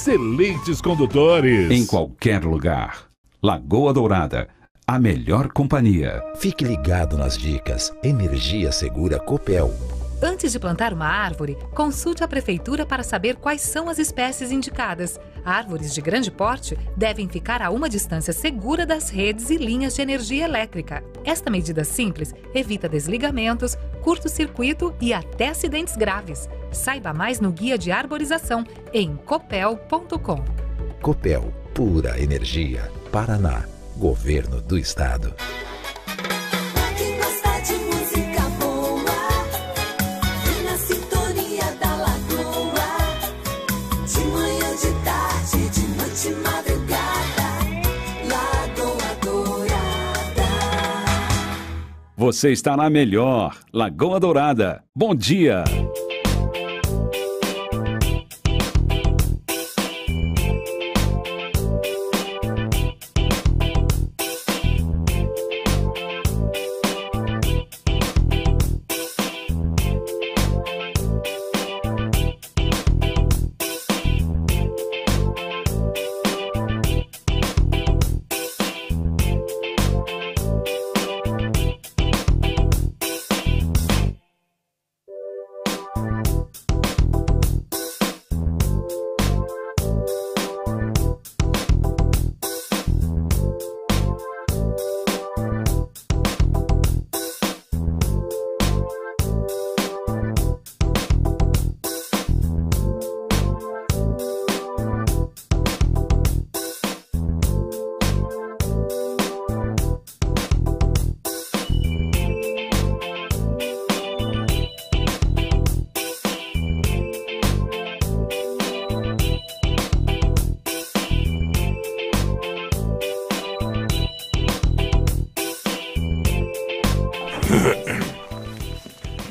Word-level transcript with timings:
excelentes 0.00 0.80
condutores. 0.80 1.70
Em 1.70 1.84
qualquer 1.84 2.42
lugar. 2.42 3.10
Lagoa 3.42 3.92
Dourada, 3.92 4.48
a 4.86 4.98
melhor 4.98 5.52
companhia. 5.52 6.22
Fique 6.36 6.64
ligado 6.64 7.18
nas 7.18 7.36
dicas. 7.36 7.92
Energia 8.02 8.72
Segura 8.72 9.18
Copel. 9.18 9.70
Antes 10.22 10.52
de 10.52 10.58
plantar 10.58 10.92
uma 10.92 11.06
árvore, 11.06 11.56
consulte 11.74 12.22
a 12.22 12.28
prefeitura 12.28 12.84
para 12.84 13.02
saber 13.02 13.36
quais 13.36 13.62
são 13.62 13.88
as 13.88 13.98
espécies 13.98 14.52
indicadas. 14.52 15.18
Árvores 15.42 15.94
de 15.94 16.00
grande 16.02 16.30
porte 16.30 16.76
devem 16.94 17.26
ficar 17.26 17.62
a 17.62 17.70
uma 17.70 17.88
distância 17.88 18.32
segura 18.32 18.84
das 18.84 19.08
redes 19.08 19.48
e 19.48 19.56
linhas 19.56 19.94
de 19.94 20.02
energia 20.02 20.44
elétrica. 20.44 21.02
Esta 21.24 21.50
medida 21.50 21.84
simples 21.84 22.34
evita 22.54 22.86
desligamentos, 22.86 23.78
curto-circuito 24.02 24.94
e 25.00 25.14
até 25.14 25.48
acidentes 25.48 25.96
graves. 25.96 26.50
Saiba 26.70 27.14
mais 27.14 27.40
no 27.40 27.50
guia 27.50 27.78
de 27.78 27.90
arborização 27.90 28.62
em 28.92 29.16
copel.com. 29.16 30.44
Copel, 31.00 31.54
pura 31.72 32.20
energia. 32.20 32.92
Paraná, 33.10 33.64
Governo 33.96 34.60
do 34.60 34.76
Estado. 34.76 35.34
Você 52.20 52.52
está 52.52 52.76
na 52.76 52.90
melhor. 52.90 53.56
Lagoa 53.72 54.20
Dourada. 54.20 54.84
Bom 54.94 55.14
dia. 55.14 55.64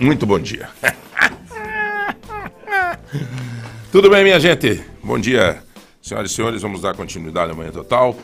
Muito 0.09 0.25
bom 0.25 0.39
dia. 0.39 0.67
Tudo 3.91 4.09
bem, 4.09 4.23
minha 4.23 4.39
gente? 4.39 4.83
Bom 5.03 5.19
dia, 5.19 5.61
senhoras 6.01 6.31
e 6.31 6.33
senhores. 6.33 6.63
Vamos 6.63 6.81
dar 6.81 6.95
continuidade 6.95 7.51
à 7.51 7.53
manhã 7.53 7.69
total. 7.69 8.17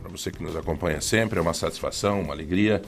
Para 0.00 0.10
você 0.10 0.30
que 0.30 0.42
nos 0.42 0.56
acompanha 0.56 1.02
sempre, 1.02 1.38
é 1.38 1.42
uma 1.42 1.52
satisfação, 1.52 2.22
uma 2.22 2.32
alegria 2.32 2.80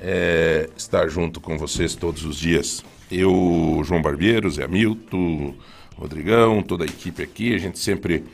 é, 0.00 0.70
estar 0.74 1.06
junto 1.08 1.38
com 1.38 1.58
vocês 1.58 1.94
todos 1.94 2.24
os 2.24 2.38
dias. 2.38 2.82
Eu, 3.10 3.82
João 3.84 4.00
Barbeiro, 4.00 4.50
Zé 4.50 4.66
Milton, 4.66 5.54
Rodrigão, 5.98 6.62
toda 6.62 6.84
a 6.84 6.86
equipe 6.86 7.22
aqui, 7.22 7.54
a 7.54 7.58
gente 7.58 7.78
sempre 7.78 8.24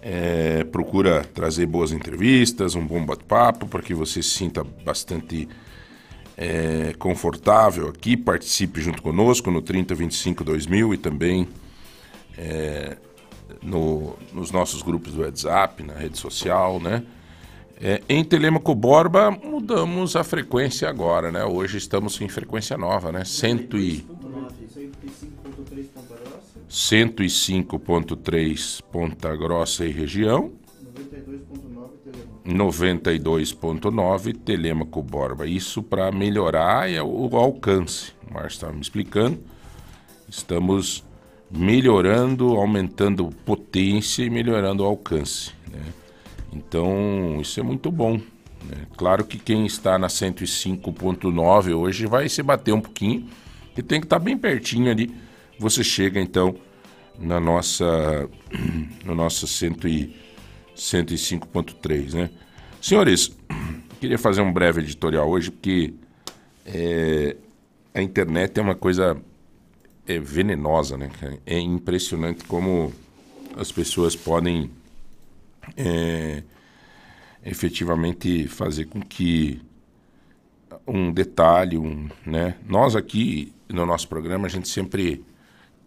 é, 0.00 0.62
procura 0.62 1.24
trazer 1.24 1.66
boas 1.66 1.90
entrevistas, 1.90 2.76
um 2.76 2.86
bom 2.86 3.04
bate-papo, 3.04 3.66
para 3.66 3.82
que 3.82 3.94
você 3.94 4.22
se 4.22 4.30
sinta 4.30 4.62
bastante 4.62 5.48
é, 6.36 6.92
confortável 6.98 7.88
aqui, 7.88 8.16
participe 8.16 8.80
junto 8.80 9.00
conosco 9.02 9.50
no 9.50 9.60
3025 9.62 10.44
2000 10.44 10.94
e 10.94 10.98
também 10.98 11.48
é, 12.36 12.96
no, 13.62 14.16
nos 14.32 14.50
nossos 14.50 14.82
grupos 14.82 15.12
do 15.12 15.22
WhatsApp, 15.22 15.80
na 15.82 15.94
rede 15.94 16.18
social, 16.18 16.80
né? 16.80 17.04
É, 17.80 18.02
em 18.08 18.24
Telemaco 18.24 18.74
Borba 18.74 19.30
mudamos 19.30 20.16
a 20.16 20.24
frequência 20.24 20.88
agora, 20.88 21.30
né? 21.32 21.44
Hoje 21.44 21.78
estamos 21.78 22.20
em 22.20 22.28
frequência 22.28 22.76
nova, 22.78 23.10
né? 23.10 23.24
Cento 23.24 23.78
e... 23.78 24.06
105.3 26.70 28.80
Ponta 28.90 29.34
Grossa 29.36 29.84
e 29.84 29.90
região. 29.90 30.52
92.9 32.46 34.36
Telemaco 34.44 35.02
Borba. 35.02 35.46
Isso 35.46 35.82
para 35.82 36.12
melhorar 36.12 36.90
é 36.90 37.02
o 37.02 37.36
alcance. 37.36 38.12
O 38.28 38.34
Márcio 38.34 38.56
estava 38.56 38.72
me 38.72 38.80
explicando. 38.80 39.38
Estamos 40.28 41.04
melhorando, 41.50 42.56
aumentando 42.56 43.28
potência 43.44 44.22
e 44.24 44.30
melhorando 44.30 44.82
o 44.82 44.86
alcance. 44.86 45.52
Né? 45.70 45.82
Então, 46.52 47.38
isso 47.40 47.58
é 47.60 47.62
muito 47.62 47.90
bom. 47.90 48.14
Né? 48.14 48.86
Claro 48.96 49.24
que 49.24 49.38
quem 49.38 49.66
está 49.66 49.98
na 49.98 50.08
105.9 50.08 51.74
hoje 51.74 52.06
vai 52.06 52.28
se 52.28 52.42
bater 52.42 52.72
um 52.72 52.80
pouquinho, 52.80 53.28
e 53.76 53.82
tem 53.82 54.00
que 54.00 54.06
estar 54.06 54.18
bem 54.18 54.36
pertinho 54.38 54.90
ali. 54.90 55.14
Você 55.58 55.82
chega 55.84 56.20
então 56.20 56.54
na 57.18 57.38
nossa 57.40 58.28
no 59.04 59.14
nosso 59.14 59.46
105.3, 60.76 62.14
né? 62.14 62.30
Senhores, 62.80 63.36
queria 64.00 64.18
fazer 64.18 64.40
um 64.40 64.52
breve 64.52 64.80
editorial 64.80 65.28
hoje 65.28 65.50
porque 65.50 65.94
é, 66.66 67.36
a 67.94 68.02
internet 68.02 68.58
é 68.58 68.62
uma 68.62 68.74
coisa 68.74 69.16
é, 70.06 70.18
venenosa, 70.18 70.96
né? 70.96 71.10
É 71.46 71.58
impressionante 71.58 72.44
como 72.44 72.92
as 73.56 73.70
pessoas 73.70 74.16
podem 74.16 74.70
é, 75.76 76.42
efetivamente 77.44 78.48
fazer 78.48 78.86
com 78.86 79.00
que 79.00 79.60
um 80.86 81.12
detalhe, 81.12 81.78
um, 81.78 82.08
né? 82.26 82.56
Nós 82.66 82.96
aqui 82.96 83.52
no 83.68 83.86
nosso 83.86 84.08
programa 84.08 84.46
a 84.46 84.50
gente 84.50 84.68
sempre 84.68 85.24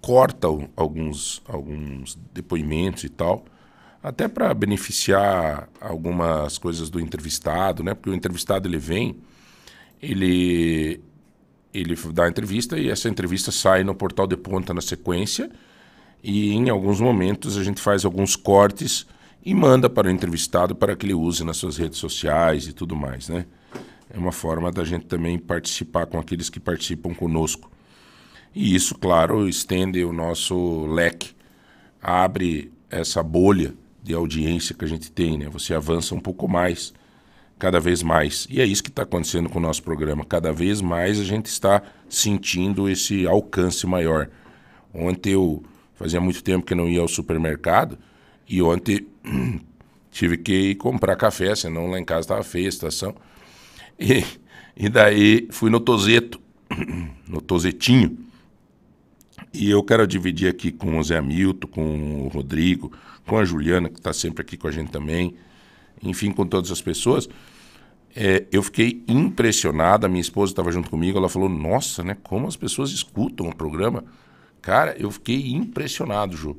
corta 0.02 0.48
alguns, 0.76 1.42
alguns 1.46 2.18
depoimentos 2.34 3.04
e 3.04 3.10
tal, 3.10 3.46
até 4.08 4.26
para 4.30 4.54
beneficiar 4.54 5.68
algumas 5.82 6.58
coisas 6.58 6.90
do 6.90 6.98
entrevistado, 6.98 7.84
né? 7.84 7.94
Porque 7.94 8.10
o 8.10 8.14
entrevistado 8.14 8.66
ele 8.66 8.78
vem, 8.78 9.18
ele 10.02 11.02
ele 11.74 11.94
dá 12.14 12.24
a 12.24 12.30
entrevista 12.30 12.80
e 12.80 12.90
essa 12.90 13.10
entrevista 13.10 13.52
sai 13.52 13.84
no 13.84 13.94
portal 13.94 14.26
de 14.26 14.38
ponta 14.38 14.74
na 14.74 14.80
sequência 14.80 15.52
e 16.24 16.54
em 16.54 16.70
alguns 16.70 17.02
momentos 17.02 17.58
a 17.58 17.64
gente 17.64 17.82
faz 17.82 18.06
alguns 18.06 18.36
cortes 18.36 19.06
e 19.46 19.54
manda 19.54 19.90
para 19.90 20.08
o 20.08 20.12
entrevistado 20.12 20.74
para 20.74 20.96
que 20.96 21.06
ele 21.06 21.14
use 21.14 21.44
nas 21.44 21.58
suas 21.58 21.76
redes 21.76 22.00
sociais 22.00 22.66
e 22.66 22.74
tudo 22.74 22.96
mais, 22.96 23.28
né? 23.28 23.46
É 24.10 24.18
uma 24.18 24.32
forma 24.32 24.72
da 24.72 24.86
gente 24.86 25.06
também 25.06 25.38
participar 25.38 26.06
com 26.06 26.18
aqueles 26.18 26.50
que 26.50 26.62
participam 26.62 27.14
conosco. 27.14 27.70
E 28.56 28.74
isso, 28.74 28.96
claro, 28.96 29.50
estende 29.50 30.04
o 30.06 30.14
nosso 30.14 30.86
leque, 30.86 31.32
abre 32.02 32.72
essa 32.90 33.22
bolha 33.22 33.74
de 34.08 34.14
audiência 34.14 34.74
que 34.74 34.86
a 34.86 34.88
gente 34.88 35.12
tem, 35.12 35.38
né? 35.38 35.50
Você 35.50 35.74
avança 35.74 36.16
um 36.16 36.20
pouco 36.20 36.48
mais, 36.48 36.94
cada 37.60 37.78
vez 37.78 38.02
mais. 38.02 38.48
E 38.50 38.62
é 38.62 38.66
isso 38.66 38.82
que 38.82 38.90
está 38.90 39.04
acontecendo 39.04 39.50
com 39.50 39.60
o 39.60 39.62
nosso 39.62 39.84
programa. 39.84 40.24
Cada 40.24 40.54
vez 40.54 40.82
mais 40.82 41.20
a 41.20 41.26
gente 41.26 41.48
está 41.48 41.84
sentindo 42.08 42.88
esse 42.88 43.28
alcance 43.28 43.86
maior. 43.86 44.30
Ontem 44.94 45.34
eu 45.34 45.62
fazia 45.96 46.22
muito 46.22 46.42
tempo 46.42 46.66
que 46.66 46.74
não 46.74 46.88
ia 46.88 47.02
ao 47.02 47.08
supermercado 47.08 47.98
e 48.48 48.62
ontem 48.62 49.06
tive 50.10 50.38
que 50.38 50.54
ir 50.72 50.76
comprar 50.76 51.18
café, 51.18 51.54
senão 51.54 51.88
lá 51.88 52.00
em 52.00 52.06
casa 52.06 52.22
estava 52.22 52.44
feia 52.44 52.70
a 52.70 52.72
situação. 52.72 53.14
E, 54.00 54.24
e 54.76 54.88
daí 54.88 55.50
fui 55.52 55.70
no 55.70 55.82
Tozeto, 55.82 56.40
no 57.28 57.42
Tozetinho. 57.42 58.18
E 59.54 59.70
eu 59.70 59.84
quero 59.84 60.06
dividir 60.06 60.50
aqui 60.50 60.72
com 60.72 60.98
o 60.98 61.04
Zé 61.04 61.22
Milton, 61.22 61.68
com 61.68 62.26
o 62.26 62.28
Rodrigo, 62.28 62.92
com 63.26 63.38
a 63.38 63.46
Juliana, 63.46 63.90
que 63.90 63.98
está 63.98 64.14
sempre 64.14 64.42
aqui 64.42 64.58
com 64.58 64.68
a 64.68 64.72
gente 64.72 64.92
também, 64.92 65.36
enfim, 66.04 66.32
com 66.32 66.46
todas 66.46 66.72
as 66.72 66.82
pessoas. 66.82 67.28
É, 68.16 68.46
eu 68.52 68.64
fiquei 68.64 69.04
impressionada, 69.08 70.08
minha 70.08 70.22
esposa 70.22 70.52
estava 70.52 70.72
junto 70.72 70.90
comigo, 70.90 71.18
ela 71.18 71.30
falou, 71.30 71.48
nossa, 71.48 72.04
né, 72.04 72.18
como 72.24 72.48
as 72.48 72.56
pessoas 72.56 72.92
escutam 72.92 73.48
o 73.48 73.56
programa. 73.56 74.04
Cara, 74.62 74.96
eu 74.98 75.12
fiquei 75.12 75.52
impressionado, 75.52 76.36
Ju. 76.36 76.58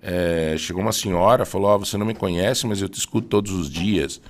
É, 0.00 0.54
chegou 0.58 0.82
uma 0.82 0.92
senhora, 0.92 1.44
falou, 1.44 1.68
ó, 1.68 1.78
você 1.78 1.96
não 1.96 2.06
me 2.06 2.14
conhece, 2.14 2.66
mas 2.66 2.80
eu 2.80 2.88
te 2.88 2.98
escuto 2.98 3.28
todos 3.28 3.52
os 3.52 3.70
dias. 3.70 4.20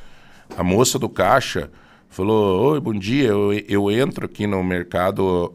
A 0.57 0.63
moça 0.63 0.99
do 0.99 1.09
caixa 1.09 1.71
falou, 2.09 2.73
oi, 2.73 2.81
bom 2.81 2.93
dia, 2.93 3.29
eu, 3.29 3.53
eu 3.53 3.91
entro 3.91 4.27
aqui 4.27 4.47
no 4.47 4.63
mercado 4.63 5.55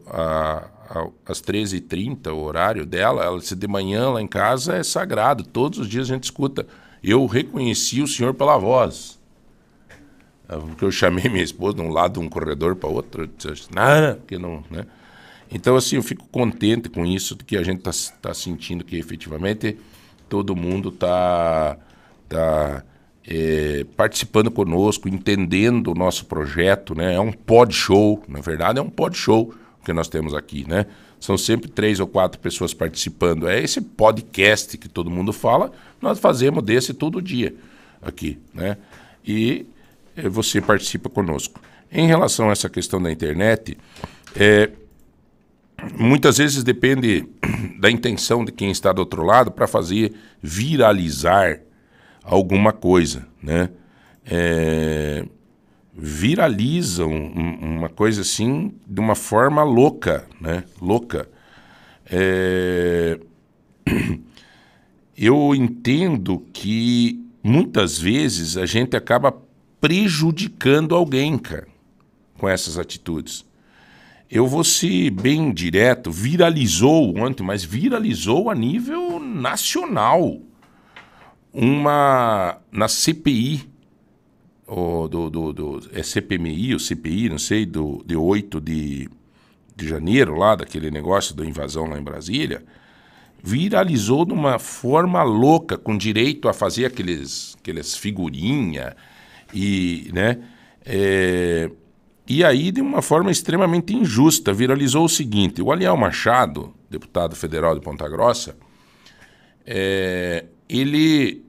às 1.26 1.42
13h30, 1.42 2.32
o 2.32 2.42
horário 2.42 2.86
dela, 2.86 3.24
ela 3.24 3.38
disse, 3.38 3.54
de 3.54 3.68
manhã 3.68 4.10
lá 4.10 4.22
em 4.22 4.26
casa 4.26 4.76
é 4.76 4.82
sagrado, 4.82 5.44
todos 5.44 5.78
os 5.78 5.88
dias 5.88 6.10
a 6.10 6.14
gente 6.14 6.24
escuta. 6.24 6.66
Eu 7.02 7.26
reconheci 7.26 8.00
o 8.00 8.08
senhor 8.08 8.34
pela 8.34 8.56
voz. 8.56 9.18
Porque 10.46 10.84
eu 10.84 10.90
chamei 10.90 11.28
minha 11.28 11.44
esposa 11.44 11.76
de 11.76 11.82
um 11.82 11.90
lado 11.90 12.14
de 12.14 12.26
um 12.26 12.28
corredor 12.28 12.74
para 12.74 12.88
outro, 12.88 13.28
nada, 13.74 14.18
que 14.26 14.38
não, 14.38 14.64
né? 14.70 14.86
Então, 15.50 15.76
assim, 15.76 15.96
eu 15.96 16.02
fico 16.02 16.26
contente 16.28 16.88
com 16.88 17.04
isso, 17.06 17.36
que 17.36 17.56
a 17.56 17.62
gente 17.62 17.86
está 17.86 18.12
tá 18.20 18.34
sentindo 18.34 18.84
que 18.84 18.96
efetivamente 18.96 19.78
todo 20.28 20.54
mundo 20.54 20.90
está 20.90 21.76
tá, 22.28 22.84
é, 23.26 23.84
participando 23.96 24.50
conosco, 24.50 25.08
entendendo 25.08 25.90
o 25.90 25.94
nosso 25.94 26.26
projeto, 26.26 26.94
né? 26.94 27.14
É 27.14 27.20
um 27.20 27.32
pod 27.32 27.74
show, 27.74 28.22
na 28.28 28.40
verdade 28.40 28.78
é 28.78 28.82
um 28.82 28.90
pod 28.90 29.16
show 29.16 29.54
que 29.88 29.92
nós 29.94 30.06
temos 30.06 30.34
aqui, 30.34 30.68
né? 30.68 30.84
São 31.18 31.38
sempre 31.38 31.66
três 31.66 31.98
ou 31.98 32.06
quatro 32.06 32.38
pessoas 32.38 32.74
participando. 32.74 33.48
É 33.48 33.58
esse 33.58 33.80
podcast 33.80 34.76
que 34.76 34.86
todo 34.86 35.10
mundo 35.10 35.32
fala, 35.32 35.72
nós 35.98 36.18
fazemos 36.18 36.62
desse 36.62 36.92
todo 36.92 37.22
dia 37.22 37.54
aqui, 38.02 38.38
né? 38.52 38.76
E 39.26 39.64
eh, 40.14 40.28
você 40.28 40.60
participa 40.60 41.08
conosco. 41.08 41.58
Em 41.90 42.06
relação 42.06 42.50
a 42.50 42.52
essa 42.52 42.68
questão 42.68 43.00
da 43.00 43.10
internet, 43.10 43.78
é, 44.36 44.70
muitas 45.98 46.36
vezes 46.36 46.62
depende 46.62 47.26
da 47.80 47.90
intenção 47.90 48.44
de 48.44 48.52
quem 48.52 48.70
está 48.70 48.92
do 48.92 48.98
outro 48.98 49.22
lado 49.24 49.50
para 49.50 49.66
fazer 49.66 50.12
viralizar 50.42 51.60
alguma 52.22 52.74
coisa, 52.74 53.26
né? 53.42 53.70
É, 54.26 55.24
viralizam 56.00 57.10
um, 57.10 57.78
uma 57.78 57.88
coisa 57.88 58.20
assim 58.20 58.72
de 58.86 59.00
uma 59.00 59.16
forma 59.16 59.64
louca, 59.64 60.24
né? 60.40 60.62
Louca. 60.80 61.28
É, 62.08 63.18
eu 65.18 65.52
entendo 65.56 66.46
que 66.52 67.20
muitas 67.42 67.98
vezes 67.98 68.56
a 68.56 68.64
gente 68.64 68.96
acaba 68.96 69.36
prejudicando 69.80 70.94
alguém, 70.94 71.36
cara, 71.36 71.66
com 72.38 72.48
essas 72.48 72.78
atitudes. 72.78 73.44
Eu 74.30 74.46
vou 74.46 74.62
ser 74.62 75.10
bem 75.10 75.52
direto, 75.52 76.12
viralizou 76.12 77.18
ontem, 77.18 77.42
mas 77.42 77.64
viralizou 77.64 78.50
a 78.50 78.54
nível 78.54 79.18
nacional. 79.18 80.38
Uma 81.52 82.58
na 82.70 82.86
CPI, 82.86 83.67
o, 84.68 85.08
do, 85.08 85.30
do, 85.30 85.52
do, 85.52 85.90
é 85.92 86.02
CPMI 86.02 86.74
ou 86.74 86.78
CPI, 86.78 87.30
não 87.30 87.38
sei, 87.38 87.64
do, 87.64 88.04
de 88.06 88.14
8 88.14 88.60
de, 88.60 89.08
de 89.74 89.88
janeiro, 89.88 90.36
lá, 90.36 90.54
daquele 90.54 90.90
negócio 90.90 91.34
da 91.34 91.44
invasão 91.44 91.86
lá 91.86 91.98
em 91.98 92.02
Brasília, 92.02 92.62
viralizou 93.42 94.26
de 94.26 94.32
uma 94.32 94.58
forma 94.58 95.22
louca, 95.22 95.78
com 95.78 95.96
direito 95.96 96.48
a 96.48 96.52
fazer 96.52 96.84
aqueles, 96.84 97.56
aqueles 97.60 97.96
figurinha 97.96 98.94
e, 99.54 100.10
né, 100.12 100.38
é, 100.84 101.70
e 102.26 102.44
aí 102.44 102.70
de 102.70 102.82
uma 102.82 103.00
forma 103.00 103.30
extremamente 103.30 103.94
injusta, 103.94 104.52
viralizou 104.52 105.04
o 105.04 105.08
seguinte, 105.08 105.62
o 105.62 105.72
Aliel 105.72 105.96
Machado, 105.96 106.74
deputado 106.90 107.34
federal 107.34 107.74
de 107.74 107.80
Ponta 107.80 108.06
Grossa, 108.08 108.56
é, 109.64 110.44
ele 110.68 111.42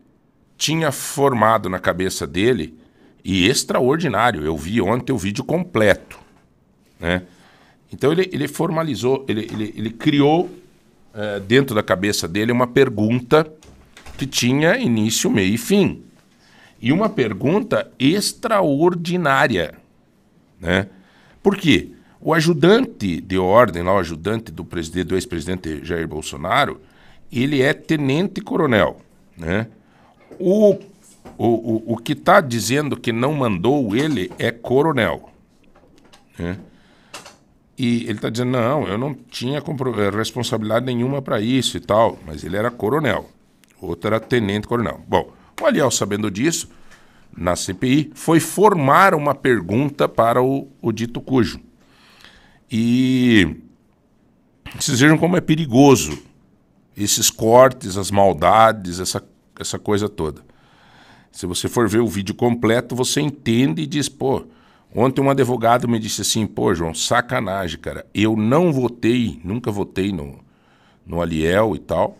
tinha 0.58 0.92
formado 0.92 1.70
na 1.70 1.80
cabeça 1.80 2.28
dele, 2.28 2.78
e 3.24 3.48
extraordinário, 3.48 4.44
eu 4.44 4.56
vi 4.58 4.82
ontem 4.82 5.14
o 5.14 5.18
vídeo 5.18 5.44
completo, 5.44 6.20
né, 7.00 7.24
então 7.92 8.12
ele, 8.12 8.30
ele 8.32 8.48
formalizou, 8.48 9.26
ele, 9.28 9.48
ele, 9.52 9.74
ele 9.76 9.90
criou 9.90 10.50
é, 11.14 11.40
dentro 11.40 11.76
da 11.76 11.82
cabeça 11.82 12.28
dele 12.28 12.52
uma 12.52 12.68
pergunta 12.68 13.52
que 14.18 14.28
tinha 14.28 14.78
início, 14.78 15.30
meio 15.30 15.54
e 15.54 15.58
fim. 15.58 16.04
E 16.82 16.92
uma 16.92 17.10
pergunta 17.10 17.92
extraordinária. 17.98 19.74
Né? 20.60 20.88
Por 21.42 21.58
quê? 21.58 21.90
O 22.22 22.34
ajudante 22.34 23.22
de 23.22 23.38
ordem, 23.38 23.82
lá, 23.82 23.94
o 23.94 24.00
ajudante 24.00 24.52
do, 24.52 24.64
presidente, 24.64 25.08
do 25.08 25.16
ex-presidente 25.16 25.84
Jair 25.84 26.08
Bolsonaro, 26.08 26.80
ele 27.32 27.62
é 27.62 27.74
tenente-coronel. 27.74 29.00
Né? 29.38 29.68
O, 30.38 30.78
o, 31.40 31.48
o, 31.48 31.94
o 31.94 31.98
que 31.98 32.12
está 32.12 32.42
dizendo 32.42 32.98
que 32.98 33.14
não 33.14 33.32
mandou 33.32 33.96
ele 33.96 34.30
é 34.38 34.52
coronel. 34.52 35.30
Né? 36.38 36.60
E 37.78 38.04
ele 38.04 38.16
está 38.16 38.30
dizendo, 38.30 38.52
não, 38.52 38.86
eu 38.86 38.98
não 38.98 39.14
tinha 39.14 39.60
eh, 39.60 40.10
responsabilidade 40.10 40.86
nenhuma 40.86 41.22
para 41.22 41.40
isso 41.40 41.78
e 41.78 41.80
tal, 41.80 42.20
mas 42.28 42.44
ele 42.44 42.58
era 42.58 42.70
coronel. 42.70 43.30
Outro 43.82 44.10
era 44.10 44.20
tenente-coronel. 44.20 45.02
Bom, 45.08 45.32
o 45.62 45.66
Aliel, 45.66 45.90
sabendo 45.90 46.30
disso, 46.30 46.70
na 47.36 47.56
CPI, 47.56 48.12
foi 48.16 48.42
formar 48.42 49.16
uma 49.16 49.34
pergunta 49.34 50.10
para 50.10 50.44
o, 50.44 50.68
o 50.82 50.92
dito 50.92 51.22
cujo. 51.22 51.62
E 52.70 53.56
vocês 54.78 55.00
vejam 55.00 55.18
como 55.18 55.38
é 55.38 55.42
perigoso 55.42 56.22
esses 56.98 57.30
cortes, 57.30 57.96
as 57.96 58.12
maldades, 58.12 59.00
essa, 59.00 59.24
essa 59.58 59.80
coisa 59.80 60.10
toda. 60.10 60.49
Se 61.32 61.46
você 61.46 61.68
for 61.68 61.88
ver 61.88 62.00
o 62.00 62.08
vídeo 62.08 62.36
completo, 62.36 62.96
você 62.96 63.22
entende 63.22 63.84
e 63.84 63.88
diz, 63.88 64.10
pô, 64.10 64.46
Ontem 64.94 65.22
um 65.22 65.30
advogado 65.30 65.88
me 65.88 66.00
disse 66.00 66.22
assim, 66.22 66.48
pô, 66.48 66.74
João, 66.74 66.96
sacanagem, 66.96 67.80
cara. 67.80 68.06
Eu 68.14 68.36
não 68.36 68.74
votei, 68.74 69.40
nunca 69.44 69.72
votei 69.72 70.12
no, 70.12 70.40
no 71.06 71.22
Aliel 71.22 71.76
e 71.76 71.80
tal, 71.80 72.18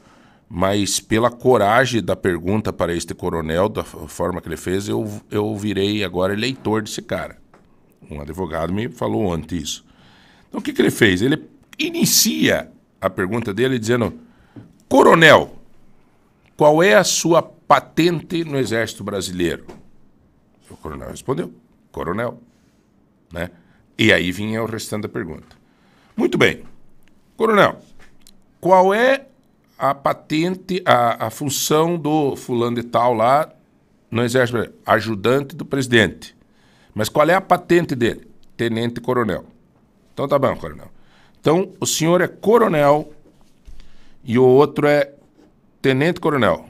mas 0.48 1.00
pela 1.00 1.32
coragem 1.32 2.04
da 2.04 2.16
pergunta 2.16 2.72
para 2.72 2.94
este 2.94 3.16
coronel, 3.16 3.70
da 3.70 3.84
forma 3.84 4.40
que 4.40 4.48
ele 4.48 4.58
fez, 4.58 4.88
eu, 4.88 5.10
eu 5.32 5.56
virei 5.58 6.04
agora 6.04 6.34
eleitor 6.34 6.84
desse 6.84 7.02
cara. 7.02 7.38
Um 8.10 8.22
advogado 8.22 8.72
me 8.72 8.88
falou 8.88 9.26
ontem 9.26 9.58
isso. 9.58 9.84
Então 10.48 10.60
o 10.60 10.64
que, 10.64 10.72
que 10.72 10.82
ele 10.82 10.92
fez? 10.92 11.22
Ele 11.22 11.44
inicia 11.78 12.72
a 13.02 13.10
pergunta 13.10 13.52
dele 13.54 13.80
dizendo: 13.80 14.14
Coronel, 14.88 15.56
qual 16.56 16.82
é 16.82 16.96
a 16.96 17.04
sua 17.04 17.52
patente 17.70 18.44
no 18.44 18.58
Exército 18.58 19.04
Brasileiro? 19.04 19.64
O 20.72 20.76
coronel 20.76 21.12
respondeu: 21.12 21.54
Coronel. 21.92 22.42
Né? 23.32 23.52
E 23.96 24.12
aí 24.12 24.32
vinha 24.32 24.64
o 24.64 24.66
restante 24.66 25.04
da 25.04 25.10
pergunta. 25.10 25.56
Muito 26.18 26.36
bem. 26.36 26.64
Coronel, 27.38 27.80
qual 28.60 28.92
é 28.92 29.28
a 29.78 29.94
patente, 29.94 30.82
a, 30.84 31.28
a 31.28 31.30
função 31.30 31.96
do 31.96 32.36
fulano 32.36 32.78
de 32.78 32.84
tal 32.84 33.14
lá 33.14 33.54
no 34.10 34.24
Exército? 34.24 34.74
Ajudante 34.84 35.56
do 35.56 35.64
presidente. 35.64 36.36
Mas 36.96 37.08
qual 37.08 37.30
é 37.30 37.36
a 37.36 37.42
patente 37.42 37.94
dele? 37.94 38.28
Tenente 38.58 39.00
coronel. 39.00 39.46
Então 40.12 40.28
tá 40.28 40.40
bom, 40.40 40.56
coronel. 40.56 40.90
Então 41.40 41.72
o 41.80 41.86
senhor 41.86 42.20
é 42.20 42.28
coronel 42.28 43.14
e 44.24 44.40
o 44.40 44.44
outro 44.44 44.88
é 44.88 45.14
tenente 45.82 46.20
coronel. 46.20 46.69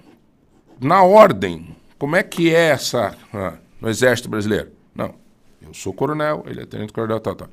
Na 0.82 1.04
ordem, 1.04 1.76
como 1.98 2.16
é 2.16 2.24
que 2.24 2.56
é 2.56 2.70
essa 2.70 3.14
ah, 3.34 3.54
no 3.82 3.90
Exército 3.90 4.30
Brasileiro? 4.30 4.70
Não. 4.96 5.14
Eu 5.62 5.74
sou 5.74 5.94
coronel, 5.94 6.46
ele 6.48 6.62
é 6.62 6.66
tenente 6.66 6.94
coronel, 6.94 7.20
tal, 7.20 7.36
tal. 7.36 7.50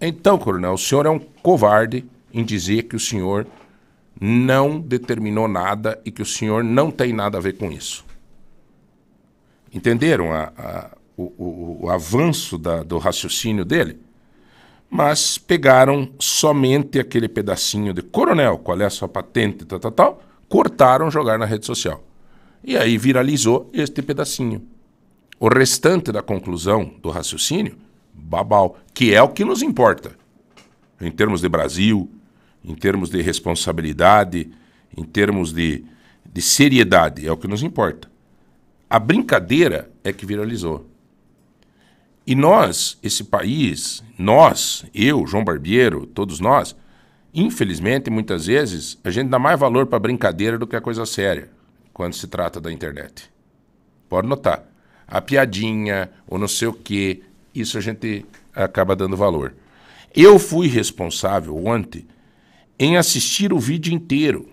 Então, 0.00 0.36
coronel, 0.36 0.72
o 0.72 0.78
senhor 0.78 1.06
é 1.06 1.10
um 1.10 1.18
covarde 1.18 2.04
em 2.32 2.44
dizer 2.44 2.82
que 2.82 2.96
o 2.96 3.00
senhor 3.00 3.46
não 4.20 4.80
determinou 4.80 5.46
nada 5.46 6.00
e 6.04 6.10
que 6.10 6.22
o 6.22 6.26
senhor 6.26 6.64
não 6.64 6.90
tem 6.90 7.12
nada 7.12 7.38
a 7.38 7.40
ver 7.40 7.56
com 7.56 7.70
isso. 7.70 8.04
Entenderam 9.72 10.32
a, 10.32 10.52
a, 10.56 10.90
o, 11.16 11.22
o, 11.22 11.78
o, 11.84 11.90
avanço 11.90 12.58
da, 12.58 12.82
do 12.82 12.98
raciocínio 12.98 13.64
dele? 13.64 14.00
Mas 14.90 15.38
pegaram 15.38 16.10
somente 16.18 16.98
aquele 16.98 17.28
pedacinho 17.28 17.94
de 17.94 18.02
coronel, 18.02 18.58
qual 18.58 18.80
é 18.80 18.86
a 18.86 18.90
sua 18.90 19.08
patente, 19.08 19.64
tal, 19.64 19.78
tal, 19.78 19.92
tal, 19.92 20.22
cortaram, 20.48 21.10
jogaram 21.10 21.40
na 21.40 21.46
rede 21.46 21.64
social. 21.64 22.02
E 22.66 22.76
aí 22.76 22.98
viralizou 22.98 23.70
este 23.72 24.02
pedacinho. 24.02 24.60
O 25.38 25.46
restante 25.46 26.10
da 26.10 26.20
conclusão 26.20 26.92
do 27.00 27.10
raciocínio, 27.10 27.78
babau, 28.12 28.76
que 28.92 29.14
é 29.14 29.22
o 29.22 29.28
que 29.28 29.44
nos 29.44 29.62
importa. 29.62 30.16
Em 31.00 31.12
termos 31.12 31.42
de 31.42 31.48
Brasil, 31.48 32.10
em 32.64 32.74
termos 32.74 33.08
de 33.08 33.22
responsabilidade, 33.22 34.50
em 34.96 35.04
termos 35.04 35.52
de, 35.52 35.84
de 36.24 36.42
seriedade, 36.42 37.24
é 37.24 37.30
o 37.30 37.36
que 37.36 37.46
nos 37.46 37.62
importa. 37.62 38.10
A 38.90 38.98
brincadeira 38.98 39.88
é 40.02 40.12
que 40.12 40.26
viralizou. 40.26 40.90
E 42.26 42.34
nós, 42.34 42.98
esse 43.00 43.22
país, 43.22 44.02
nós, 44.18 44.84
eu, 44.92 45.24
João 45.24 45.44
Barbeiro, 45.44 46.04
todos 46.04 46.40
nós, 46.40 46.74
infelizmente, 47.32 48.10
muitas 48.10 48.46
vezes, 48.46 48.98
a 49.04 49.10
gente 49.10 49.28
dá 49.28 49.38
mais 49.38 49.60
valor 49.60 49.86
para 49.86 50.00
brincadeira 50.00 50.58
do 50.58 50.66
que 50.66 50.74
a 50.74 50.80
coisa 50.80 51.06
séria 51.06 51.54
quando 51.96 52.12
se 52.12 52.26
trata 52.26 52.60
da 52.60 52.70
internet. 52.70 53.32
Pode 54.06 54.28
notar. 54.28 54.70
A 55.08 55.18
piadinha, 55.22 56.10
ou 56.26 56.38
não 56.38 56.46
sei 56.46 56.68
o 56.68 56.74
quê, 56.74 57.22
isso 57.54 57.78
a 57.78 57.80
gente 57.80 58.26
acaba 58.54 58.94
dando 58.94 59.16
valor. 59.16 59.54
Eu 60.14 60.38
fui 60.38 60.68
responsável 60.68 61.56
ontem 61.56 62.06
em 62.78 62.98
assistir 62.98 63.50
o 63.50 63.58
vídeo 63.58 63.94
inteiro. 63.94 64.46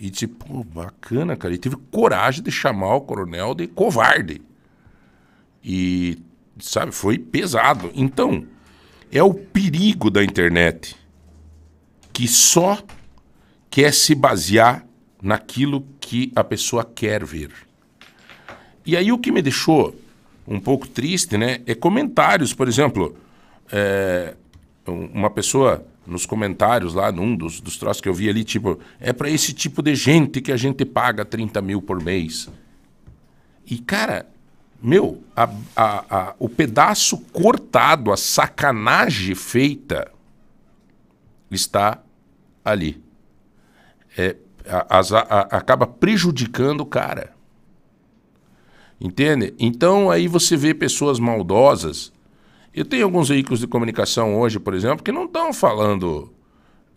E 0.00 0.08
disse, 0.08 0.26
pô, 0.26 0.64
bacana, 0.64 1.36
cara. 1.36 1.52
E 1.52 1.58
tive 1.58 1.76
coragem 1.90 2.42
de 2.42 2.50
chamar 2.50 2.94
o 2.94 3.02
coronel 3.02 3.54
de 3.54 3.66
covarde. 3.66 4.40
E, 5.62 6.18
sabe, 6.58 6.92
foi 6.92 7.18
pesado. 7.18 7.90
Então, 7.94 8.46
é 9.12 9.22
o 9.22 9.34
perigo 9.34 10.10
da 10.10 10.24
internet 10.24 10.96
que 12.10 12.26
só 12.26 12.82
quer 13.68 13.92
se 13.92 14.14
basear 14.14 14.85
naquilo 15.26 15.84
que 15.98 16.30
a 16.36 16.44
pessoa 16.44 16.84
quer 16.84 17.24
ver. 17.24 17.50
E 18.84 18.96
aí 18.96 19.10
o 19.10 19.18
que 19.18 19.32
me 19.32 19.42
deixou 19.42 19.92
um 20.46 20.60
pouco 20.60 20.86
triste, 20.86 21.36
né, 21.36 21.60
é 21.66 21.74
comentários, 21.74 22.54
por 22.54 22.68
exemplo, 22.68 23.16
é, 23.72 24.34
um- 24.86 25.06
uma 25.06 25.28
pessoa 25.28 25.84
nos 26.06 26.24
comentários 26.24 26.94
lá, 26.94 27.10
num 27.10 27.34
dos, 27.34 27.60
dos 27.60 27.76
troços 27.76 28.00
que 28.00 28.08
eu 28.08 28.14
vi 28.14 28.28
ali, 28.28 28.44
tipo, 28.44 28.78
é 29.00 29.12
para 29.12 29.28
esse 29.28 29.52
tipo 29.52 29.82
de 29.82 29.96
gente 29.96 30.40
que 30.40 30.52
a 30.52 30.56
gente 30.56 30.84
paga 30.84 31.24
30 31.24 31.60
mil 31.60 31.82
por 31.82 32.00
mês. 32.00 32.48
E, 33.68 33.78
cara, 33.78 34.28
meu, 34.80 35.20
a- 35.34 35.50
a- 35.74 36.04
a- 36.08 36.34
o 36.38 36.48
pedaço 36.48 37.18
cortado, 37.32 38.12
a 38.12 38.16
sacanagem 38.16 39.34
feita 39.34 40.08
está 41.50 42.00
ali. 42.64 43.02
É, 44.16 44.36
a- 44.68 44.86
a- 44.98 45.38
a- 45.40 45.56
acaba 45.58 45.86
prejudicando 45.86 46.80
o 46.80 46.86
cara. 46.86 47.34
Entende? 49.00 49.54
Então 49.58 50.10
aí 50.10 50.26
você 50.26 50.56
vê 50.56 50.72
pessoas 50.74 51.18
maldosas. 51.18 52.12
Eu 52.74 52.84
tenho 52.84 53.04
alguns 53.04 53.28
veículos 53.28 53.60
de 53.60 53.66
comunicação 53.66 54.38
hoje, 54.38 54.58
por 54.58 54.74
exemplo, 54.74 55.02
que 55.02 55.12
não 55.12 55.24
estão 55.24 55.52
falando. 55.52 56.32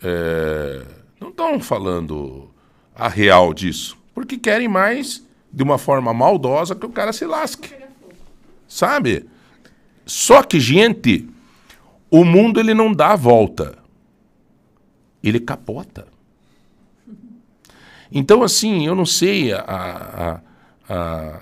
é, 0.01 0.85
não 1.19 1.27
estão 1.29 1.59
falando 1.59 2.49
a 2.95 3.09
real 3.09 3.53
disso. 3.53 3.97
Porque 4.13 4.37
querem 4.37 4.67
mais, 4.69 5.25
de 5.51 5.61
uma 5.61 5.77
forma 5.77 6.13
maldosa, 6.13 6.73
que 6.73 6.85
o 6.85 6.89
cara 6.89 7.11
se 7.11 7.25
lasque. 7.25 7.73
Sabe? 8.65 9.25
Só 10.05 10.41
que, 10.41 10.57
gente, 10.57 11.27
o 12.09 12.23
mundo 12.23 12.61
ele 12.61 12.73
não 12.73 12.93
dá 12.93 13.11
a 13.11 13.15
volta. 13.17 13.77
Ele 15.21 15.39
capota. 15.41 16.07
Então, 18.11 18.41
assim, 18.43 18.87
eu 18.87 18.95
não 18.95 19.05
sei, 19.05 19.53
a, 19.53 19.61
a, 19.67 20.41
a, 20.89 21.41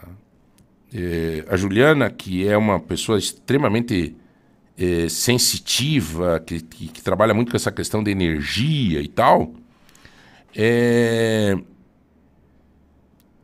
eh, 0.93 1.45
a 1.49 1.55
Juliana, 1.55 2.09
que 2.09 2.45
é 2.47 2.57
uma 2.57 2.79
pessoa 2.79 3.17
extremamente 3.17 4.15
eh, 4.77 5.07
sensitiva, 5.09 6.39
que, 6.39 6.61
que, 6.61 6.87
que 6.89 7.01
trabalha 7.01 7.33
muito 7.33 7.51
com 7.51 7.57
essa 7.57 7.71
questão 7.71 8.03
de 8.03 8.11
energia 8.11 9.01
e 9.01 9.07
tal, 9.07 9.53
é, 10.55 11.57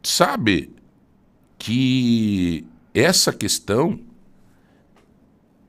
sabe 0.02 0.72
que 1.58 2.66
essa 2.94 3.32
questão 3.32 4.00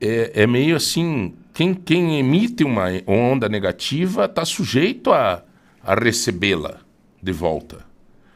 é, 0.01 0.43
é 0.43 0.47
meio 0.47 0.75
assim, 0.75 1.35
quem, 1.53 1.73
quem 1.73 2.19
emite 2.19 2.63
uma 2.65 2.87
onda 3.07 3.47
negativa 3.47 4.25
está 4.25 4.43
sujeito 4.43 5.11
a, 5.11 5.43
a 5.81 5.95
recebê-la 5.95 6.84
de 7.25 7.31
volta. 7.31 7.83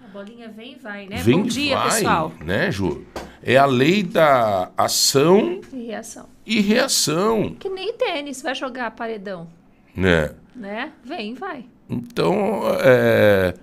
A 0.04 0.08
bolinha 0.08 0.50
vem 0.50 0.74
e 0.74 0.76
vai, 0.80 1.06
né? 1.08 1.18
Vem 1.18 1.42
Bom 1.42 1.48
dia, 1.48 1.78
vai, 1.78 1.90
pessoal. 1.92 2.34
Né, 2.44 2.72
Ju? 2.72 3.06
É 3.44 3.56
a 3.56 3.66
lei 3.66 4.02
da 4.04 4.72
ação 4.76 5.62
E 5.72 5.86
reação. 5.86 6.26
e 6.46 6.60
reação, 6.60 7.56
Que 7.60 7.70
nem 7.70 7.94
tênis, 7.94 8.42
vai 8.42 8.56
jogar 8.56 8.90
paredão, 8.92 9.48
né? 9.96 10.32
né? 10.56 10.92
Vem 11.06 11.32
e 11.32 11.36
vai. 11.36 11.66
Então, 11.88 12.62
é, 12.82 13.54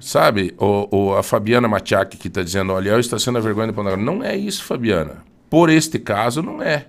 sabe, 0.00 0.52
o, 0.58 0.88
o- 0.90 1.14
a 1.14 1.22
Fabiana 1.22 1.68
Machiaki 1.68 2.16
que 2.16 2.26
está 2.28 2.42
dizendo, 2.42 2.72
olha, 2.72 2.90
eu 2.90 3.00
está 3.00 3.18
sendo 3.18 3.38
a 3.38 3.40
vergonha 3.40 3.68
do 3.68 3.72
Pantanal. 3.74 3.96
Não 3.98 4.22
é 4.22 4.36
isso, 4.36 4.64
Fabiana. 4.64 5.24
Por 5.48 5.70
este 5.70 5.98
caso, 6.00 6.42
não 6.42 6.60
é. 6.60 6.86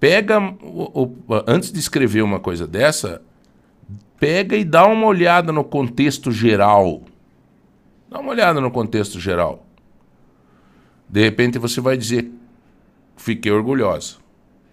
Pega, 0.00 0.38
o- 0.40 1.02
o- 1.02 1.16
antes 1.46 1.70
de 1.72 1.78
escrever 1.80 2.22
uma 2.22 2.40
coisa 2.40 2.66
dessa, 2.66 3.20
pega 4.22 4.56
e 4.56 4.62
dá 4.62 4.86
uma 4.86 5.08
olhada 5.08 5.50
no 5.50 5.64
contexto 5.64 6.30
geral. 6.30 7.02
Dá 8.08 8.20
uma 8.20 8.30
olhada 8.30 8.60
no 8.60 8.70
contexto 8.70 9.18
geral. 9.18 9.66
De 11.08 11.20
repente 11.24 11.58
você 11.58 11.80
vai 11.80 11.96
dizer, 11.96 12.30
fiquei 13.16 13.50
orgulhosa. 13.50 14.18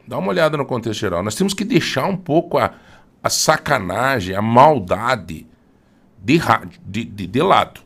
Dá 0.08 0.20
uma 0.20 0.29
olhada 0.29 0.56
no 0.56 0.68
contexto 0.68 1.00
geral. 1.00 1.24
Nós 1.24 1.34
temos 1.34 1.56
que 1.56 1.65
deixar 1.65 2.06
um 2.06 2.15
pouco 2.15 2.60
a, 2.60 2.75
a 3.24 3.29
sacanagem, 3.32 4.36
a 4.36 4.41
maldade 4.41 5.48
de, 6.24 6.39
de, 6.86 7.03
de, 7.06 7.25
de 7.25 7.41
lado. 7.41 7.82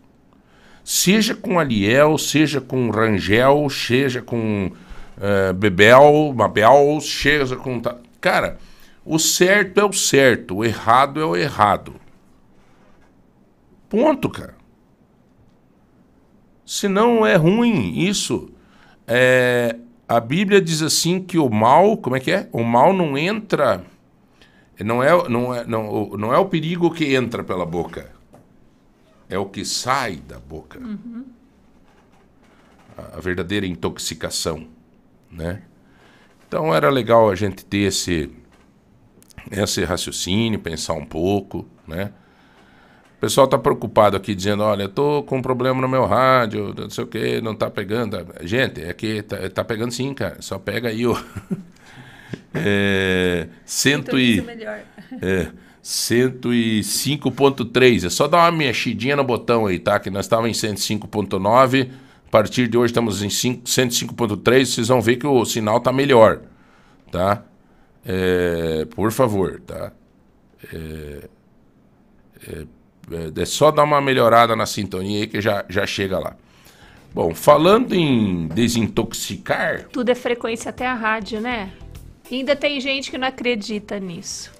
Seja 0.83 1.33
com 1.33 1.57
Aliel, 1.57 2.17
seja 2.17 2.59
com 2.59 2.89
Rangel, 2.89 3.69
seja 3.69 4.21
com 4.21 4.69
eh, 5.17 5.53
Bebel, 5.53 6.33
Mabel, 6.35 6.99
seja 6.99 7.55
com. 7.55 7.81
Cara, 8.19 8.57
o 9.05 9.19
certo 9.19 9.79
é 9.79 9.85
o 9.85 9.93
certo, 9.93 10.57
o 10.57 10.65
errado 10.65 11.19
é 11.19 11.25
o 11.25 11.35
errado. 11.35 11.95
Ponto, 13.89 14.29
cara. 14.29 14.55
Se 16.65 16.87
não 16.87 17.25
é 17.25 17.35
ruim 17.35 17.99
isso. 17.99 18.49
É, 19.05 19.75
a 20.07 20.19
Bíblia 20.19 20.61
diz 20.61 20.81
assim 20.81 21.21
que 21.21 21.37
o 21.37 21.49
mal, 21.49 21.97
como 21.97 22.15
é 22.15 22.19
que 22.19 22.31
é? 22.31 22.47
O 22.51 22.63
mal 22.63 22.93
não 22.93 23.17
entra. 23.17 23.83
Não 24.79 25.03
é, 25.03 25.29
não 25.29 25.53
é, 25.53 25.65
não, 25.65 25.89
o- 25.89 26.17
não 26.17 26.33
é 26.33 26.37
o 26.37 26.45
perigo 26.45 26.89
que 26.91 27.13
entra 27.13 27.43
pela 27.43 27.65
boca. 27.65 28.11
É 29.29 29.37
o 29.37 29.45
que 29.45 29.63
sai 29.65 30.15
da 30.17 30.39
boca. 30.39 30.79
A, 32.97 33.17
a 33.17 33.19
verdadeira 33.19 33.65
intoxicação, 33.65 34.67
né? 35.31 35.63
Então 36.47 36.73
era 36.73 36.89
legal 36.89 37.29
a 37.29 37.35
gente 37.35 37.65
ter 37.65 37.87
esse 37.87 38.29
esse 39.51 39.83
raciocínio, 39.83 40.59
pensar 40.59 40.93
um 40.93 41.05
pouco, 41.05 41.67
né? 41.87 42.11
O 43.17 43.19
pessoal 43.23 43.47
tá 43.47 43.57
preocupado 43.57 44.17
aqui 44.17 44.35
dizendo, 44.35 44.63
olha, 44.63 44.83
eu 44.83 44.89
tô 44.89 45.23
com 45.23 45.37
um 45.37 45.41
problema 45.41 45.81
no 45.81 45.87
meu 45.87 46.05
rádio, 46.05 46.75
não 46.77 46.89
sei 46.89 47.05
o 47.05 47.07
que, 47.07 47.39
não 47.39 47.55
tá 47.55 47.69
pegando. 47.69 48.17
Gente, 48.41 48.81
é 48.81 48.93
que 48.93 49.21
tá, 49.21 49.37
tá 49.49 49.63
pegando 49.63 49.93
sim, 49.93 50.13
cara. 50.13 50.41
Só 50.41 50.59
pega 50.59 50.89
aí 50.89 51.07
o 51.07 51.17
é, 52.53 53.47
cento 53.65 54.19
e 54.19 54.45
é, 55.21 55.47
105.3. 55.83 58.05
É 58.05 58.09
só 58.09 58.27
dar 58.27 58.39
uma 58.39 58.51
mexidinha 58.51 59.15
no 59.15 59.23
botão 59.23 59.67
aí, 59.67 59.79
tá? 59.79 59.97
Que 59.99 60.09
nós 60.09 60.25
estávamos 60.25 60.61
em 60.63 60.73
105.9. 60.73 61.91
A 62.27 62.29
partir 62.29 62.67
de 62.67 62.77
hoje 62.77 62.91
estamos 62.91 63.21
em 63.21 63.29
5 63.29 63.63
105.3. 63.63 64.65
Vocês 64.65 64.89
vão 64.89 65.01
ver 65.01 65.15
que 65.17 65.27
o 65.27 65.45
sinal 65.45 65.79
tá 65.79 65.93
melhor, 65.93 66.41
tá? 67.11 67.43
É, 68.05 68.85
por 68.85 69.11
favor, 69.11 69.61
tá? 69.65 69.91
É, 70.73 71.29
é, 72.47 73.41
é 73.41 73.45
só 73.45 73.71
dar 73.71 73.83
uma 73.83 74.01
melhorada 74.01 74.55
na 74.55 74.65
sintonia 74.65 75.21
aí 75.21 75.27
que 75.27 75.41
já, 75.41 75.65
já 75.69 75.85
chega 75.85 76.19
lá. 76.19 76.35
Bom, 77.13 77.33
falando 77.35 77.93
em 77.93 78.47
desintoxicar, 78.47 79.87
Tudo 79.91 80.09
é 80.09 80.15
frequência 80.15 80.69
até 80.69 80.87
a 80.87 80.95
rádio, 80.95 81.39
né? 81.39 81.71
Ainda 82.31 82.55
tem 82.55 82.81
gente 82.81 83.11
que 83.11 83.17
não 83.17 83.27
acredita 83.27 83.99
nisso. 83.99 84.51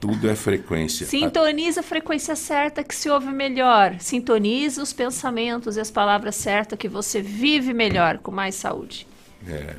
tudo 0.00 0.28
é 0.28 0.34
frequência. 0.34 1.06
Sintoniza 1.06 1.80
a 1.80 1.82
frequência 1.82 2.34
certa 2.34 2.82
que 2.82 2.94
se 2.94 3.08
ouve 3.08 3.28
melhor. 3.28 3.94
Sintoniza 4.00 4.82
os 4.82 4.92
pensamentos 4.92 5.76
e 5.76 5.80
as 5.80 5.90
palavras 5.90 6.34
certas 6.34 6.76
que 6.78 6.88
você 6.88 7.22
vive 7.22 7.72
melhor, 7.72 8.18
com 8.18 8.32
mais 8.32 8.56
saúde. 8.56 9.06
É. 9.46 9.76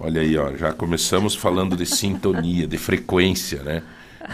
Olha 0.00 0.20
aí, 0.20 0.36
ó, 0.36 0.54
já 0.56 0.72
começamos 0.72 1.34
falando 1.34 1.76
de 1.76 1.84
sintonia, 1.86 2.66
de 2.66 2.78
frequência, 2.78 3.62
né? 3.62 3.82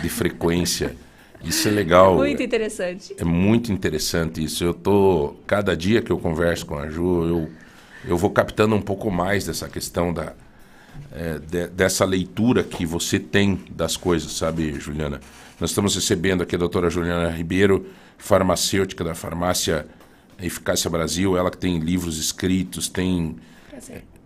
De 0.02 0.08
frequência. 0.08 0.94
Isso 1.42 1.68
é 1.68 1.70
legal. 1.70 2.16
Muito 2.16 2.42
interessante. 2.42 3.14
É 3.18 3.24
muito 3.24 3.72
interessante 3.72 4.42
isso. 4.42 4.64
Eu 4.64 4.74
tô 4.74 5.34
cada 5.46 5.76
dia 5.76 6.00
que 6.02 6.10
eu 6.10 6.18
converso 6.18 6.66
com 6.66 6.78
a 6.78 6.88
Ju, 6.88 7.24
eu 7.26 7.50
eu 8.06 8.18
vou 8.18 8.28
captando 8.30 8.74
um 8.74 8.82
pouco 8.82 9.10
mais 9.10 9.46
dessa 9.46 9.66
questão 9.68 10.12
da 10.12 10.34
é, 11.12 11.38
de- 11.38 11.68
dessa 11.68 12.04
leitura 12.04 12.62
que 12.62 12.84
você 12.84 13.18
tem 13.18 13.58
das 13.70 13.96
coisas, 13.96 14.32
sabe, 14.32 14.78
Juliana? 14.78 15.20
Nós 15.58 15.70
estamos 15.70 15.94
recebendo 15.94 16.42
aqui 16.42 16.54
a 16.54 16.58
doutora 16.58 16.90
Juliana 16.90 17.30
Ribeiro, 17.30 17.86
farmacêutica 18.18 19.02
da 19.02 19.14
farmácia 19.14 19.86
Eficácia 20.40 20.90
Brasil, 20.90 21.36
ela 21.36 21.50
que 21.50 21.56
tem 21.58 21.78
livros 21.78 22.18
escritos, 22.18 22.88
tem 22.88 23.36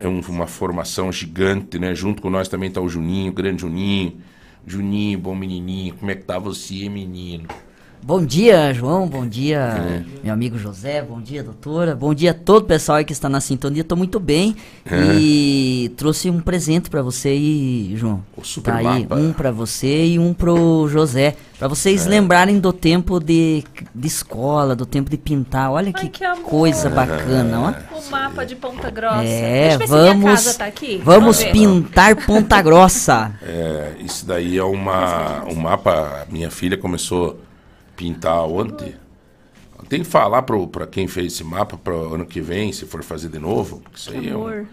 é 0.00 0.08
um- 0.08 0.20
uma 0.20 0.46
formação 0.46 1.10
gigante, 1.12 1.78
né? 1.78 1.94
Junto 1.94 2.22
com 2.22 2.30
nós 2.30 2.48
também 2.48 2.68
está 2.68 2.80
o 2.80 2.88
Juninho, 2.88 3.32
grande 3.32 3.62
Juninho. 3.62 4.18
Juninho, 4.66 5.18
bom 5.18 5.34
menininho, 5.34 5.94
como 5.96 6.10
é 6.10 6.14
que 6.14 6.24
tá 6.24 6.38
você, 6.38 6.88
menino? 6.88 7.48
Bom 8.02 8.24
dia, 8.24 8.72
João. 8.72 9.06
Bom 9.06 9.26
dia, 9.26 9.58
É. 9.58 10.02
meu 10.24 10.32
amigo 10.32 10.56
José. 10.56 11.02
Bom 11.02 11.20
dia, 11.20 11.42
doutora. 11.42 11.94
Bom 11.94 12.14
dia 12.14 12.30
a 12.30 12.34
todo 12.34 12.62
o 12.62 12.66
pessoal 12.66 12.98
aí 12.98 13.04
que 13.04 13.12
está 13.12 13.28
na 13.28 13.40
sintonia. 13.40 13.84
Tô 13.84 13.96
muito 13.96 14.18
bem. 14.18 14.56
É. 14.90 15.14
E 15.20 15.92
trouxe 15.96 16.30
um 16.30 16.40
presente 16.40 16.88
para 16.88 17.02
você 17.02 17.28
aí, 17.28 17.92
João. 17.96 18.22
O 18.34 18.42
super 18.44 18.72
Tá 18.72 18.78
aí, 18.78 18.84
mapa. 19.02 19.14
um 19.16 19.32
para 19.32 19.50
você 19.50 20.06
e 20.06 20.18
um 20.18 20.32
pro 20.32 20.88
José. 20.88 21.36
Para 21.58 21.68
vocês 21.68 22.06
É. 22.06 22.08
lembrarem 22.08 22.58
do 22.58 22.72
tempo 22.72 23.20
de, 23.20 23.62
de 23.94 24.06
escola, 24.06 24.74
do 24.74 24.86
tempo 24.86 25.10
de 25.10 25.18
pintar. 25.18 25.70
Olha 25.70 25.92
Ai, 25.94 26.08
que, 26.08 26.08
que 26.08 26.40
coisa 26.44 26.88
bacana, 26.88 27.60
ó. 27.92 27.98
O 27.98 28.10
mapa 28.10 28.46
de 28.46 28.56
Ponta 28.56 28.88
Grossa. 28.90 29.22
É, 29.24 29.68
Deixa 29.68 29.74
eu 29.74 29.78
ver 29.80 29.86
se 29.86 29.92
minha 29.92 30.04
vamos, 30.14 30.44
casa 30.44 30.58
tá 30.58 30.64
aqui. 30.64 31.02
vamos 31.04 31.38
ver. 31.42 31.52
pintar 31.52 32.16
Ponta 32.24 32.62
Grossa. 32.62 33.32
É, 33.42 33.96
isso 34.00 34.24
daí 34.24 34.56
é 34.56 34.64
uma, 34.64 35.44
um 35.44 35.56
mapa. 35.56 36.26
Minha 36.30 36.50
filha 36.50 36.78
começou 36.78 37.38
pintar 37.98 38.44
ontem. 38.46 38.94
Tem 39.88 40.00
que 40.00 40.06
falar 40.06 40.42
para 40.42 40.86
quem 40.86 41.06
fez 41.08 41.32
esse 41.34 41.44
mapa 41.44 41.76
para 41.76 41.94
o 41.94 42.14
ano 42.14 42.24
que 42.26 42.40
vem, 42.40 42.72
se 42.72 42.84
for 42.86 43.02
fazer 43.02 43.28
de 43.28 43.38
novo. 43.38 43.80
porque 43.82 43.98
Isso 43.98 44.10
aí 44.10 44.28
é, 44.28 44.36
um- 44.36 44.66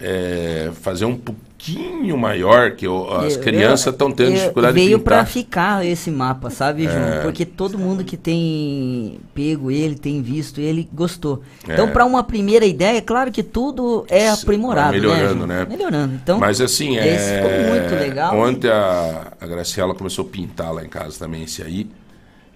é 0.00 0.70
fazer 0.80 1.04
um 1.04 1.16
pouquinho 1.16 2.16
maior, 2.16 2.70
que 2.70 2.86
o- 2.86 3.10
as 3.12 3.34
Eu- 3.34 3.42
crianças 3.42 3.86
eu- 3.86 3.92
estão 3.92 4.10
tendo 4.12 4.28
eu- 4.30 4.34
dificuldade 4.36 4.78
de 4.78 4.84
Veio 4.86 5.00
pra 5.00 5.16
pintar. 5.18 5.26
ficar 5.32 5.84
esse 5.86 6.10
mapa, 6.10 6.48
sabe, 6.50 6.84
João? 6.84 6.96
É. 6.96 7.20
Porque 7.22 7.44
todo 7.44 7.76
mundo 7.76 8.04
que 8.04 8.16
tem 8.16 9.18
pego 9.34 9.70
ele, 9.70 9.96
tem 9.96 10.22
visto 10.22 10.60
ele, 10.60 10.88
gostou. 10.94 11.42
Então, 11.64 11.88
É. 11.88 11.90
pra 11.90 12.06
uma 12.06 12.22
primeira 12.22 12.64
ideia, 12.64 12.96
é 12.98 13.02
claro 13.02 13.30
que 13.32 13.42
tudo 13.42 14.06
é 14.08 14.30
aprimorado, 14.30 14.92
vai 14.92 15.00
melhorando, 15.00 15.46
né? 15.46 15.54
né? 15.58 15.66
João? 15.66 15.76
Melhorando. 15.76 16.14
Então, 16.14 16.38
Mas 16.38 16.60
assim, 16.60 16.96
é. 16.96 17.14
esse 17.14 17.34
ficou 17.34 17.50
muito 17.74 17.94
legal. 18.00 18.38
Ontem 18.38 18.70
a, 18.70 19.32
a 19.40 19.46
Graciela 19.46 19.94
começou 19.94 20.24
a 20.24 20.28
pintar 20.28 20.72
lá 20.72 20.84
em 20.84 20.88
casa 20.88 21.18
também 21.18 21.42
esse 21.42 21.60
aí. 21.62 21.86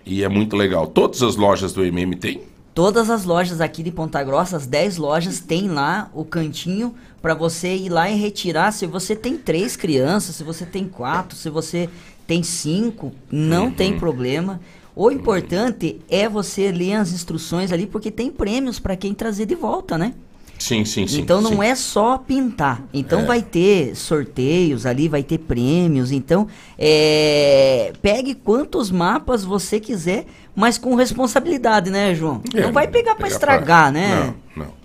E 0.05 0.23
é 0.25 0.29
muito 0.29 0.57
legal. 0.57 0.87
Todas 0.87 1.23
as 1.23 1.37
lojas 1.37 1.73
do 1.73 1.85
MM 1.85 2.17
tem. 2.17 2.41
Todas 2.75 3.11
as 3.11 3.25
lojas 3.25 3.61
aqui 3.61 3.83
de 3.83 3.91
Ponta 3.91 4.23
Grossa, 4.25 4.57
as 4.57 4.67
10 4.67 4.97
lojas, 4.97 5.41
tem 5.41 5.69
lá 5.69 6.11
o 6.15 6.25
cantinho 6.25 6.95
para 7.21 7.35
você 7.35 7.75
ir 7.77 7.91
lá 7.91 8.11
e 8.11 8.17
retirar. 8.17 8.73
Se 8.73 8.87
você 8.87 9.15
tem 9.15 9.37
três 9.37 9.77
crianças, 9.77 10.37
se 10.37 10.43
você 10.43 10.65
tem 10.65 10.87
quatro, 10.89 11.37
se 11.37 11.51
você 11.51 11.89
tem 12.27 12.43
cinco, 12.43 13.13
não 13.31 13.67
Uhum. 13.67 13.73
tem 13.73 13.99
problema. 13.99 14.59
O 14.97 15.11
importante 15.11 16.01
é 16.09 16.29
você 16.29 16.73
ler 16.73 16.95
as 16.95 17.13
instruções 17.13 17.73
ali, 17.73 17.87
porque 17.87 18.11
tem 18.11 18.31
prêmios 18.31 18.79
para 18.79 18.97
quem 18.97 19.13
trazer 19.15 19.47
de 19.47 19.55
volta, 19.55 19.97
né? 19.99 20.15
Sim, 20.63 20.85
sim, 20.85 21.09
sim. 21.09 21.21
então 21.21 21.41
não 21.41 21.51
sim. 21.51 21.65
é 21.65 21.75
só 21.75 22.17
pintar. 22.17 22.85
Então 22.95 23.27
vai 23.27 23.43
ter 23.43 23.97
sorteios 23.97 24.87
ali, 24.87 25.09
vai 25.09 25.25
ter 25.25 25.39
prêmios. 25.39 26.13
Então 26.13 26.47
é, 26.79 27.93
pegue 28.01 28.33
quantos 28.33 28.89
mapas 28.89 29.45
você 29.45 29.81
quiser, 29.81 30.25
mas 30.55 30.79
com 30.79 30.95
responsabilidade, 30.95 31.91
né, 31.91 32.15
João? 32.15 32.41
É, 32.55 32.61
não 32.61 32.73
vai 32.73 32.87
pegar 32.87 33.17
para 33.17 33.27
estragar, 33.27 33.91
né? 33.91 34.33
Não, 34.55 34.65
não. 34.65 34.82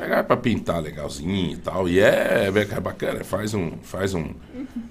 Pegar 0.00 0.24
pra 0.24 0.36
pintar 0.36 0.80
legalzinho 0.80 1.52
e 1.52 1.56
tal. 1.58 1.86
E 1.88 2.00
é, 2.00 2.46
é 2.50 2.80
bacana. 2.80 3.22
Faz 3.22 3.52
um. 3.52 3.72
Faz 3.82 4.14
um 4.14 4.30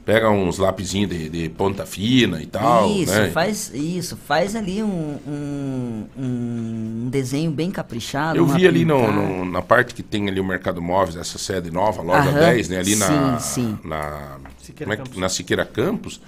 pega 0.06 0.30
uns 0.30 0.58
lapisinhos 0.58 1.10
de, 1.10 1.30
de 1.30 1.50
ponta 1.50 1.86
fina 1.86 2.42
e 2.42 2.46
tal. 2.46 2.90
isso, 2.90 3.14
né? 3.14 3.30
faz 3.32 3.72
isso, 3.74 4.18
faz 4.18 4.56
ali 4.56 4.84
um, 4.84 5.18
um, 5.28 6.06
um 6.18 7.10
desenho 7.10 7.52
bem 7.52 7.72
caprichado. 7.72 8.38
Eu 8.38 8.46
vi 8.46 8.68
ali 8.68 8.86
no, 8.86 9.12
no- 9.12 9.46
na 9.46 9.62
parte 9.62 9.94
que 9.94 10.04
tem 10.04 10.28
ali 10.28 10.40
o 10.40 10.44
Mercado 10.44 10.82
Móveis, 10.82 11.16
essa 11.16 11.38
sede 11.38 11.72
nova, 11.72 12.02
loja 12.02 12.30
Aham, 12.30 12.40
10, 12.40 12.70
né? 12.70 12.78
Ali 12.80 12.96
na, 12.96 13.40
sim, 13.40 13.54
sim. 13.64 13.80
na, 13.84 14.38
Siqueira 14.60 14.94
é 14.94 15.20
na 15.20 15.30
Siqueira 15.30 15.66
Campos. 15.66 16.22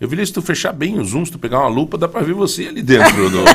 Eu 0.00 0.08
vi 0.08 0.26
se 0.26 0.32
tu 0.32 0.42
fechar 0.42 0.72
bem 0.72 0.98
os 0.98 1.10
zooms, 1.10 1.28
se 1.28 1.32
tu 1.32 1.38
pegar 1.38 1.60
uma 1.60 1.68
lupa, 1.68 1.96
dá 1.96 2.08
pra 2.08 2.20
ver 2.20 2.34
você 2.34 2.66
ali 2.66 2.82
dentro 2.82 3.30
do. 3.30 3.44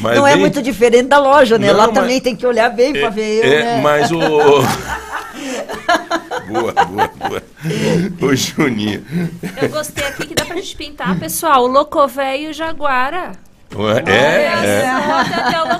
Mas 0.00 0.16
Não 0.16 0.26
é 0.26 0.32
bem- 0.32 0.40
muito 0.40 0.62
diferente 0.62 1.08
da 1.08 1.18
loja, 1.18 1.58
né? 1.58 1.68
Não, 1.68 1.76
Lá 1.76 1.86
mas- 1.86 1.94
também 1.94 2.18
tem 2.20 2.34
que 2.34 2.46
olhar 2.46 2.70
bem 2.70 2.92
pra 2.94 3.10
ver 3.10 3.44
eu, 3.44 3.52
É, 3.52 3.62
né? 3.62 3.80
mas 3.82 4.10
o. 4.10 4.18
boa, 6.48 6.72
boa, 6.72 7.10
boa. 7.28 7.42
Ô, 8.22 8.34
Juninho. 8.34 9.04
Eu 9.60 9.68
gostei 9.68 10.06
aqui 10.06 10.28
que 10.28 10.34
dá 10.34 10.46
pra 10.46 10.56
gente 10.56 10.74
pintar, 10.76 11.18
pessoal. 11.18 11.64
O 11.64 11.66
Locovéio 11.66 12.48
e 12.48 12.50
o 12.50 12.54
Jaguara. 12.54 13.32
É, 14.06 14.12
é. 14.66 14.88
Até 14.88 15.62
o 15.62 15.76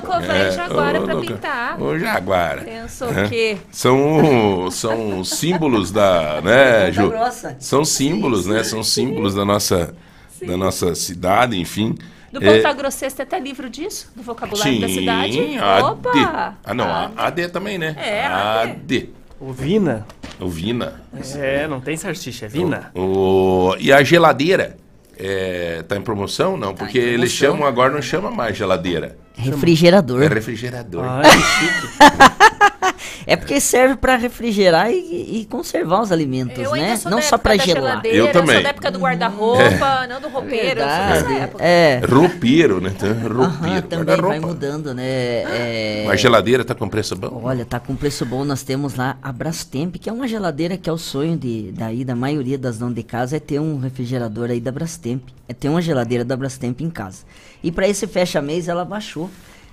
o 0.48 0.52
Jaguara 0.52 1.00
Ô, 1.00 1.04
pra 1.04 1.14
louca. 1.14 1.32
pintar. 1.34 1.82
Ô, 1.82 1.98
Jaguara. 1.98 2.62
Pensou 2.62 3.08
É. 3.16 3.24
o 3.24 3.28
quê? 3.28 3.56
São, 3.70 4.68
são 4.70 5.24
símbolos 5.24 5.90
da. 5.90 6.40
Né, 6.46 6.92
Ju? 6.92 7.08
Grossa. 7.08 7.56
São 7.58 7.84
símbolos, 7.84 8.46
né? 8.46 8.62
São 8.62 8.82
símbolos 8.82 9.34
da 9.34 9.44
nossa, 9.44 9.94
da 10.46 10.56
nossa 10.56 10.94
cidade, 10.94 11.58
enfim. 11.58 11.94
Do 12.32 12.44
É, 12.44 12.58
Ponta 12.58 12.72
Grossês 12.74 13.12
tem 13.14 13.22
até 13.24 13.38
livro 13.38 13.70
disso? 13.70 14.10
Do 14.14 14.22
vocabulário 14.22 14.80
da 14.80 14.88
Sim, 14.88 14.94
cidade? 14.94 15.58
AD. 15.58 15.84
Opa! 15.84 16.54
Ah, 16.64 16.74
não, 16.74 16.84
a 16.86 17.10
AD 17.16 17.48
também, 17.48 17.78
né? 17.78 17.96
É, 17.98 18.26
AD. 18.26 19.10
O 19.40 19.52
Vina. 19.52 20.06
O 20.40 20.48
Vina. 20.48 21.00
É, 21.36 21.66
não 21.66 21.80
tem 21.80 21.96
salsicha, 21.96 22.46
é 22.46 22.48
Vina. 22.48 22.90
O, 22.94 23.74
e 23.78 23.92
a 23.92 24.02
geladeira? 24.02 24.76
É, 25.18 25.82
tá 25.88 25.96
em 25.96 26.02
promoção? 26.02 26.56
Não, 26.56 26.74
porque 26.74 26.98
em 26.98 27.02
eles 27.02 27.32
chamam 27.32 27.66
agora, 27.66 27.92
não 27.92 28.02
chama 28.02 28.30
mais 28.30 28.56
geladeira. 28.56 29.16
Refrigerador. 29.34 30.22
É 30.22 30.28
refrigerador. 30.28 31.04
Ai, 31.04 31.30
que 31.30 31.42
chique. 31.42 31.88
É 33.26 33.34
porque 33.34 33.60
serve 33.60 33.96
pra 33.96 34.14
refrigerar 34.16 34.90
e, 34.90 35.40
e 35.40 35.46
conservar 35.50 36.00
os 36.00 36.12
alimentos, 36.12 36.56
Eu 36.56 36.72
ainda 36.74 36.88
né? 36.88 36.96
sou 36.96 37.10
Não 37.10 37.18
da 37.18 37.24
só 37.24 37.36
da 37.36 37.56
gelar. 37.56 37.66
geladeira, 37.66 38.16
Eu 38.18 38.32
também. 38.32 38.54
sou 38.54 38.62
da 38.62 38.68
época 38.68 38.90
do 38.92 38.98
guarda-roupa, 39.00 40.06
não 40.08 40.20
do 40.20 40.28
roupeiro. 40.28 40.80
eu 40.80 40.86
Verdade. 40.86 41.32
época. 41.34 41.64
É. 41.64 42.00
Roupeiro, 42.08 42.80
né? 42.80 42.92
Então, 42.94 43.08
Aham, 43.10 43.48
Roupeiro. 43.48 43.82
também 43.88 44.16
vai 44.16 44.38
mudando, 44.40 44.94
né? 44.94 45.04
É... 45.04 46.06
A 46.08 46.14
geladeira 46.16 46.64
tá 46.64 46.74
com 46.74 46.88
preço 46.88 47.16
bom? 47.16 47.40
Olha, 47.42 47.64
tá 47.64 47.80
com 47.80 47.96
preço 47.96 48.24
bom. 48.24 48.44
Nós 48.44 48.62
temos 48.62 48.94
lá 48.94 49.16
a 49.22 49.32
Brastemp, 49.32 49.96
que 49.96 50.08
é 50.08 50.12
uma 50.12 50.28
geladeira 50.28 50.76
que 50.76 50.88
é 50.88 50.92
o 50.92 50.98
sonho 50.98 51.36
de, 51.36 51.72
daí, 51.72 52.04
da 52.04 52.14
maioria 52.14 52.56
das 52.56 52.78
donas 52.78 52.94
de 52.94 53.02
casa, 53.02 53.36
é 53.36 53.40
ter 53.40 53.58
um 53.60 53.78
refrigerador 53.80 54.50
aí 54.50 54.60
da 54.60 54.70
Brastemp. 54.70 55.22
É 55.48 55.52
ter 55.52 55.68
uma 55.68 55.82
geladeira 55.82 56.24
da 56.24 56.36
Brastemp 56.36 56.80
em 56.80 56.90
casa. 56.90 57.24
E 57.62 57.72
para 57.72 57.88
esse 57.88 58.06
fecha-mês 58.06 58.68
ela 58.68 58.84
baixou. 58.84 59.28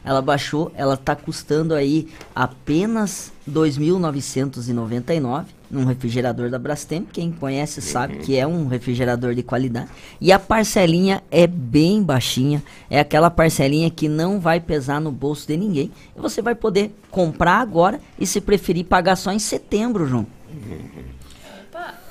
Ela 0.06 0.22
baixou, 0.22 0.72
ela 0.76 0.98
tá 0.98 1.16
custando 1.16 1.74
aí 1.74 2.08
apenas 2.36 3.32
R$ 3.48 3.54
2.999 3.54 5.46
num 5.72 5.86
refrigerador 5.86 6.50
da 6.50 6.60
Brastemp. 6.60 7.08
Quem 7.12 7.32
conhece 7.32 7.82
sabe 7.82 8.18
que 8.18 8.38
é 8.38 8.46
um 8.46 8.68
refrigerador 8.68 9.34
de 9.34 9.42
qualidade. 9.42 9.88
E 10.22 10.32
a 10.32 10.38
parcelinha 10.38 11.24
é 11.32 11.48
bem 11.48 12.04
baixinha. 12.04 12.62
É 12.90 13.00
aquela 13.00 13.32
parcelinha 13.32 13.90
que 13.90 14.08
não 14.08 14.40
vai 14.40 14.60
pesar 14.60 15.02
no 15.02 15.12
bolso 15.12 15.48
de 15.48 15.58
ninguém. 15.58 15.92
E 16.16 16.20
você 16.20 16.42
vai 16.42 16.54
poder 16.54 16.94
comprar 17.10 17.60
agora 17.60 18.00
e 18.20 18.28
se 18.28 18.40
preferir 18.40 18.86
pagar 18.86 19.16
só 19.16 19.32
em 19.32 19.40
setembro, 19.40 20.06
João. 20.06 20.28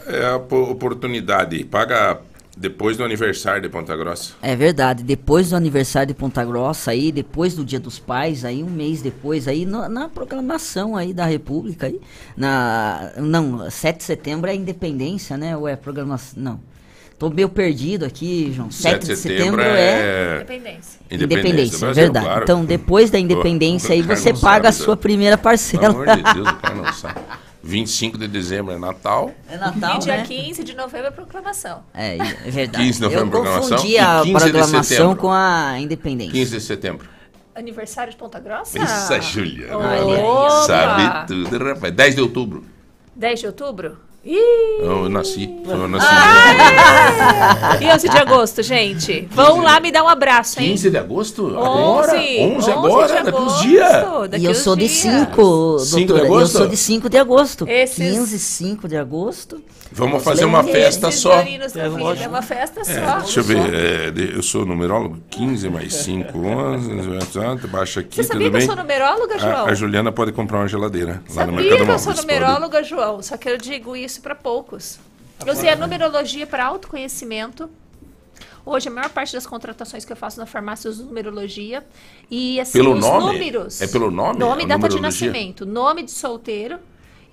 É 0.06 0.34
a 0.34 0.38
po- 0.38 0.70
oportunidade. 0.70 1.62
Paga 1.64 2.20
depois 2.56 2.96
do 2.96 3.04
aniversário 3.04 3.62
de 3.62 3.68
Ponta 3.68 3.96
Grossa. 3.96 4.34
É 4.42 4.54
verdade, 4.54 5.02
depois 5.02 5.50
do 5.50 5.56
aniversário 5.56 6.08
de 6.08 6.14
Ponta 6.14 6.44
Grossa 6.44 6.90
aí, 6.90 7.10
depois 7.10 7.54
do 7.54 7.64
Dia 7.64 7.80
dos 7.80 7.98
Pais, 7.98 8.44
aí 8.44 8.62
um 8.62 8.68
mês 8.70 9.00
depois 9.00 9.48
aí 9.48 9.64
no- 9.64 9.88
na 9.88 10.08
proclamação 10.08 10.94
aí 10.96 11.12
da 11.14 11.24
República 11.24 11.86
aí, 11.86 12.00
na 12.36 13.10
não, 13.16 13.70
7 13.70 13.98
de 13.98 14.04
setembro 14.04 14.50
é 14.50 14.52
a 14.52 14.56
independência, 14.56 15.36
né? 15.36 15.56
Ou 15.56 15.66
é 15.66 15.76
programação, 15.76 16.42
não. 16.42 16.60
Tô 17.18 17.30
meio 17.30 17.48
perdido 17.48 18.04
aqui, 18.04 18.52
João. 18.52 18.68
7, 18.70 19.06
de 19.06 19.16
setembro, 19.16 19.60
é 19.62 20.38
Independência. 20.40 20.98
independência, 21.08 21.78
do 21.78 21.84
é 21.84 21.86
Brasil, 21.86 22.02
verdade. 22.02 22.26
claro. 22.26 22.42
Então, 22.42 22.64
depois 22.64 23.10
da 23.10 23.18
independência 23.18 23.92
aí 23.94 24.02
você 24.02 24.34
paga 24.34 24.68
a 24.70 24.72
sabe, 24.72 24.84
sua 24.84 24.94
né? 24.96 25.00
primeira 25.00 25.38
Pelo 25.38 25.44
parcela. 25.44 25.88
amor 25.88 26.06
de 26.16 26.22
Deus, 26.34 26.48
o 26.50 26.56
cara 26.56 26.74
não 26.74 26.92
sabe. 26.92 27.20
25 27.62 28.18
de 28.18 28.26
dezembro 28.26 28.72
é 28.72 28.78
Natal. 28.78 29.32
É 29.48 29.56
Natal, 29.56 29.96
e 29.96 29.98
dia 30.00 30.16
né? 30.18 30.24
15 30.26 30.64
de 30.64 30.74
novembro 30.74 31.06
é 31.08 31.10
proclamação. 31.10 31.84
É, 31.94 32.16
é 32.16 32.50
verdade. 32.50 32.84
15 32.84 32.98
de 32.98 33.02
novembro, 33.02 33.24
Eu 33.26 33.30
programação, 33.30 33.76
confundi 33.76 33.98
a 33.98 34.20
15 34.22 34.24
de 34.24 34.32
programação 34.40 34.82
setembro. 34.82 35.16
com 35.16 35.30
a 35.30 35.78
independência. 35.78 36.32
15 36.32 36.50
de 36.50 36.60
setembro. 36.60 37.08
Aniversário 37.54 38.10
de 38.12 38.18
Ponta 38.18 38.40
Grossa? 38.40 38.78
Isso, 38.78 39.32
Juliana. 39.32 39.78
Sabe 40.66 41.26
tudo, 41.26 41.64
rapaz. 41.64 41.94
10 41.94 42.14
de 42.16 42.20
outubro. 42.22 42.64
10 43.14 43.40
de 43.40 43.46
outubro? 43.46 43.98
Ih! 44.24 44.38
Eu 44.80 45.08
nasci. 45.08 45.50
Foi 45.64 45.74
o 45.74 45.88
nascimento. 45.88 46.22
E 47.80 47.86
11 47.92 48.08
de 48.08 48.16
agosto, 48.18 48.62
gente? 48.62 49.26
Vão 49.32 49.60
lá 49.62 49.80
me 49.80 49.90
dar 49.90 50.04
um 50.04 50.08
abraço, 50.08 50.60
hein? 50.60 50.70
15 50.70 50.90
de 50.90 50.96
agosto? 50.98 51.46
11, 51.46 51.56
Agora? 51.56 52.12
11 52.12 52.70
agora? 52.70 53.06
de 53.08 53.12
Daqui 53.14 53.28
uns 53.30 53.52
agosto, 53.52 53.62
dias. 53.62 54.40
E 54.40 54.44
eu 54.44 54.54
sou 54.54 54.76
de 54.76 54.86
dias. 54.86 55.00
5, 55.00 55.78
Cinco 55.80 55.98
de 55.98 56.04
doutora. 56.06 56.28
Eu 56.28 56.34
agosto? 56.36 56.58
sou 56.58 56.66
de 56.68 56.76
5 56.76 57.10
de 57.10 57.18
agosto. 57.18 57.66
Esses- 57.68 57.96
15, 58.16 58.38
5 58.38 58.86
de 58.88 58.96
agosto. 58.96 59.60
Vamos 59.94 60.22
fazer 60.22 60.44
uma 60.44 60.62
festa 60.64 61.10
só. 61.10 61.40
É. 61.40 61.58
É 62.22 62.28
uma 62.28 62.42
festa 62.42 62.80
É, 62.80 62.84
só. 62.84 63.18
deixa 63.20 63.40
eu 63.40 63.44
ver, 63.44 63.58
é, 63.74 64.12
eu 64.36 64.42
sou 64.42 64.64
numerólogo, 64.64 65.18
15 65.30 65.68
mais 65.68 65.94
5, 65.94 66.38
11, 66.38 67.66
baixa 67.68 68.00
aqui, 68.00 68.16
Você 68.16 68.24
sabia 68.24 68.46
tudo 68.46 68.56
que 68.58 68.62
eu 68.64 68.66
sou 68.66 68.76
numeróloga, 68.76 69.38
João? 69.38 69.66
A, 69.66 69.70
a 69.70 69.74
Juliana 69.74 70.12
pode 70.12 70.32
comprar 70.32 70.58
uma 70.58 70.68
geladeira 70.68 71.22
lá 71.34 71.46
no 71.46 71.52
Sabia 71.52 71.70
Mercado 71.70 71.84
que 71.86 71.90
eu 71.92 71.98
sou 71.98 72.12
pode. 72.14 72.26
numeróloga, 72.26 72.82
João, 72.82 73.22
só 73.22 73.36
que 73.36 73.48
eu 73.48 73.56
digo 73.58 73.94
isso 73.96 74.20
para 74.20 74.34
poucos. 74.34 74.98
Eu 75.44 75.52
usei 75.52 75.70
a 75.70 75.76
numerologia 75.76 76.46
para 76.46 76.64
autoconhecimento. 76.66 77.68
Hoje, 78.64 78.88
a 78.88 78.92
maior 78.92 79.10
parte 79.10 79.32
das 79.32 79.44
contratações 79.44 80.04
que 80.04 80.12
eu 80.12 80.16
faço 80.16 80.38
na 80.38 80.46
farmácia 80.46 80.86
eu 80.86 80.92
uso 80.92 81.04
numerologia. 81.04 81.84
E 82.30 82.60
assim, 82.60 82.78
Pelo 82.78 82.94
os 82.94 83.00
nome? 83.00 83.32
números. 83.32 83.80
É 83.82 83.88
pelo 83.88 84.08
nome, 84.08 84.38
Nome 84.38 84.62
e 84.62 84.66
data 84.66 84.88
de 84.88 85.00
nascimento. 85.00 85.66
Nome 85.66 86.04
de 86.04 86.12
solteiro 86.12 86.78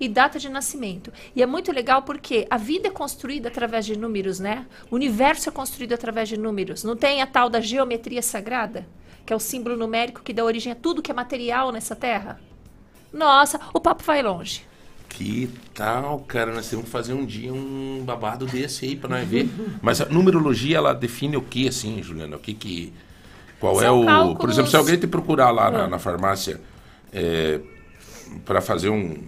e 0.00 0.08
data 0.08 0.38
de 0.38 0.48
nascimento. 0.48 1.12
E 1.36 1.42
é 1.42 1.46
muito 1.46 1.70
legal 1.70 2.02
porque 2.02 2.46
a 2.50 2.56
vida 2.56 2.88
é 2.88 2.90
construída 2.90 3.48
através 3.48 3.84
de 3.84 3.96
números, 3.96 4.40
né? 4.40 4.66
O 4.90 4.94
universo 4.96 5.48
é 5.48 5.52
construído 5.52 5.92
através 5.92 6.28
de 6.28 6.36
números. 6.38 6.82
Não 6.82 6.96
tem 6.96 7.20
a 7.20 7.26
tal 7.26 7.50
da 7.50 7.60
geometria 7.60 8.22
sagrada, 8.22 8.86
que 9.26 9.32
é 9.32 9.36
o 9.36 9.40
símbolo 9.40 9.76
numérico 9.76 10.22
que 10.22 10.32
dá 10.32 10.42
origem 10.44 10.72
a 10.72 10.74
tudo 10.74 11.02
que 11.02 11.10
é 11.10 11.14
material 11.14 11.70
nessa 11.70 11.94
terra? 11.94 12.40
Nossa, 13.12 13.60
o 13.74 13.80
papo 13.80 14.02
vai 14.02 14.22
longe. 14.22 14.62
Que 15.08 15.50
tal, 15.74 16.20
cara? 16.20 16.54
Nós 16.54 16.70
temos 16.70 16.84
que 16.84 16.90
fazer 16.90 17.12
um 17.12 17.26
dia 17.26 17.52
um 17.52 18.02
babado 18.06 18.46
desse 18.46 18.84
aí 18.86 18.94
pra 18.96 19.08
nós 19.10 19.26
ver. 19.28 19.48
Mas 19.82 20.00
a 20.00 20.06
numerologia, 20.06 20.76
ela 20.78 20.92
define 20.94 21.36
o 21.36 21.42
que, 21.42 21.66
assim, 21.68 22.00
Juliana? 22.02 22.36
O 22.36 22.38
que 22.38 22.54
que... 22.54 22.92
Qual 23.58 23.76
é 23.82 23.84
São 23.86 23.98
o... 24.00 24.04
Por 24.04 24.06
cálculos- 24.06 24.54
exemplo, 24.54 24.70
se 24.70 24.76
alguém 24.76 24.96
te 24.96 25.06
procurar 25.08 25.50
lá 25.50 25.70
na, 25.70 25.84
Ah. 25.84 25.88
na 25.88 25.98
farmácia 25.98 26.60
é, 27.12 27.60
para 28.46 28.60
fazer 28.60 28.88
um, 28.88 29.18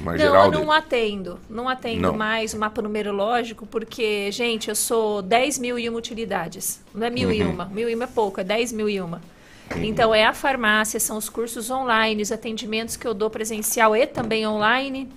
uma 0.00 0.16
Não, 0.16 0.24
eu 0.24 0.50
não 0.50 0.72
atendo. 0.72 1.38
Não 1.48 1.68
atendo 1.68 2.00
Não. 2.02 2.16
mais 2.16 2.54
o 2.54 2.58
mapa 2.58 2.80
numerológico, 2.82 3.66
porque, 3.66 4.30
gente, 4.32 4.68
eu 4.68 4.74
sou 4.74 5.20
10 5.22 5.58
mil 5.58 5.78
e 5.78 5.88
uma 5.88 5.98
utilidades. 5.98 6.80
Não 6.94 7.06
é 7.06 7.10
mil 7.10 7.30
e 7.30 7.42
Uhum. 7.42 7.50
uma. 7.50 7.64
Mil 7.66 7.88
e 7.88 7.94
uma 7.94 8.04
é 8.04 8.06
pouco, 8.08 8.40
é 8.40 8.44
10 8.44 8.72
mil 8.72 8.88
e 8.88 9.00
uma. 9.00 9.20
Então, 9.76 10.12
é 10.12 10.24
a 10.24 10.32
farmácia, 10.32 10.98
são 10.98 11.16
os 11.16 11.28
cursos 11.28 11.70
online, 11.70 12.20
os 12.22 12.32
atendimentos 12.32 12.96
que 12.96 13.06
eu 13.06 13.14
dou 13.14 13.30
presencial 13.30 13.94
e 13.94 14.04
também 14.06 14.44
online. 14.46 15.08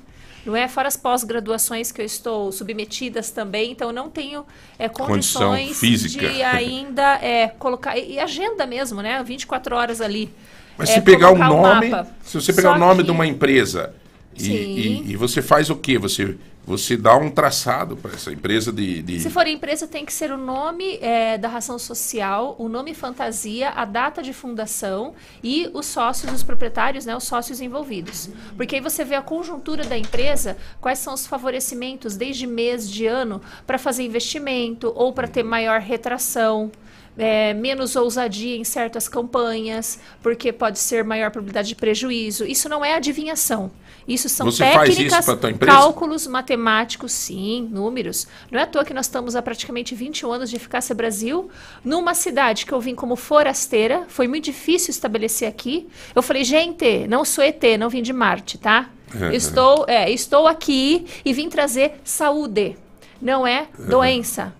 Não 0.45 0.55
é? 0.55 0.67
Fora 0.67 0.89
as 0.89 0.97
pós-graduações 0.97 1.91
que 1.91 2.01
eu 2.01 2.05
estou 2.05 2.51
submetidas 2.51 3.31
também. 3.31 3.71
Então, 3.71 3.87
eu 3.89 3.93
não 3.93 4.09
tenho 4.09 4.45
é, 4.77 4.89
condições 4.89 5.79
de 5.79 6.43
ainda 6.43 7.15
é, 7.23 7.47
colocar... 7.47 7.97
E 7.97 8.19
agenda 8.19 8.67
mesmo, 8.67 9.01
né? 9.01 9.23
24 9.23 9.75
horas 9.75 10.01
ali. 10.01 10.29
Mas 10.77 10.89
é, 10.89 10.95
se 10.95 11.01
pegar 11.01 11.31
o 11.31 11.37
nome, 11.37 11.91
se 12.21 12.39
você 12.41 12.51
pegar 12.51 12.71
Só 12.71 12.75
o 12.75 12.79
nome 12.79 12.97
que- 12.97 13.03
de 13.05 13.11
uma 13.11 13.25
empresa 13.25 13.93
e, 14.37 14.43
e- 14.47 15.11
e 15.11 15.15
você 15.15 15.41
faz 15.41 15.69
o 15.69 15.75
quê? 15.75 15.97
Você, 15.97 16.35
você 16.65 16.95
dá 16.95 17.15
um 17.17 17.29
traçado 17.29 17.95
para 17.97 18.11
essa 18.13 18.31
empresa 18.31 18.71
de... 18.71 19.01
de- 19.01 19.19
Se 19.19 19.29
for 19.29 19.45
empresa, 19.47 19.85
tem 19.87 20.05
que 20.05 20.13
ser 20.13 20.31
o 20.31 20.37
nome 20.37 20.97
é, 21.01 21.37
da 21.37 21.47
ração 21.49 21.77
social, 21.77 22.55
o 22.57 22.69
nome 22.69 22.93
fantasia, 22.93 23.69
a 23.71 23.83
data 23.85 24.21
de 24.23 24.31
fundação 24.33 25.13
e 25.43 25.69
os 25.73 25.85
sócios, 25.85 26.31
os 26.31 26.41
proprietários, 26.43 27.05
né, 27.05 27.15
os 27.15 27.25
sócios 27.25 27.59
envolvidos. 27.59 28.29
Porque 28.55 28.75
aí 28.75 28.81
você 28.81 29.03
vê 29.03 29.15
a 29.15 29.21
conjuntura 29.21 29.83
da 29.83 29.97
empresa, 29.97 30.55
quais 30.79 30.99
são 30.99 31.13
os 31.13 31.27
favorecimentos 31.27 32.15
desde 32.15 32.47
mês 32.47 32.89
de 32.89 33.05
ano 33.05 33.41
para 33.67 33.77
fazer 33.77 34.03
investimento 34.03 34.91
ou 34.95 35.11
para 35.11 35.27
ter 35.27 35.43
maior 35.43 35.81
retração. 35.81 36.71
É, 37.17 37.53
menos 37.53 37.95
ousadia 37.95 38.55
em 38.55 38.63
certas 38.63 39.07
campanhas, 39.07 39.99
porque 40.21 40.51
pode 40.51 40.79
ser 40.79 41.03
maior 41.03 41.31
probabilidade 41.31 41.69
de 41.69 41.75
prejuízo. 41.75 42.45
Isso 42.45 42.67
não 42.67 42.83
é 42.83 42.95
adivinhação. 42.95 43.71
Isso 44.07 44.27
são 44.27 44.47
Você 44.51 44.65
isso 44.65 44.79
técnicas, 44.79 45.27
empresa? 45.27 45.65
cálculos 45.65 46.27
matemáticos, 46.27 47.11
sim, 47.13 47.69
números. 47.71 48.27
Não 48.51 48.59
é 48.59 48.63
à 48.63 48.67
toa 48.67 48.83
que 48.83 48.93
nós 48.93 49.05
estamos 49.05 49.35
há 49.35 49.41
praticamente 49.41 49.95
21 49.95 50.31
anos 50.31 50.49
de 50.49 50.57
eficácia 50.57 50.93
Brasil, 50.93 51.49
numa 51.85 52.13
cidade 52.13 52.65
que 52.65 52.73
eu 52.73 52.81
vim 52.81 52.95
como 52.95 53.15
forasteira, 53.15 54.03
foi 54.09 54.27
muito 54.27 54.45
difícil 54.45 54.91
estabelecer 54.91 55.47
aqui. 55.47 55.87
Eu 56.13 56.21
falei, 56.21 56.43
gente, 56.43 57.07
não 57.07 57.23
sou 57.23 57.43
ET, 57.43 57.63
não 57.79 57.89
vim 57.89 58.01
de 58.01 58.11
Marte, 58.11 58.57
tá? 58.57 58.89
estou, 59.31 59.85
é, 59.87 60.09
estou 60.09 60.47
aqui 60.47 61.05
e 61.23 61.31
vim 61.33 61.47
trazer 61.47 62.01
saúde, 62.03 62.75
não 63.21 63.45
é 63.45 63.67
doença. 63.87 64.53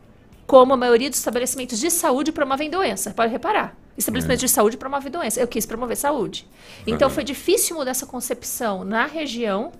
Como 0.45 0.73
a 0.73 0.77
maioria 0.77 1.09
dos 1.09 1.19
estabelecimentos 1.19 1.79
de 1.79 1.89
saúde 1.89 2.31
promovem 2.31 2.69
doença, 2.69 3.11
pode 3.11 3.31
reparar. 3.31 3.75
Estabelecimentos 3.97 4.41
de 4.41 4.49
saúde 4.49 4.75
promovem 4.77 5.11
doença. 5.11 5.39
Eu 5.39 5.47
quis 5.47 5.65
promover 5.65 5.95
saúde. 5.95 6.47
Então 6.85 7.09
foi 7.09 7.23
difícil 7.23 7.75
mudar 7.75 7.91
essa 7.91 8.05
concepção 8.05 8.83
na 8.83 9.05
região 9.05 9.71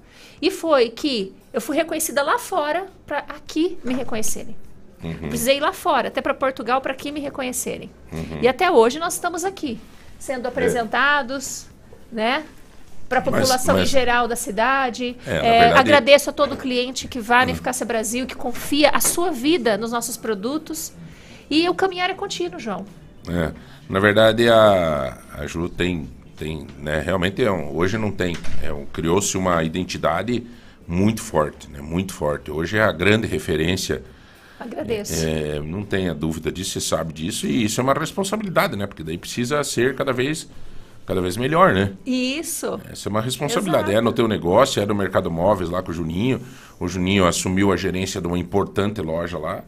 e 0.42 0.52
foi 0.52 0.90
que 0.90 1.34
eu 1.52 1.60
fui 1.60 1.76
reconhecida 1.76 2.22
lá 2.22 2.38
fora 2.38 2.88
para 3.06 3.20
aqui 3.20 3.78
me 3.84 3.94
reconhecerem. 3.94 4.56
Precisei 5.28 5.58
ir 5.58 5.60
lá 5.60 5.74
fora, 5.74 6.08
até 6.08 6.22
para 6.22 6.34
Portugal, 6.34 6.80
para 6.80 6.94
aqui 6.94 7.12
me 7.12 7.20
reconhecerem. 7.20 7.92
E 8.42 8.48
até 8.48 8.72
hoje 8.72 9.00
nós 9.00 9.16
estamos 9.16 9.44
aqui, 9.44 9.78
sendo 10.18 10.48
apresentados, 10.48 11.66
né? 12.12 12.46
Para 13.10 13.20
a 13.20 13.22
Mas- 13.26 13.34
população 13.42 13.76
em 13.76 13.80
mas- 13.82 13.90
geral 13.90 14.28
da 14.28 14.36
cidade. 14.36 15.16
É, 15.28 15.32
É, 15.36 15.42
verdade- 15.60 15.80
agradeço 15.80 16.30
a 16.30 16.34
todo 16.34 16.56
cliente 16.58 17.08
que 17.08 17.20
vai 17.20 17.46
na 17.46 17.52
Eficácia 17.52 17.86
Brasil, 17.86 18.26
que 18.26 18.36
confia 18.36 18.90
a 18.90 19.00
sua 19.00 19.30
vida 19.32 19.78
nos 19.78 19.92
nossos 19.92 20.18
produtos. 20.18 20.92
E 21.50 21.68
o 21.70 21.76
caminhar 21.76 22.10
é 22.10 22.14
contínuo, 22.14 22.60
João. 22.60 22.86
É, 23.30 23.52
na 23.90 24.00
verdade, 24.00 24.50
a, 24.50 25.18
a 25.38 25.46
Ju 25.46 25.70
tem, 25.70 26.10
tem 26.36 26.66
né, 26.80 27.00
realmente 27.02 27.44
é 27.44 27.52
um- 27.52 27.76
hoje 27.76 27.98
não 27.98 28.12
tem. 28.12 28.36
É 28.64 28.74
um- 28.74 28.86
Criou-se 28.86 29.38
uma 29.38 29.62
identidade 29.64 30.48
muito 30.88 31.22
forte, 31.22 31.70
né, 31.70 31.80
muito 31.82 32.14
forte. 32.14 32.50
Hoje 32.50 32.78
é 32.78 32.84
a 32.84 32.92
grande 32.92 33.28
referência, 33.28 34.02
Agradeço. 34.60 35.26
é, 35.26 35.60
não 35.60 35.84
tenha 35.84 36.14
dúvida 36.14 36.52
disso, 36.52 36.72
você 36.72 36.82
sabe 36.82 37.14
disso, 37.14 37.46
e 37.46 37.66
isso 37.66 37.80
é 37.80 37.84
uma 37.84 37.94
responsabilidade, 37.94 38.76
né? 38.76 38.88
Porque 38.88 39.04
daí 39.04 39.18
precisa 39.18 39.64
ser 39.64 39.96
cada 39.96 40.12
vez, 40.12 40.48
cada 41.06 41.22
vez 41.22 41.38
melhor, 41.38 41.74
né? 41.74 41.94
Isso. 42.06 42.80
Essa 42.90 43.08
é 43.08 43.10
uma 43.10 43.22
responsabilidade. 43.22 43.86
Exato. 43.86 43.98
É 43.98 44.02
no 44.02 44.14
teu 44.14 44.28
negócio, 44.28 44.82
é 44.82 44.86
no 44.86 44.96
Mercado 44.96 45.30
Móveis 45.30 45.70
lá 45.70 45.82
com 45.82 45.92
o 45.92 45.94
Juninho. 45.94 46.42
O 46.80 46.88
Juninho 46.88 47.26
assumiu 47.26 47.72
a 47.72 47.78
gerência 47.78 48.22
de 48.22 48.28
uma 48.28 48.38
importante 48.38 49.02
loja 49.02 49.38
lá. 49.38 49.64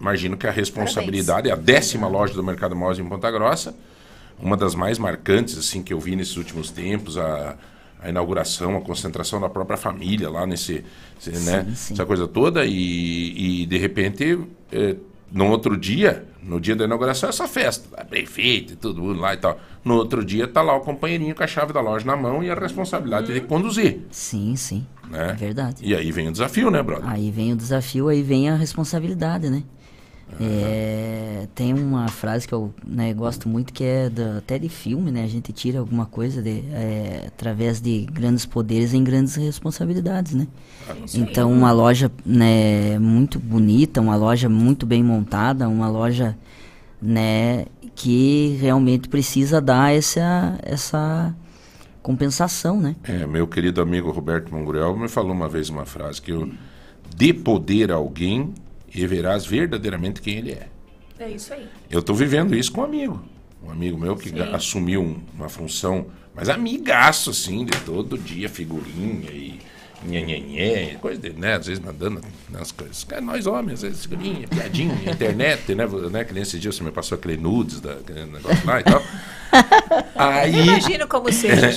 Imagino 0.00 0.36
que 0.36 0.46
a 0.46 0.50
responsabilidade 0.50 1.48
é 1.48 1.52
a 1.52 1.56
décima 1.56 2.08
loja 2.08 2.32
do 2.32 2.42
Mercado 2.42 2.74
Móveis 2.74 2.98
em 2.98 3.04
Ponta 3.04 3.30
Grossa. 3.30 3.74
Uma 4.38 4.56
das 4.56 4.74
mais 4.74 4.98
marcantes 4.98 5.58
assim 5.58 5.82
que 5.82 5.92
eu 5.92 6.00
vi 6.00 6.16
nesses 6.16 6.36
últimos 6.36 6.70
tempos. 6.70 7.18
A, 7.18 7.56
a 8.02 8.08
inauguração, 8.08 8.76
a 8.76 8.80
concentração 8.80 9.40
da 9.40 9.48
própria 9.48 9.76
família 9.76 10.30
lá 10.30 10.46
nesse, 10.46 10.84
esse, 11.18 11.44
né, 11.44 11.66
sim. 11.74 11.92
essa 11.94 12.06
coisa 12.06 12.26
toda. 12.26 12.64
E, 12.64 13.62
e 13.62 13.66
de 13.66 13.76
repente, 13.76 14.38
eh, 14.72 14.96
no 15.30 15.48
outro 15.48 15.76
dia, 15.76 16.26
no 16.42 16.58
dia 16.58 16.74
da 16.74 16.84
inauguração, 16.84 17.28
essa 17.28 17.46
festa, 17.46 17.88
feita 18.26 18.72
e 18.72 18.76
tudo 18.76 19.02
mundo 19.02 19.20
lá 19.20 19.34
e 19.34 19.36
tal. 19.36 19.60
No 19.84 19.94
outro 19.96 20.24
dia 20.24 20.46
tá 20.46 20.60
lá 20.62 20.76
o 20.76 20.80
companheirinho 20.80 21.34
com 21.34 21.42
a 21.42 21.46
chave 21.46 21.72
da 21.72 21.80
loja 21.80 22.04
na 22.04 22.16
mão 22.16 22.42
e 22.42 22.50
a 22.50 22.54
responsabilidade 22.54 23.32
de 23.32 23.40
conduzir. 23.40 24.00
Sim, 24.10 24.54
sim. 24.56 24.86
Né? 25.10 25.30
É 25.30 25.32
verdade. 25.32 25.76
E 25.82 25.94
aí 25.94 26.12
vem 26.12 26.28
o 26.28 26.32
desafio, 26.32 26.70
né, 26.70 26.82
brother? 26.82 27.08
Aí 27.08 27.30
vem 27.30 27.52
o 27.52 27.56
desafio, 27.56 28.08
aí 28.08 28.22
vem 28.22 28.48
a 28.50 28.54
responsabilidade, 28.56 29.48
né? 29.48 29.62
É, 30.40 31.48
tem 31.54 31.74
uma 31.74 32.06
frase 32.08 32.46
que 32.46 32.54
eu 32.54 32.72
né, 32.86 33.12
gosto 33.12 33.48
muito 33.48 33.72
que 33.72 33.82
é 33.82 34.08
da- 34.08 34.38
até 34.38 34.58
de 34.58 34.68
filme, 34.68 35.10
né? 35.10 35.24
A 35.24 35.26
gente 35.26 35.52
tira 35.52 35.80
alguma 35.80 36.06
coisa 36.06 36.40
de, 36.40 36.62
é, 36.72 37.24
através 37.26 37.80
de 37.80 38.06
grandes 38.12 38.46
poderes 38.46 38.94
em 38.94 39.02
grandes 39.02 39.34
responsabilidades, 39.34 40.32
né? 40.34 40.46
Então 41.14 41.52
uma 41.52 41.72
loja 41.72 42.10
né, 42.24 42.98
muito 42.98 43.38
bonita, 43.40 44.00
uma 44.00 44.14
loja 44.16 44.48
muito 44.48 44.86
bem 44.86 45.02
montada, 45.02 45.68
uma 45.68 45.88
loja 45.88 46.36
né, 47.02 47.66
que 48.02 48.56
realmente 48.60 49.08
precisa 49.08 49.60
dar 49.60 49.94
essa, 49.94 50.58
essa 50.62 51.34
compensação, 52.02 52.80
né? 52.80 52.96
É, 53.04 53.26
meu 53.26 53.46
querido 53.46 53.80
amigo 53.82 54.10
Roberto 54.10 54.52
Mongurel 54.54 54.96
me 54.96 55.08
falou 55.08 55.32
uma 55.32 55.48
vez 55.48 55.68
uma 55.68 55.84
frase 55.84 56.20
que 56.22 56.30
eu 56.32 56.50
dê 57.14 57.34
poder 57.34 57.90
a 57.92 57.96
alguém 57.96 58.54
e 58.94 59.06
verás 59.06 59.44
verdadeiramente 59.44 60.20
quem 60.22 60.38
ele 60.38 60.52
é. 60.52 60.68
É 61.18 61.28
isso 61.28 61.52
aí. 61.52 61.68
Eu 61.90 62.00
estou 62.00 62.16
vivendo 62.16 62.54
isso 62.56 62.72
com 62.72 62.80
um 62.80 62.84
amigo. 62.84 63.22
Um 63.62 63.70
amigo 63.70 63.98
meu 63.98 64.16
que 64.16 64.30
ga- 64.30 64.56
assumiu 64.56 65.02
um- 65.02 65.20
uma 65.34 65.50
função, 65.50 66.06
mas 66.34 66.48
amigaço, 66.48 67.28
assim, 67.30 67.66
de 67.66 67.78
todo 67.80 68.16
dia, 68.16 68.48
figurinha 68.48 69.30
e 69.30 69.58
nhenhenhé, 70.02 70.96
coisa 71.00 71.20
dele, 71.20 71.36
né? 71.38 71.54
Às 71.54 71.66
vezes 71.66 71.82
mandando 71.82 72.20
as 72.58 72.72
coisas. 72.72 73.06
É, 73.10 73.20
nós 73.20 73.46
homens, 73.46 73.74
às 73.74 73.82
vezes 73.82 74.02
figurinha, 74.04 74.48
piadinha, 74.48 74.94
internet, 75.10 75.74
né? 75.74 75.86
Né? 76.10 76.24
Que 76.24 76.32
nem 76.32 76.42
esse 76.42 76.58
dia 76.58 76.72
você 76.72 76.82
me 76.82 76.90
passou 76.90 77.16
aquele 77.16 77.36
nudes, 77.36 77.80
da, 77.80 77.92
aquele 77.92 78.24
negócio 78.26 78.66
lá 78.66 78.80
e 78.80 78.84
tal. 78.84 79.02
Aí... 80.16 80.62
Imagino 80.62 81.06
como 81.08 81.30
seja. 81.32 81.70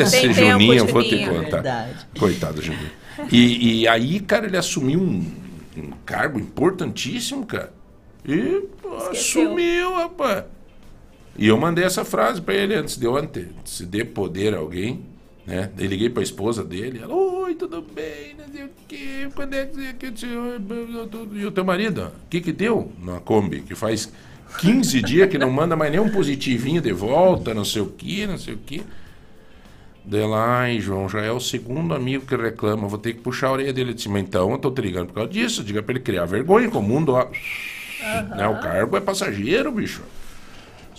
Esse 0.00 0.20
Tem 0.20 0.34
tempo, 0.34 0.50
Juninho, 0.52 0.74
eu 0.74 0.86
vou 0.86 1.02
te 1.02 1.24
contar. 1.24 1.50
Verdade. 1.50 2.06
Coitado 2.18 2.54
do 2.54 2.62
Juninho. 2.62 2.90
E, 3.30 3.82
e 3.82 3.88
aí, 3.88 4.20
cara, 4.20 4.46
ele 4.46 4.56
assumiu 4.56 5.00
um, 5.00 5.30
um 5.76 5.90
cargo 6.04 6.38
importantíssimo, 6.38 7.44
cara. 7.44 7.72
E 8.24 8.62
pô, 8.80 8.96
Esqueceu. 8.96 9.42
assumiu, 9.42 9.94
rapaz. 9.94 10.44
E 11.36 11.48
eu 11.48 11.56
mandei 11.56 11.84
essa 11.84 12.04
frase 12.04 12.40
pra 12.40 12.54
ele 12.54 12.74
antes 12.74 12.96
de 12.96 13.06
ontem. 13.06 13.48
Se 13.64 13.84
dê 13.84 14.04
poder 14.04 14.54
a 14.54 14.58
alguém, 14.58 15.04
né? 15.46 15.70
Daí 15.76 15.86
liguei 15.86 16.08
pra 16.08 16.22
esposa 16.22 16.64
dele. 16.64 17.00
Ela, 17.02 17.14
oi, 17.14 17.54
tudo 17.54 17.82
bem, 17.82 18.34
não 18.38 18.52
sei 18.52 18.64
o 18.64 18.70
quê. 18.88 19.28
Quando 19.34 19.54
é 19.54 19.66
que 19.66 19.92
que 19.94 20.06
o 20.06 20.16
senhor... 20.16 20.60
E 21.32 21.46
o 21.46 21.50
teu 21.50 21.64
marido? 21.64 22.12
O 22.24 22.28
que 22.28 22.40
que 22.40 22.52
deu 22.52 22.92
na 23.02 23.20
Kombi? 23.20 23.60
Que 23.62 23.74
faz 23.74 24.12
15 24.58 25.02
dias 25.02 25.28
que 25.28 25.38
não 25.38 25.50
manda 25.50 25.74
mais 25.76 25.90
nem 25.90 26.00
um 26.00 26.10
positivinho 26.10 26.80
de 26.80 26.92
volta, 26.92 27.54
não 27.54 27.64
sei 27.64 27.82
o 27.82 27.86
quê, 27.86 28.26
não 28.26 28.38
sei 28.38 28.54
o 28.54 28.58
quê. 28.58 28.82
Daí 30.04 30.26
lá, 30.26 30.60
ai, 30.60 30.80
João, 30.80 31.08
já 31.08 31.20
é 31.20 31.30
o 31.30 31.38
segundo 31.38 31.94
amigo 31.94 32.26
que 32.26 32.34
reclama, 32.34 32.88
vou 32.88 32.98
ter 32.98 33.14
que 33.14 33.20
puxar 33.20 33.48
a 33.48 33.52
orelha 33.52 33.72
dele. 33.72 33.94
Disse, 33.94 34.08
mas 34.08 34.22
então 34.22 34.50
eu 34.50 34.58
tô 34.58 34.70
te 34.70 34.80
ligando 34.80 35.08
por 35.08 35.14
causa 35.14 35.30
disso. 35.30 35.62
Diga 35.62 35.82
pra 35.82 35.92
ele 35.92 36.02
criar 36.02 36.24
vergonha 36.24 36.68
com 36.70 36.78
o 36.78 36.82
mundo, 36.82 37.14
ó. 37.14 37.28
Né, 38.36 38.48
o 38.48 38.60
cargo 38.60 38.96
é 38.96 39.00
passageiro, 39.00 39.70
bicho. 39.70 40.02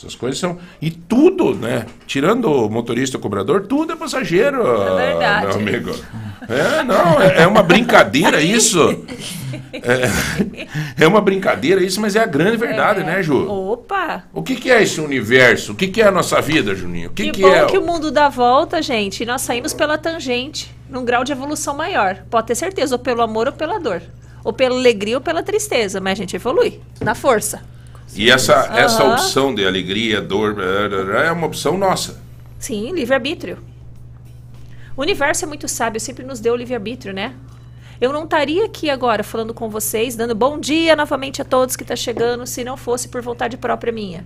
Essas 0.04 0.16
coisas 0.16 0.38
são. 0.38 0.58
E 0.82 0.92
tudo, 0.92 1.56
né? 1.56 1.86
Tirando 2.06 2.46
o 2.52 2.70
motorista 2.70 3.16
e 3.16 3.20
o 3.20 3.22
cobrador, 3.22 3.66
tudo 3.68 3.94
é 3.94 3.96
passageiro, 3.96 4.62
verdade. 4.98 5.46
meu 5.48 5.56
amigo. 5.56 5.96
É, 6.50 6.84
não, 6.84 7.22
é, 7.22 7.44
é 7.44 7.48
uma 7.48 7.64
brincadeira 7.64 8.42
isso. 8.42 8.80
É, 9.72 11.04
é 11.06 11.08
uma 11.08 11.22
brincadeira 11.22 11.82
isso, 11.82 12.02
mas 12.02 12.16
é 12.16 12.20
a 12.20 12.26
grande 12.26 12.58
verdade, 12.58 13.00
É. 13.02 13.04
né, 13.04 13.24
Ju? 13.24 13.50
Opa! 13.50 14.24
O 14.34 14.44
que, 14.44 14.56
que 14.56 14.70
é 14.70 14.84
esse 14.84 15.00
universo? 15.00 15.72
O 15.72 15.76
que, 15.76 15.88
que 15.88 16.02
é 16.02 16.08
a 16.08 16.12
nossa 16.12 16.42
vida, 16.42 16.76
Juninho? 16.76 17.10
O 17.10 17.14
que, 17.14 17.24
Que, 17.26 17.32
que 17.32 17.42
bom 17.42 17.48
é? 17.54 17.66
que 17.66 17.78
o 17.78 17.82
mundo 17.82 18.12
dá 18.12 18.28
volta, 18.30 18.82
gente. 18.82 19.24
E 19.24 19.26
nós 19.26 19.42
saímos 19.42 19.74
pela 19.74 19.98
tangente, 19.98 20.74
num 20.90 21.06
grau 21.06 21.24
de 21.24 21.32
evolução 21.32 21.76
maior. 21.78 22.18
Pode 22.30 22.48
ter 22.48 22.56
certeza, 22.56 22.96
ou 22.96 23.00
pelo 23.00 23.22
amor 23.22 23.48
ou 23.48 23.54
pela 23.54 23.80
dor. 23.80 24.02
Ou 24.44 24.52
pela 24.52 24.76
alegria 24.76 25.16
ou 25.16 25.22
pela 25.22 25.42
tristeza. 25.42 26.02
Mas 26.02 26.14
a 26.14 26.16
gente 26.16 26.36
evolui. 26.36 26.82
Na 27.00 27.16
força. 27.16 27.62
E 28.16 28.30
essa, 28.30 28.70
essa 28.76 29.04
Aham. 29.04 29.14
opção 29.14 29.54
de 29.56 29.66
alegria, 29.66 30.22
dor, 30.22 30.56
é 30.62 31.32
uma 31.32 31.48
opção 31.48 31.78
nossa. 31.78 32.22
Sim, 32.60 32.92
livre-arbítrio. 32.94 33.58
O 34.96 35.02
universo 35.02 35.46
é 35.46 35.48
muito 35.48 35.68
sábio, 35.68 36.00
sempre 36.00 36.24
nos 36.24 36.40
deu 36.40 36.56
livre-arbítrio, 36.56 37.14
né? 37.14 37.34
Eu 38.00 38.12
não 38.14 38.24
estaria 38.26 38.66
aqui 38.66 38.90
agora 38.90 39.24
falando 39.24 39.54
com 39.54 39.70
vocês, 39.70 40.16
dando 40.16 40.36
bom 40.36 40.60
dia 40.60 40.96
novamente 40.96 41.42
a 41.42 41.46
todos 41.46 41.76
que 41.76 41.84
estão 41.84 41.96
chegando, 41.98 42.46
se 42.46 42.64
não 42.64 42.78
fosse 42.78 43.08
por 43.08 43.22
vontade 43.22 43.58
própria 43.58 43.92
minha. 43.94 44.26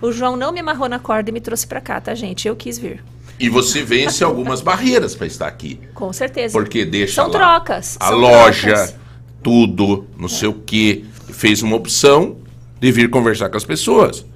O 0.00 0.12
João 0.12 0.36
não 0.36 0.52
me 0.52 0.60
amarrou 0.60 0.88
na 0.88 0.98
corda 0.98 1.30
e 1.30 1.32
me 1.32 1.40
trouxe 1.40 1.66
pra 1.66 1.80
cá, 1.80 2.00
tá, 2.00 2.14
gente? 2.14 2.46
Eu 2.46 2.54
quis 2.56 2.78
vir. 2.78 3.02
E 3.38 3.48
você 3.48 3.82
vence 3.82 4.22
algumas 4.22 4.60
barreiras 4.62 5.14
para 5.14 5.26
estar 5.26 5.46
aqui. 5.48 5.80
Com 5.94 6.12
certeza. 6.12 6.52
Porque 6.56 6.84
deixa 6.84 7.14
São 7.14 7.26
lá 7.26 7.30
trocas. 7.32 7.96
a 8.00 8.08
são 8.08 8.18
loja, 8.18 8.68
trocas. 8.74 8.94
tudo, 9.42 10.06
não 10.16 10.28
sei 10.28 10.48
o 10.48 10.54
quê. 10.54 11.04
Fez 11.30 11.62
uma 11.62 11.76
opção 11.76 12.36
de 12.84 12.92
vir 12.92 13.08
conversar 13.08 13.48
com 13.48 13.56
as 13.56 13.64
pessoas. 13.64 14.26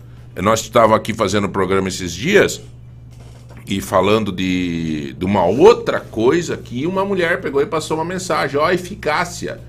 Nós 0.40 0.60
estávamos 0.60 0.96
aqui 0.96 1.12
fazendo 1.12 1.44
o 1.44 1.48
programa 1.50 1.88
esses 1.88 2.10
dias 2.14 2.62
e 3.66 3.78
falando 3.78 4.32
de, 4.32 5.12
de 5.18 5.24
uma 5.26 5.44
outra 5.44 6.00
coisa 6.00 6.56
que 6.56 6.86
uma 6.86 7.04
mulher 7.04 7.42
pegou 7.42 7.60
e 7.60 7.66
passou 7.66 7.98
uma 7.98 8.06
mensagem, 8.06 8.58
ó, 8.58 8.64
a 8.64 8.72
eficácia. 8.72 9.60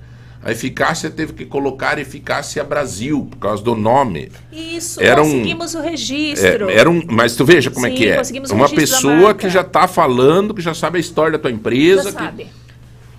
A 0.42 0.54
eficácia 0.54 1.10
teve 1.10 1.34
que 1.34 1.44
colocar 1.46 2.00
eficácia 2.00 2.64
Brasil, 2.64 3.28
por 3.30 3.38
causa 3.40 3.62
do 3.62 3.76
nome. 3.76 4.32
Isso, 4.50 5.02
Era 5.02 5.22
um- 5.22 5.26
conseguimos 5.30 5.76
o 5.76 5.82
registro. 5.82 6.70
É, 6.70 6.76
era 6.78 6.90
um, 6.90 7.02
mas 7.12 7.36
tu 7.36 7.44
veja 7.44 7.70
como 7.70 7.86
é 7.86 7.90
Sim, 7.90 7.96
que 7.98 8.08
é. 8.08 8.16
conseguimos 8.16 8.50
o 8.50 8.56
Uma 8.56 8.70
pessoa 8.70 9.34
que 9.34 9.50
já 9.50 9.60
está 9.60 9.90
falando, 9.90 10.54
que 10.54 10.62
já 10.62 10.74
sabe 10.74 10.96
a 10.96 11.02
história 11.02 11.34
da 11.34 11.40
tua 11.40 11.52
Já 11.52 11.58
empresa, 11.58 12.14
que- 12.14 12.24
sabe. 12.24 12.48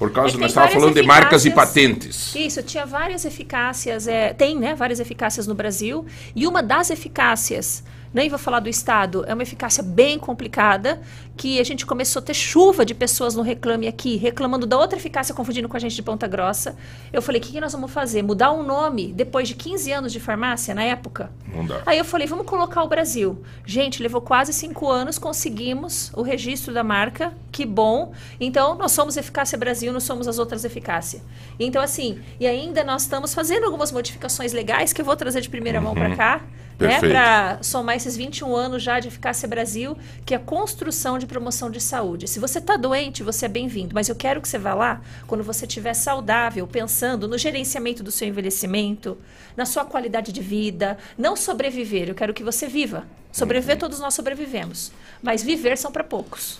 Por 0.00 0.10
causa 0.10 0.34
É 0.34 0.40
nós 0.40 0.50
estávamos 0.52 0.74
falando 0.74 0.94
de 0.94 1.02
marcas 1.02 1.44
e 1.44 1.50
patentes. 1.50 2.34
Isso, 2.34 2.62
tinha 2.62 2.86
várias 2.86 3.26
eficácias, 3.26 4.08
é, 4.08 4.32
tem, 4.32 4.58
né, 4.58 4.74
várias 4.74 4.98
eficácias 4.98 5.46
no 5.46 5.54
Brasil, 5.54 6.06
e 6.34 6.46
uma 6.46 6.62
das 6.62 6.88
eficácias, 6.88 7.84
nem 8.10 8.30
vou 8.30 8.38
falar 8.38 8.60
do 8.60 8.68
Estado, 8.70 9.26
é 9.26 9.34
uma 9.34 9.42
eficácia 9.42 9.82
bem 9.82 10.18
complicada, 10.18 11.02
que 11.40 11.58
a 11.58 11.64
gente 11.64 11.86
começou 11.86 12.20
a 12.20 12.22
ter 12.22 12.34
chuva 12.34 12.84
de 12.84 12.94
pessoas 12.94 13.34
no 13.34 13.40
Reclame 13.40 13.88
Aqui, 13.88 14.18
reclamando 14.18 14.66
da 14.66 14.76
outra 14.76 14.98
eficácia, 14.98 15.34
confundindo 15.34 15.70
com 15.70 15.76
a 15.78 15.80
gente 15.80 15.96
de 15.96 16.02
Ponta 16.02 16.26
Grossa. 16.26 16.76
Eu 17.10 17.22
falei, 17.22 17.40
o 17.40 17.42
que, 17.42 17.50
que 17.50 17.58
nós 17.58 17.72
vamos 17.72 17.90
fazer? 17.90 18.20
Mudar 18.20 18.52
um 18.52 18.62
nome 18.62 19.10
depois 19.10 19.48
de 19.48 19.54
15 19.54 19.90
anos 19.90 20.12
de 20.12 20.20
farmácia, 20.20 20.74
na 20.74 20.84
época? 20.84 21.32
Não 21.50 21.64
dá. 21.64 21.80
Aí 21.86 21.96
eu 21.96 22.04
falei, 22.04 22.26
vamos 22.26 22.44
colocar 22.44 22.82
o 22.82 22.88
Brasil. 22.88 23.42
Gente, 23.64 24.02
levou 24.02 24.20
quase 24.20 24.52
cinco 24.52 24.90
anos, 24.90 25.18
conseguimos 25.18 26.12
o 26.14 26.20
registro 26.20 26.74
da 26.74 26.84
marca, 26.84 27.32
que 27.50 27.64
bom. 27.64 28.12
Então, 28.38 28.74
nós 28.74 28.92
somos 28.92 29.16
Eficácia 29.16 29.56
Brasil, 29.56 29.94
não 29.94 30.00
somos 30.00 30.28
as 30.28 30.38
outras 30.38 30.62
Eficácia. 30.66 31.22
Então, 31.58 31.80
assim, 31.80 32.20
e 32.38 32.46
ainda 32.46 32.84
nós 32.84 33.00
estamos 33.00 33.32
fazendo 33.32 33.64
algumas 33.64 33.90
modificações 33.90 34.52
legais 34.52 34.92
que 34.92 35.00
eu 35.00 35.06
vou 35.06 35.16
trazer 35.16 35.40
de 35.40 35.48
primeira 35.48 35.80
mão 35.80 35.94
para 35.94 36.14
cá, 36.14 36.42
né? 36.80 36.88
Perfeito. 36.88 37.12
Para 37.12 37.58
somar 37.62 37.96
esses 37.96 38.16
21 38.16 38.56
anos 38.56 38.82
já 38.82 38.98
de 38.98 39.08
Eficácia 39.08 39.46
Brasil, 39.46 39.96
que 40.24 40.32
é 40.32 40.36
a 40.36 40.40
construção 40.40 41.18
de 41.18 41.26
promoção 41.34 41.70
de 41.70 41.80
saúde. 41.80 42.26
Se 42.26 42.40
você 42.40 42.58
está 42.58 42.76
doente, 42.76 43.22
você 43.22 43.46
é 43.46 43.48
bem-vindo, 43.48 43.94
mas 43.94 44.08
eu 44.08 44.16
quero 44.16 44.40
que 44.42 44.48
você 44.48 44.58
vá 44.58 44.74
lá 44.74 45.00
quando 45.28 45.44
você 45.44 45.64
estiver 45.64 45.94
saudável, 45.94 46.66
pensando 46.66 47.28
no 47.28 47.38
gerenciamento 47.38 48.02
do 48.02 48.10
seu 48.10 48.26
envelhecimento, 48.26 49.16
na 49.56 49.64
sua 49.64 49.84
qualidade 49.84 50.32
de 50.32 50.40
vida, 50.40 50.98
não 51.16 51.36
sobreviver. 51.36 52.08
Eu 52.08 52.16
quero 52.16 52.34
que 52.34 52.42
você 52.42 52.66
viva. 52.66 53.04
Sobreviver, 53.30 53.78
todos 53.78 54.00
nós 54.00 54.12
sobrevivemos, 54.12 54.90
mas 55.22 55.40
viver 55.40 55.78
são 55.78 55.92
para 55.92 56.02
poucos. 56.02 56.58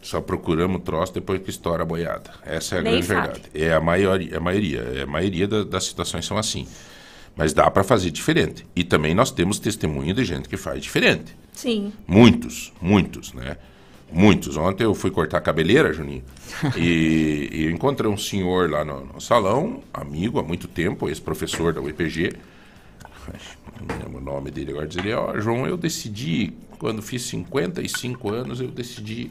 Só 0.00 0.20
procuramos 0.20 0.82
troço 0.84 1.12
depois 1.12 1.42
que 1.42 1.50
estoura 1.50 1.82
a 1.82 1.86
boiada. 1.86 2.30
Essa 2.44 2.76
é 2.76 2.78
a 2.78 2.82
Nem 2.82 2.92
grande 3.00 3.06
fale. 3.08 3.20
verdade. 3.32 3.48
É 3.52 3.72
a 3.72 3.80
maioria, 3.80 4.34
é 4.34 4.36
a 4.36 4.40
maioria, 4.40 4.80
é 4.98 5.02
a 5.02 5.06
maioria 5.06 5.48
da- 5.48 5.64
das 5.64 5.84
situações 5.86 6.24
são 6.24 6.38
assim. 6.38 6.68
Mas 7.34 7.52
dá 7.52 7.68
para 7.68 7.82
fazer 7.82 8.12
diferente. 8.12 8.64
E 8.76 8.84
também 8.84 9.12
nós 9.12 9.32
temos 9.32 9.58
testemunho 9.58 10.14
de 10.14 10.24
gente 10.24 10.48
que 10.48 10.56
faz 10.56 10.80
diferente. 10.80 11.34
Sim. 11.52 11.92
Muitos, 12.06 12.72
muitos, 12.80 13.32
né? 13.32 13.56
Muitos. 14.14 14.56
Ontem 14.56 14.84
eu 14.84 14.94
fui 14.94 15.10
cortar 15.10 15.38
a 15.38 15.40
cabeleira, 15.40 15.92
Juninho, 15.92 16.22
e, 16.78 17.48
e 17.52 17.64
eu 17.64 17.70
encontrei 17.72 18.08
um 18.08 18.16
senhor 18.16 18.70
lá 18.70 18.84
no, 18.84 19.04
no 19.06 19.20
salão, 19.20 19.82
amigo 19.92 20.38
há 20.38 20.42
muito 20.42 20.68
tempo, 20.68 21.08
ex-professor 21.08 21.72
da 21.72 21.80
UEPG. 21.80 22.32
Não 23.88 23.96
lembro 23.98 24.18
o 24.18 24.20
nome 24.24 24.50
dele 24.52 24.70
agora. 24.70 24.86
Diz 24.86 24.98
ele, 24.98 25.12
ó, 25.12 25.36
João, 25.40 25.66
eu 25.66 25.76
decidi, 25.76 26.52
quando 26.78 27.02
fiz 27.02 27.22
55 27.22 28.30
anos, 28.32 28.60
eu 28.60 28.68
decidi 28.68 29.30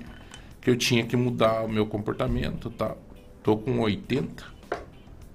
que 0.60 0.70
eu 0.70 0.76
tinha 0.76 1.06
que 1.06 1.16
mudar 1.16 1.64
o 1.64 1.70
meu 1.70 1.86
comportamento, 1.86 2.70
tá? 2.70 2.96
Tô 3.42 3.56
com 3.58 3.80
80, 3.80 4.44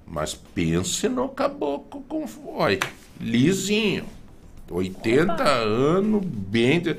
mas 0.07 0.35
pense 0.35 1.09
no 1.09 1.29
caboclo 1.29 2.03
com... 2.03 2.25
Olha, 2.47 2.79
lisinho. 3.21 4.05
80 4.71 5.43
anos, 5.43 6.23
bem. 6.25 6.81
de- 6.81 6.97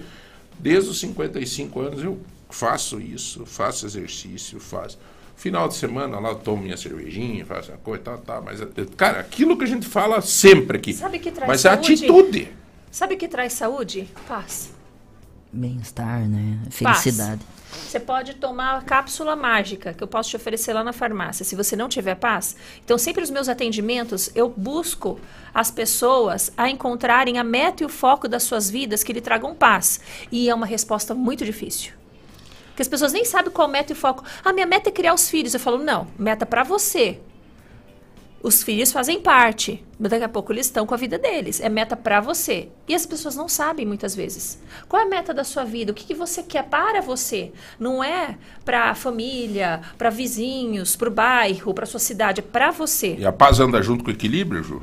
Desde 0.57 0.89
os 0.89 0.99
55 0.99 1.79
anos 1.79 2.03
eu 2.03 2.19
faço 2.49 2.99
isso, 2.99 3.45
faço 3.45 3.85
exercício, 3.85 4.59
faço. 4.59 4.97
Final 5.35 5.69
de 5.69 5.75
semana 5.75 6.19
lá 6.19 6.29
eu 6.29 6.35
tomo 6.35 6.63
minha 6.63 6.75
cervejinha, 6.75 7.45
faço 7.45 7.71
a 7.71 7.77
coisa, 7.77 8.03
tá, 8.03 8.17
tá. 8.17 8.41
Mas, 8.41 8.59
eh, 8.59 8.67
cara, 8.97 9.19
aquilo 9.19 9.57
que 9.57 9.63
a 9.63 9.67
gente 9.67 9.87
fala 9.87 10.19
sempre 10.21 10.77
aqui. 10.77 10.93
Sabe 10.93 11.19
que 11.19 11.31
traz 11.31 11.47
mas 11.47 11.65
a 11.65 11.75
saúde? 11.75 11.93
atitude. 11.93 12.53
Sabe 12.91 13.15
o 13.15 13.17
que 13.17 13.27
traz 13.27 13.53
saúde? 13.53 14.09
Paz. 14.27 14.71
Bem-estar, 15.51 16.27
né? 16.27 16.59
Felicidade. 16.69 17.41
Você 17.71 17.99
pode 17.99 18.35
tomar 18.35 18.77
a 18.77 18.81
cápsula 18.81 19.35
mágica 19.35 19.93
que 19.93 20.03
eu 20.03 20.07
posso 20.07 20.29
te 20.29 20.35
oferecer 20.35 20.73
lá 20.73 20.83
na 20.83 20.91
farmácia. 20.91 21.45
Se 21.45 21.55
você 21.55 21.75
não 21.75 21.87
tiver 21.87 22.15
paz, 22.15 22.55
então 22.83 22.97
sempre 22.97 23.23
os 23.23 23.29
meus 23.29 23.47
atendimentos 23.47 24.31
eu 24.35 24.49
busco 24.49 25.19
as 25.53 25.71
pessoas 25.71 26.51
a 26.57 26.69
encontrarem 26.69 27.37
a 27.37 27.43
meta 27.43 27.83
e 27.83 27.85
o 27.85 27.89
foco 27.89 28.27
das 28.27 28.43
suas 28.43 28.69
vidas 28.69 29.03
que 29.03 29.13
lhe 29.13 29.21
tragam 29.21 29.55
paz. 29.55 29.99
E 30.31 30.49
é 30.49 30.53
uma 30.53 30.65
resposta 30.65 31.15
muito 31.15 31.45
difícil. 31.45 31.98
Porque 32.79 32.83
as 32.83 32.87
pessoas 32.87 33.11
nem 33.11 33.25
sabem 33.25 33.51
qual 33.51 33.67
meta 33.67 33.91
e 33.91 33.95
foco. 33.95 34.23
Ah, 34.41 34.53
minha 34.53 34.65
meta 34.65 34.87
é 34.87 34.91
criar 34.91 35.13
os 35.13 35.29
filhos. 35.29 35.53
Eu 35.53 35.59
falo, 35.59 35.79
não, 35.79 36.07
meta 36.17 36.45
para 36.45 36.63
você. 36.63 37.19
Os 38.41 38.63
filhos 38.63 38.89
fazem 38.89 39.19
parte, 39.19 39.83
mas 39.99 40.09
daqui 40.09 40.23
a 40.23 40.29
pouco 40.29 40.53
eles 40.53 40.67
estão 40.67 40.87
com 40.87 40.93
a 40.93 40.97
vida 40.97 41.17
deles. 41.17 41.59
É 41.59 41.67
meta 41.67 41.97
para 41.97 42.21
você. 42.21 42.69
E 42.87 42.95
as 42.95 43.05
pessoas 43.05 43.35
não 43.35 43.49
sabem 43.49 43.85
muitas 43.85 44.15
vezes. 44.15 44.63
Qual 44.87 45.01
é 45.01 45.03
a 45.03 45.09
meta 45.09 45.33
da 45.33 45.43
sua 45.43 45.65
vida? 45.65 45.91
O 45.91 45.93
que, 45.93 46.05
que 46.05 46.13
você 46.13 46.41
quer 46.41 46.69
para 46.69 47.01
você? 47.01 47.51
Não 47.77 48.01
é 48.01 48.37
para 48.63 48.91
a 48.91 48.95
família, 48.95 49.81
para 49.97 50.09
vizinhos, 50.09 50.95
para 50.95 51.09
o 51.09 51.11
bairro, 51.11 51.73
para 51.73 51.85
sua 51.85 51.99
cidade. 51.99 52.39
É 52.39 52.43
para 52.43 52.71
você. 52.71 53.17
E 53.19 53.25
a 53.25 53.33
paz 53.33 53.59
anda 53.59 53.81
junto 53.81 54.05
com 54.05 54.09
o 54.09 54.13
equilíbrio, 54.13 54.63
Ju? 54.63 54.81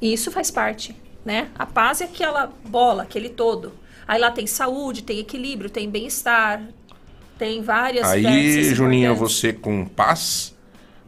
Isso 0.00 0.30
faz 0.30 0.50
parte, 0.50 0.96
né? 1.22 1.50
A 1.58 1.66
paz 1.66 2.00
é 2.00 2.04
aquela 2.06 2.50
bola, 2.64 3.02
aquele 3.02 3.28
todo. 3.28 3.74
Aí 4.08 4.18
lá 4.18 4.30
tem 4.30 4.46
saúde, 4.46 5.02
tem 5.02 5.18
equilíbrio, 5.18 5.68
tem 5.68 5.90
bem-estar, 5.90 6.62
tem 7.38 7.62
várias 7.62 8.06
Aí, 8.06 8.74
Juninho, 8.74 9.12
importantes. 9.12 9.32
você 9.40 9.52
com 9.52 9.84
paz, 9.84 10.54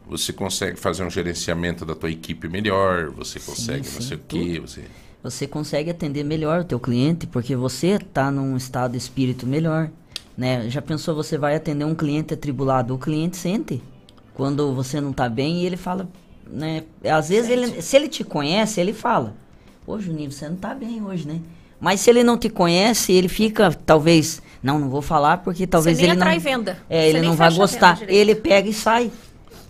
você 0.07 0.31
consegue 0.33 0.77
fazer 0.79 1.03
um 1.03 1.09
gerenciamento 1.09 1.85
da 1.85 1.95
tua 1.95 2.09
equipe 2.09 2.47
melhor, 2.47 3.09
você 3.09 3.39
consegue 3.39 3.87
não 3.89 4.01
sim, 4.01 4.07
sei 4.07 4.17
o 4.17 4.21
quê, 4.27 4.59
você... 4.59 4.83
Você 5.23 5.47
consegue 5.47 5.89
atender 5.89 6.23
melhor 6.23 6.61
o 6.61 6.63
teu 6.63 6.79
cliente 6.79 7.27
porque 7.27 7.55
você 7.55 7.99
tá 7.99 8.31
num 8.31 8.55
estado 8.55 8.91
de 8.91 8.97
espírito 8.97 9.45
melhor, 9.45 9.89
né? 10.37 10.69
Já 10.69 10.81
pensou 10.81 11.15
você 11.15 11.37
vai 11.37 11.55
atender 11.55 11.83
um 11.83 11.95
cliente 11.95 12.33
atribulado, 12.33 12.93
o 12.93 12.97
cliente 12.97 13.35
sente. 13.35 13.81
quando 14.37 14.71
você 14.75 15.01
não 15.01 15.11
tá 15.11 15.27
bem, 15.27 15.63
e 15.63 15.65
ele 15.65 15.75
fala, 15.75 16.07
né? 16.45 16.83
Às 17.03 17.29
vezes, 17.29 17.49
ele, 17.49 17.81
se 17.81 17.95
ele 17.95 18.07
te 18.07 18.23
conhece, 18.23 18.79
ele 18.79 18.93
fala, 18.93 19.35
pô, 19.83 19.99
Juninho, 19.99 20.31
você 20.31 20.47
não 20.47 20.55
tá 20.55 20.75
bem 20.75 21.03
hoje, 21.03 21.27
né? 21.27 21.41
Mas 21.81 22.01
se 22.01 22.11
ele 22.11 22.23
não 22.23 22.37
te 22.37 22.47
conhece, 22.47 23.11
ele 23.11 23.27
fica, 23.27 23.71
talvez, 23.71 24.39
não, 24.61 24.79
não 24.79 24.89
vou 24.89 25.01
falar, 25.01 25.37
porque 25.39 25.65
talvez 25.67 25.97
nem 25.97 26.07
ele 26.07 26.15
não... 26.15 26.21
atrai 26.21 26.39
venda. 26.39 26.77
É, 26.89 27.03
Você 27.11 27.17
ele 27.17 27.21
não 27.27 27.35
vai 27.35 27.53
gostar. 27.53 27.99
Ele 28.07 28.35
pega 28.35 28.67
e 28.69 28.73
sai. 28.73 29.11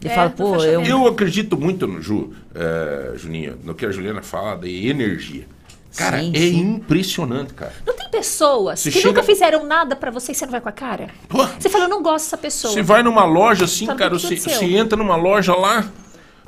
Ele 0.02 0.12
É, 0.12 0.16
fala, 0.16 0.30
não 0.30 0.36
pô, 0.36 0.56
eu... 0.64 0.82
Eu 0.84 1.08
acredito 1.08 1.58
muito 1.58 1.88
no 1.88 2.02
Ju, 2.02 2.32
eh, 2.54 3.14
Juninho, 3.16 3.58
no 3.64 3.74
que 3.74 3.86
a 3.86 3.92
Juliana 3.92 4.22
fala 4.22 4.56
de 4.56 4.88
energia. 4.88 5.48
Cara, 5.96 6.20
Sim, 6.20 6.32
é 6.36 6.40
sim. 6.40 6.60
impressionante, 6.60 7.54
cara. 7.56 7.74
Não 7.84 7.96
tem 7.96 8.08
pessoas 8.12 8.80
Você 8.82 8.92
que 8.92 9.00
chega- 9.00 9.08
nunca 9.10 9.24
fizeram 9.24 9.66
nada 9.66 9.96
pra 9.96 10.12
você 10.12 10.32
e 10.32 10.36
você 10.36 10.46
não 10.46 10.52
vai 10.52 10.62
com 10.62 10.70
a 10.70 10.72
cara? 10.72 11.10
Pô, 11.28 11.44
Você 11.60 11.70
fala, 11.70 11.86
eu 11.86 11.90
não 11.90 12.04
gosto 12.04 12.26
dessa 12.26 12.38
pessoa. 12.38 12.72
Você 12.72 12.84
vai 12.84 13.02
numa 13.02 13.26
loja 13.26 13.66
assim, 13.66 13.88
cara, 13.88 14.12
você, 14.12 14.36
você 14.38 14.66
entra 14.66 14.96
numa 14.96 15.16
loja 15.16 15.56
lá, 15.56 15.90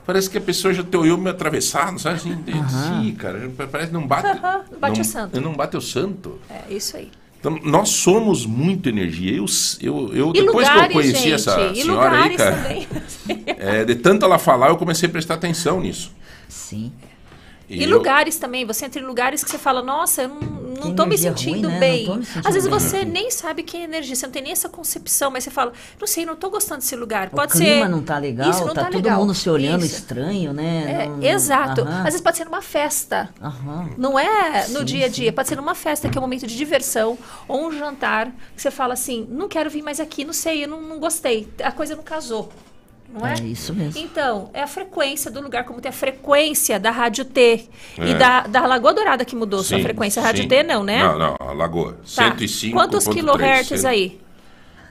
parece 0.05 0.29
que 0.29 0.37
a 0.37 0.41
pessoa 0.41 0.71
já 0.71 0.83
te 0.83 0.95
olhou 0.95 1.17
meio 1.17 1.31
atravessado, 1.35 1.97
sabe? 1.97 2.17
Assim, 2.17 2.37
Sim, 2.45 3.15
cara, 3.15 3.49
parece 3.71 3.87
que 3.87 3.93
não 3.93 4.05
bate. 4.05 4.27
Não 4.71 4.79
bate 4.79 5.01
o 5.01 5.05
santo. 5.05 5.41
Não 5.41 5.53
bate 5.53 5.75
o 5.77 5.81
santo. 5.81 6.39
É 6.47 6.71
isso 6.71 6.95
aí. 6.95 7.09
Então, 7.39 7.57
nós 7.63 7.89
somos 7.89 8.45
muito 8.45 8.89
energia. 8.89 9.37
Eu, 9.37 9.45
eu, 9.81 10.13
eu 10.13 10.29
E 10.35 10.41
depois 10.41 10.67
lugares, 10.67 10.81
que 10.81 10.97
eu 10.97 11.01
conheci 11.01 11.23
gente. 11.23 11.33
essa 11.33 11.73
senhora 11.73 12.23
aí, 12.23 12.35
cara, 12.35 12.77
é, 13.79 13.85
de 13.85 13.95
tanto 13.95 14.25
ela 14.25 14.37
falar, 14.37 14.69
eu 14.69 14.77
comecei 14.77 15.07
a 15.07 15.11
prestar 15.11 15.35
atenção 15.35 15.79
nisso. 15.79 16.11
Sim. 16.49 16.91
E, 17.69 17.83
eu- 17.83 17.89
lugares 17.89 18.37
também, 18.37 18.65
você 18.65 18.85
entra 18.85 18.99
em 19.01 19.05
lugares 19.05 19.43
que 19.43 19.49
você 19.51 19.57
fala, 19.57 19.81
nossa, 19.83 20.23
eu 20.23 20.29
não, 20.29 20.39
não 20.85 20.95
tô 20.95 21.05
me 21.05 21.17
sentindo 21.17 21.67
ruim, 21.67 21.73
né? 21.73 21.79
bem. 21.79 22.05
Não 22.05 22.13
tô 22.13 22.19
me 22.19 22.25
sentindo 22.25 22.47
Às 22.47 22.53
vezes 22.55 22.69
bem 22.69 22.79
você 22.79 23.05
nem 23.05 23.29
sabe 23.31 23.63
que 23.63 23.77
é 23.77 23.81
energia, 23.83 24.15
você 24.15 24.25
não 24.25 24.33
tem 24.33 24.41
nem 24.41 24.51
essa 24.51 24.67
concepção, 24.67 25.29
mas 25.29 25.43
você 25.43 25.51
fala, 25.51 25.71
não 25.99 26.07
sei, 26.07 26.25
não 26.25 26.35
tô 26.35 26.49
gostando 26.49 26.79
desse 26.81 26.95
lugar. 26.95 27.27
O 27.27 27.35
Pode 27.35 27.51
clima 27.51 27.85
ser. 27.85 27.89
não 27.89 28.01
tá 28.01 28.17
legal, 28.17 28.49
Isso, 28.49 28.65
não 28.65 28.73
tá, 28.73 28.85
tá 28.85 28.89
todo 28.91 29.03
legal. 29.03 29.19
mundo 29.19 29.35
se 29.35 29.49
olhando 29.49 29.85
Isso. 29.85 29.95
estranho, 29.97 30.51
né? 30.53 31.03
É, 31.03 31.07
Não- 31.07 31.21
exato. 31.23 31.81
Aham. 31.81 31.97
Às 31.99 32.03
vezes 32.05 32.21
pode 32.21 32.37
ser 32.37 32.45
numa 32.45 32.61
festa. 32.61 33.29
Aham. 33.41 33.89
Não 33.97 34.17
é 34.17 34.67
no 34.69 34.79
Sim, 34.79 34.85
dia 34.85 35.05
a 35.05 35.09
dia, 35.09 35.31
pode 35.31 35.47
ser 35.47 35.55
numa 35.55 35.75
festa 35.75 36.09
que 36.09 36.17
é 36.17 36.19
um 36.19 36.23
momento 36.23 36.47
de 36.47 36.55
diversão 36.57 37.17
ou 37.47 37.67
um 37.67 37.71
jantar 37.71 38.31
que 38.55 38.61
você 38.61 38.71
fala 38.71 38.93
assim, 38.93 39.27
não 39.29 39.47
quero 39.47 39.69
vir 39.69 39.81
mais 39.83 39.99
aqui, 39.99 40.25
não 40.25 40.33
sei, 40.33 40.63
eu 40.63 40.67
não, 40.67 40.81
não 40.81 40.99
gostei, 40.99 41.47
a 41.63 41.71
coisa 41.71 41.95
não 41.95 42.03
casou. 42.03 42.49
Não 43.11 43.25
é? 43.25 43.33
É 43.33 43.43
isso 43.43 43.73
mesmo. 43.73 43.99
Então, 44.01 44.49
é 44.53 44.61
a 44.61 44.67
frequência 44.67 45.31
do 45.31 45.41
lugar, 45.41 45.63
como 45.65 45.81
tem 45.81 45.89
a 45.89 45.93
frequência 45.93 46.79
da 46.79 46.91
Rádio 46.91 47.25
T 47.25 47.67
e 47.97 48.01
É. 48.11 48.13
da, 48.13 48.41
da 48.41 48.65
Lagoa 48.67 48.93
Dourada 48.93 49.25
que 49.25 49.35
mudou 49.35 49.63
sua 49.63 49.77
Sim, 49.77 49.83
frequência. 49.83 50.21
A 50.21 50.25
Rádio 50.25 50.43
sim. 50.43 50.47
T 50.49 50.63
não, 50.63 50.83
né? 50.83 51.03
Não, 51.03 51.17
não, 51.17 51.35
a 51.39 51.51
Lagoa. 51.53 51.93
Tá. 52.15 52.31
105. 52.31 52.73
Quantos 52.77 53.07
kilohertz 53.07 53.83
aí? 53.85 54.19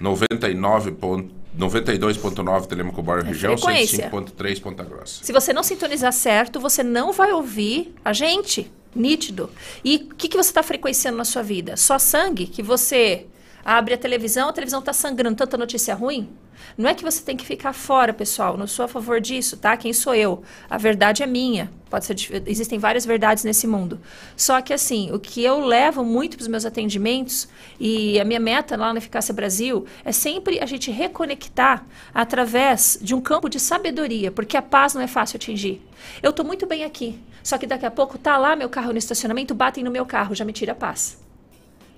99. 0.01 0.93
ponto- 0.93 1.35
92.9 1.59 2.67
Telemaco 2.69 3.03
Bairro 3.03 3.23
É 3.23 3.29
Região, 3.29 3.57
frequência. 3.59 4.11
105.3 4.11 4.61
Ponta 4.61 4.85
Grossa. 4.85 5.25
Se 5.25 5.33
você 5.33 5.53
não 5.53 5.63
sintonizar 5.65 6.13
certo, 6.13 6.61
você 6.61 6.83
não 6.85 7.13
vai 7.13 7.33
ouvir 7.33 7.95
a 8.05 8.13
gente. 8.13 8.71
Nítido. 8.95 9.51
E 9.85 10.09
o 10.11 10.15
que, 10.15 10.29
que 10.29 10.37
você 10.37 10.51
está 10.51 10.63
frequenciando 10.63 11.19
na 11.19 11.25
sua 11.25 11.43
vida? 11.43 11.77
Só 11.77 11.99
sangue? 11.99 12.47
Que 12.47 12.63
você 12.63 13.27
abre 13.65 13.95
a 13.95 13.99
televisão, 13.99 14.49
a 14.49 14.53
televisão 14.53 14.81
está 14.81 14.93
sangrando 14.93 15.37
tanta 15.37 15.57
notícia 15.57 15.95
ruim? 15.95 16.31
Não 16.77 16.89
é 16.89 16.95
que 16.95 17.03
você 17.03 17.23
tem 17.23 17.37
que 17.37 17.45
ficar 17.45 17.73
fora, 17.73 18.13
pessoal. 18.13 18.57
Não 18.57 18.67
sou 18.67 18.85
a 18.85 18.89
favor 18.89 19.21
disso, 19.21 19.57
tá? 19.57 19.77
Quem 19.77 19.93
sou 19.93 20.15
eu? 20.15 20.43
A 20.69 20.79
verdade 20.79 21.23
é 21.23 21.27
minha. 21.27 21.71
Pode 21.91 22.05
ser, 22.05 22.43
existem 22.47 22.79
várias 22.79 23.07
verdades 23.07 23.45
nesse 23.45 23.67
mundo. 23.67 23.99
Só 24.37 24.61
que 24.61 24.73
assim, 24.73 25.11
o 25.11 25.19
que 25.19 25.43
eu 25.43 25.59
levo 25.61 26.05
muito 26.05 26.37
para 26.37 26.43
os 26.43 26.49
meus 26.49 26.67
atendimentos 26.67 27.49
e 27.81 28.21
a 28.21 28.25
minha 28.25 28.39
meta 28.39 28.77
lá 28.77 28.93
na 28.93 28.99
Eficácia 28.99 29.33
Brasil 29.33 29.87
é 30.05 30.13
sempre 30.13 30.61
a 30.61 30.67
gente 30.67 30.91
reconectar 30.91 31.85
através 32.13 32.99
de 33.01 33.15
um 33.15 33.21
campo 33.21 33.49
de 33.49 33.59
sabedoria, 33.59 34.31
porque 34.31 34.57
a 34.57 34.63
paz 34.63 34.95
não 34.95 35.01
é 35.01 35.07
fácil 35.07 35.37
atingir. 35.37 35.81
Eu 36.23 36.31
estou 36.31 36.45
muito 36.45 36.67
bem 36.67 36.85
aqui, 36.85 37.19
só 37.43 37.57
que 37.57 37.67
daqui 37.67 37.87
a 37.87 37.91
pouco 37.91 38.19
tá 38.19 38.37
lá 38.37 38.55
meu 38.55 38.69
carro 38.69 38.93
no 38.93 38.99
estacionamento, 38.99 39.55
batem 39.55 39.83
no 39.83 39.91
meu 39.91 40.05
carro, 40.05 40.35
já 40.35 40.45
me 40.45 40.53
tira 40.53 40.73
a 40.73 40.77
paz. 40.77 41.19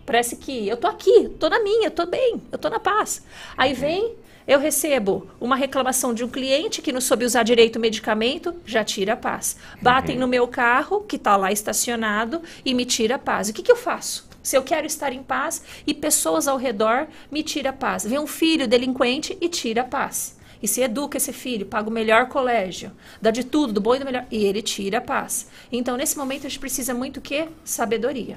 Parece 0.06 0.36
que 0.36 0.66
eu 0.66 0.76
tô 0.76 0.86
aqui, 0.86 1.28
tô 1.38 1.48
na 1.48 1.62
minha, 1.62 1.90
tô 1.90 2.06
bem, 2.06 2.42
eu 2.50 2.58
tô 2.58 2.68
na 2.68 2.80
paz. 2.80 3.22
Aí 3.56 3.74
vem, 3.74 4.14
eu 4.50 4.58
recebo 4.58 5.28
uma 5.40 5.54
reclamação 5.54 6.12
de 6.12 6.24
um 6.24 6.28
cliente 6.28 6.82
que 6.82 6.90
não 6.90 7.00
soube 7.00 7.24
usar 7.24 7.44
direito 7.44 7.76
o 7.76 7.80
medicamento, 7.80 8.52
já 8.66 8.82
tira 8.82 9.12
a 9.12 9.16
paz. 9.16 9.56
Batem 9.80 10.18
no 10.18 10.26
meu 10.26 10.48
carro, 10.48 11.02
que 11.02 11.16
tá 11.16 11.36
lá 11.36 11.52
estacionado, 11.52 12.42
e 12.64 12.74
me 12.74 12.84
tira 12.84 13.14
a 13.14 13.18
paz. 13.18 13.48
O 13.48 13.52
que, 13.52 13.62
que 13.62 13.70
eu 13.70 13.76
faço? 13.76 14.28
Se 14.42 14.56
eu 14.56 14.64
quero 14.64 14.88
estar 14.88 15.12
em 15.12 15.22
paz 15.22 15.62
e 15.86 15.94
pessoas 15.94 16.48
ao 16.48 16.56
redor 16.56 17.06
me 17.30 17.44
tira 17.44 17.70
a 17.70 17.72
paz. 17.72 18.04
Vem 18.04 18.18
um 18.18 18.26
filho 18.26 18.66
delinquente 18.66 19.38
e 19.40 19.48
tira 19.48 19.82
a 19.82 19.84
paz. 19.84 20.36
E 20.60 20.66
se 20.66 20.80
educa 20.80 21.16
esse 21.16 21.32
filho, 21.32 21.66
paga 21.66 21.88
o 21.88 21.92
melhor 21.92 22.26
colégio, 22.26 22.90
dá 23.22 23.30
de 23.30 23.44
tudo, 23.44 23.72
do 23.72 23.80
bom 23.80 23.94
e 23.94 24.00
do 24.00 24.04
melhor, 24.04 24.26
e 24.32 24.44
ele 24.44 24.62
tira 24.62 24.98
a 24.98 25.00
paz. 25.00 25.46
Então, 25.70 25.96
nesse 25.96 26.18
momento, 26.18 26.48
a 26.48 26.50
gente 26.50 26.58
precisa 26.58 26.92
muito 26.92 27.18
o 27.18 27.20
quê? 27.20 27.46
Sabedoria. 27.64 28.36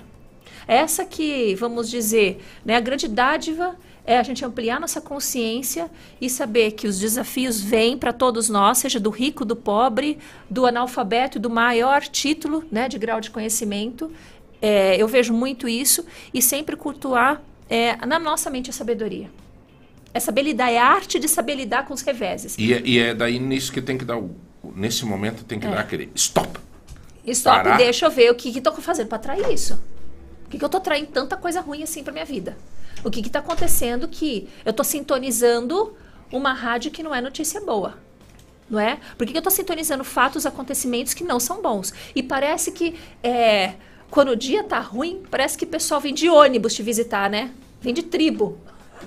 Essa 0.68 1.06
que, 1.06 1.56
vamos 1.56 1.90
dizer, 1.90 2.40
né, 2.64 2.76
a 2.76 2.80
grande 2.80 3.08
dádiva 3.08 3.76
é 4.06 4.18
a 4.18 4.24
gente 4.24 4.44
ampliar 4.44 4.80
nossa 4.80 5.00
consciência 5.00 5.90
e 6.20 6.30
saber 6.30 6.72
que 6.72 6.88
os 6.88 7.00
desafios 7.00 7.62
vêm 7.62 7.98
para 7.98 8.12
todos 8.12 8.50
nós, 8.50 8.80
seja 8.80 9.00
do 9.00 9.10
rico, 9.10 9.46
do 9.46 9.56
pobre, 9.56 10.20
do 10.50 10.66
analfabeto, 10.66 11.40
do 11.40 11.50
maior 11.50 12.02
título 12.02 12.66
né, 12.70 12.90
de 12.90 13.00
grau 13.00 13.22
de 13.22 13.32
conhecimento. 13.32 14.12
É, 14.62 15.02
eu 15.02 15.08
vejo 15.08 15.34
muito 15.34 15.68
isso 15.68 16.06
e 16.34 16.42
sempre 16.42 16.76
cultuar 16.76 17.42
é, 17.70 17.96
na 18.06 18.20
nossa 18.20 18.50
mente 18.50 18.70
a 18.70 18.74
sabedoria. 18.74 19.30
É 20.14 20.20
saber 20.20 20.44
lidar, 20.44 20.70
é 20.70 20.78
a 20.78 20.86
arte 20.86 21.18
de 21.18 21.28
saber 21.28 21.56
lidar 21.56 21.86
com 21.86 21.94
os 21.94 22.02
reveses. 22.02 22.56
E 22.58 22.74
é, 22.74 22.82
e 22.84 23.00
é 23.00 23.14
daí 23.14 23.40
nisso 23.40 23.72
que 23.72 23.82
tem 23.82 23.98
que 23.98 24.06
dar. 24.06 24.18
O, 24.18 24.36
nesse 24.76 25.06
momento 25.06 25.44
tem 25.44 25.60
que 25.60 25.68
dar 25.68 25.80
aquele 25.80 26.12
stop. 26.14 26.60
Stop, 27.26 27.64
Parar. 27.64 27.78
deixa 27.78 28.06
eu 28.06 28.12
ver 28.12 28.30
o 28.32 28.36
que 28.36 28.52
que 28.52 28.62
tô 28.62 28.74
fazendo 28.74 29.08
para 29.08 29.16
atrair 29.16 29.52
isso. 29.52 29.82
O 30.46 30.50
que, 30.50 30.60
que 30.60 30.66
eu 30.66 30.70
tô 30.70 30.80
traindo 30.80 31.08
tanta 31.08 31.36
coisa 31.36 31.62
ruim 31.62 31.82
assim 31.82 32.04
pra 32.04 32.14
minha 32.14 32.26
vida? 32.26 32.56
O 33.04 33.12
que 33.12 33.22
que 33.22 33.30
tá 33.30 33.40
acontecendo 33.40 34.08
que 34.08 34.48
eu 34.64 34.72
tô 34.72 34.84
sintonizando 34.84 35.96
uma 36.32 36.54
rádio 36.54 36.92
que 36.92 37.04
não 37.04 37.14
é 37.14 37.20
notícia 37.22 37.60
boa? 37.62 37.98
Não 38.70 38.80
é? 38.80 38.98
Por 39.18 39.28
que, 39.28 39.34
que 39.34 39.38
eu 39.38 39.42
tô 39.42 39.50
sintonizando 39.50 40.04
fatos, 40.04 40.46
acontecimentos 40.46 41.14
que 41.14 41.24
não 41.24 41.40
são 41.40 41.62
bons? 41.62 41.94
E 42.16 42.24
parece 42.24 42.72
que 42.72 42.98
é, 43.22 43.74
quando 44.10 44.30
o 44.30 44.36
dia 44.36 44.64
tá 44.64 44.80
ruim, 44.80 45.22
parece 45.30 45.58
que 45.58 45.66
o 45.66 45.68
pessoal 45.68 46.00
vem 46.00 46.14
de 46.14 46.30
ônibus 46.30 46.74
te 46.74 46.82
visitar, 46.82 47.30
né? 47.30 47.52
Vem 47.82 47.94
de 47.94 48.04
tribo. 48.04 48.58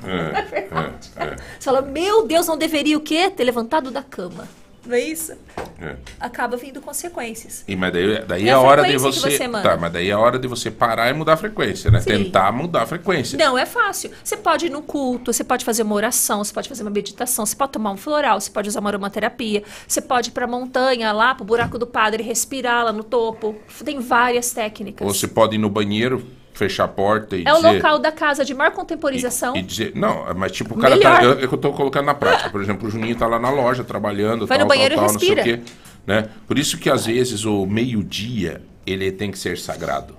É, 0.05 0.39
É 0.39 0.43
verdade. 0.43 1.11
é, 1.17 1.25
é. 1.25 1.37
Você 1.37 1.65
fala, 1.65 1.81
meu 1.81 2.27
Deus, 2.27 2.47
não 2.47 2.59
deveria 2.59 2.99
o 2.99 3.01
quê? 3.01 3.31
Ter 3.31 3.45
levantado 3.45 3.91
da 3.91 4.03
cama. 4.03 4.47
Não 4.87 4.95
é 4.95 5.01
isso? 5.01 5.33
é. 5.81 5.97
Acaba 6.19 6.57
vindo 6.57 6.81
consequências. 6.81 7.65
E, 7.69 7.77
mas 7.77 7.93
daí, 7.93 8.25
daí 8.25 8.49
É 8.49 8.53
a 8.53 8.61
hora 8.61 8.85
de 8.85 8.97
você. 8.97 9.37
você 9.37 9.49
tá, 9.49 9.77
mas 9.77 9.93
daí 9.93 10.09
é 10.09 10.13
a 10.13 10.19
hora 10.19 10.39
de 10.39 10.49
você 10.49 10.71
parar 10.71 11.11
e 11.11 11.13
mudar 11.13 11.35
a 11.35 11.37
frequência, 11.37 11.91
né? 11.91 12.01
Sim. 12.01 12.11
Tentar 12.25 12.53
mudar 12.53 12.83
a 12.83 12.87
frequência. 12.87 13.39
Não, 13.39 13.59
é 13.59 13.67
fácil. 13.67 14.11
Você 14.23 14.37
pode 14.37 14.67
ir 14.67 14.71
no 14.71 14.83
culto, 14.83 15.33
você 15.33 15.45
pode 15.45 15.65
fazer 15.65 15.83
uma 15.83 15.95
oração, 15.95 16.43
você 16.43 16.53
pode 16.53 16.69
fazer 16.69 16.83
uma 16.83 16.91
meditação, 16.91 17.45
você 17.45 17.55
pode 17.55 17.73
tomar 17.73 17.91
um 17.91 17.97
floral, 17.97 18.41
você 18.41 18.51
pode 18.51 18.69
usar 18.69 18.81
uma 18.81 18.91
aromaterapia, 18.91 19.63
você 19.87 20.01
pode 20.01 20.31
ir 20.31 20.33
pra 20.33 20.47
montanha, 20.47 21.13
lá 21.13 21.35
pro 21.35 21.45
buraco 21.45 21.79
do 21.79 21.87
padre, 21.87 22.23
respirar 22.23 22.85
lá 22.85 22.93
no 22.93 23.05
topo. 23.05 23.57
Tem 23.85 24.01
várias 24.01 24.53
técnicas. 24.53 25.07
Ou 25.07 25.13
você 25.13 25.29
pode 25.29 25.57
ir 25.57 25.59
no 25.59 25.69
banheiro, 25.69 26.27
fechar 26.57 26.85
a 26.85 26.89
porta 26.89 27.37
e 27.37 27.45
É 27.47 27.53
o 27.53 27.57
dizer. 27.57 27.73
local 27.75 27.99
da 27.99 28.11
casa 28.11 28.45
de 28.45 28.55
maior 28.55 28.73
contemporização. 28.73 29.55
E 29.57 29.63
dizer, 29.63 29.93
não, 29.95 30.25
mas 30.35 30.53
tipo, 30.53 30.75
o 30.75 30.79
cara 30.79 30.97
Melhor. 30.97 31.19
tá. 31.19 31.23
Eu, 31.25 31.39
eu 31.39 31.57
tô 31.59 31.73
colocando 31.73 32.07
na 32.07 32.15
prática. 32.15 32.49
Por 32.51 32.61
exemplo, 32.63 32.89
o 32.89 32.91
Juninho 32.91 33.15
tá 33.17 33.27
lá 33.27 33.39
na 33.39 33.51
loja 33.51 33.85
trabalhando, 33.85 34.47
Vai 34.47 34.59
tal, 34.59 34.67
no 34.67 34.69
banheiro 34.69 34.95
tal, 34.95 35.05
e 35.05 35.07
tal, 35.07 35.13
não 35.15 35.21
sei 35.21 35.31
o 35.33 35.35
respira. 35.35 35.59
quê. 35.59 35.73
Né? 36.07 36.29
Por 36.47 36.59
isso 36.59 36.79
que 36.79 36.89
às 36.89 37.07
vezes 37.07 37.45
o 37.45 37.67
meio-dia 37.67 38.63
ele 38.87 39.11
tem 39.13 39.31
que 39.31 39.39
ser 39.39 39.59
sagrado. 39.59 40.17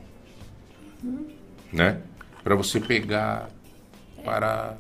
Né? 1.72 1.98
Pra 2.44 2.56
você 2.56 2.80
pegar 2.80 3.50
para 4.24 4.76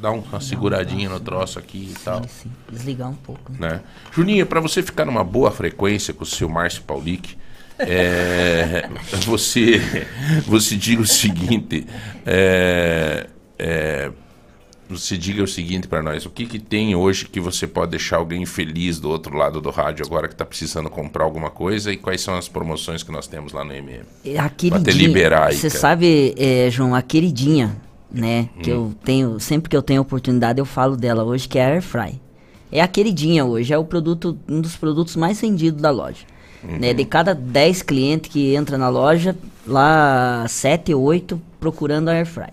dar 0.00 0.10
uma 0.10 0.40
seguradinha 0.40 1.08
no 1.08 1.18
troço 1.20 1.58
aqui 1.58 1.92
e 1.96 2.00
tal. 2.04 2.22
Sim, 2.24 2.28
sim. 2.28 2.52
Desligar 2.70 3.10
um 3.10 3.14
pouco. 3.14 3.52
né? 3.52 3.58
Né? 3.58 3.80
Juninho, 4.12 4.46
para 4.46 4.60
você 4.60 4.82
ficar 4.82 5.04
numa 5.04 5.24
boa 5.24 5.50
frequência 5.50 6.12
com 6.14 6.22
o 6.22 6.26
seu 6.26 6.48
Márcio 6.48 6.82
Paulic, 6.82 7.36
é, 7.78 8.88
você, 9.24 9.80
você 10.46 10.76
diga 10.76 11.02
o 11.02 11.06
seguinte, 11.06 11.86
é, 12.24 13.26
é, 13.58 14.10
você 14.88 15.16
diga 15.16 15.42
o 15.42 15.48
seguinte 15.48 15.88
para 15.88 16.02
nós, 16.02 16.24
o 16.26 16.30
que, 16.30 16.46
que 16.46 16.58
tem 16.58 16.94
hoje 16.94 17.26
que 17.26 17.40
você 17.40 17.66
pode 17.66 17.90
deixar 17.90 18.16
alguém 18.18 18.46
feliz 18.46 19.00
do 19.00 19.08
outro 19.10 19.36
lado 19.36 19.60
do 19.60 19.70
rádio 19.70 20.06
agora 20.06 20.28
que 20.28 20.34
está 20.34 20.44
precisando 20.44 20.88
comprar 20.88 21.24
alguma 21.24 21.50
coisa 21.50 21.92
e 21.92 21.96
quais 21.96 22.20
são 22.20 22.36
as 22.36 22.48
promoções 22.48 23.02
que 23.02 23.10
nós 23.10 23.26
temos 23.26 23.52
lá 23.52 23.64
no 23.64 23.72
MM? 23.72 24.04
A 24.38 24.48
queridinha. 24.48 24.94
liberar 24.94 25.48
aí, 25.48 25.56
Você 25.56 25.68
cara. 25.68 25.80
sabe, 25.80 26.34
é, 26.38 26.70
João, 26.70 26.94
a 26.94 27.02
queridinha, 27.02 27.76
né? 28.10 28.48
Que 28.62 28.72
Hum. 28.72 28.74
eu 28.74 28.94
tenho, 29.04 29.40
sempre 29.40 29.68
que 29.68 29.76
eu 29.76 29.82
tenho 29.82 30.00
oportunidade, 30.02 30.60
eu 30.60 30.64
falo 30.64 30.96
dela 30.96 31.24
hoje, 31.24 31.48
que 31.48 31.58
é 31.58 31.64
a 31.64 31.68
Air 31.70 31.82
Fry. 31.82 32.20
É 32.70 32.80
a 32.80 32.88
queridinha 32.88 33.44
hoje, 33.44 33.72
é 33.72 33.78
o 33.78 33.84
produto, 33.84 34.38
um 34.48 34.60
dos 34.60 34.76
produtos 34.76 35.16
mais 35.16 35.40
vendidos 35.40 35.80
da 35.82 35.90
loja. 35.90 36.24
Uhum. 36.66 36.78
Né? 36.78 36.94
De 36.94 37.04
cada 37.04 37.34
10 37.34 37.82
clientes 37.82 38.30
que 38.30 38.54
entra 38.54 38.76
na 38.76 38.88
loja, 38.88 39.36
lá 39.66 40.44
7, 40.48 40.94
8 40.94 41.40
procurando 41.60 42.08
a 42.08 42.12
Air 42.12 42.26
Fry. 42.26 42.48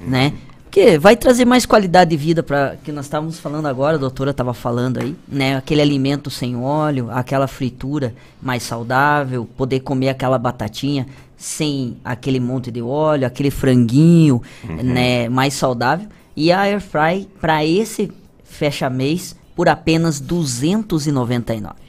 Uhum. 0.00 0.08
Né? 0.08 0.32
porque 0.74 0.98
vai 0.98 1.14
trazer 1.14 1.44
mais 1.44 1.64
qualidade 1.64 2.10
de 2.10 2.16
vida 2.16 2.42
para 2.42 2.74
que 2.82 2.90
nós 2.90 3.04
estávamos 3.04 3.38
falando 3.38 3.66
agora, 3.66 3.94
a 3.94 3.98
doutora 3.98 4.32
estava 4.32 4.52
falando 4.52 4.98
aí, 4.98 5.14
né? 5.28 5.56
Aquele 5.56 5.80
alimento 5.80 6.30
sem 6.30 6.56
óleo, 6.56 7.08
aquela 7.12 7.46
fritura 7.46 8.12
mais 8.42 8.64
saudável, 8.64 9.48
poder 9.56 9.78
comer 9.80 10.08
aquela 10.08 10.36
batatinha 10.36 11.06
sem 11.36 11.96
aquele 12.04 12.40
monte 12.40 12.72
de 12.72 12.82
óleo, 12.82 13.24
aquele 13.24 13.52
franguinho, 13.52 14.42
né, 14.82 15.28
mais 15.28 15.54
saudável. 15.54 16.08
E 16.34 16.50
a 16.50 16.62
air 16.62 16.80
fry 16.80 17.28
para 17.40 17.64
esse 17.64 18.10
fecha 18.42 18.90
mês 18.90 19.36
por 19.54 19.68
apenas 19.68 20.18
299. 20.18 21.83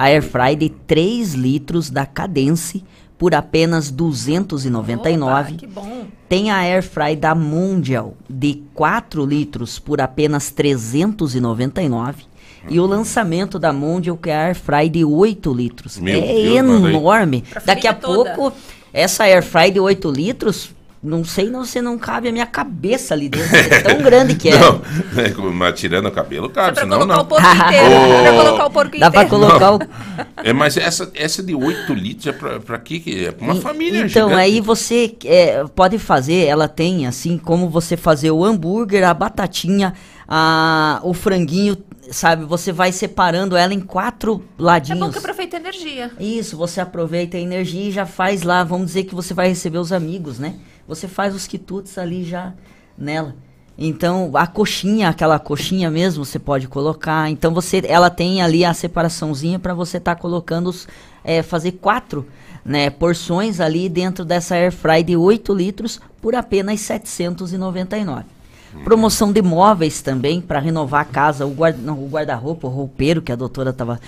A 0.00 0.04
air 0.04 0.22
fry 0.22 0.56
de 0.56 0.70
3 0.70 1.34
litros 1.34 1.90
da 1.90 2.06
Cadence 2.06 2.82
por 3.18 3.34
apenas 3.34 3.90
299. 3.90 5.48
Opa, 5.50 5.58
que 5.58 5.66
bom. 5.66 6.06
Tem 6.26 6.50
a 6.50 6.56
air 6.56 6.82
fry 6.82 7.14
da 7.14 7.34
Mundial 7.34 8.14
de 8.26 8.62
4 8.72 9.26
litros 9.26 9.78
por 9.78 10.00
apenas 10.00 10.50
399. 10.50 12.24
E 12.66 12.80
o 12.80 12.86
lançamento 12.86 13.58
da 13.58 13.74
Mundial 13.74 14.16
que 14.16 14.30
é 14.30 14.34
a 14.34 14.44
air 14.46 14.54
fry 14.54 14.88
de 14.88 15.04
8 15.04 15.52
litros. 15.52 15.98
Meu 15.98 16.18
é 16.18 16.26
Deus, 16.26 16.56
enorme. 16.56 17.44
Pra 17.50 17.60
Daqui 17.66 17.86
a 17.86 17.92
toda. 17.92 18.34
pouco 18.34 18.56
essa 18.94 19.24
air 19.24 19.42
fry 19.42 19.70
de 19.70 19.80
8 19.80 20.10
litros, 20.10 20.70
não 21.02 21.24
sei 21.24 21.48
não 21.48 21.64
se 21.64 21.80
não 21.80 21.96
cabe 21.98 22.28
a 22.28 22.32
minha 22.32 22.44
cabeça 22.46 23.14
ali 23.14 23.28
dentro. 23.28 23.56
É 23.56 23.80
tão 23.80 24.02
grande 24.02 24.34
que 24.34 24.50
é. 24.50 24.58
Não, 24.60 24.82
é, 25.16 25.30
como- 25.30 25.50
mas 25.50 25.78
tirando 25.80 26.06
o 26.06 26.10
cabelo, 26.12 26.48
Dá 26.48 26.54
cabe, 26.54 26.74
pra 26.74 26.82
senão 26.82 26.98
colocar 26.98 27.16
não. 27.16 27.22
o 27.22 27.26
porco 27.26 27.46
inteiro. 27.46 27.90
Dá 27.90 28.22
pra 28.22 28.32
colocar 28.44 28.66
o 28.66 28.70
porco 28.70 28.98
Dá 28.98 29.10
pra 29.10 29.24
inteiro. 29.24 29.46
colocar 29.46 29.72
o 29.74 29.78
É, 30.44 30.52
mas 30.52 30.76
essa, 30.76 31.10
essa 31.14 31.42
de 31.42 31.54
8 31.54 31.92
litros 31.94 32.26
é 32.26 32.32
pra, 32.32 32.60
pra 32.60 32.78
quê? 32.78 33.02
É 33.28 33.32
pra 33.32 33.44
uma 33.46 33.54
E- 33.56 33.60
família 33.60 34.00
Então, 34.06 34.28
gigante. 34.28 34.34
aí 34.42 34.60
você 34.60 35.14
é, 35.24 35.64
pode 35.74 35.98
fazer, 35.98 36.44
ela 36.46 36.68
tem 36.68 37.06
assim 37.06 37.38
como 37.38 37.68
você 37.70 37.96
fazer 37.96 38.30
o 38.30 38.44
hambúrguer, 38.44 39.02
a 39.08 39.14
batatinha, 39.14 39.94
a, 40.28 41.00
o 41.02 41.12
franguinho, 41.14 41.76
sabe? 42.10 42.44
Você 42.44 42.72
vai 42.72 42.92
separando 42.92 43.56
ela 43.56 43.72
em 43.74 43.80
quatro 43.80 44.42
É 44.58 44.62
ladinhos. 44.62 45.00
bom 45.00 45.10
que 45.10 45.18
aproveita 45.18 45.56
a 45.56 45.60
energia. 45.60 46.10
Isso, 46.20 46.56
você 46.56 46.80
aproveita 46.80 47.36
a 47.36 47.40
energia 47.40 47.88
e 47.88 47.90
já 47.90 48.04
faz 48.06 48.42
lá, 48.42 48.62
vamos 48.64 48.86
dizer 48.88 49.04
que 49.04 49.14
você 49.14 49.32
vai 49.34 49.48
receber 49.48 49.78
os 49.78 49.92
amigos, 49.92 50.38
né? 50.38 50.54
Você 50.86 51.08
faz 51.08 51.34
os 51.34 51.46
quitutes 51.46 51.96
ali 51.98 52.24
já 52.24 52.52
nela. 52.96 53.34
Então, 53.78 54.30
a 54.34 54.46
coxinha, 54.46 55.08
aquela 55.08 55.38
coxinha 55.38 55.90
mesmo, 55.90 56.24
você 56.24 56.38
pode 56.38 56.68
colocar. 56.68 57.30
Então, 57.30 57.54
você, 57.54 57.82
ela 57.86 58.10
tem 58.10 58.42
ali 58.42 58.64
a 58.64 58.74
separaçãozinha 58.74 59.58
para 59.58 59.72
você 59.72 59.96
estar 59.96 60.16
colocando, 60.16 60.68
os, 60.68 60.86
é, 61.24 61.42
fazer 61.42 61.72
quatro 61.72 62.26
né, 62.64 62.90
porções 62.90 63.58
ali 63.58 63.88
dentro 63.88 64.24
dessa 64.24 64.54
air 64.54 64.70
fry 64.70 65.02
de 65.02 65.16
8 65.16 65.54
litros 65.54 66.00
por 66.20 66.34
apenas 66.34 66.80
799. 66.80 68.39
Promoção 68.84 69.32
de 69.32 69.42
móveis 69.42 70.00
também 70.00 70.40
para 70.40 70.58
renovar 70.58 71.02
a 71.02 71.04
casa, 71.04 71.44
o 71.44 71.50
guarda-roupa, 71.54 72.66
o 72.66 72.70
roupeiro 72.70 73.20
que 73.20 73.32
a 73.32 73.36
doutora 73.36 73.70
estava 73.70 74.00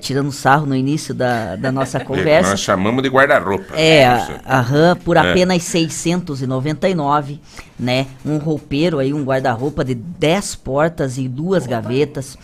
tirando 0.00 0.30
sarro 0.32 0.66
no 0.66 0.74
início 0.74 1.14
da, 1.14 1.56
da 1.56 1.70
nossa 1.72 1.98
É, 1.98 2.04
conversa. 2.04 2.50
nós 2.50 2.60
chamamos 2.60 3.02
de 3.02 3.08
guarda-roupa. 3.08 3.74
É, 3.76 4.02
Isso. 4.16 4.32
a, 4.44 4.58
a 4.58 4.60
RAM 4.60 4.96
por 4.96 5.16
É. 5.16 5.20
apenas 5.30 5.62
699, 5.62 7.40
né? 7.78 8.06
Um 8.24 8.38
roupeiro 8.38 8.98
aí, 8.98 9.12
um 9.12 9.24
guarda-roupa 9.24 9.84
de 9.84 9.94
10 9.94 10.56
portas 10.56 11.18
e 11.18 11.28
duas 11.28 11.66
gavetas. 11.66 12.36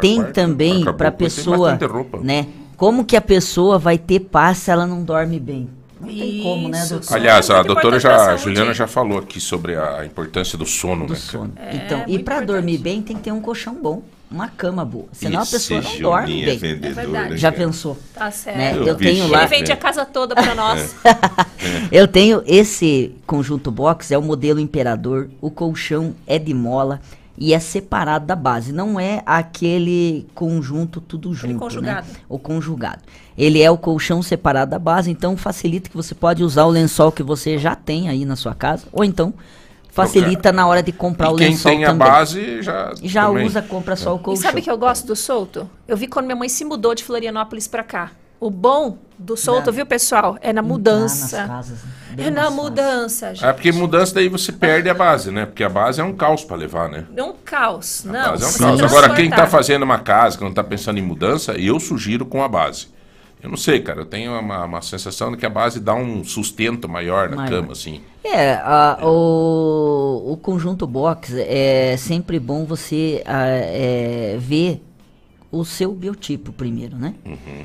Tem 0.00 0.22
também 0.24 0.84
para 0.94 1.10
pessoa, 1.10 1.78
né? 2.22 2.46
Como 2.76 3.04
que 3.04 3.16
a 3.16 3.20
pessoa 3.22 3.78
vai 3.78 3.96
ter 3.96 4.20
paz 4.20 4.58
se 4.58 4.70
ela 4.70 4.86
não 4.86 5.02
dorme 5.02 5.40
bem? 5.40 5.70
Não 6.00 6.08
tem 6.08 6.42
como, 6.42 6.68
né, 6.68 6.84
doutor? 6.86 7.14
Aliás, 7.14 7.50
a 7.50 7.54
muito 7.56 7.66
doutora 7.68 7.98
já, 7.98 8.32
a. 8.32 8.36
Juliana 8.36 8.74
já 8.74 8.86
falou 8.86 9.18
aqui 9.18 9.40
sobre 9.40 9.76
a 9.76 10.04
importância 10.04 10.58
do 10.58 10.66
sono, 10.66 11.06
do 11.06 11.14
né? 11.14 11.18
sono. 11.18 11.52
É, 11.56 11.76
então, 11.76 12.04
e 12.06 12.18
para 12.18 12.40
dormir 12.40 12.78
bem 12.78 13.00
tem 13.00 13.16
que 13.16 13.22
ter 13.22 13.32
um 13.32 13.40
colchão 13.40 13.74
bom, 13.74 14.02
uma 14.30 14.48
cama 14.48 14.84
boa. 14.84 15.06
Senão 15.12 15.40
a 15.40 15.46
pessoa 15.46 15.80
não 15.80 15.98
dorme 15.98 16.42
é 16.42 16.56
bem. 16.56 16.72
É 16.72 17.06
né, 17.06 17.36
Já 17.36 17.50
cara? 17.50 17.64
pensou? 17.64 17.96
Tá 18.12 18.30
certo. 18.30 18.58
Né? 18.58 18.76
Eu 18.76 18.86
Eu 18.88 18.96
vi 18.96 19.06
tenho 19.06 19.28
lá. 19.28 19.40
Ele 19.40 19.48
vende 19.48 19.72
a 19.72 19.76
casa 19.76 20.04
toda 20.04 20.34
pra 20.34 20.54
nós. 20.54 20.94
Eu 21.90 22.06
tenho 22.06 22.42
esse 22.46 23.14
conjunto 23.26 23.70
box, 23.70 24.12
é 24.12 24.18
o 24.18 24.22
modelo 24.22 24.60
Imperador. 24.60 25.30
O 25.40 25.50
colchão 25.50 26.14
é 26.26 26.38
de 26.38 26.52
mola 26.52 27.00
e 27.38 27.52
é 27.54 27.58
separado 27.58 28.26
da 28.26 28.34
base. 28.36 28.72
Não 28.72 28.98
é 28.98 29.22
aquele 29.26 30.26
conjunto 30.34 31.00
tudo 31.00 31.32
junto, 31.34 31.58
conjugado. 31.58 32.06
né? 32.08 32.14
O 32.28 32.38
conjugado. 32.38 33.02
Ele 33.36 33.60
é 33.62 33.70
o 33.70 33.76
colchão 33.76 34.22
separado 34.22 34.70
da 34.70 34.78
base, 34.78 35.10
então 35.10 35.36
facilita 35.36 35.90
que 35.90 35.96
você 35.96 36.14
pode 36.14 36.42
usar 36.42 36.64
o 36.64 36.70
lençol 36.70 37.12
que 37.12 37.22
você 37.22 37.58
já 37.58 37.74
tem 37.74 38.08
aí 38.08 38.24
na 38.24 38.36
sua 38.36 38.54
casa, 38.54 38.86
ou 38.92 39.04
então 39.04 39.34
facilita 39.90 40.52
na 40.52 40.66
hora 40.66 40.82
de 40.82 40.92
comprar 40.92 41.30
o 41.30 41.36
E 41.36 41.38
quem 41.38 41.48
lençol 41.50 41.72
tem 41.72 41.84
a 41.84 41.88
também. 41.88 42.08
base 42.08 42.62
já. 42.62 42.92
E 43.02 43.08
já 43.08 43.26
também. 43.26 43.46
usa, 43.46 43.62
compra 43.62 43.96
só 43.96 44.14
o 44.14 44.16
E 44.18 44.20
colchão. 44.22 44.42
sabe 44.42 44.62
que 44.62 44.70
eu 44.70 44.76
gosto 44.78 45.06
do 45.06 45.16
solto? 45.16 45.68
Eu 45.88 45.96
vi 45.96 46.06
quando 46.06 46.26
minha 46.26 46.36
mãe 46.36 46.48
se 46.48 46.64
mudou 46.64 46.94
de 46.94 47.02
Florianópolis 47.04 47.66
pra 47.66 47.82
cá. 47.82 48.10
O 48.38 48.50
bom 48.50 48.98
do 49.18 49.34
solto, 49.36 49.72
viu, 49.72 49.86
pessoal? 49.86 50.36
É 50.42 50.52
na 50.52 50.60
mudança. 50.60 51.38
nas 51.38 51.46
casas, 51.48 51.78
bem 52.14 52.26
É 52.26 52.30
na 52.30 52.50
mudança, 52.50 53.34
gente. 53.34 53.44
É 53.44 53.52
porque 53.52 53.72
mudança 53.72 54.14
daí 54.14 54.28
você 54.28 54.52
perde 54.52 54.88
a 54.88 54.94
base, 54.94 55.30
né? 55.30 55.46
Porque 55.46 55.64
a 55.64 55.68
base 55.68 56.00
é 56.00 56.04
um 56.04 56.12
caos 56.14 56.44
pra 56.44 56.56
levar, 56.56 56.88
né? 56.88 57.04
É 57.16 57.22
um 57.22 57.34
caos. 57.44 58.04
A 58.06 58.12
Não, 58.12 58.30
base 58.30 58.44
é 58.44 58.46
um 58.46 58.52
caos. 58.52 58.82
Agora, 58.82 59.08
quem 59.14 59.28
tá 59.30 59.36
transportar. 59.36 59.50
fazendo 59.50 59.82
uma 59.82 59.98
casa, 59.98 60.38
que 60.38 60.44
não 60.44 60.52
tá 60.52 60.62
pensando 60.64 60.98
em 60.98 61.02
mudança, 61.02 61.52
eu 61.52 61.78
sugiro 61.80 62.24
com 62.26 62.42
a 62.42 62.48
base. 62.48 62.88
Eu 63.42 63.50
não 63.50 63.56
sei, 63.56 63.80
cara. 63.80 64.00
Eu 64.00 64.06
tenho 64.06 64.32
uma, 64.38 64.64
uma 64.64 64.82
sensação 64.82 65.30
de 65.30 65.36
que 65.36 65.44
a 65.46 65.50
base 65.50 65.78
dá 65.78 65.94
um 65.94 66.24
sustento 66.24 66.88
maior 66.88 67.28
na 67.28 67.36
Maior. 67.36 67.50
cama, 67.50 67.72
assim. 67.72 68.00
É, 68.24 68.54
a- 68.54 68.98
o, 69.02 70.32
o 70.32 70.36
conjunto 70.38 70.86
box 70.86 71.34
é 71.38 71.96
sempre 71.98 72.40
bom 72.40 72.64
você 72.64 73.22
ah, 73.26 73.46
é, 73.46 74.36
ver 74.40 74.82
o 75.52 75.64
seu 75.64 75.92
biotipo 75.92 76.50
primeiro, 76.52 76.96
né? 76.96 77.14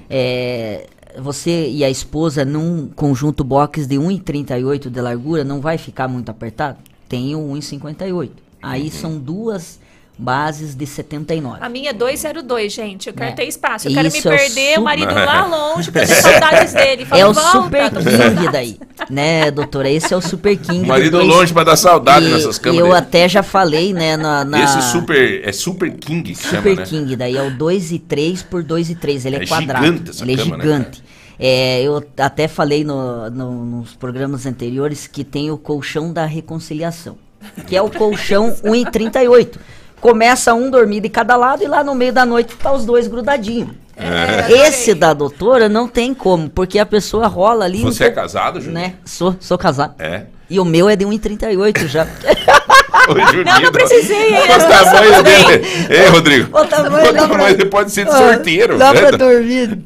É, 0.10 0.86
você 1.20 1.70
e 1.70 1.84
a 1.84 1.90
esposa 1.90 2.46
num 2.46 2.88
conjunto 2.88 3.44
box 3.44 3.88
de 3.88 3.96
1,38 3.96 4.90
de 4.90 5.02
largura 5.02 5.44
não 5.44 5.60
vai 5.62 5.78
ficar 5.78 6.08
muito 6.08 6.30
apertado? 6.30 6.78
Tem 7.08 7.36
o 7.36 7.40
1,58. 7.40 8.30
Aí 8.62 8.92
são 8.92 9.18
duas 9.18 9.80
bases 10.18 10.76
de 10.76 10.86
79. 10.86 11.58
A 11.62 11.68
minha 11.70 11.90
é 11.90 11.94
202, 11.94 12.72
gente. 12.72 13.08
Eu 13.08 13.14
quero 13.14 13.32
É. 13.32 13.34
ter 13.34 13.46
espaço. 13.46 13.88
Eu 13.88 13.94
quero 13.94 14.12
me 14.12 14.18
Isso 14.20 14.30
é 14.30 14.34
o 14.36 14.38
perder, 14.38 14.72
o 14.74 14.76
su- 14.76 14.82
marido 14.84 15.14
lá 15.16 15.46
longe, 15.48 15.92
pra 15.92 16.02
ter 16.06 16.14
saudades 16.16 16.74
dele. 16.74 17.06
Fala, 17.06 17.22
É 17.22 17.26
o 17.26 17.34
"Volta, 17.34 17.52
Super 17.64 17.90
King 17.90 18.12
saudades." 18.18 18.52
daí, 18.52 18.80
né, 19.10 19.50
doutora? 19.52 19.90
Esse 19.90 20.14
é 20.14 20.18
o 20.18 20.22
Super 20.22 20.56
King. 20.58 20.84
O 20.84 20.88
marido 20.88 21.18
Depois- 21.18 21.36
longe 21.36 21.54
pra 21.54 21.64
dar 21.64 21.76
saudade 21.76 22.28
e- 22.28 22.30
nessas 22.32 22.58
e 22.58 22.62
camas. 22.62 22.80
eu 22.80 22.86
dele. 22.88 22.98
até 22.98 23.28
já 23.30 23.42
falei, 23.42 23.94
né, 23.94 24.16
na... 24.16 24.46
na- 24.46 24.64
Esse 24.64 24.92
super. 24.92 25.42
É 25.48 25.52
Super 25.52 25.92
King 25.92 26.22
que 26.34 26.36
Super 26.36 26.62
chama, 26.62 26.76
né? 26.76 26.86
King, 26.86 27.16
daí 27.16 27.36
é 27.36 27.42
o 27.42 27.50
2 27.52 27.92
e 27.92 27.98
3 28.00 28.44
por 28.44 28.62
2 28.64 28.90
e 28.92 28.96
3, 28.96 29.26
ele 29.26 29.38
é, 29.38 29.44
É 29.44 29.48
quadrado. 29.48 29.86
gigante 29.86 30.10
essa 30.12 30.24
ele 30.24 30.34
é 30.34 30.38
cama, 30.38 30.58
né, 30.58 30.64
gigante. 30.64 31.04
É, 31.40 31.82
eu 31.82 32.04
até 32.20 32.48
falei 32.48 32.84
no- 32.84 33.28
no- 33.32 33.66
nos 33.66 33.96
programas 33.96 34.46
anteriores 34.46 35.08
que 35.08 35.24
tem 35.24 35.50
o 35.50 35.58
colchão 35.58 36.14
da 36.14 36.26
reconciliação, 36.26 37.18
que 37.66 37.76
é 37.76 37.82
o 37.82 37.90
colchão 37.90 38.56
1,38. 38.64 39.60
Começa 40.02 40.54
um 40.54 40.70
dormir 40.70 41.00
de 41.00 41.10
cada 41.10 41.36
lado 41.36 41.64
e 41.64 41.68
lá 41.68 41.84
no 41.84 41.94
meio 41.94 42.12
da 42.12 42.26
noite 42.26 42.56
tá 42.56 42.74
os 42.74 42.86
dois 42.86 43.08
grudadinhos. 43.08 43.70
É. 43.96 44.52
Esse 44.68 44.96
da 44.96 45.14
doutora 45.14 45.70
não 45.70 45.88
tem 45.88 46.12
como, 46.14 46.50
porque 46.50 46.80
a 46.80 46.86
pessoa 46.86 47.28
rola 47.28 47.66
ali. 47.66 47.82
Você 47.84 48.06
um 48.06 48.08
é 48.08 48.10
casado, 48.10 48.60
Júnior? 48.60 48.74
Né? 48.82 48.94
Sou, 49.06 49.36
sou 49.40 49.58
casado. 49.60 49.94
É. 50.00 50.24
E 50.50 50.60
o 50.60 50.66
meu 50.66 50.90
é 50.90 50.96
de 50.96 51.06
1,38 51.06 51.88
já. 51.88 52.08
Ô, 53.08 53.14
Juninho, 53.32 53.46
Não, 53.46 53.62
não 53.62 53.72
precisei, 53.72 54.34
Olha 54.34 54.56
o 54.56 54.60
não 54.60 54.70
tamanho 54.70 55.24
dele. 55.24 55.68
Ei, 55.90 56.08
Rodrigo. 56.08 56.58
O 56.60 56.66
tamanho 56.66 57.14
dá 57.14 57.28
pra- 57.28 57.38
Mas 57.38 57.54
ele 57.54 57.66
pode 57.66 57.92
ser 57.92 58.06
de 58.06 58.12
sorteiro. 58.12 58.78
Dá 58.78 58.94
né? 58.94 59.00
pra 59.02 59.12
dormir. 59.18 59.80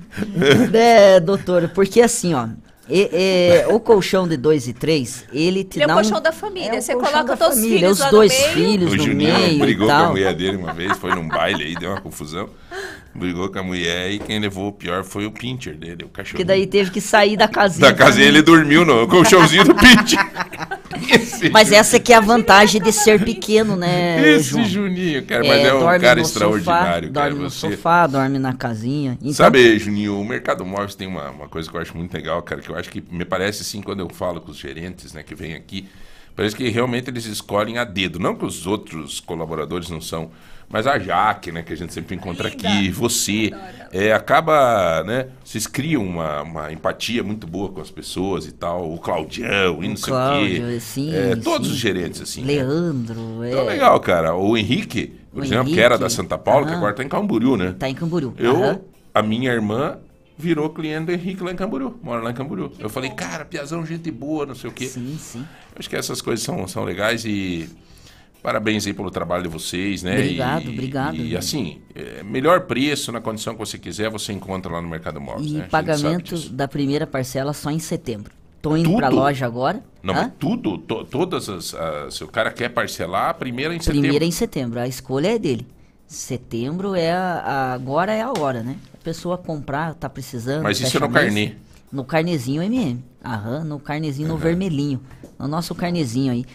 né, 0.72 1.20
doutora? 1.20 1.70
Porque 1.74 2.02
assim, 2.02 2.34
ó. 2.34 2.48
E- 2.90 3.10
e, 3.14 3.66
o 3.74 3.80
colchão 3.80 4.28
de 4.28 4.38
2 4.38 4.68
e 4.68 4.74
3, 4.74 5.26
ele 5.34 5.64
te 5.64 5.78
Ele 5.78 5.84
é 5.84 5.86
o 5.86 5.88
dá 5.90 5.94
colchão 5.96 6.18
um, 6.18 6.22
da 6.22 6.32
família. 6.32 6.76
é 6.76 6.82
Você 6.82 6.94
coloca 6.94 7.36
todos 7.38 7.56
os 7.58 7.62
família, 7.64 7.80
filhos 7.80 7.92
os 7.94 8.00
lá 8.00 8.10
dois 8.12 8.32
no 8.34 8.40
meio. 8.40 8.54
filhos 8.54 8.94
O 8.94 8.96
no 8.98 9.04
Juninho 9.04 9.34
meio 9.34 9.60
brigou 9.60 9.88
e 9.88 9.92
com 9.92 9.96
a 9.98 10.10
mulher 10.10 10.34
dele 10.34 10.58
uma 10.58 10.74
vez, 10.74 10.98
foi 10.98 11.14
num 11.16 11.28
baile 11.28 11.64
aí, 11.64 11.76
deu 11.76 11.90
uma 11.92 12.02
confusão. 12.02 12.50
Brigou 13.14 13.50
com 13.50 13.60
a 13.60 13.64
mulher 13.64 14.12
e 14.12 14.20
quem 14.20 14.40
levou 14.40 14.68
o 14.68 14.72
pior 14.74 15.04
foi 15.06 15.26
o 15.26 15.32
pincher 15.32 15.76
dele, 15.78 16.04
o 16.04 16.10
cachorro. 16.10 16.38
Que 16.38 16.44
daí 16.44 16.68
teve 16.68 16.92
que 16.92 17.00
sair 17.00 17.38
da 17.38 17.48
casinha. 17.48 17.90
Da 17.90 17.94
casinha 17.94 18.28
ele 18.28 18.42
dormiu 18.42 18.84
no 18.84 19.08
colchãozinho 19.08 19.64
do 19.64 19.74
pincher. 19.76 20.20
Esse 21.10 21.50
Mas 21.50 21.68
Juninho- 21.68 21.80
essa 21.80 22.00
que 22.00 22.14
é 22.14 22.16
a 22.16 22.20
vantagem 22.20 22.82
de 22.82 22.92
ser 22.92 23.24
pequeno, 23.24 23.76
né, 23.76 24.36
Esse 24.36 24.50
João? 24.50 24.66
Juninho, 24.66 25.26
cara, 25.26 25.44
mas 25.44 25.66
é, 25.66 25.74
um 25.74 25.80
dorme 25.80 26.00
cara 26.00 26.16
no 26.16 26.22
extraordinário, 26.26 26.84
sofá, 26.84 26.86
cara. 26.86 27.30
Dorme 27.30 27.44
no 27.44 27.50
Você... 27.50 27.72
sofá, 27.76 28.08
dorme 28.08 28.40
na 28.40 28.54
casinha. 28.54 29.18
Então, 29.22 29.34
Sabe, 29.34 29.78
Juninho, 29.80 30.20
o 30.20 30.26
mercado 30.26 30.66
móveis 30.66 30.96
tem 30.96 31.08
uma, 31.08 31.30
uma 31.30 31.48
coisa 31.48 31.70
que 31.70 31.76
eu 31.76 31.82
acho 31.82 31.96
muito 31.96 32.14
legal, 32.14 32.42
cara, 32.42 32.62
que 32.62 32.70
eu 32.70 32.76
acho 32.78 32.90
que 32.90 33.04
me 33.12 33.26
parece 33.26 33.62
assim 33.62 33.82
quando 33.82 34.00
eu 34.00 34.10
falo 34.10 34.40
com 34.42 34.52
os 34.52 34.58
gerentes, 34.58 35.14
né, 35.14 35.24
que 35.24 35.36
vêm 35.36 35.54
aqui, 35.56 35.88
Parece 36.36 36.54
que 36.54 36.68
realmente 36.68 37.10
eles 37.10 37.26
escolhem 37.26 37.78
a 37.78 37.86
dedo. 37.86 38.20
Não 38.20 38.36
que 38.36 38.44
os 38.44 38.68
outros 38.68 39.22
colaboradores 39.22 39.90
não 39.90 40.02
são. 40.02 40.32
Mas 40.70 40.88
a 40.88 40.98
Jaque, 41.00 41.52
né, 41.52 41.62
que 41.64 41.72
a 41.72 41.78
gente 41.78 41.94
sempre 41.94 42.16
encontra 42.16 42.48
aqui, 42.48 42.90
você, 42.92 43.52
é, 43.92 44.12
acaba, 44.12 45.04
né, 45.04 45.28
vocês 45.44 45.68
criam 45.68 46.04
uma, 46.04 46.42
uma 46.42 46.72
empatia 46.72 47.24
muito 47.24 47.46
boa 47.48 47.70
com 47.70 47.80
as 47.82 47.92
pessoas 47.92 48.46
e 48.46 48.52
tal, 48.52 48.92
o 48.92 48.98
Claudião 48.98 49.84
e 49.84 49.88
não 49.88 49.96
sei 49.96 50.12
o 50.12 50.16
Cláudio, 50.16 50.68
quê. 50.68 50.80
sim, 50.80 51.14
É, 51.16 51.36
todos 51.36 51.68
sim. 51.68 51.74
os 51.74 51.80
gerentes, 51.80 52.20
assim. 52.22 52.42
né? 52.42 52.48
Leandro, 52.54 53.44
é, 53.44 53.52
Então, 53.52 53.66
legal, 53.66 54.00
cara. 54.00 54.36
O 54.36 54.58
Henrique, 54.58 55.14
por 55.32 55.42
O 55.42 55.46
exemplo, 55.46 55.72
que 55.74 55.80
era 55.80 55.94
Henrique, 55.96 56.04
da 56.04 56.10
Santa 56.10 56.38
Paula, 56.38 56.64
que 56.66 56.72
aham. 56.72 56.78
agora 56.78 56.94
tá 56.94 57.04
em 57.04 57.10
Camboriú, 57.10 57.56
né? 57.56 57.76
tá 57.78 57.88
em 57.88 57.96
Camboriú. 57.96 58.34
Eu, 58.38 58.56
Aham. 58.64 58.80
a 59.14 59.22
minha 59.22 59.52
irmã 59.54 59.98
virou 60.38 60.70
cliente 60.70 61.06
do 61.06 61.12
Henrique 61.14 61.42
lá 61.44 61.52
em 61.52 61.56
Camboriú, 61.56 61.96
mora 62.04 62.22
lá 62.22 62.32
em 62.32 62.34
Camboriú. 62.34 62.72
eu 62.80 62.90
falei, 62.90 63.12
cara, 63.12 63.46
Piazão, 63.46 63.86
gente 63.86 64.12
boa, 64.12 64.46
não 64.46 64.56
sei 64.56 64.70
o 64.70 64.74
quê. 64.74 64.88
Sim, 64.88 65.16
sim. 65.18 65.46
Acho 65.78 65.90
que 65.90 65.96
essas 65.96 66.22
coisas 66.22 66.44
são, 66.44 66.68
são 66.68 66.84
legais 66.84 67.24
e 67.24 67.70
parabéns 68.46 68.86
aí 68.86 68.94
pelo 68.94 69.10
trabalho 69.10 69.44
de 69.44 69.50
vocês, 69.50 70.04
né? 70.04 70.14
Obrigado, 70.14 70.66
e, 70.66 70.70
obrigado. 70.70 71.16
E 71.18 71.36
assim, 71.36 71.80
é, 71.96 72.22
melhor 72.24 72.62
preço 72.62 73.12
na 73.12 73.20
condição 73.20 73.54
que 73.54 73.60
você 73.60 73.78
quiser, 73.80 74.10
você 74.10 74.32
encontra 74.32 74.72
lá 74.72 74.82
no 74.82 74.88
Mercado 74.88 75.20
Móveis, 75.20 75.50
E 75.52 75.54
né? 75.56 75.66
A 75.66 75.70
pagamento 75.70 76.38
da 76.50 76.68
primeira 76.68 77.08
parcela 77.08 77.52
só 77.54 77.72
em 77.72 77.80
setembro. 77.80 78.32
Tô 78.62 78.76
indo 78.78 78.90
Tudo? 78.90 78.98
pra 78.98 79.10
loja 79.10 79.46
agora. 79.46 79.84
Não, 80.02 80.30
tudo, 80.30 80.78
to- 80.78 81.04
todas 81.06 81.50
as, 81.50 81.74
as- 81.74 82.14
Se 82.16 82.24
o 82.24 82.28
cara 82.28 82.52
quer 82.52 82.70
parcelar, 82.70 83.30
a 83.30 83.34
primeira 83.34 83.74
em 83.76 83.80
setembro. 83.80 84.02
Primeira 84.02 84.26
em 84.26 84.32
setembro, 84.32 84.80
a 84.80 84.88
escolha 84.88 85.36
é 85.36 85.40
dele. 85.40 85.66
Setembro 86.08 86.96
é 86.96 87.12
a, 87.12 87.40
a- 87.40 87.74
agora 87.74 88.14
é 88.14 88.22
a 88.22 88.32
hora, 88.32 88.62
né? 88.64 88.76
A 88.94 89.04
pessoa 89.04 89.38
comprar, 89.38 89.94
tá 89.96 90.08
precisando. 90.10 90.64
Mas 90.64 90.80
isso 90.80 90.98
é 90.98 91.00
no 91.00 91.10
carnê. 91.10 91.54
No 91.92 92.04
carnezinho 92.04 92.62
MM. 92.64 93.04
Aham, 93.24 93.64
no 93.64 93.80
carnezinho 93.80 94.28
no 94.28 94.38
vermelhinho. 94.38 95.02
No 95.40 95.48
nosso 95.48 95.74
carnezinho 95.74 96.32
aí. 96.32 96.46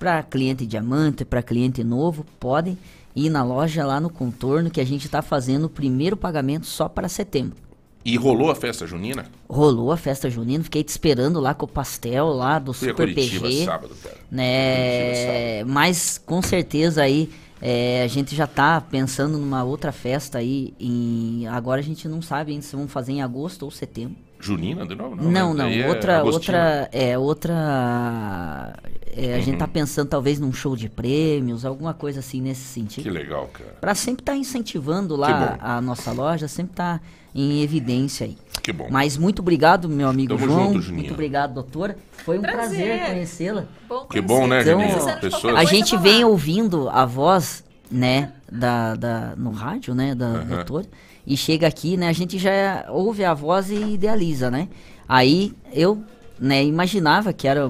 Pra 0.00 0.22
cliente 0.22 0.64
diamante, 0.64 1.26
pra 1.26 1.42
cliente 1.42 1.84
novo, 1.84 2.24
podem 2.40 2.78
ir 3.14 3.28
na 3.28 3.44
loja 3.44 3.84
lá 3.84 4.00
no 4.00 4.08
contorno 4.08 4.70
que 4.70 4.80
a 4.80 4.84
gente 4.84 5.10
tá 5.10 5.20
fazendo 5.20 5.64
o 5.64 5.68
primeiro 5.68 6.16
pagamento 6.16 6.64
só 6.64 6.88
para 6.88 7.06
setembro. 7.06 7.54
E 8.02 8.16
rolou 8.16 8.50
a 8.50 8.54
festa 8.54 8.86
junina? 8.86 9.26
Rolou 9.46 9.92
a 9.92 9.98
festa 9.98 10.30
junina, 10.30 10.64
fiquei 10.64 10.82
te 10.82 10.88
esperando 10.88 11.38
lá 11.38 11.52
com 11.52 11.66
o 11.66 11.68
pastel 11.68 12.28
lá 12.28 12.58
do 12.58 12.72
Fui 12.72 12.88
Super 12.88 13.08
Curitiba 13.08 13.46
PG. 13.46 13.64
sábado, 13.66 13.94
cara. 14.02 14.16
né? 14.30 15.64
Mas 15.64 16.16
com 16.16 16.40
certeza 16.40 17.02
aí 17.02 17.28
é, 17.60 18.02
a 18.02 18.06
gente 18.06 18.34
já 18.34 18.46
tá 18.46 18.80
pensando 18.80 19.36
numa 19.36 19.62
outra 19.64 19.92
festa 19.92 20.38
aí. 20.38 20.72
Em, 20.80 21.46
agora 21.46 21.80
a 21.80 21.84
gente 21.84 22.08
não 22.08 22.22
sabe 22.22 22.52
ainda 22.52 22.64
se 22.64 22.74
vamos 22.74 22.90
fazer 22.90 23.12
em 23.12 23.20
agosto 23.20 23.64
ou 23.64 23.70
setembro. 23.70 24.16
Junina 24.40 24.86
de 24.86 24.94
novo? 24.94 25.16
Não, 25.16 25.52
não, 25.52 25.54
Daí 25.54 25.82
é 25.82 25.88
outra, 25.88 26.18
agostina. 26.20 26.58
outra, 26.58 26.88
é 26.92 27.18
outra. 27.18 28.74
é, 29.16 29.34
a 29.34 29.40
gente 29.40 29.58
tá 29.58 29.68
pensando 29.68 30.08
talvez 30.08 30.38
num 30.40 30.52
show 30.52 30.74
de 30.76 30.88
prêmios, 30.88 31.64
alguma 31.64 31.92
coisa 31.94 32.20
assim 32.20 32.40
nesse 32.40 32.62
sentido. 32.64 33.02
Que 33.04 33.10
legal, 33.10 33.48
cara. 33.52 33.76
Pra 33.80 33.94
sempre 33.94 34.22
estar 34.22 34.36
incentivando 34.36 35.14
Que 35.14 35.20
lá 35.20 35.58
a 35.60 35.80
nossa 35.80 36.12
loja, 36.12 36.48
sempre 36.48 36.74
tá 36.74 37.00
em 37.34 37.62
evidência 37.62 38.26
aí. 38.26 38.36
Que 38.62 38.72
bom. 38.72 38.88
Mas 38.90 39.16
muito 39.16 39.40
obrigado, 39.40 39.88
meu 39.88 40.08
amigo 40.08 40.34
Tamo 40.36 40.46
João. 40.46 40.74
junto, 40.74 40.92
muito 40.92 41.12
obrigado, 41.14 41.54
doutora. 41.54 41.96
Foi 42.24 42.38
um 42.38 42.42
prazer, 42.42 42.86
Prazer. 42.98 43.06
conhecê-la. 43.06 43.64
Que 44.10 44.20
bom, 44.20 44.46
né, 44.46 44.62
Então, 44.62 44.80
Pessoas... 45.20 45.56
A 45.56 45.64
gente 45.64 45.96
vem 45.96 46.24
ouvindo 46.24 46.88
a 46.90 47.04
voz, 47.06 47.64
né, 47.90 48.32
da, 48.50 48.94
da, 48.94 49.34
no 49.36 49.50
rádio, 49.50 49.94
né, 49.94 50.14
da 50.14 50.38
doutora, 50.42 50.86
e 51.26 51.36
chega 51.36 51.66
aqui, 51.66 51.96
né, 51.96 52.08
a 52.08 52.12
gente 52.12 52.38
já 52.38 52.86
ouve 52.88 53.24
a 53.24 53.34
voz 53.34 53.70
e 53.70 53.74
idealiza, 53.94 54.50
né? 54.50 54.68
Aí 55.08 55.52
eu, 55.72 56.02
né, 56.38 56.64
imaginava 56.64 57.32
que 57.32 57.46
era 57.48 57.66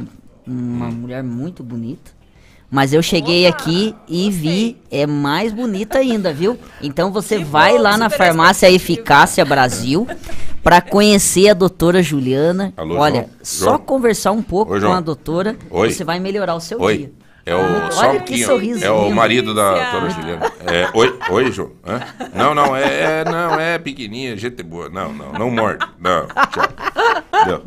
uma 0.46 0.86
Hum. 0.88 0.92
mulher 0.92 1.22
muito 1.22 1.62
bonita, 1.62 2.10
mas 2.70 2.92
eu 2.92 3.02
cheguei 3.02 3.46
Opa, 3.46 3.56
aqui 3.58 3.94
e 4.08 4.30
vi, 4.30 4.76
é 4.90 5.06
mais 5.06 5.52
bonita 5.52 5.98
ainda, 5.98 6.32
viu? 6.32 6.58
Então 6.80 7.10
você 7.12 7.38
Que 7.38 7.44
vai 7.44 7.76
bom, 7.76 7.82
lá 7.82 7.96
na 7.98 8.08
farmácia. 8.08 8.70
Eficácia 8.70 9.44
Brasil 9.44 10.06
para 10.62 10.80
conhecer 10.80 11.48
a 11.48 11.54
doutora 11.54 12.02
Juliana. 12.02 12.72
Alô, 12.76 12.96
Olha, 12.96 13.22
João? 13.22 13.30
só 13.42 13.64
João? 13.66 13.78
conversar 13.78 14.30
um 14.32 14.42
pouco 14.42 14.72
Oi, 14.72 14.80
com 14.80 14.92
a 14.92 15.00
doutora, 15.00 15.56
Oi. 15.70 15.90
você 15.90 16.04
vai 16.04 16.20
melhorar 16.20 16.54
o 16.54 16.60
seu 16.60 16.80
Oi. 16.80 16.96
dia. 16.98 17.12
É 17.46 17.54
o 17.54 17.58
Olha 17.58 17.90
só 17.90 18.08
um 18.08 18.12
que 18.12 18.18
pouquinho. 18.18 18.46
sorriso 18.46 18.84
É 18.84 18.90
o 18.90 19.10
marido 19.10 19.54
da 19.54 19.72
doutora 19.90 20.10
Juliana. 20.10 20.52
É, 20.66 20.88
oi, 20.92 21.18
oi, 21.30 21.50
João. 21.52 21.72
Hã? 21.86 22.00
Não, 22.34 22.54
não, 22.54 22.76
é, 22.76 23.20
é- 23.20 23.24
não, 23.24 23.58
é 23.58 23.78
pequenininha, 23.78 24.36
gente 24.36 24.62
boa. 24.62 24.88
Não, 24.88 25.12
não, 25.12 25.32
não 25.32 25.50
morde. 25.50 25.86
Não, 25.98 26.26
tchau. 26.26 27.44
Deu. 27.46 27.62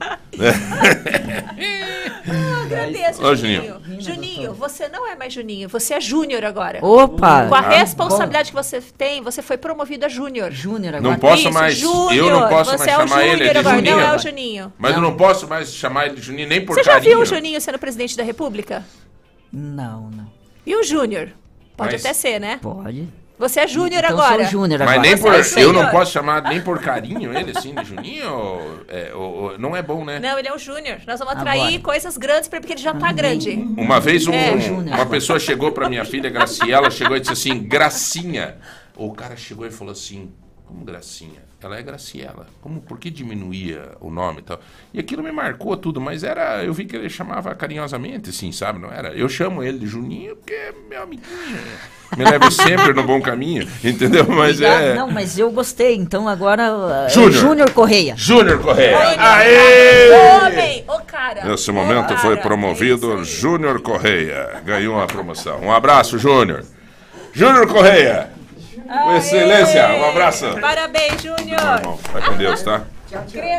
Agradeço, 2.65 3.23
Ô, 3.25 3.35
Juninho. 3.35 3.75
Juninho, 3.99 4.53
você 4.53 4.87
não 4.87 5.07
é 5.07 5.15
mais 5.15 5.33
Juninho, 5.33 5.67
você 5.69 5.93
é 5.95 6.01
Júnior 6.01 6.43
agora. 6.45 6.79
Opa! 6.83 7.47
Com 7.47 7.55
a 7.55 7.59
Ah, 7.59 7.69
responsabilidade 7.69 8.49
que 8.49 8.55
você 8.55 8.81
tem, 8.81 9.21
você 9.21 9.41
foi 9.41 9.57
promovido 9.57 10.05
a 10.05 10.09
Júnior. 10.09 10.51
Júnior 10.51 10.95
agora. 10.95 11.11
Não 11.11 11.19
posso 11.19 11.43
Isso, 11.43 11.53
mais. 11.53 11.75
Júnior. 11.77 12.13
Eu 12.13 12.29
não 12.39 12.47
posso 12.49 12.71
você 12.71 12.77
mais 12.77 12.89
é 12.89 12.97
o 13.03 13.07
chamar 13.07 13.23
ele 13.25 13.31
Júnior 13.37 13.51
de 13.53 13.59
agora, 13.59 13.75
Juninho. 13.75 13.95
não 13.97 14.03
é 14.03 14.15
o 14.15 14.19
Juninho. 14.19 14.73
Mas 14.77 14.95
eu 14.95 15.01
não 15.01 15.15
posso 15.15 15.47
mais 15.47 15.73
chamar 15.73 16.05
ele 16.07 16.15
de 16.15 16.21
Juninho 16.21 16.47
nem 16.47 16.65
por 16.65 16.75
Você 16.75 16.83
já 16.83 16.93
carinho. 16.93 17.11
viu 17.15 17.19
o 17.21 17.25
Juninho 17.25 17.59
sendo 17.61 17.77
presidente 17.79 18.15
da 18.17 18.23
República? 18.23 18.83
Não, 19.53 20.09
não. 20.09 20.25
E 20.65 20.75
o 20.75 20.83
Júnior? 20.83 21.29
Pode 21.77 21.93
Mas- 21.93 22.01
até 22.05 22.13
ser, 22.13 22.39
né? 22.39 22.59
Pode. 22.61 23.07
Você 23.37 23.59
é 23.61 23.67
Júnior 23.67 24.03
então 24.03 24.17
agora. 24.17 24.43
sou 24.43 24.51
Júnior 24.61 24.79
Mas 24.79 24.89
agora. 24.91 25.01
nem 25.09 25.17
por. 25.17 25.33
é 25.33 25.39
Eu 25.39 25.43
senhor. 25.43 25.73
não 25.73 25.89
posso 25.89 26.11
chamar 26.11 26.43
nem 26.43 26.61
por 26.61 26.79
carinho 26.79 27.35
ele 27.37 27.51
assim 27.55 27.73
de 27.73 27.83
Juninho? 27.83 28.31
ou- 28.31 28.79
é, 28.87 29.11
ou- 29.13 29.33
ou- 29.43 29.59
não 29.59 29.75
é 29.75 29.81
bom, 29.81 30.05
né? 30.05 30.19
Não, 30.19 30.37
ele 30.39 30.47
é 30.47 30.53
o 30.53 30.57
Júnior. 30.57 30.99
Nós 31.05 31.19
vamos 31.19 31.35
atrair 31.35 31.61
Agora. 31.61 31.79
coisas 31.83 32.15
grandes 32.17 32.47
pra 32.47 32.57
ele, 32.57 32.61
porque 32.61 32.73
ele 32.73 32.81
já 32.81 32.93
tá 32.93 33.11
grande. 33.11 33.51
Uma 33.77 33.99
vez 33.99 34.27
um- 34.27 34.33
É. 34.33 34.57
Júnior. 34.59 34.95
uma 34.95 35.05
pessoa 35.07 35.39
chegou 35.39 35.71
pra 35.71 35.89
minha 35.89 36.05
filha, 36.05 36.29
Graciela, 36.29 36.89
chegou 36.91 37.17
e 37.17 37.19
disse 37.19 37.33
assim, 37.33 37.59
Gracinha. 37.63 38.57
O 38.95 39.11
cara 39.13 39.35
chegou 39.35 39.65
e 39.65 39.71
falou 39.71 39.91
assim, 39.91 40.31
como 40.65 40.83
Gracinha? 40.83 41.41
Ela 41.61 41.77
é 41.77 41.81
Graciela. 41.81 42.47
Como, 42.61 42.81
por 42.81 42.99
que 42.99 43.09
diminuía 43.09 43.91
o 44.01 44.11
nome 44.11 44.39
e 44.39 44.43
tal? 44.43 44.59
E 44.93 44.99
aquilo 44.99 45.23
me 45.23 45.31
marcou 45.31 45.77
tudo, 45.77 46.01
mas 46.01 46.23
era, 46.23 46.63
eu 46.63 46.73
vi 46.73 46.85
que 46.85 46.95
ele 46.95 47.09
chamava 47.09 47.55
carinhosamente, 47.55 48.31
assim, 48.31 48.51
sabe? 48.51 48.79
Não 48.79 48.91
era? 48.91 49.13
Eu 49.13 49.29
chamo 49.29 49.63
ele 49.63 49.79
de 49.79 49.87
Juninho 49.87 50.35
porque 50.35 50.53
é 50.53 50.73
meu 50.89 51.03
amiguinho. 51.03 51.59
Me 52.17 52.25
leva 52.25 52.51
sempre 52.51 52.93
no 52.93 53.03
bom 53.03 53.21
caminho, 53.21 53.67
entendeu? 53.83 54.25
Mas 54.27 54.57
Obrigado. 54.57 54.81
é... 54.81 54.95
Não, 54.95 55.09
mas 55.09 55.39
eu 55.39 55.49
gostei. 55.51 55.95
Então 55.95 56.27
agora 56.27 56.75
uh, 56.75 56.91
é 57.05 57.09
Júnior. 57.09 57.31
Júnior 57.31 57.71
Correia. 57.71 58.13
Júnior 58.17 58.59
Correia. 58.61 58.97
Aê! 59.17 60.11
Homem, 60.11 60.83
ô 60.87 60.99
cara. 60.99 61.45
Nesse 61.45 61.71
momento 61.71 62.09
cara, 62.09 62.19
foi 62.19 62.33
é 62.33 62.37
promovido 62.37 63.13
aí. 63.13 63.23
Júnior 63.23 63.81
Correia. 63.81 64.61
Ganhou 64.65 64.95
uma 64.95 65.07
promoção. 65.07 65.61
Um 65.61 65.71
abraço, 65.71 66.19
Júnior. 66.19 66.65
Júnior 67.31 67.67
Correia. 67.67 68.42
Aê! 68.87 69.17
Excelência, 69.17 69.87
um 69.89 70.05
abraço. 70.05 70.45
Parabéns, 70.59 71.21
Júnior. 71.21 71.59
Irmão, 71.79 71.99
vai 72.11 72.21
com 72.21 72.37
Deus, 72.37 72.61
tá? 72.61 72.85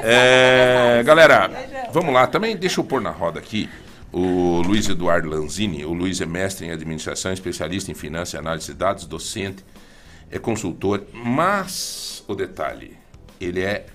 É, 0.02 1.02
galera, 1.04 1.50
vamos 1.92 2.12
lá. 2.12 2.26
Também 2.26 2.56
deixa 2.56 2.80
eu 2.80 2.84
pôr 2.84 3.00
na 3.00 3.10
roda 3.10 3.38
aqui 3.38 3.68
o 4.12 4.62
Luiz 4.62 4.88
Eduardo 4.88 5.28
Lanzini. 5.28 5.84
O 5.84 5.92
Luiz 5.92 6.20
é 6.20 6.26
mestre 6.26 6.66
em 6.66 6.70
administração, 6.70 7.32
especialista 7.32 7.90
em 7.90 7.94
finanças 7.94 8.34
e 8.34 8.36
análise 8.36 8.66
de 8.66 8.74
dados, 8.74 9.06
docente, 9.06 9.64
é 10.30 10.38
consultor. 10.38 11.04
Mas 11.12 12.24
o 12.26 12.34
detalhe, 12.34 12.96
ele 13.40 13.62
é 13.62 13.86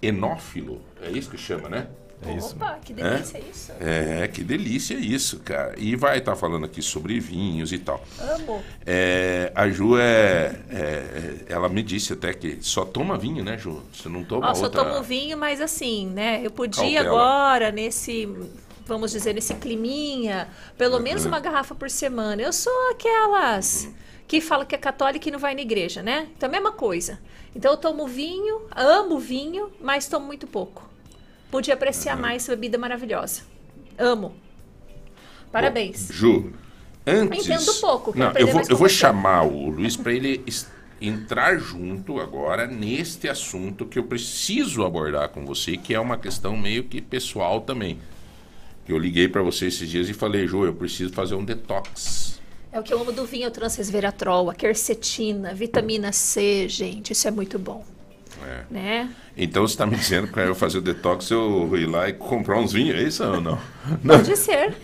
enófilo. 0.00 0.82
É 1.02 1.10
isso 1.10 1.30
que 1.30 1.38
chama, 1.38 1.68
né? 1.68 1.86
Opa, 2.24 2.78
que 2.84 2.92
delícia 2.92 3.38
isso. 3.38 3.72
É, 3.80 4.26
que 4.28 4.42
delícia 4.42 4.94
isso, 4.94 5.38
cara. 5.40 5.74
E 5.78 5.94
vai 5.94 6.18
estar 6.18 6.34
falando 6.34 6.64
aqui 6.64 6.80
sobre 6.82 7.20
vinhos 7.20 7.72
e 7.72 7.78
tal. 7.78 8.02
Amo. 8.18 8.62
É, 8.84 9.52
a 9.54 9.68
Ju 9.68 9.98
é, 9.98 10.56
é- 10.70 10.76
é- 10.78 11.44
Ela 11.48 11.68
me 11.68 11.82
disse 11.82 12.12
até 12.14 12.32
que 12.32 12.58
só 12.60 12.84
toma 12.84 13.16
vinho, 13.18 13.44
né, 13.44 13.56
Ju? 13.58 13.82
Você 13.92 14.08
não 14.08 14.24
toma 14.24 14.48
Nossa, 14.48 14.64
outra... 14.64 14.80
eu 14.80 14.84
tomo 14.92 15.02
vinho, 15.02 15.36
mas 15.36 15.60
assim, 15.60 16.06
né? 16.08 16.40
Eu 16.44 16.50
podia 16.50 17.02
Cautela. 17.04 17.08
agora, 17.08 17.70
nesse, 17.70 18.28
vamos 18.86 19.12
dizer, 19.12 19.34
nesse 19.34 19.54
climinha, 19.54 20.48
pelo 20.76 20.98
menos 20.98 21.24
uma 21.24 21.38
garrafa 21.40 21.74
por 21.74 21.90
semana. 21.90 22.40
Eu 22.42 22.52
sou 22.52 22.72
aquelas 22.90 23.88
que 24.26 24.40
fala 24.40 24.64
que 24.64 24.74
é 24.74 24.78
católica 24.78 25.28
e 25.28 25.32
não 25.32 25.38
vai 25.38 25.54
na 25.54 25.60
igreja, 25.60 26.02
né? 26.02 26.28
Então, 26.36 26.48
a 26.48 26.52
mesma 26.52 26.72
coisa. 26.72 27.20
Então, 27.54 27.70
eu 27.72 27.76
tomo 27.76 28.06
vinho, 28.06 28.62
amo 28.74 29.18
vinho, 29.18 29.70
mas 29.80 30.08
tomo 30.08 30.26
muito 30.26 30.46
pouco. 30.46 30.88
Podia 31.50 31.74
apreciar 31.74 32.16
mais 32.16 32.42
essa 32.42 32.52
bebida 32.52 32.78
maravilhosa. 32.78 33.42
Amo. 33.98 34.34
Parabéns. 35.50 36.08
Ju, 36.10 36.52
antes... 37.06 37.46
Entendo 37.46 37.74
pouco, 37.80 38.12
Não, 38.16 38.32
eu 38.32 38.46
vou, 38.48 38.62
eu 38.68 38.76
vou 38.76 38.88
chamar 38.88 39.44
o 39.44 39.70
Luiz 39.70 39.96
para 39.96 40.12
ele 40.12 40.44
entrar 41.00 41.58
junto 41.58 42.20
agora 42.20 42.66
neste 42.66 43.28
assunto 43.28 43.86
que 43.86 43.98
eu 43.98 44.04
preciso 44.04 44.84
abordar 44.84 45.28
com 45.28 45.44
você, 45.44 45.76
que 45.76 45.94
é 45.94 46.00
uma 46.00 46.18
questão 46.18 46.56
meio 46.56 46.84
que 46.84 47.00
pessoal 47.00 47.60
também. 47.60 47.98
Que 48.84 48.92
eu 48.92 48.98
liguei 48.98 49.28
para 49.28 49.42
você 49.42 49.66
esses 49.66 49.88
dias 49.88 50.08
e 50.08 50.14
falei, 50.14 50.46
Ju, 50.46 50.64
eu 50.64 50.74
preciso 50.74 51.12
fazer 51.12 51.34
um 51.34 51.44
detox. 51.44 52.40
É 52.72 52.78
o 52.78 52.82
que 52.82 52.92
eu 52.92 53.00
amo 53.00 53.12
do 53.12 53.24
vinho, 53.24 53.48
o 53.48 53.50
transresveratrol, 53.50 54.50
a 54.50 54.54
quercetina, 54.54 55.54
vitamina 55.54 56.12
C, 56.12 56.68
gente, 56.68 57.12
isso 57.12 57.26
é 57.26 57.30
muito 57.30 57.58
bom. 57.58 57.84
É. 58.44 58.64
né? 58.70 59.10
Então 59.36 59.66
você 59.66 59.74
está 59.74 59.86
me 59.86 59.96
dizendo 59.96 60.26
que 60.26 60.32
para 60.32 60.44
eu 60.44 60.54
fazer 60.54 60.78
o 60.78 60.80
detox 60.80 61.30
eu 61.30 61.76
ir 61.76 61.86
lá 61.86 62.08
e 62.08 62.12
comprar 62.12 62.58
uns 62.58 62.72
vinhos, 62.72 62.98
é 62.98 63.02
isso 63.02 63.24
ou 63.24 63.40
não? 63.40 63.58
Pode 64.06 64.36
ser. 64.36 64.74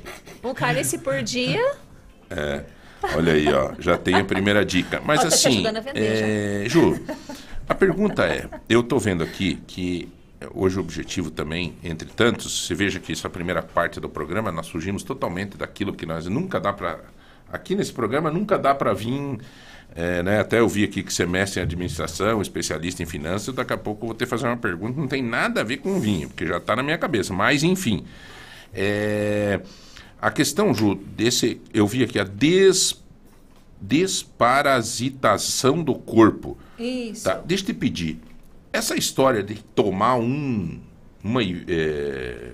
Um 0.43 0.55
cálice 0.55 0.99
por 0.99 1.23
dia. 1.23 1.61
Olha 3.15 3.33
aí, 3.33 3.53
ó, 3.53 3.73
já 3.79 3.99
tem 3.99 4.15
a 4.15 4.25
primeira 4.25 4.65
dica. 4.65 5.01
Mas 5.05 5.21
tá 5.21 5.29
assim, 5.29 5.65
é, 5.95 6.65
Ju, 6.67 7.01
a 7.69 7.75
pergunta 7.75 8.25
é, 8.25 8.49
eu 8.69 8.83
tô 8.83 8.99
vendo 8.99 9.23
aqui 9.23 9.57
que 9.67 10.09
hoje 10.55 10.79
o 10.79 10.81
objetivo 10.81 11.31
também, 11.31 11.75
entre 11.83 12.09
tantos, 12.09 12.67
você 12.67 12.75
veja 12.75 12.99
que 12.99 13.13
isso 13.13 13.27
é 13.27 13.29
a 13.29 13.31
primeira 13.31 13.63
parte 13.63 14.01
do 14.01 14.09
programa, 14.09 14.51
nós 14.51 14.69
fugimos 14.69 15.03
totalmente 15.03 15.57
daquilo 15.57 15.93
que 15.93 16.07
nós 16.07 16.27
nunca 16.27 16.61
dá 16.61 16.73
para 16.73 17.01
aqui 17.53 17.75
nesse 17.75 17.93
programa 17.93 18.31
nunca 18.31 18.59
dá 18.59 18.75
para 18.75 18.95
vir 18.95 19.39
é, 19.95 20.23
né, 20.23 20.41
até 20.41 20.61
eu 20.61 20.69
vi 20.69 20.85
aqui 20.85 21.03
que 21.03 21.13
você 21.13 21.25
é 21.25 21.27
mestre 21.27 21.61
em 21.61 21.65
administração, 21.65 22.41
especialista 22.41 23.03
em 23.03 23.07
finanças, 23.07 23.55
daqui 23.55 23.73
a 23.73 23.79
pouco 23.79 24.05
eu 24.05 24.09
vou 24.09 24.15
ter 24.15 24.25
que 24.25 24.31
fazer 24.31 24.47
uma 24.47 24.57
pergunta 24.57 24.95
que 24.95 25.01
não 25.01 25.09
tem 25.09 25.23
nada 25.23 25.61
a 25.61 25.65
ver 25.65 25.79
com 25.79 26.01
vinho, 26.01 26.29
porque 26.29 26.47
já 26.47 26.57
está 26.57 26.75
na 26.75 26.83
minha 26.83 26.97
cabeça. 26.97 27.35
Mas, 27.35 27.63
enfim, 27.63 28.05
é, 28.73 29.61
a 30.21 30.31
questão, 30.31 30.73
Ju, 30.73 30.95
desse, 30.95 31.61
eu 31.75 31.87
vi 31.87 32.05
aqui 32.05 32.19
a 32.19 32.25
des, 32.25 33.03
desparasitação 33.81 35.83
do 35.83 35.95
corpo. 35.95 36.57
Isso. 36.79 37.25
Tá, 37.25 37.35
deixa 37.45 37.65
eu 37.65 37.67
te 37.67 37.75
pedir. 37.75 38.19
Essa 38.73 38.97
história 38.97 39.43
de 39.43 39.57
tomar 39.57 40.17
um. 40.17 40.81
Uma. 41.23 41.43
É, 41.43 42.53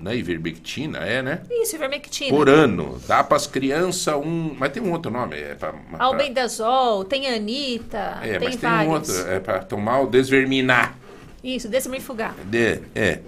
não 0.00 0.10
é 0.10 0.16
ivermectina, 0.16 0.98
é, 0.98 1.22
né? 1.22 1.42
Isso, 1.50 1.76
ivermectina. 1.76 2.30
Por 2.36 2.48
ano. 2.48 3.00
Dá 3.06 3.22
para 3.22 3.36
as 3.36 3.46
crianças 3.46 4.14
um. 4.14 4.54
Mas 4.58 4.72
tem 4.72 4.82
um 4.82 4.92
outro 4.92 5.10
nome. 5.10 5.36
É 5.36 5.54
pra, 5.54 5.72
pra- 5.72 6.04
Albendazol, 6.04 7.04
tem 7.04 7.26
Anitta, 7.28 8.18
É, 8.22 8.38
tem 8.38 8.48
mas 8.48 8.56
tem 8.56 8.70
vários. 8.70 8.88
um 8.88 8.92
outro. 8.92 9.30
É 9.30 9.40
para 9.40 9.60
tomar 9.60 10.00
o 10.00 10.06
desverminar. 10.06 10.96
Isso, 11.44 11.68
desmifugar. 11.68 12.34
De, 12.44 12.80
é. 12.94 13.20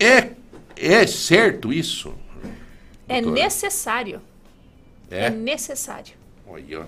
É. 0.00 0.30
É 0.76 1.06
certo 1.06 1.72
isso? 1.72 2.14
É 3.08 3.20
Doutora? 3.20 3.42
necessário. 3.44 4.20
É, 5.10 5.26
É? 5.26 5.30
necessário. 5.30 6.12
Aí, 6.54 6.76
ó. 6.76 6.84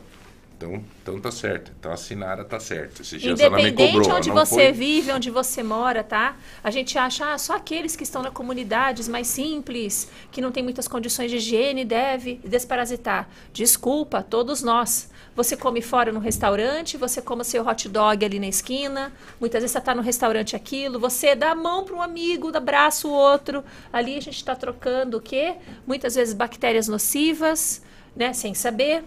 Então, 0.61 0.85
então 1.03 1.19
tá 1.19 1.31
certo. 1.31 1.73
Então 1.81 1.91
a 1.91 1.97
Sinara 1.97 2.45
tá 2.45 2.61
certa. 2.61 3.01
Esses 3.01 3.23
dias 3.23 3.41
ela 3.41 3.57
me 3.57 3.63
Independente 3.63 4.11
onde 4.11 4.31
você 4.31 4.67
foi? 4.67 4.73
vive, 4.73 5.11
onde 5.11 5.31
você 5.31 5.63
mora, 5.63 6.05
tá? 6.05 6.37
A 6.63 6.71
gente 6.71 6.99
acha, 6.99 7.33
ah, 7.33 7.39
só 7.39 7.57
aqueles 7.57 7.97
que 7.97 8.03
estão 8.03 8.21
na 8.21 8.31
comunidades 8.31 9.09
mais 9.09 9.27
simples, 9.27 10.11
que 10.31 10.43
não 10.43 10.53
tem 10.53 10.63
muitas 10.63 10.87
condições 10.87 11.31
de 11.31 11.39
higiene, 11.39 11.83
deve 11.83 12.43
desparasitar. 12.45 13.27
Desculpa, 13.55 14.23
todos 14.23 14.63
nós. 14.63 15.11
Você 15.35 15.57
come 15.57 15.81
fora 15.81 16.13
no 16.13 16.21
restaurante, 16.21 16.99
você 16.99 17.23
come 17.23 17.43
seu 17.43 17.67
hot 17.67 17.89
dog 17.89 18.23
ali 18.23 18.39
na 18.39 18.49
esquina, 18.49 19.15
muitas 19.41 19.63
vezes 19.63 19.73
você 19.73 19.79
está 19.79 19.95
no 19.95 20.03
restaurante 20.03 20.55
aquilo, 20.55 21.01
você 21.01 21.35
dá 21.35 21.53
a 21.53 21.55
mão 21.55 21.85
para 21.85 21.97
um 21.97 22.03
amigo, 22.03 22.53
dá 22.53 22.59
abraço 22.59 23.09
o 23.09 23.13
outro. 23.13 23.65
Ali 23.91 24.19
a 24.19 24.21
gente 24.21 24.37
está 24.37 24.55
trocando 24.55 25.17
o 25.17 25.21
quê? 25.23 25.55
Muitas 25.87 26.17
vezes 26.17 26.35
bactérias 26.35 26.87
nocivas, 26.87 27.81
né? 28.15 28.35
Sem 28.35 28.53
saber. 28.53 29.05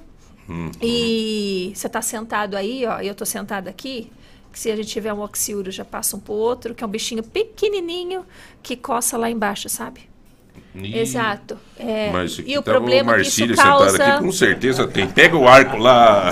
E 0.81 1.71
você 1.73 1.87
está 1.87 2.01
sentado 2.01 2.55
aí, 2.55 2.85
ó, 2.85 2.99
e 3.01 3.07
eu 3.07 3.13
estou 3.13 3.25
sentada 3.25 3.69
aqui, 3.69 4.11
que 4.51 4.59
se 4.59 4.69
a 4.71 4.75
gente 4.75 4.87
tiver 4.87 5.13
um 5.13 5.21
oxiuro 5.21 5.71
já 5.71 5.85
passa 5.85 6.15
um 6.15 6.19
pro 6.19 6.33
outro, 6.33 6.75
que 6.75 6.83
é 6.83 6.87
um 6.87 6.89
bichinho 6.89 7.23
pequenininho 7.23 8.25
que 8.61 8.75
coça 8.75 9.17
lá 9.17 9.29
embaixo, 9.29 9.69
sabe? 9.69 10.13
Exato. 10.75 11.57
É, 11.77 12.11
Mas 12.11 12.39
e 12.43 12.57
o 12.57 12.63
tá 12.63 12.71
problema 12.71 13.15
é 13.15 13.21
que 13.21 13.27
isso 13.27 13.55
causa... 13.55 14.03
aqui, 14.03 14.23
com 14.23 14.31
certeza 14.31 14.87
tem. 14.87 15.07
Pega 15.07 15.37
o 15.37 15.47
arco 15.47 15.77
lá. 15.77 16.31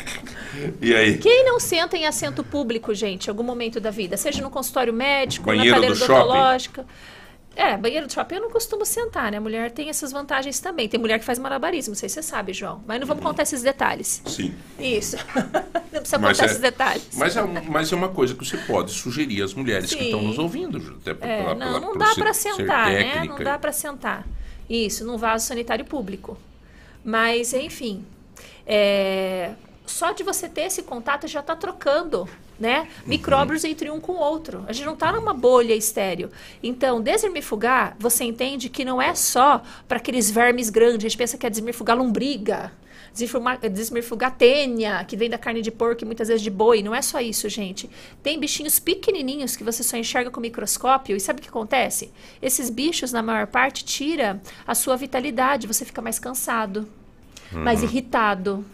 e 0.80 0.94
aí? 0.94 1.18
Quem 1.18 1.44
não 1.44 1.60
senta 1.60 1.96
em 1.96 2.06
assento 2.06 2.42
público, 2.42 2.94
gente, 2.94 3.26
em 3.26 3.30
algum 3.30 3.42
momento 3.42 3.78
da 3.78 3.90
vida? 3.90 4.16
Seja 4.16 4.40
no 4.42 4.50
consultório 4.50 4.92
médico, 4.92 5.46
Banheiro 5.46 5.70
na 5.70 5.74
cadeira 5.76 5.94
do 5.94 5.98
shopping. 5.98 6.84
É, 7.62 7.76
banheiro 7.76 8.06
do 8.06 8.12
shopping 8.12 8.36
eu 8.36 8.40
não 8.40 8.50
costumo 8.50 8.86
sentar, 8.86 9.30
né? 9.30 9.36
A 9.36 9.40
mulher 9.40 9.70
tem 9.70 9.90
essas 9.90 10.10
vantagens 10.12 10.58
também. 10.60 10.88
Tem 10.88 10.98
mulher 10.98 11.18
que 11.18 11.24
faz 11.26 11.38
malabarismo, 11.38 11.90
não 11.92 11.98
sei 11.98 12.08
se 12.08 12.14
você 12.14 12.22
sabe, 12.22 12.54
João. 12.54 12.82
Mas 12.86 12.98
não 12.98 13.06
vamos 13.06 13.22
contar 13.22 13.42
esses 13.42 13.60
detalhes. 13.62 14.22
Sim. 14.24 14.54
Isso. 14.78 15.16
não 15.92 16.00
precisa 16.00 16.18
Mas 16.18 16.38
contar 16.38 16.42
é- 16.42 16.46
esses 16.46 16.58
detalhes. 16.58 17.08
Mas 17.16 17.36
é, 17.36 17.42
mas 17.68 17.92
é 17.92 17.96
uma 17.96 18.08
coisa 18.08 18.34
que 18.34 18.44
você 18.46 18.56
pode 18.56 18.92
sugerir 18.92 19.42
às 19.42 19.52
mulheres 19.52 19.90
que 19.92 19.98
Sim. 19.98 20.04
estão 20.06 20.22
nos 20.22 20.38
ouvindo. 20.38 20.98
Até 21.02 21.10
É, 21.10 21.14
pela- 21.14 21.54
não, 21.54 21.66
pela- 21.66 21.80
não 21.80 21.96
dá 21.98 22.14
para 22.14 22.32
sentar, 22.32 22.90
né? 22.90 23.24
Não 23.26 23.38
dá 23.38 23.58
para 23.58 23.72
sentar. 23.72 24.26
Isso, 24.68 25.04
num 25.04 25.18
vaso 25.18 25.46
sanitário 25.46 25.84
público. 25.84 26.38
Mas, 27.04 27.52
enfim, 27.52 28.06
é, 28.66 29.52
só 29.84 30.12
de 30.12 30.22
você 30.22 30.48
ter 30.48 30.62
esse 30.62 30.82
contato 30.82 31.26
já 31.26 31.40
está 31.40 31.54
trocando, 31.56 32.28
né? 32.60 32.86
Micróbios 33.06 33.64
entre 33.64 33.90
um 33.90 33.98
com 33.98 34.12
o 34.12 34.20
outro. 34.20 34.64
A 34.68 34.72
gente 34.72 34.84
não 34.84 34.92
está 34.92 35.10
numa 35.10 35.32
bolha 35.32 35.74
estéreo. 35.74 36.30
Então, 36.62 37.00
desmifugar, 37.00 37.96
você 37.98 38.22
entende 38.24 38.68
que 38.68 38.84
não 38.84 39.00
é 39.00 39.14
só 39.14 39.62
para 39.88 39.96
aqueles 39.96 40.30
vermes 40.30 40.68
grandes. 40.68 41.06
A 41.06 41.08
gente 41.08 41.16
pensa 41.16 41.38
que 41.38 41.46
é 41.46 41.50
desmifugar 41.50 41.96
lombriga. 41.96 42.70
Desmifugar, 43.12 44.36
tênia, 44.36 45.02
que 45.04 45.16
vem 45.16 45.28
da 45.28 45.38
carne 45.38 45.62
de 45.62 45.70
porco 45.70 46.04
e 46.04 46.06
muitas 46.06 46.28
vezes 46.28 46.42
de 46.42 46.50
boi. 46.50 46.82
Não 46.82 46.94
é 46.94 47.02
só 47.02 47.18
isso, 47.18 47.48
gente. 47.48 47.90
Tem 48.22 48.38
bichinhos 48.38 48.78
pequenininhos 48.78 49.56
que 49.56 49.64
você 49.64 49.82
só 49.82 49.96
enxerga 49.96 50.30
com 50.30 50.38
microscópio. 50.38 51.16
E 51.16 51.20
sabe 51.20 51.40
o 51.40 51.42
que 51.42 51.48
acontece? 51.48 52.12
Esses 52.42 52.68
bichos, 52.70 53.10
na 53.10 53.22
maior 53.22 53.46
parte, 53.46 53.84
tira 53.84 54.40
a 54.66 54.74
sua 54.74 54.96
vitalidade. 54.96 55.66
Você 55.66 55.84
fica 55.84 56.02
mais 56.02 56.18
cansado, 56.18 56.86
mais 57.50 57.82
irritado. 57.82 58.64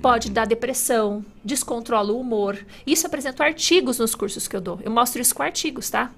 Pode 0.00 0.30
dar 0.30 0.46
depressão, 0.46 1.24
descontrola 1.44 2.12
o 2.12 2.20
humor. 2.20 2.58
Isso 2.86 3.06
eu 3.06 3.08
apresento 3.08 3.42
artigos 3.42 3.98
nos 3.98 4.14
cursos 4.14 4.46
que 4.48 4.56
eu 4.56 4.60
dou. 4.60 4.80
Eu 4.82 4.90
mostro 4.90 5.20
isso 5.20 5.34
com 5.34 5.42
artigos, 5.42 5.90
tá? 5.90 6.10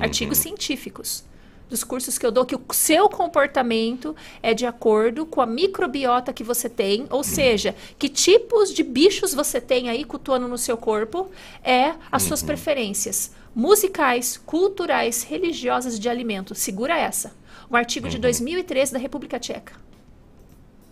Artigos 0.00 0.38
científicos 0.38 1.24
dos 1.68 1.84
cursos 1.84 2.16
que 2.16 2.24
eu 2.24 2.30
dou, 2.30 2.46
que 2.46 2.56
o 2.56 2.62
seu 2.72 3.08
comportamento 3.08 4.16
é 4.42 4.54
de 4.54 4.66
acordo 4.66 5.26
com 5.26 5.40
a 5.40 5.46
microbiota 5.46 6.32
que 6.32 6.42
você 6.42 6.68
tem, 6.68 7.06
ou 7.10 7.22
seja, 7.22 7.74
que 7.98 8.08
tipos 8.08 8.72
de 8.72 8.82
bichos 8.82 9.34
você 9.34 9.60
tem 9.60 9.88
aí 9.88 10.04
cultuando 10.04 10.48
no 10.48 10.58
seu 10.58 10.76
corpo, 10.76 11.30
é 11.62 11.94
as 12.10 12.22
suas 12.22 12.42
preferências 12.42 13.32
musicais, 13.54 14.36
culturais, 14.36 15.22
religiosas 15.22 15.98
de 15.98 16.08
alimento. 16.08 16.54
Segura 16.54 16.96
essa. 16.96 17.36
Um 17.70 17.76
artigo 17.76 18.08
de 18.08 18.18
2013 18.18 18.92
da 18.92 18.98
República 18.98 19.38
Tcheca. 19.38 19.87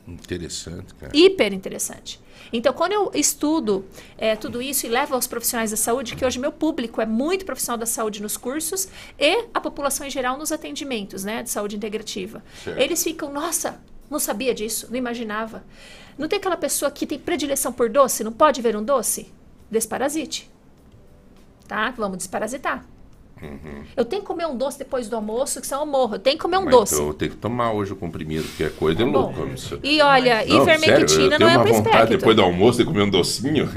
Interessante, 0.07 0.95
cara. 0.95 1.13
Hiper 1.15 1.53
interessante. 1.53 2.21
Então, 2.53 2.73
quando 2.73 2.93
eu 2.93 3.11
estudo 3.15 3.85
eh, 4.17 4.37
tudo 4.37 4.63
isso 4.63 4.87
e 4.87 4.89
levo 4.89 5.15
aos 5.15 5.27
profissionais 5.27 5.73
da 5.73 5.77
saúde, 5.77 6.15
que 6.15 6.25
hoje 6.25 6.39
meu 6.39 6.53
público 6.53 7.01
é 7.01 7.07
muito 7.07 7.45
profissional 7.45 7.77
da 7.77 7.87
saúde 7.87 8.23
nos 8.23 8.37
cursos 8.37 8.89
e 9.19 9.47
a 9.53 9.61
população 9.61 10.07
em 10.07 10.11
geral 10.11 10.39
nos 10.39 10.53
atendimentos, 10.53 11.25
né, 11.25 11.43
de 11.43 11.51
saúde 11.51 11.77
integrativa. 11.77 12.45
Certo. 12.63 12.79
Eles 12.79 13.03
ficam, 13.03 13.33
nossa, 13.33 13.81
não 14.09 14.19
sabia 14.19 14.55
disso, 14.55 14.87
não 14.91 14.97
imaginava. 14.97 15.65
Não 16.17 16.29
tem 16.29 16.39
aquela 16.39 16.57
pessoa 16.57 16.91
que 16.91 17.07
tem 17.07 17.19
predileção 17.19 17.73
por 17.73 17.91
doce, 17.91 18.23
não 18.23 18.33
pode 18.33 18.63
ver 18.63 18.77
um 18.77 18.85
doce? 18.85 19.33
Desparasite. 19.71 20.49
Tá? 21.67 21.91
Vamos 21.91 22.19
desparasitar. 22.19 22.87
Eu 23.97 24.05
tenho 24.05 24.23
que 24.23 24.29
comer 24.29 24.47
um 24.47 24.57
doce 24.57 24.79
depois 24.79 25.09
do 25.09 25.17
almoço, 25.17 25.61
que 25.61 25.67
senão 25.67 25.83
eu 25.83 25.87
morro. 25.87 26.15
Eu 26.15 26.19
tenho 26.19 26.37
que 26.37 26.43
comer 26.43 26.57
um 26.59 26.65
Mas 26.65 26.75
doce. 26.75 26.95
então 26.95 27.07
eu 27.09 27.15
tenho 27.15 27.31
que 27.33 27.37
tomar 27.37 27.73
hoje 27.73 27.93
o 27.93 27.97
comprimido, 27.97 28.45
porque 28.49 28.65
é 28.65 28.71
coisa 28.71 28.99
Tá 28.99 29.05
bom. 29.05 29.11
louco. 29.13 29.47
isso. 29.55 29.79
E 29.83 30.01
olha, 30.01 30.45
Não, 30.47 30.63
ivermectina 30.63 31.07
sério, 31.09 31.23
eu 31.25 31.31
não 31.31 31.39
tenho 31.39 31.51
é 31.51 31.57
uma 31.57 31.65
vontade 31.65 31.87
espectro. 31.89 32.17
depois 32.19 32.37
do 32.37 32.43
almoço 32.43 32.79
de 32.79 32.85
comer 32.85 33.03
um 33.03 33.11
docinho. 33.11 33.69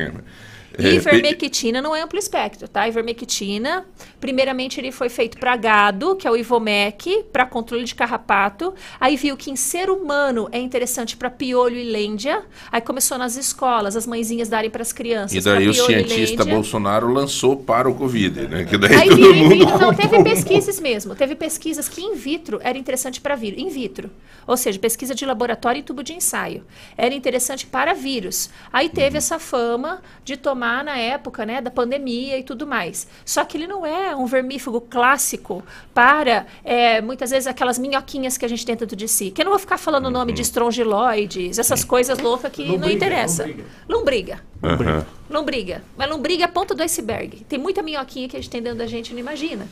É, 0.79 0.95
Ivermectina 0.95 1.81
não 1.81 1.95
é 1.95 2.01
amplo 2.01 2.17
espectro, 2.17 2.67
tá? 2.67 2.87
Ivermectina, 2.87 3.85
primeiramente 4.19 4.79
ele 4.79 4.91
foi 4.91 5.09
feito 5.09 5.37
para 5.37 5.55
gado, 5.55 6.15
que 6.15 6.27
é 6.27 6.31
o 6.31 6.37
Ivomec, 6.37 7.25
para 7.31 7.45
controle 7.45 7.83
de 7.83 7.95
carrapato. 7.95 8.73
Aí 8.99 9.15
viu 9.15 9.35
que 9.35 9.51
em 9.51 9.55
ser 9.55 9.89
humano 9.89 10.47
é 10.51 10.59
interessante 10.59 11.17
para 11.17 11.29
piolho 11.29 11.75
e 11.75 11.83
lêndia. 11.83 12.43
Aí 12.71 12.81
começou 12.81 13.17
nas 13.17 13.35
escolas, 13.35 13.95
as 13.95 14.07
mãezinhas 14.07 14.47
darem 14.47 14.69
para 14.69 14.81
as 14.81 14.93
crianças. 14.93 15.35
E 15.35 15.41
daí 15.41 15.67
o 15.67 15.71
e 15.71 15.73
cientista. 15.73 16.45
Bolsonaro 16.45 17.11
lançou 17.11 17.57
para 17.57 17.89
o 17.89 17.95
Covid, 17.95 18.47
né? 18.47 18.65
Que 18.65 18.77
daí 18.77 18.95
Aí 18.95 19.09
todo 19.09 19.33
mundo 19.35 19.49
vitro, 19.49 19.79
não, 19.79 19.93
teve 19.93 20.23
pesquisas 20.23 20.79
mesmo. 20.79 21.15
Teve 21.15 21.35
pesquisas 21.35 21.89
que 21.89 22.01
in 22.01 22.15
vitro 22.15 22.59
era 22.63 22.77
interessante 22.77 23.19
para 23.19 23.35
vírus. 23.35 23.59
In 23.59 23.69
vitro. 23.69 24.09
Ou 24.47 24.57
seja, 24.57 24.79
pesquisa 24.79 25.13
de 25.13 25.25
laboratório 25.25 25.79
em 25.79 25.83
tubo 25.83 26.03
de 26.03 26.13
ensaio. 26.13 26.63
Era 26.97 27.13
interessante 27.13 27.67
para 27.67 27.93
vírus. 27.93 28.49
Aí 28.71 28.89
teve 28.89 29.17
essa 29.17 29.37
fama 29.37 30.01
de 30.23 30.37
tomar 30.37 30.68
na 30.83 30.97
época, 30.97 31.45
né, 31.45 31.61
da 31.61 31.71
pandemia 31.71 32.37
e 32.37 32.43
tudo 32.43 32.65
mais. 32.65 33.07
Só 33.25 33.43
que 33.43 33.57
ele 33.57 33.67
não 33.67 33.85
é 33.85 34.15
um 34.15 34.25
vermífugo 34.25 34.81
clássico 34.81 35.63
para, 35.93 36.45
é, 36.63 37.01
muitas 37.01 37.31
vezes, 37.31 37.47
aquelas 37.47 37.77
minhoquinhas 37.77 38.37
que 38.37 38.45
a 38.45 38.47
gente 38.47 38.65
tem 38.65 38.75
dentro 38.75 38.95
de 38.95 39.07
si. 39.07 39.31
Que 39.31 39.41
eu 39.41 39.45
não 39.45 39.51
vou 39.51 39.59
ficar 39.59 39.77
falando 39.77 40.05
o 40.05 40.09
nome 40.09 40.31
de 40.31 40.41
estrongiloides, 40.41 41.59
essas 41.59 41.83
coisas 41.83 42.17
loucas 42.19 42.51
que 42.51 42.63
não 42.63 42.73
Lombriga, 42.73 42.93
interessa. 42.95 43.43
lombriga. 43.43 43.65
Lombriga. 43.87 44.41
Aham. 44.63 45.05
Lombriga. 45.29 45.83
Mas 45.95 46.09
lombriga 46.09 46.43
é 46.43 46.45
a 46.45 46.49
ponta 46.49 46.73
do 46.73 46.81
iceberg. 46.81 47.45
Tem 47.47 47.59
muita 47.59 47.81
minhoquinha 47.81 48.27
que 48.27 48.35
a 48.35 48.39
gente 48.39 48.49
tem 48.49 48.61
dentro 48.61 48.79
da 48.79 48.87
gente 48.87 49.09
e 49.09 49.13
não 49.13 49.19
imagina. 49.19 49.67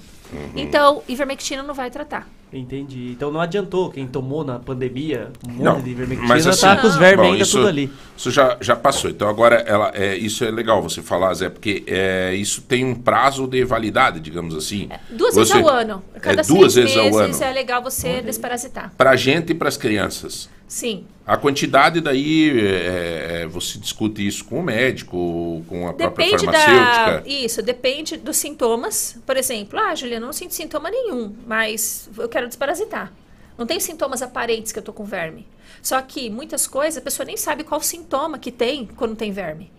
Então, 0.55 1.01
ivermectina 1.07 1.63
não 1.63 1.73
vai 1.73 1.89
tratar. 1.89 2.27
Entendi. 2.51 3.11
Então 3.11 3.29
não 3.29 3.41
adiantou 3.41 3.89
quem 3.91 4.07
tomou 4.07 4.43
na 4.43 4.57
pandemia 4.57 5.31
um 5.45 5.51
monte 5.51 5.63
Não, 5.63 5.81
de 5.81 5.89
ivermectina, 5.89 6.27
mas 6.29 6.47
assim, 6.47 6.61
tá 6.61 6.77
com 6.77 6.87
os 6.87 6.95
vermes 6.95 7.25
bom, 7.25 7.31
ainda 7.33 7.43
isso, 7.43 7.57
tudo 7.57 7.67
ali. 7.67 7.91
Isso 8.15 8.31
já, 8.31 8.57
já 8.61 8.73
passou. 8.75 9.09
Então 9.09 9.27
agora 9.27 9.57
ela, 9.67 9.91
é, 9.93 10.15
isso 10.15 10.45
é 10.45 10.51
legal 10.51 10.81
você 10.81 11.01
falar, 11.01 11.33
Zé, 11.33 11.49
porque 11.49 11.83
é, 11.85 12.33
isso 12.35 12.61
tem 12.61 12.85
um 12.85 12.95
prazo 12.95 13.47
de 13.47 13.65
validade, 13.65 14.21
digamos 14.21 14.55
assim. 14.55 14.87
Duas 15.09 15.33
Você- 15.35 15.53
vezes 15.53 15.67
ao 15.67 15.69
ano. 15.69 16.03
Cada 16.21 16.41
é 16.41 16.45
duas 16.45 16.71
seis 16.71 16.93
vezes 16.93 16.97
ao 17.13 17.19
ano. 17.21 17.43
é 17.43 17.51
legal 17.51 17.83
você 17.83 18.21
desparasitar. 18.21 18.93
Para 18.97 19.09
a 19.11 19.15
gente 19.17 19.51
e 19.51 19.53
para 19.53 19.67
as 19.67 19.75
crianças. 19.75 20.49
Sim. 20.67 21.05
A 21.25 21.37
quantidade 21.37 22.01
daí, 22.01 22.59
é, 22.59 23.41
é, 23.43 23.47
você 23.47 23.77
discute 23.79 24.25
isso 24.25 24.45
com 24.45 24.59
o 24.59 24.63
médico, 24.63 25.63
com 25.67 25.87
a 25.87 25.93
própria 25.93 26.25
Depende 26.25 26.45
da. 26.45 26.53
farmacêutica. 26.53 27.23
Isso, 27.29 27.61
depende 27.61 28.17
dos 28.17 28.37
sintomas. 28.37 29.17
Por 29.25 29.35
exemplo, 29.37 29.79
ah, 29.79 29.93
Juliana, 29.95 30.23
eu 30.23 30.27
não 30.27 30.33
sinto 30.33 30.53
sintoma 30.53 30.89
nenhum, 30.89 31.33
mas 31.45 32.09
eu 32.17 32.27
quero 32.29 32.47
desparasitar. 32.47 33.11
Não 33.57 33.65
tem 33.65 33.79
sintomas 33.79 34.21
aparentes 34.21 34.71
que 34.71 34.79
eu 34.79 34.83
tô 34.83 34.93
com 34.93 35.03
verme. 35.03 35.45
Só 35.81 36.01
que 36.01 36.29
muitas 36.29 36.67
coisas 36.67 36.97
a 36.97 37.01
pessoa 37.01 37.25
nem 37.25 37.37
sabe 37.37 37.63
qual 37.63 37.81
sintoma 37.81 38.37
que 38.37 38.51
tem 38.51 38.85
quando 38.95 39.15
tem 39.15 39.31
verme. 39.31 39.71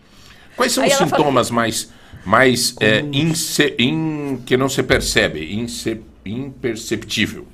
Quais 0.57 0.73
são 0.73 0.83
Aí 0.85 0.91
os 0.91 0.97
ela 0.97 1.07
fala- 1.07 1.19
sintomas 1.23 1.51
mais, 1.51 1.91
mais 2.27 2.75
é, 2.81 3.01
inse- 3.13 3.75
in- 3.79 4.43
que 4.45 4.57
não 4.57 4.69
se 4.69 4.83
percebe, 4.83 5.55
inse- 5.55 6.01
imperceptível? 6.25 7.47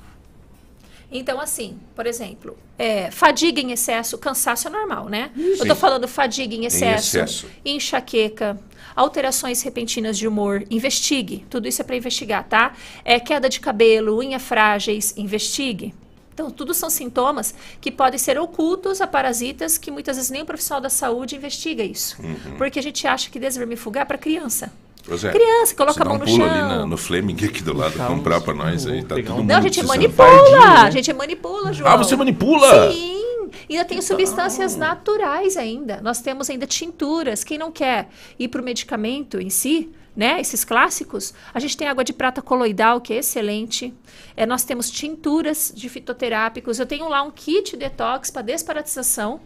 Então, 1.11 1.39
assim, 1.39 1.77
por 1.95 2.05
exemplo, 2.05 2.57
é, 2.77 3.09
fadiga 3.11 3.61
em 3.61 3.71
excesso, 3.71 4.17
cansaço 4.17 4.67
é 4.67 4.71
normal, 4.71 5.07
né? 5.07 5.31
Eu 5.35 5.57
Sim. 5.57 5.67
tô 5.67 5.75
falando 5.75 6.07
fadiga 6.07 6.55
em 6.55 6.65
excesso, 6.65 7.17
excesso. 7.17 7.47
enxaqueca, 7.63 8.59
alterações 8.95 9.61
repentinas 9.61 10.17
de 10.17 10.27
humor, 10.27 10.65
investigue. 10.69 11.45
Tudo 11.49 11.67
isso 11.67 11.81
é 11.81 11.85
para 11.85 11.95
investigar, 11.95 12.43
tá? 12.47 12.73
É, 13.03 13.19
queda 13.19 13.47
de 13.47 13.59
cabelo, 13.59 14.17
unha 14.17 14.39
frágeis, 14.39 15.13
investigue. 15.17 15.93
Então, 16.33 16.51
tudo 16.51 16.73
são 16.73 16.89
sintomas 16.89 17.55
que 17.79 17.89
podem 17.89 18.19
ser 18.19 18.37
ocultos 18.37 18.99
a 18.99 19.07
parasitas 19.07 19.77
que 19.77 19.89
muitas 19.89 20.17
vezes 20.17 20.29
nem 20.29 20.41
o 20.41 20.45
profissional 20.45 20.81
da 20.81 20.89
saúde 20.89 21.37
investiga 21.37 21.81
isso. 21.81 22.21
Uhum. 22.21 22.57
Porque 22.57 22.77
a 22.77 22.83
gente 22.83 23.07
acha 23.07 23.29
que 23.29 23.39
desvermifugar 23.39 24.01
é 24.01 24.05
para 24.05 24.17
criança. 24.17 24.71
Zé, 25.15 25.31
Criança, 25.31 25.75
coloca 25.75 26.01
a 26.01 26.05
mão 26.05 26.15
um 26.15 26.19
no 26.19 26.25
pulo 26.25 26.37
chão. 26.37 26.49
ali 26.49 26.59
na- 26.61 26.85
no 26.85 26.97
Fleming 26.97 27.33
aqui 27.45 27.61
do 27.61 27.75
lado, 27.77 27.93
Calma, 27.95 28.15
comprar 28.15 28.41
pra 28.41 28.53
nós 28.53 28.87
aí, 28.87 29.03
tá 29.03 29.15
todo 29.15 29.35
um- 29.41 29.43
Não, 29.43 29.57
a 29.57 29.61
gente 29.61 29.83
manipula. 29.83 30.81
A 30.83 30.89
gente 30.89 31.13
manipula, 31.13 31.71
João. 31.73 31.91
Ah, 31.91 31.95
você 31.97 32.15
manipula? 32.15 32.91
Sim. 32.91 33.23
E 33.69 33.73
ainda 33.77 33.85
tem 33.85 34.01
substâncias 34.01 34.75
naturais 34.75 35.55
ainda. 35.57 36.01
Nós 36.01 36.19
temos 36.21 36.49
ainda 36.49 36.65
tinturas. 36.65 37.43
Quem 37.43 37.57
não 37.57 37.71
quer 37.71 38.09
ir 38.39 38.47
para 38.47 38.59
o 38.61 38.63
medicamento 38.63 39.39
em 39.39 39.49
si, 39.49 39.89
né? 40.15 40.41
Esses 40.41 40.63
clássicos, 40.65 41.33
a 41.53 41.59
gente 41.59 41.77
tem 41.77 41.87
água 41.87 42.03
de 42.03 42.11
prata 42.11 42.41
coloidal, 42.41 42.99
que 42.99 43.13
é 43.13 43.17
excelente. 43.17 43.93
É, 44.35 44.45
nós 44.45 44.63
temos 44.63 44.89
tinturas 44.89 45.71
de 45.73 45.87
fitoterápicos. 45.87 46.79
Eu 46.79 46.85
tenho 46.85 47.07
lá 47.07 47.21
um 47.21 47.31
kit 47.31 47.77
detox 47.77 48.29
para 48.31 48.41
desparatização. 48.41 49.39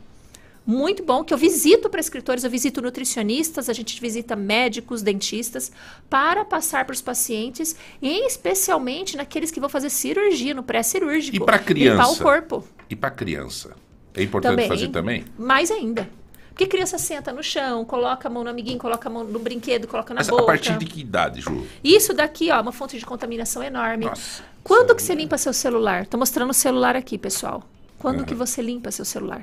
Muito 0.69 1.03
bom, 1.03 1.23
que 1.23 1.33
eu 1.33 1.37
visito 1.37 1.89
prescritores, 1.89 2.43
eu 2.43 2.49
visito 2.51 2.79
nutricionistas, 2.79 3.69
a 3.69 3.73
gente 3.73 3.99
visita 3.99 4.35
médicos, 4.35 5.01
dentistas, 5.01 5.71
para 6.07 6.45
passar 6.45 6.85
para 6.85 6.93
os 6.93 7.01
pacientes, 7.01 7.75
e 7.99 8.27
especialmente 8.27 9.17
naqueles 9.17 9.49
que 9.49 9.59
vão 9.59 9.67
fazer 9.67 9.89
cirurgia, 9.89 10.53
no 10.53 10.61
pré-cirúrgico. 10.61 11.37
E 11.37 11.39
pra 11.39 11.57
criança? 11.57 12.03
Limpar 12.03 12.11
o 12.11 12.17
corpo. 12.23 12.63
E 12.87 12.95
pra 12.95 13.09
criança? 13.09 13.75
É 14.13 14.21
importante 14.21 14.51
Também. 14.51 14.67
fazer 14.67 14.89
também? 14.89 15.25
Mais 15.39 15.71
ainda. 15.71 16.07
Porque 16.49 16.67
criança 16.67 16.99
senta 16.99 17.33
no 17.33 17.41
chão, 17.41 17.83
coloca 17.83 18.27
a 18.27 18.31
mão 18.31 18.43
no 18.43 18.51
amiguinho, 18.51 18.77
coloca 18.77 19.09
a 19.09 19.11
mão 19.11 19.23
no 19.23 19.39
brinquedo, 19.39 19.87
coloca 19.87 20.13
na 20.13 20.19
Mas 20.19 20.27
boca. 20.27 20.43
a 20.43 20.45
partir 20.45 20.77
de 20.77 20.85
que 20.85 21.01
idade, 21.01 21.41
Ju? 21.41 21.65
Isso 21.83 22.13
daqui, 22.13 22.51
ó, 22.51 22.57
é 22.57 22.61
uma 22.61 22.71
fonte 22.71 22.95
de 22.95 23.05
contaminação 23.07 23.63
enorme. 23.63 24.05
Nossa. 24.05 24.43
Quando 24.63 24.93
que 24.93 25.01
você 25.01 25.15
limpa 25.15 25.35
seu 25.35 25.51
celular? 25.51 26.05
Tô 26.05 26.15
mostrando 26.15 26.51
o 26.51 26.53
celular 26.53 26.95
aqui, 26.95 27.17
pessoal. 27.17 27.63
Quando 27.97 28.23
que 28.23 28.35
você 28.35 28.61
limpa 28.61 28.91
seu 28.91 29.03
celular? 29.03 29.41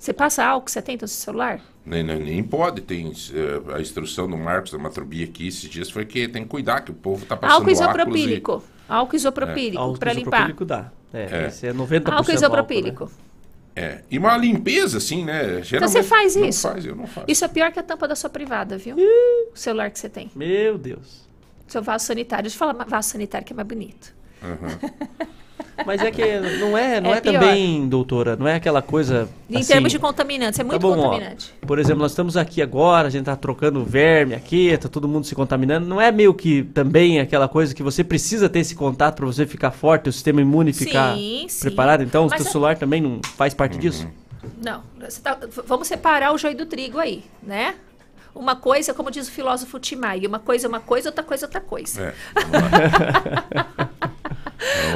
Você 0.00 0.14
passa 0.14 0.42
álcool 0.42 0.70
70 0.70 1.04
no 1.04 1.08
seu 1.08 1.24
celular? 1.26 1.60
Nem, 1.84 2.02
nem, 2.02 2.18
nem 2.18 2.42
pode, 2.42 2.80
tem 2.80 3.12
eh, 3.34 3.74
a 3.74 3.80
instrução 3.82 4.26
do 4.26 4.34
Marcos 4.36 4.72
da 4.72 4.78
Matrobia 4.78 5.26
aqui 5.26 5.46
esses 5.48 5.68
dias 5.68 5.90
foi 5.90 6.06
que 6.06 6.26
tem 6.26 6.42
que 6.42 6.48
cuidar, 6.48 6.80
que 6.80 6.90
o 6.90 6.94
povo 6.94 7.26
tá 7.26 7.36
passando 7.36 7.56
Álcool 7.58 7.70
isopropílico. 7.70 8.64
Álcool 8.88 9.16
isopropílico 9.16 9.78
Álcool 9.82 9.98
para 9.98 10.12
limpar. 10.14 10.48
isopropílico 10.48 10.64
dá. 10.64 10.90
É, 11.12 11.48
esse 11.48 11.66
é 11.66 11.72
90% 11.74 12.06
Álcool 12.06 12.12
álcool, 12.14 12.32
isopropílico. 12.32 13.04
né? 13.04 13.10
E, 13.76 13.80
é, 13.80 14.04
e 14.10 14.18
uma 14.18 14.38
limpeza, 14.38 14.96
assim, 14.96 15.22
né? 15.22 15.44
Então 15.44 15.64
Geralmente, 15.64 15.92
você 15.92 16.02
faz 16.02 16.34
não 16.34 16.48
isso. 16.48 16.62
Faz, 16.66 16.86
eu 16.86 16.96
não 16.96 17.06
faço. 17.06 17.26
Isso 17.28 17.44
é 17.44 17.48
pior 17.48 17.70
que 17.70 17.78
a 17.78 17.82
tampa 17.82 18.08
da 18.08 18.16
sua 18.16 18.30
privada, 18.30 18.78
viu? 18.78 18.96
O 18.96 19.50
celular 19.54 19.90
que 19.90 19.98
você 19.98 20.08
tem. 20.08 20.30
Meu 20.34 20.78
Deus. 20.78 21.28
Seu 21.68 21.82
vaso 21.82 22.06
sanitário. 22.06 22.44
Deixa 22.44 22.56
eu 22.56 22.58
falar 22.58 22.72
vaso 22.86 23.10
sanitário 23.10 23.46
que 23.46 23.52
é 23.52 23.56
mais 23.56 23.68
bonito. 23.68 24.14
Mas 25.86 26.00
é 26.02 26.10
que 26.10 26.22
não 26.58 26.76
é, 26.76 27.00
não 27.00 27.14
É 27.14 27.18
é, 27.18 27.20
também, 27.20 27.88
doutora, 27.88 28.36
não 28.36 28.46
é 28.46 28.54
aquela 28.56 28.82
coisa. 28.82 29.28
Em 29.48 29.58
assim, 29.58 29.72
termos 29.72 29.90
de 29.92 29.98
contaminantes, 29.98 30.58
é 30.58 30.62
tá 30.62 30.68
muito 30.68 30.80
bom, 30.80 30.98
ó, 30.98 31.02
contaminante. 31.10 31.52
por 31.66 31.78
exemplo, 31.78 32.02
nós 32.02 32.12
estamos 32.12 32.36
aqui 32.36 32.60
agora, 32.62 33.08
a 33.08 33.10
gente 33.10 33.24
tá 33.24 33.36
trocando 33.36 33.84
verme 33.84 34.34
aqui, 34.34 34.76
tá 34.78 34.88
todo 34.88 35.08
mundo 35.08 35.26
se 35.26 35.34
contaminando. 35.34 35.86
Não 35.86 36.00
é 36.00 36.10
meio 36.12 36.32
que 36.34 36.62
também 36.62 37.20
aquela 37.20 37.48
coisa 37.48 37.74
que 37.74 37.82
você 37.82 38.02
precisa 38.04 38.48
ter 38.48 38.60
esse 38.60 38.74
contato 38.74 39.16
para 39.16 39.26
você 39.26 39.46
ficar 39.46 39.70
forte, 39.70 40.08
o 40.08 40.12
sistema 40.12 40.40
imune 40.40 40.72
ficar 40.72 41.14
Sim, 41.16 41.46
sim. 41.48 41.60
preparado? 41.60 42.02
Então, 42.02 42.26
o 42.26 42.30
Mas 42.30 42.40
teu 42.40 42.48
é- 42.48 42.52
celular 42.52 42.76
também 42.76 43.00
não 43.00 43.20
faz 43.36 43.54
parte 43.54 43.78
disso? 43.78 44.06
Não, 44.62 44.82
você 44.98 45.20
tá- 45.20 45.38
vamos 45.66 45.86
separar 45.88 46.32
o 46.32 46.38
joio 46.38 46.56
do 46.56 46.66
trigo 46.66 46.98
aí, 46.98 47.24
né? 47.42 47.74
Uma 48.34 48.54
coisa, 48.54 48.94
como 48.94 49.10
diz 49.10 49.26
o 49.26 49.30
filósofo 49.32 49.78
Timai, 49.80 50.24
uma 50.24 50.38
coisa 50.38 50.66
é 50.66 50.68
uma 50.68 50.78
coisa, 50.80 51.08
outra 51.08 51.24
coisa 51.24 51.44
é 51.44 51.46
outra 51.46 51.60
coisa. 51.60 52.00
É, 52.00 52.14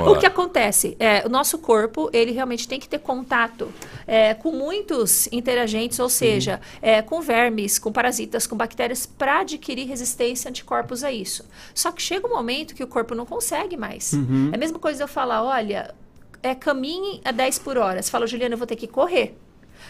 O 0.06 0.18
que 0.18 0.26
acontece? 0.26 0.96
É, 0.98 1.26
o 1.26 1.28
nosso 1.28 1.58
corpo, 1.58 2.10
ele 2.12 2.32
realmente 2.32 2.68
tem 2.68 2.78
que 2.78 2.88
ter 2.88 2.98
contato 2.98 3.72
é, 4.06 4.34
com 4.34 4.52
muitos 4.52 5.26
interagentes, 5.32 5.98
ou 5.98 6.08
seja, 6.08 6.60
é, 6.82 7.00
com 7.00 7.20
vermes, 7.20 7.78
com 7.78 7.90
parasitas, 7.90 8.46
com 8.46 8.56
bactérias, 8.56 9.06
para 9.06 9.40
adquirir 9.40 9.86
resistência 9.86 10.48
e 10.48 10.50
anticorpos 10.50 11.02
a 11.02 11.10
isso. 11.10 11.44
Só 11.74 11.90
que 11.90 12.02
chega 12.02 12.26
um 12.26 12.30
momento 12.30 12.74
que 12.74 12.82
o 12.82 12.86
corpo 12.86 13.14
não 13.14 13.24
consegue 13.24 13.76
mais. 13.76 14.12
É 14.52 14.56
a 14.56 14.58
mesma 14.58 14.78
coisa 14.78 15.04
eu 15.04 15.08
falar, 15.08 15.42
olha, 15.42 15.94
é, 16.42 16.54
caminhe 16.54 17.20
a 17.24 17.32
10 17.32 17.58
por 17.60 17.78
hora. 17.78 18.02
Você 18.02 18.10
fala, 18.10 18.26
Juliana, 18.26 18.54
eu 18.54 18.58
vou 18.58 18.66
ter 18.66 18.76
que 18.76 18.86
correr. 18.86 19.36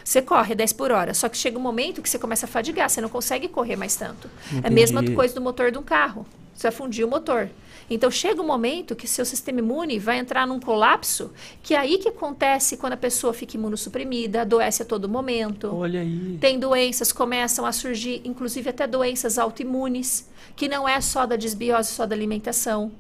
Você 0.05 0.21
corre 0.21 0.53
a 0.53 0.57
10 0.57 0.73
por 0.75 0.93
hora, 0.93 1.15
só 1.15 1.29
que 1.29 1.37
chega 1.37 1.59
um 1.59 1.63
momento 1.63 2.03
que 2.03 2.09
você 2.09 2.19
começa 2.19 2.47
a 2.47 2.49
fadigar, 2.49 2.91
você 2.91 3.01
não 3.01 3.09
consegue 3.09 3.49
correr 3.49 3.75
mais 3.75 3.97
tanto. 3.97 4.29
É 4.63 4.69
a 4.69 4.71
mesma 4.71 5.01
Entendi. 5.01 5.17
coisa 5.17 5.35
do 5.35 5.41
motor 5.41 5.71
de 5.71 5.79
um 5.79 5.83
carro. 5.83 6.27
Você 6.55 6.65
vai 6.65 6.73
fundir 6.73 7.05
o 7.05 7.09
motor. 7.09 7.49
Então 7.89 8.11
chega 8.11 8.41
um 8.41 8.47
momento 8.47 8.97
que 8.97 9.07
seu 9.07 9.25
sistema 9.25 9.59
imune 9.59 9.99
vai 9.99 10.19
entrar 10.19 10.47
num 10.47 10.59
colapso, 10.59 11.33
que 11.63 11.75
é 11.75 11.79
aí 11.79 11.99
que 11.99 12.09
acontece 12.09 12.77
quando 12.77 12.95
a 12.95 12.97
pessoa 12.97 13.33
fica 13.33 13.57
imunossuprimida, 13.57 14.43
adoece 14.43 14.83
a 14.83 14.85
todo 14.85 15.09
momento. 15.09 15.75
Olha 15.75 16.01
aí. 16.01 16.39
Tem 16.41 16.59
doenças, 16.59 17.13
começam 17.13 17.67
a 17.67 17.73
surgir, 17.73 18.23
inclusive 18.25 18.71
até 18.71 18.87
doenças 18.87 19.39
autoimunes, 19.39 20.29
que 20.57 20.69
não 20.69 20.89
é 20.89 21.01
só 21.01 21.27
da 21.27 21.37
desbiose, 21.37 21.93
só 21.93 22.07
da 22.07 22.15
alimentação. 22.15 22.93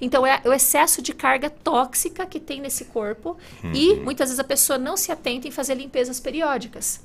Então 0.00 0.26
é 0.26 0.42
o 0.44 0.52
excesso 0.52 1.00
de 1.00 1.14
carga 1.14 1.48
tóxica 1.48 2.26
que 2.26 2.38
tem 2.38 2.60
nesse 2.60 2.86
corpo 2.86 3.36
e 3.72 3.94
muitas 3.94 4.28
vezes 4.28 4.40
a 4.40 4.44
pessoa 4.44 4.78
não 4.78 4.96
se 4.96 5.10
atenta 5.10 5.48
em 5.48 5.50
fazer 5.50 5.74
limpezas 5.74 6.20
periódicas. 6.20 7.00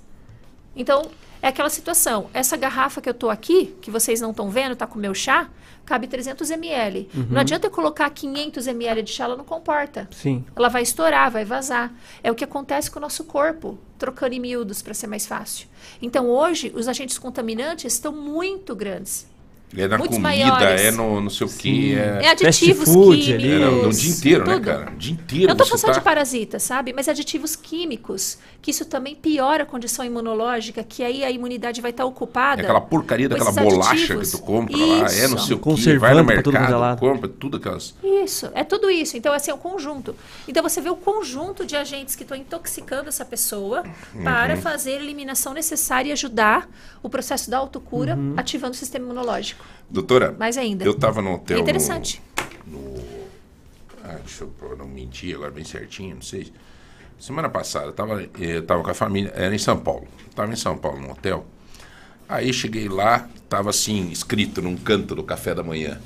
Então, 0.76 1.10
é 1.42 1.48
aquela 1.48 1.70
situação. 1.70 2.30
Essa 2.34 2.56
garrafa 2.56 3.02
que 3.02 3.10
eu 3.10 3.14
tô 3.14 3.30
aqui, 3.30 3.76
que 3.82 3.90
vocês 3.90 4.22
não 4.22 4.32
estão 4.32 4.50
vendo, 4.50 4.76
tá 4.76 4.86
com 4.86 4.98
o 4.98 5.02
meu 5.02 5.14
chá, 5.14 5.50
cabe 5.86 6.08
300 6.08 6.50
ml. 6.52 7.10
Não 7.30 7.42
adianta 7.42 7.68
eu 7.68 7.72
colocar 7.72 8.10
500 8.10 8.68
ml 8.68 9.02
de 9.02 9.12
chá, 9.12 9.26
ela 9.26 9.36
não 9.36 9.44
comporta. 9.44 10.08
Sim. 10.12 10.46
Ela 10.56 10.70
vai 10.70 10.84
estourar, 10.84 11.32
vai 11.32 11.44
vazar. 11.44 11.94
É 12.24 12.32
o 12.32 12.36
que 12.36 12.44
acontece 12.44 12.90
com 12.90 13.00
o 13.00 13.02
nosso 13.02 13.24
corpo, 13.24 13.78
trocando 13.98 14.36
em 14.36 14.40
miúdos 14.40 14.82
para 14.82 14.94
ser 14.94 15.08
mais 15.08 15.26
fácil. 15.26 15.68
Então, 16.02 16.30
hoje, 16.30 16.72
os 16.76 16.88
agentes 16.88 17.18
contaminantes 17.18 17.94
estão 17.94 18.12
muito 18.14 18.76
grandes. 18.76 19.28
É 19.76 19.88
na 19.88 19.98
muitos 19.98 20.18
comida, 20.18 20.44
maiores. 20.44 20.82
é 20.82 20.92
no 20.92 21.22
não 21.22 21.30
sei 21.30 21.48
o 21.48 21.50
que. 21.50 21.96
É, 21.96 22.20
É 22.24 22.30
aditivos 22.32 22.92
food 22.94 23.22
químicos. 23.22 23.44
ali. 23.44 23.52
é 23.54 23.58
no 23.60 23.90
dia 23.94 24.12
inteiro, 24.12 24.46
né, 24.46 24.54
tudo. 24.54 24.66
cara? 24.66 24.92
O 24.92 24.96
dia 24.98 25.14
inteiro 25.14 25.44
Eu 25.46 25.48
não 25.50 25.56
tô 25.56 25.66
falando 25.66 25.80
só 25.80 25.88
tá... 25.88 25.94
de 25.94 26.02
parasitas, 26.02 26.64
sabe? 26.64 26.94
Mas 26.94 27.08
aditivos 27.08 27.56
químicos, 27.56 28.38
que 28.62 28.72
isso 28.72 28.86
também 28.86 29.16
piora 29.16 29.64
a 29.64 29.66
condição 29.66 30.04
imunológica, 30.04 30.84
que 30.84 31.04
aí 31.04 31.24
a 31.24 31.32
imunidade 31.32 31.80
vai 31.82 31.92
estar 31.92 32.06
ocupada. 32.06 32.62
É 32.62 32.64
aquela 32.66 32.82
porcaria 32.82 33.30
daquela 33.30 33.52
bolacha 33.52 33.92
aditivos. 33.92 34.32
que 34.32 34.38
tu 34.38 34.44
compra 34.44 34.78
lá, 34.78 34.86
é 34.86 35.28
não 35.28 35.38
Isso. 35.38 35.48
sei 35.48 35.56
o 35.56 35.58
que, 35.58 35.64
Conservante 35.64 36.00
vai 36.00 36.14
no 36.14 36.20
é 36.20 36.24
mercado, 36.24 37.00
compra 37.00 37.30
tudo 37.30 37.58
aquelas... 37.58 37.96
Isso, 38.04 38.50
é 38.54 38.64
tudo 38.64 38.90
isso. 38.90 39.16
Então, 39.16 39.34
assim, 39.34 39.52
é 39.52 39.54
um 39.54 39.58
conjunto. 39.58 40.16
Então, 40.48 40.62
você 40.62 40.82
vê 40.82 40.90
o 40.90 40.96
conjunto 40.96 41.66
de 41.66 41.76
agentes 41.76 42.16
que 42.16 42.24
estão 42.24 42.36
intoxicando 42.38 43.08
essa 43.10 43.24
pessoa 43.24 43.84
para 44.24 44.58
fazer 44.58 44.92
a 44.94 44.96
eliminação 44.96 45.54
necessária 45.54 46.10
e 46.10 46.12
ajudar 46.12 46.70
o 47.02 47.10
processo 47.10 47.50
da 47.50 47.58
autocura, 47.58 48.18
ativando 48.38 48.74
o 48.74 48.78
sistema 48.78 49.06
imunológico. 49.06 49.61
Doutora, 49.90 50.36
Mais 50.40 50.58
ainda. 50.58 50.86
eu 50.86 50.94
tava 50.94 51.22
no 51.22 51.34
hotel... 51.34 51.58
É 51.58 51.60
no- 51.62 51.64
interessante. 51.64 52.22
Ah, 54.04 54.18
deixa 54.26 54.44
eu 54.44 54.76
não 54.78 54.88
mentir 54.88 55.36
agora 55.36 55.52
bem 55.52 55.64
certinho, 55.64 56.16
não 56.16 56.22
sei. 56.22 56.52
Semana 57.20 57.50
passada, 57.50 57.86
eu 57.88 57.94
tava, 57.94 58.24
eu 58.40 58.66
tava 58.66 58.82
com 58.84 58.90
a 58.90 58.94
família, 58.96 59.32
era 59.36 59.54
em 59.54 59.60
São 59.60 59.78
Paulo. 59.78 60.08
Tava 60.36 60.52
em 60.52 60.56
São 60.56 60.76
Paulo, 60.78 61.00
no 61.00 61.12
hotel. 61.12 61.46
Aí 62.28 62.52
cheguei 62.52 62.90
lá, 62.90 63.30
tava 63.48 63.70
assim, 63.70 64.10
escrito 64.10 64.62
num 64.62 64.76
canto 64.76 65.14
do 65.14 65.24
café 65.24 65.54
da 65.54 65.62
manhã. 65.62 66.00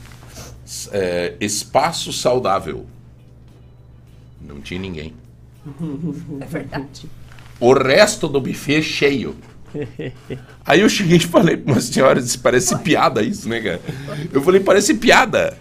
É, 0.91 1.35
espaço 1.39 2.11
saudável. 2.11 2.85
Não 4.41 4.59
tinha 4.59 4.79
ninguém. 4.79 5.13
É 6.41 6.45
verdade. 6.45 7.09
O 7.59 7.73
resto 7.73 8.27
do 8.27 8.41
buffet 8.41 8.81
cheio. 8.83 9.35
Aí 10.65 10.81
eu 10.81 10.89
cheguei 10.89 11.17
e 11.17 11.21
falei 11.21 11.57
pra 11.57 11.73
uma 11.73 11.81
senhora, 11.81 12.23
parece 12.41 12.77
piada 12.79 13.21
isso, 13.21 13.47
né, 13.47 13.59
cara? 13.59 13.81
Eu 14.31 14.41
falei, 14.41 14.59
parece 14.61 14.93
piada. 14.95 15.57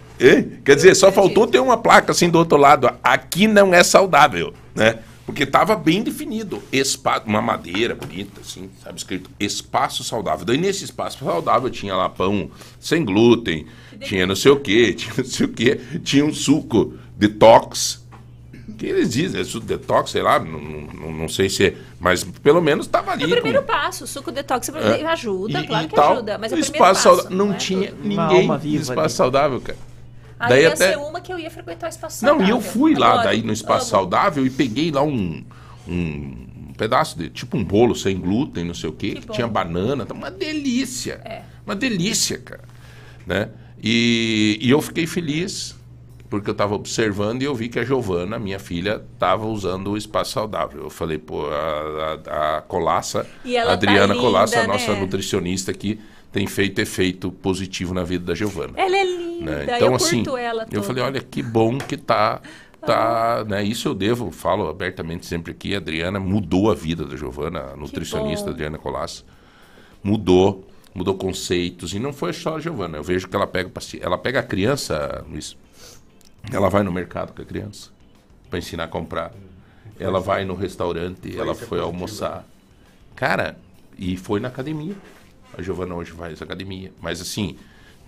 Quer 0.64 0.76
dizer, 0.76 0.94
só 0.94 1.10
faltou 1.10 1.46
ter 1.46 1.58
uma 1.58 1.76
placa 1.76 2.12
assim 2.12 2.30
do 2.30 2.38
outro 2.38 2.56
lado. 2.56 2.90
Aqui 3.02 3.46
não 3.46 3.74
é 3.74 3.82
saudável, 3.82 4.54
né? 4.74 5.00
Porque 5.26 5.46
tava 5.46 5.74
bem 5.74 6.02
definido. 6.02 6.62
Espaço, 6.70 7.26
uma 7.26 7.40
madeira 7.40 7.94
bonita, 7.94 8.40
assim, 8.40 8.70
sabe? 8.82 8.98
Escrito 8.98 9.30
espaço 9.40 10.04
saudável. 10.04 10.44
Daí 10.44 10.58
nesse 10.58 10.84
espaço 10.84 11.24
saudável 11.24 11.70
tinha 11.70 11.96
lá 11.96 12.08
pão 12.08 12.50
sem 12.78 13.04
glúten, 13.04 13.66
tinha 14.00 14.26
não 14.26 14.36
sei 14.36 14.52
o 14.52 14.60
quê, 14.60 14.92
tinha 14.94 15.14
não 15.16 15.24
sei 15.24 15.46
o 15.46 15.48
quê, 15.48 15.80
tinha 16.02 16.24
um 16.24 16.32
suco 16.32 16.94
detox. 17.16 18.04
Que 18.78 18.86
eles 18.86 19.10
dizem, 19.10 19.40
é 19.40 19.44
suco 19.44 19.66
detox, 19.66 20.10
sei 20.10 20.22
lá, 20.22 20.38
não, 20.38 20.60
não, 21.05 21.12
não 21.12 21.28
sei 21.28 21.48
se 21.48 21.66
é. 21.66 21.76
Mas 22.00 22.24
pelo 22.24 22.61
menos 22.61 22.86
tava 22.86 23.12
ali. 23.12 23.24
É 23.24 23.26
o 23.26 23.30
primeiro 23.30 23.61
com- 23.61 23.66
passo, 23.66 24.05
o 24.05 24.07
suco 24.07 24.30
detox 24.32 24.68
É. 24.70 25.05
ajuda, 25.07 25.61
E- 25.61 25.66
claro 25.66 25.84
e 25.84 25.88
que 25.88 25.94
tal. 25.94 26.12
ajuda, 26.14 26.38
mas 26.38 26.52
é 26.52 26.57
o 26.57 26.59
O 26.59 26.62
primeiro 26.62 26.74
espaço 26.74 27.05
passo. 27.09 27.16
saudável- 27.22 27.36
não, 27.46 27.52
é 27.52 27.57
tinha 27.57 27.94
ninguém 28.02 28.46
no 28.48 28.57
espaço 28.76 29.00
ali. 29.00 29.11
saudável, 29.11 29.61
cara. 29.61 29.78
Aí 30.38 30.48
Daí 30.48 30.62
ia 30.62 30.68
até- 30.68 30.90
ser 30.92 30.98
uma 30.98 31.20
que 31.20 31.32
eu 31.32 31.38
ia 31.38 31.50
frequentar 31.50 31.86
o 31.86 31.90
espaço 31.90 32.24
Não, 32.24 32.34
e 32.34 32.38
saudável. 32.38 32.57
eu 32.57 32.61
fui 32.62 32.94
lá 32.94 33.09
Adoro, 33.12 33.24
daí 33.24 33.42
no 33.42 33.52
espaço 33.52 33.84
amo. 33.94 34.02
saudável 34.02 34.44
e 34.46 34.50
peguei 34.50 34.90
lá 34.90 35.02
um, 35.02 35.44
um 35.88 36.72
pedaço 36.76 37.16
de 37.18 37.28
tipo 37.30 37.57
um 37.57 37.64
bolo 37.64 37.94
sem 37.94 38.18
glúten, 38.18 38.64
não 38.64 38.74
sei 38.74 38.90
o 38.90 38.92
quê, 38.92 39.12
que, 39.14 39.20
Que 39.22 39.32
tinha 39.32 39.46
banana, 39.46 40.05
tá 40.05 40.12
uma 40.12 40.30
delícia. 40.30 41.20
É. 41.24 41.42
Uma 41.64 41.76
delícia, 41.76 42.38
cara. 42.38 42.64
Né? 43.26 43.48
E, 43.82 44.59
e 44.61 44.70
eu 44.70 44.80
fiquei 44.82 45.07
feliz 45.07 45.76
porque 46.35 46.51
eu 46.51 46.53
estava 46.53 46.74
observando 46.74 47.43
e 47.43 47.45
eu 47.45 47.55
vi 47.55 47.68
que 47.68 47.78
a 47.78 47.85
Giovana, 47.85 48.41
minha 48.41 48.59
filha, 48.59 49.01
estava 49.14 49.47
usando 49.47 49.93
o 49.93 49.97
espaço 49.97 50.32
saudável. 50.32 50.82
Eu 50.82 50.91
falei, 50.91 51.16
pô, 51.16 51.47
a, 51.47 52.18
a, 52.26 52.57
a 52.59 52.61
Colaça, 52.62 53.24
ela 53.47 53.70
a 53.70 53.74
Adriana 53.74 54.14
tá 54.14 54.20
Colaça, 54.20 54.59
a 54.59 54.62
linda, 54.62 54.72
nossa 54.72 54.93
né? 54.93 55.01
nutricionista 55.01 55.70
aqui, 55.70 56.01
tem 56.32 56.45
feito 56.49 56.80
efeito 56.80 57.30
positivo 57.30 57.95
na 57.95 58.03
vida 58.03 58.24
da 58.24 58.35
Giovana. 58.35 58.72
Ela 58.74 58.97
é 58.97 59.05
linda, 59.05 59.45
né? 59.45 59.62
Então, 59.76 59.89
eu 59.89 59.95
assim, 59.95 60.24
ela 60.37 60.64
eu 60.64 60.68
toda. 60.68 60.82
falei, 60.82 61.05
olha 61.05 61.20
que 61.20 61.41
bom 61.41 61.78
que 61.78 61.97
tá, 61.97 62.41
tá, 62.85 63.45
né? 63.47 63.62
Isso 63.62 63.87
eu 63.87 63.95
devo, 63.95 64.32
falo 64.32 64.68
abertamente 64.68 65.26
sempre 65.26 65.53
aqui, 65.53 65.72
a 65.72 65.78
Adriana 65.78 66.18
mudou 66.18 66.68
a 66.68 66.74
vida 66.74 67.05
da 67.05 67.16
Giovana, 67.16 67.61
a 67.74 67.76
nutricionista. 67.76 68.51
Adriana 68.51 68.76
Colasso. 68.76 69.24
Mudou, 70.03 70.66
mudou 70.93 71.14
conceitos, 71.14 71.95
e 71.95 72.01
não 72.01 72.12
foi 72.12 72.32
só 72.32 72.57
a 72.57 72.61
Giovana, 72.61 72.99
eu 72.99 73.05
vejo 73.05 73.28
que 73.28 73.37
ela 73.37 73.47
pega, 73.47 73.70
ela 74.01 74.18
pega 74.18 74.41
a 74.41 74.43
criança, 74.43 75.24
Luiz, 75.30 75.57
ela 76.53 76.68
vai 76.68 76.82
no 76.82 76.92
mercado 76.92 77.32
com 77.34 77.42
a 77.42 77.45
criança, 77.45 77.90
para 78.51 78.59
ensinar 78.59 78.84
a 78.84 78.88
comprar. 78.88 79.32
Ela 79.99 80.20
vai 80.20 80.45
no 80.45 80.55
restaurante, 80.55 81.36
ela 81.38 81.55
foi 81.55 81.80
almoçar. 81.80 82.45
Cara, 83.14 83.57
e 83.97 84.16
foi 84.16 84.40
na 84.40 84.49
academia. 84.49 84.95
A 85.57 85.62
Giovana 85.62 85.95
hoje 85.95 86.11
faz 86.12 86.42
academia. 86.42 86.92
Mas 87.01 87.20
assim, 87.20 87.57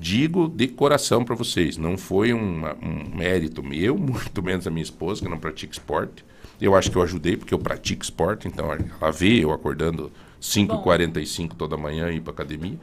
digo 0.01 0.49
de 0.49 0.67
coração 0.69 1.25
para 1.25 1.35
vocês, 1.37 1.77
não 1.77 1.97
foi 1.97 2.33
uma- 2.33 2.75
um 2.83 3.17
mérito 3.17 3.63
meu, 3.63 3.97
muito 3.99 4.43
menos 4.43 4.65
da 4.65 4.71
minha 4.71 4.83
esposa, 4.83 5.23
que 5.23 5.29
não 5.29 5.39
pratica 5.39 5.73
esporte. 5.73 6.25
Eu 6.61 6.75
acho 6.75 6.91
que 6.91 6.97
eu 6.97 7.03
ajudei, 7.03 7.37
porque 7.37 7.55
eu 7.55 7.59
pratico 7.59 8.03
esporte, 8.03 8.49
então 8.49 8.67
ela 8.73 9.13
vê 9.13 9.45
eu 9.45 9.53
acordando 9.53 10.11
5h45 10.41 11.55
toda 11.57 11.77
manhã 11.77 12.11
e 12.11 12.17
ir 12.17 12.21
para 12.21 12.33
academia. 12.33 12.79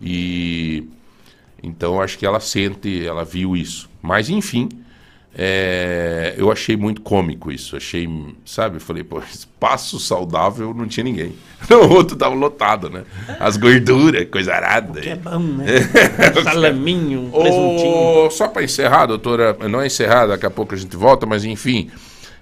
E 0.00 0.86
então 1.62 1.94
eu 1.94 2.02
acho 2.02 2.18
que 2.18 2.26
ela 2.26 2.40
sente, 2.40 3.04
ela 3.06 3.24
viu 3.24 3.56
isso. 3.56 3.88
Mas 4.00 4.30
enfim, 4.30 4.68
é, 5.40 6.34
eu 6.36 6.50
achei 6.50 6.76
muito 6.76 7.00
cômico 7.00 7.52
isso. 7.52 7.76
Achei, 7.76 8.08
sabe? 8.44 8.76
Eu 8.76 8.80
falei, 8.80 9.04
pô, 9.04 9.20
espaço 9.20 10.00
saudável 10.00 10.74
não 10.74 10.86
tinha 10.86 11.04
ninguém. 11.04 11.34
O 11.70 11.92
outro 11.92 12.16
tava 12.16 12.34
lotado, 12.34 12.88
né? 12.88 13.04
As 13.38 13.56
gorduras, 13.56 14.28
coisa 14.30 14.54
arada. 14.54 15.00
Que 15.00 15.10
é 15.10 15.16
bom, 15.16 15.38
né? 15.38 15.66
Um 16.38 16.42
Salaminho, 16.42 17.20
um 17.20 17.30
presuntinho. 17.30 18.30
só 18.30 18.48
para 18.48 18.62
encerrar, 18.62 19.06
doutora, 19.06 19.56
não 19.68 19.80
é 19.80 19.86
encerrar, 19.86 20.26
daqui 20.26 20.46
a 20.46 20.50
pouco 20.50 20.74
a 20.74 20.78
gente 20.78 20.96
volta, 20.96 21.26
mas 21.26 21.44
enfim, 21.44 21.90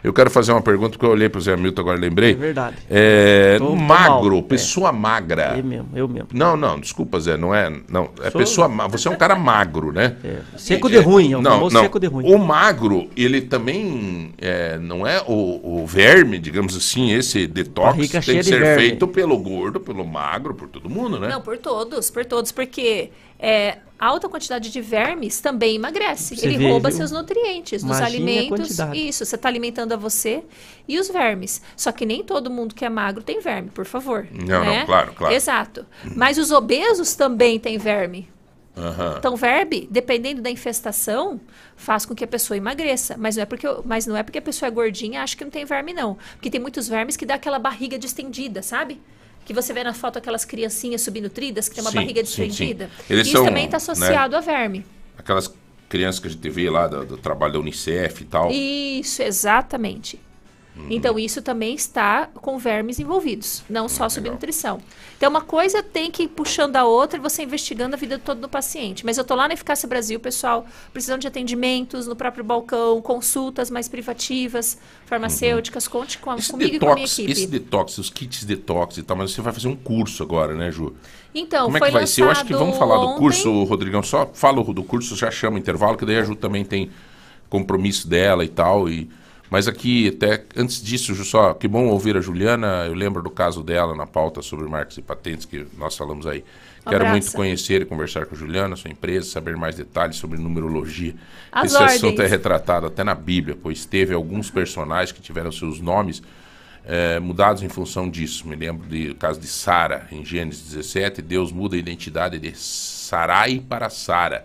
eu 0.07 0.13
quero 0.13 0.31
fazer 0.31 0.53
uma 0.53 0.63
pergunta 0.63 0.91
porque 0.91 1.05
eu 1.05 1.11
olhei 1.11 1.29
para 1.29 1.39
o 1.39 1.41
Zé 1.43 1.55
Hamilton 1.55 1.81
agora 1.83 1.99
lembrei. 1.99 2.31
É 2.31 2.35
verdade. 2.35 2.77
É, 2.89 3.57
Tô- 3.59 3.67
tô 3.67 3.75
magro, 3.77 4.31
mal, 4.31 4.39
é. 4.39 4.43
pessoa 4.43 4.93
magra. 4.93 5.55
Eu 5.59 5.65
mesmo, 5.65 5.89
eu 5.97 6.07
mesmo. 6.09 6.29
Não, 6.33 6.57
não, 6.57 6.79
desculpa, 6.79 7.19
Zé, 7.19 7.37
não 7.37 7.53
é. 7.53 7.69
Não, 7.91 8.09
é 8.23 8.31
Sou- 8.31 8.39
pessoa. 8.41 8.69
Você 8.89 9.09
é 9.09 9.11
um 9.11 9.17
cara 9.17 9.35
magro, 9.35 9.91
né? 9.91 10.15
É, 10.23 10.39
seco 10.57 10.89
de 10.89 10.99
ruim, 10.99 11.33
é 11.33 11.37
o 11.37 11.43
não, 11.43 11.69
não. 11.69 11.83
seco 11.83 11.99
de 11.99 12.07
ruim. 12.07 12.33
O 12.33 12.39
magro, 12.39 13.11
ele 13.17 13.41
também 13.41 14.33
é, 14.41 14.79
não 14.79 15.05
é 15.05 15.21
o, 15.27 15.81
o 15.83 15.87
verme, 15.87 16.39
digamos 16.39 16.77
assim, 16.77 17.11
esse 17.11 17.45
detox 17.49 17.97
tem 17.97 18.09
que 18.09 18.35
de 18.39 18.45
ser 18.45 18.77
feito 18.77 19.09
pelo 19.09 19.37
gordo, 19.37 19.81
pelo 19.81 20.07
magro, 20.07 20.55
por 20.55 20.69
todo 20.69 20.89
mundo, 20.89 21.19
né? 21.19 21.29
Não, 21.29 21.41
por 21.41 21.59
todos, 21.59 22.11
por 22.11 22.25
todos, 22.25 22.53
porque 22.53 23.11
é, 23.39 23.79
alta 23.99 24.29
quantidade 24.29 24.71
de 24.71 24.81
vermes 24.81 25.41
também 25.41 25.77
emagrece. 25.77 26.37
Você 26.37 26.47
Ele 26.47 26.59
vê, 26.59 26.69
rouba 26.69 26.91
viu? 26.91 26.99
seus 26.99 27.11
nutrientes 27.11 27.83
dos 27.83 28.01
alimentos. 28.01 28.79
Isso, 28.95 29.25
você 29.25 29.37
está 29.37 29.49
alimentando 29.49 29.93
a 29.93 29.97
você 29.97 30.43
e 30.87 30.99
os 30.99 31.09
vermes. 31.09 31.63
Só 31.77 31.93
que 31.93 32.05
nem 32.05 32.23
todo 32.23 32.51
mundo 32.51 32.75
que 32.75 32.85
é 32.85 32.89
magro 32.89 33.23
tem 33.23 33.41
verme, 33.41 33.71
por 33.71 33.85
favor. 33.85 34.27
Não, 34.31 34.65
né? 34.65 34.81
não, 34.81 34.87
claro, 34.87 35.13
claro. 35.15 35.35
Exato. 35.35 35.87
Mas 36.15 36.39
os 36.39 36.51
obesos 36.51 37.15
também 37.15 37.59
têm 37.59 37.79
verme. 37.79 38.29
Aham. 38.77 39.15
Então, 39.19 39.35
verme, 39.37 39.89
dependendo 39.91 40.43
da 40.43 40.51
infestação, 40.51 41.41
faz 41.77 42.05
com 42.05 42.15
que 42.15 42.23
a 42.23 42.27
pessoa 42.27 42.59
emagreça. 42.59 43.17
Mas 43.17 43.37
não 43.37 43.43
é 43.43 43.47
porque, 43.47 43.67
mas 43.87 44.07
não 44.07 44.15
é 44.15 44.23
porque 44.23 44.39
a 44.39 44.43
pessoa 44.43 44.69
é 44.69 44.71
gordinha 44.71 45.23
acha 45.23 45.35
que 45.35 45.43
não 45.43 45.51
tem 45.51 45.65
verme, 45.65 45.95
não. 45.95 46.19
Porque 46.33 46.51
tem 46.51 46.61
muitos 46.61 46.87
vermes 46.87 47.17
que 47.17 47.25
dá 47.25 47.37
aquela 47.37 47.59
barriga 47.59 47.99
distendida, 47.99 48.63
sabe? 48.63 49.01
Que 49.47 49.55
você 49.55 49.73
vê 49.73 49.83
na 49.83 49.95
foto 49.95 50.19
aquelas 50.19 50.45
criancinhas 50.45 51.01
subnutridas 51.01 51.69
que 51.69 51.77
tem 51.77 51.83
uma 51.83 51.91
Sim, 51.91 51.97
barriga 51.97 52.25
sim, 52.25 52.51
sim. 52.51 52.77
Eles 53.09 53.29
Isso 53.29 53.37
são, 53.37 53.47
também 53.47 53.65
está 53.65 53.77
né? 53.79 53.83
associado 53.83 54.37
a 54.37 54.41
verme. 54.41 54.85
Aquelas 55.17 55.51
crianças 55.89 56.21
que 56.21 56.27
a 56.27 56.31
gente 56.31 56.51
vê 56.51 56.69
lá 56.69 56.89
do, 56.89 57.07
do 57.07 57.17
trabalho 57.17 57.55
da 57.55 57.59
Unicef 57.61 58.23
e 58.23 58.27
tal. 58.27 58.51
Isso, 58.51 59.23
exatamente. 59.23 60.21
Uhum. 60.77 60.87
Então, 60.91 61.19
isso 61.19 61.41
também 61.41 61.75
está 61.75 62.27
com 62.27 62.59
vermes 62.59 62.99
envolvidos, 62.99 63.63
não 63.69 63.89
só 63.89 64.05
legal. 64.05 64.11
subnutrição. 64.11 64.81
Então, 65.17 65.31
uma 65.31 65.41
coisa 65.41 65.83
tem 65.83 66.11
que 66.11 66.25
ir 66.25 66.29
puxando 66.29 66.77
a 66.77 66.85
outra 66.85 67.19
e 67.19 67.23
você 67.23 67.43
investigando 67.43 67.97
a 67.97 67.99
vida 67.99 68.19
toda 68.19 68.41
do 68.43 68.49
paciente. 68.49 69.05
Mas 69.05 69.17
eu 69.17 69.25
tô 69.25 69.35
lá 69.35 69.49
na 69.49 69.55
Eficácia 69.55 69.89
Brasil, 69.89 70.21
pessoal, 70.21 70.67
precisando 70.93 71.23
de 71.23 71.27
atendimentos 71.27 72.07
no 72.07 72.15
próprio 72.15 72.45
balcão, 72.45 73.01
consultas 73.01 73.71
mais 73.71 73.89
privativas, 73.89 74.79
farmacêuticas. 75.07 75.89
Conte 75.89 76.19
com 76.19 76.31
a, 76.31 76.37
comigo 76.37 76.75
e 76.75 76.79
com 76.79 76.91
a 76.91 76.95
minha 76.95 77.07
detox, 77.07 77.19
equipe. 77.19 77.33
esse 77.33 77.47
detox, 77.47 77.99
os 77.99 78.11
kits 78.11 78.45
detox 78.45 78.99
e 78.99 79.03
tal, 79.03 79.17
mas 79.17 79.33
você 79.33 79.41
vai 79.41 79.53
fazer 79.53 79.69
um 79.69 79.77
curso 79.77 80.23
agora, 80.23 80.55
né, 80.55 80.71
Ju? 80.71 80.95
Então, 81.35 81.67
Como 81.67 81.77
é 81.79 81.81
que 81.81 81.91
vai 81.91 82.07
ser? 82.07 82.23
Eu 82.23 82.31
acho 82.31 82.45
que 82.45 82.55
vamos 82.55 82.77
falar 82.77 82.97
do 82.97 83.09
ontem. 83.09 83.19
curso, 83.19 83.65
Rodrigão. 83.65 84.03
Só 84.03 84.27
fala 84.33 84.63
do 84.63 84.83
curso, 84.83 85.17
já 85.17 85.31
chama 85.31 85.59
intervalo, 85.59 85.97
que 85.97 86.05
daí 86.05 86.19
a 86.19 86.23
Ju 86.23 86.35
também 86.35 86.65
tem 86.65 86.91
compromisso 87.49 88.09
dela 88.09 88.45
e 88.45 88.49
tal. 88.49 88.89
E... 88.89 89.09
Mas 89.51 89.69
aqui, 89.69 90.09
até 90.09 90.43
antes 90.57 90.83
disso, 90.83 91.15
só 91.25 91.55
que 91.55 91.69
bom 91.69 91.87
ouvir 91.87 92.17
a 92.17 92.21
Juliana. 92.21 92.85
Eu 92.87 92.95
lembro 92.95 93.23
do 93.23 93.31
caso 93.31 93.63
dela 93.63 93.95
na 93.95 94.07
pauta 94.07 94.43
sobre 94.43 94.69
marcas 94.69 94.97
e 94.99 95.03
patentes 95.03 95.45
que 95.47 95.67
nós 95.79 95.97
falamos 95.97 96.27
aí. 96.27 96.45
Um 96.85 96.91
Quero 96.91 97.05
abraço. 97.05 97.13
muito 97.13 97.33
conhecer 97.33 97.83
e 97.83 97.85
conversar 97.85 98.27
com 98.27 98.35
a 98.35 98.39
Juliana, 98.39 98.77
sua 98.77 98.91
empresa, 98.91 99.29
saber 99.31 99.57
mais 99.57 99.77
detalhes 99.77 100.17
sobre 100.17 100.39
numerologia. 100.39 101.15
As 101.51 101.73
Esse 101.73 101.83
assunto 101.83 102.21
é 102.21 102.25
ordens. 102.25 102.31
retratado 102.31 102.87
até 102.87 103.03
na 103.03 103.15
Bíblia, 103.15 103.57
pois 103.61 103.85
teve 103.85 104.15
alguns 104.15 104.51
personagens 104.51 105.11
que 105.13 105.21
tiveram 105.21 105.51
seus 105.51 105.81
nomes 105.81 106.23
eh, 106.85 107.19
mudados 107.19 107.63
em 107.63 107.69
função 107.69 108.09
disso. 108.09 108.47
Me 108.47 108.55
lembro 108.55 108.87
do 108.87 109.15
caso 109.17 109.41
de 109.41 109.49
Sara, 109.49 110.07
em 110.13 110.25
Gênesis 110.25 110.63
17, 110.73 111.21
Deus 111.23 111.51
muda 111.51 111.75
a 111.75 111.79
identidade 111.79 112.39
de 112.39 112.57
Sarai 112.57 113.61
para 113.69 113.91
Sara. 113.91 114.45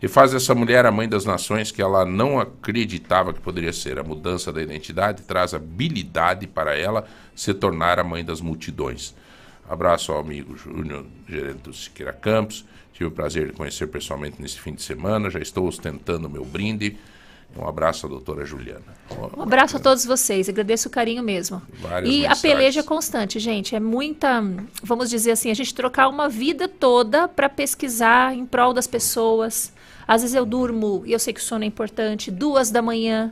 E 0.00 0.06
faz 0.06 0.32
essa 0.32 0.54
mulher 0.54 0.86
a 0.86 0.92
mãe 0.92 1.08
das 1.08 1.24
nações 1.24 1.72
que 1.72 1.82
ela 1.82 2.04
não 2.04 2.38
acreditava 2.38 3.32
que 3.32 3.40
poderia 3.40 3.72
ser. 3.72 3.98
A 3.98 4.04
mudança 4.04 4.52
da 4.52 4.62
identidade 4.62 5.22
traz 5.22 5.54
habilidade 5.54 6.46
para 6.46 6.76
ela 6.76 7.04
se 7.34 7.52
tornar 7.52 7.98
a 7.98 8.04
mãe 8.04 8.24
das 8.24 8.40
multidões. 8.40 9.14
Abraço 9.68 10.12
ao 10.12 10.20
amigo 10.20 10.56
Júnior, 10.56 11.04
gerente 11.28 11.62
do 11.62 11.74
Siqueira 11.74 12.12
Campos. 12.12 12.64
Tive 12.92 13.06
o 13.06 13.10
prazer 13.10 13.48
de 13.48 13.52
conhecer 13.52 13.88
pessoalmente 13.88 14.40
nesse 14.40 14.58
fim 14.58 14.72
de 14.72 14.82
semana. 14.82 15.30
Já 15.30 15.40
estou 15.40 15.66
ostentando 15.66 16.30
meu 16.30 16.44
brinde. 16.44 16.96
Um 17.56 17.66
abraço 17.66 18.06
à 18.06 18.08
doutora 18.08 18.44
Juliana. 18.44 18.84
Um 19.36 19.42
abraço 19.42 19.76
a 19.76 19.80
todos 19.80 20.04
vocês, 20.04 20.48
agradeço 20.48 20.88
o 20.88 20.90
carinho 20.90 21.22
mesmo. 21.22 21.62
Várias 21.80 22.08
e 22.08 22.18
a 22.18 22.28
mensagens. 22.28 22.42
peleja 22.42 22.80
é 22.80 22.82
constante, 22.82 23.38
gente. 23.38 23.74
É 23.74 23.80
muita, 23.80 24.44
vamos 24.82 25.08
dizer 25.08 25.32
assim, 25.32 25.50
a 25.50 25.54
gente 25.54 25.74
trocar 25.74 26.08
uma 26.08 26.28
vida 26.28 26.68
toda 26.68 27.26
para 27.26 27.48
pesquisar 27.48 28.34
em 28.34 28.44
prol 28.44 28.72
das 28.72 28.86
pessoas. 28.86 29.72
Às 30.08 30.22
vezes 30.22 30.34
eu 30.34 30.46
durmo, 30.46 31.02
e 31.04 31.12
eu 31.12 31.18
sei 31.18 31.34
que 31.34 31.40
o 31.40 31.42
sono 31.42 31.64
é 31.64 31.66
importante, 31.66 32.30
duas 32.30 32.70
da 32.70 32.80
manhã, 32.80 33.30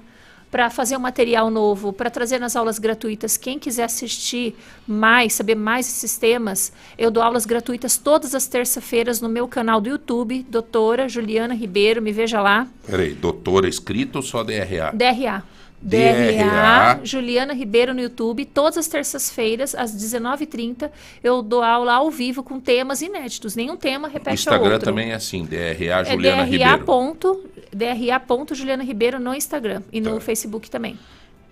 para 0.50 0.70
fazer 0.70 0.96
um 0.96 1.00
material 1.00 1.50
novo, 1.50 1.92
para 1.92 2.10
trazer 2.10 2.38
nas 2.38 2.54
aulas 2.54 2.78
gratuitas. 2.78 3.36
Quem 3.36 3.58
quiser 3.58 3.84
assistir 3.84 4.54
mais, 4.86 5.32
saber 5.32 5.54
mais 5.54 5.86
desses 5.86 6.16
temas, 6.16 6.72
eu 6.96 7.10
dou 7.10 7.22
aulas 7.22 7.46
gratuitas 7.46 7.96
todas 7.96 8.34
as 8.34 8.46
terças-feiras 8.46 9.20
no 9.20 9.28
meu 9.28 9.48
canal 9.48 9.80
do 9.80 9.88
YouTube, 9.88 10.46
doutora 10.48 11.08
Juliana 11.08 11.54
Ribeiro, 11.54 12.00
me 12.00 12.12
veja 12.12 12.40
lá. 12.40 12.68
Peraí, 12.86 13.14
doutora 13.14 13.68
escrito 13.68 14.16
ou 14.16 14.22
só 14.22 14.44
DRA? 14.44 14.92
DRA. 14.92 15.42
DRA. 15.80 17.00
Juliana 17.04 17.52
Ribeiro 17.52 17.94
no 17.94 18.00
YouTube, 18.00 18.44
todas 18.46 18.78
as 18.78 18.88
terças-feiras, 18.88 19.74
às 19.74 19.92
19h30, 19.94 20.90
eu 21.22 21.42
dou 21.42 21.62
aula 21.62 21.94
ao 21.94 22.10
vivo 22.10 22.42
com 22.42 22.58
temas 22.58 23.02
inéditos. 23.02 23.54
Nenhum 23.54 23.76
tema 23.76 24.08
O 24.08 24.10
repete 24.10 24.28
ao 24.30 24.34
Instagram 24.34 24.72
outro. 24.74 24.84
também 24.88 25.10
é 25.12 25.14
assim, 25.14 25.44
DRA 25.44 25.58
É 26.00 26.04
Juliana 26.04 26.44
DRA 26.44 26.44
Ribeiro. 26.44 26.84
ponto, 26.84 27.44
DRA 27.72 28.20
ponto 28.20 28.54
Juliana 28.54 28.82
Ribeiro 28.82 29.20
no 29.20 29.34
Instagram 29.34 29.82
e 29.92 30.00
no 30.00 30.14
Tá. 30.14 30.20
Facebook 30.20 30.70
também. 30.70 30.98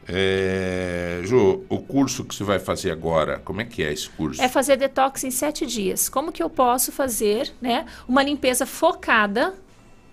É, 0.07 1.20
Ju, 1.25 1.64
o 1.68 1.79
curso 1.79 2.25
que 2.25 2.35
você 2.35 2.45
vai 2.45 2.59
fazer 2.59 2.91
agora, 2.91 3.41
como 3.43 3.62
é 3.62 3.64
que 3.64 3.83
é 3.83 3.91
esse 3.91 4.09
curso? 4.11 4.41
É 4.43 4.49
fazer 4.49 4.77
detox 4.77 5.25
em 5.25 5.31
sete 5.31 5.64
dias. 5.64 6.11
Como 6.11 6.31
que 6.31 6.43
eu 6.43 6.51
posso 6.51 6.93
fazer, 6.93 7.51
né, 7.61 7.87
uma 8.07 8.22
limpeza 8.22 8.66
focada 8.66 9.55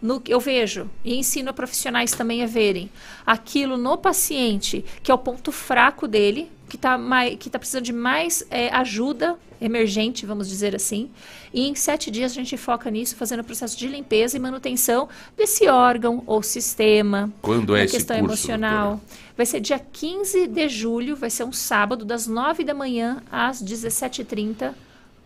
no 0.02 0.20
que 0.20 0.34
eu 0.34 0.40
vejo 0.40 0.90
e 1.04 1.16
ensino 1.16 1.50
a 1.50 1.54
profissionais 1.54 2.12
também 2.12 2.44
a 2.44 2.48
verem 2.48 2.90
aquilo 3.26 3.78
no 3.78 3.98
paciente 3.98 4.84
que 5.04 5.12
é 5.12 5.14
o 5.14 5.18
ponto 5.18 5.52
fraco 5.52 6.08
dele, 6.08 6.52
que 6.68 6.76
está 6.76 6.98
que 7.38 7.50
tá 7.50 7.60
precisando 7.60 7.84
de 7.84 7.94
mais 7.94 8.46
é, 8.50 8.70
ajuda 8.70 9.38
emergente, 9.62 10.26
vamos 10.26 10.50
dizer 10.50 10.76
assim. 10.76 11.10
E 11.54 11.68
em 11.68 11.76
sete 11.76 12.10
dias 12.10 12.32
a 12.32 12.36
gente 12.36 12.58
foca 12.58 12.90
nisso, 12.90 13.16
fazendo 13.16 13.42
o 13.42 13.44
processo 13.44 13.78
de 13.78 13.88
limpeza 13.88 14.36
e 14.36 14.40
manutenção 14.40 15.08
desse 15.38 15.68
órgão 15.68 16.24
ou 16.26 16.42
sistema. 16.42 17.32
Quando 17.42 17.76
é 17.76 17.84
esse 17.84 17.98
questão 17.98 18.18
curso, 18.18 18.32
emocional. 18.34 18.88
doutora? 18.98 19.32
Vai 19.38 19.46
ser 19.46 19.60
dia 19.60 19.80
15 19.80 20.48
de 20.48 20.68
julho, 20.68 21.16
vai 21.16 21.30
ser 21.30 21.44
um 21.44 21.52
sábado, 21.52 22.04
das 22.04 22.26
9 22.26 22.64
da 22.64 22.74
manhã 22.74 23.22
às 23.32 23.62
17h30, 23.62 24.74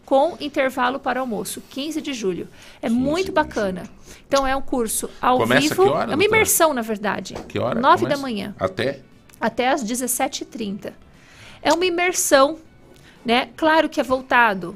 com 0.05 0.37
intervalo 0.39 0.99
para 0.99 1.19
almoço. 1.19 1.61
15 1.69 1.99
de 2.01 2.13
julho. 2.13 2.47
É 2.81 2.89
muito 2.89 3.31
bacana. 3.31 3.83
Então, 4.27 4.45
é 4.45 4.55
um 4.55 4.61
curso 4.61 5.09
ao 5.21 5.37
Começa 5.39 5.61
vivo. 5.69 5.83
hora, 5.83 5.89
é 5.91 5.93
uma 5.93 6.05
doutora? 6.07 6.25
imersão, 6.25 6.73
na 6.73 6.81
verdade. 6.81 7.33
Que 7.47 7.59
hora? 7.59 7.79
9 7.79 7.95
da 7.95 8.01
começa? 8.01 8.21
manhã 8.21 8.55
Até? 8.59 9.01
até 9.39 9.69
às 9.69 9.83
17h30. 9.83 10.93
É 11.61 11.73
uma 11.73 11.85
imersão, 11.85 12.57
né? 13.25 13.49
Claro 13.57 13.89
que 13.89 13.99
é 13.99 14.03
voltado, 14.03 14.75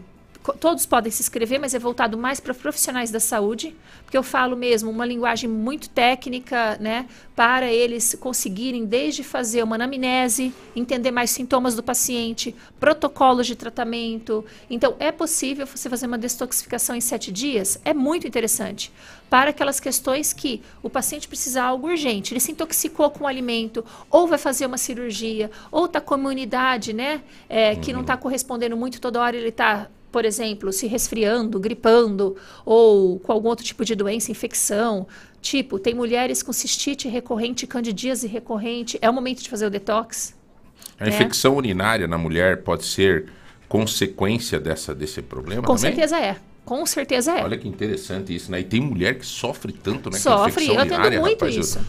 todos 0.59 0.85
podem 0.85 1.11
se 1.11 1.21
inscrever, 1.21 1.59
mas 1.59 1.73
é 1.73 1.79
voltado 1.79 2.17
mais 2.17 2.39
para 2.39 2.53
profissionais 2.53 3.11
da 3.11 3.19
saúde, 3.19 3.75
porque 4.03 4.17
eu 4.17 4.23
falo 4.23 4.55
mesmo 4.55 4.89
uma 4.89 5.05
linguagem 5.05 5.49
muito 5.49 5.89
técnica, 5.89 6.77
né? 6.79 7.07
Para 7.35 7.71
eles 7.71 8.15
conseguirem 8.19 8.85
desde 8.85 9.23
fazer 9.23 9.63
uma 9.63 9.75
anamnese, 9.75 10.53
entender 10.75 11.11
mais 11.11 11.29
sintomas 11.29 11.75
do 11.75 11.83
paciente, 11.83 12.55
protocolos 12.79 13.45
de 13.45 13.55
tratamento. 13.55 14.43
Então, 14.69 14.95
é 14.99 15.11
possível 15.11 15.67
você 15.67 15.89
fazer 15.89 16.07
uma 16.07 16.17
detoxificação 16.17 16.95
em 16.95 17.01
sete 17.01 17.31
dias? 17.31 17.79
É 17.85 17.93
muito 17.93 18.27
interessante. 18.27 18.91
Para 19.29 19.51
aquelas 19.51 19.79
questões 19.79 20.33
que 20.33 20.63
o 20.81 20.89
paciente 20.89 21.27
precisa 21.27 21.59
de 21.59 21.65
algo 21.67 21.87
urgente, 21.87 22.33
ele 22.33 22.39
se 22.39 22.51
intoxicou 22.51 23.11
com 23.11 23.25
o 23.25 23.27
alimento, 23.27 23.85
ou 24.09 24.27
vai 24.27 24.39
fazer 24.39 24.65
uma 24.65 24.77
cirurgia, 24.77 25.51
ou 25.71 25.85
está 25.85 26.01
com 26.01 26.15
a 26.15 26.17
imunidade, 26.17 26.93
né? 26.93 27.21
é, 27.49 27.75
que 27.75 27.91
não 27.91 28.01
está 28.01 28.15
correspondendo 28.15 28.77
muito 28.77 29.01
toda 29.01 29.19
hora, 29.19 29.35
ele 29.35 29.49
está 29.49 29.89
por 30.12 30.26
exemplo, 30.26 30.72
se 30.74 30.88
resfriando, 30.88 31.60
gripando, 31.60 32.36
ou 32.66 33.20
com 33.20 33.32
algum 33.32 33.47
outro 33.49 33.64
tipo 33.66 33.86
de 33.86 33.95
doença, 33.95 34.32
infecção. 34.32 35.07
Tipo, 35.41 35.80
tem 35.80 35.93
mulheres 35.93 36.43
com 36.43 36.51
cistite 36.51 37.07
recorrente, 37.07 37.66
candidíase 37.68 38.28
recorrente. 38.28 38.97
É 39.01 39.10
o 39.10 39.14
momento 39.14 39.41
de 39.41 39.49
fazer 39.49 39.66
o 39.68 39.70
detox. 39.70 40.36
A 40.99 41.05
É. 41.05 41.10
infecção 41.10 41.55
urinária 41.55 42.07
na 42.07 42.18
mulher 42.18 42.64
pode 42.64 42.86
ser 42.86 43.26
consequência 43.68 44.60
dessa, 44.60 44.93
desse 44.93 45.22
problema 45.22 45.62
Com 45.62 45.76
também? 45.76 45.91
certeza 45.93 46.20
é. 46.20 46.36
Com 46.66 46.86
certeza 46.86 47.32
é. 47.39 47.43
Olha 47.43 47.57
que 47.57 47.68
interessante 47.68 48.36
isso, 48.36 48.51
né? 48.51 48.60
E 48.60 48.64
tem 48.64 48.80
mulher 48.82 49.18
que 49.18 49.26
sofre 49.26 49.72
tanto, 49.74 50.10
né? 50.10 50.18
Sofre, 50.20 50.49
infecção 50.51 50.74
eu 50.76 50.80
atendo 50.82 50.93
urinária, 50.95 51.20
muito 51.22 51.34
rapaz. 51.39 51.55
Eu- 51.55 51.62
isso. 51.62 51.80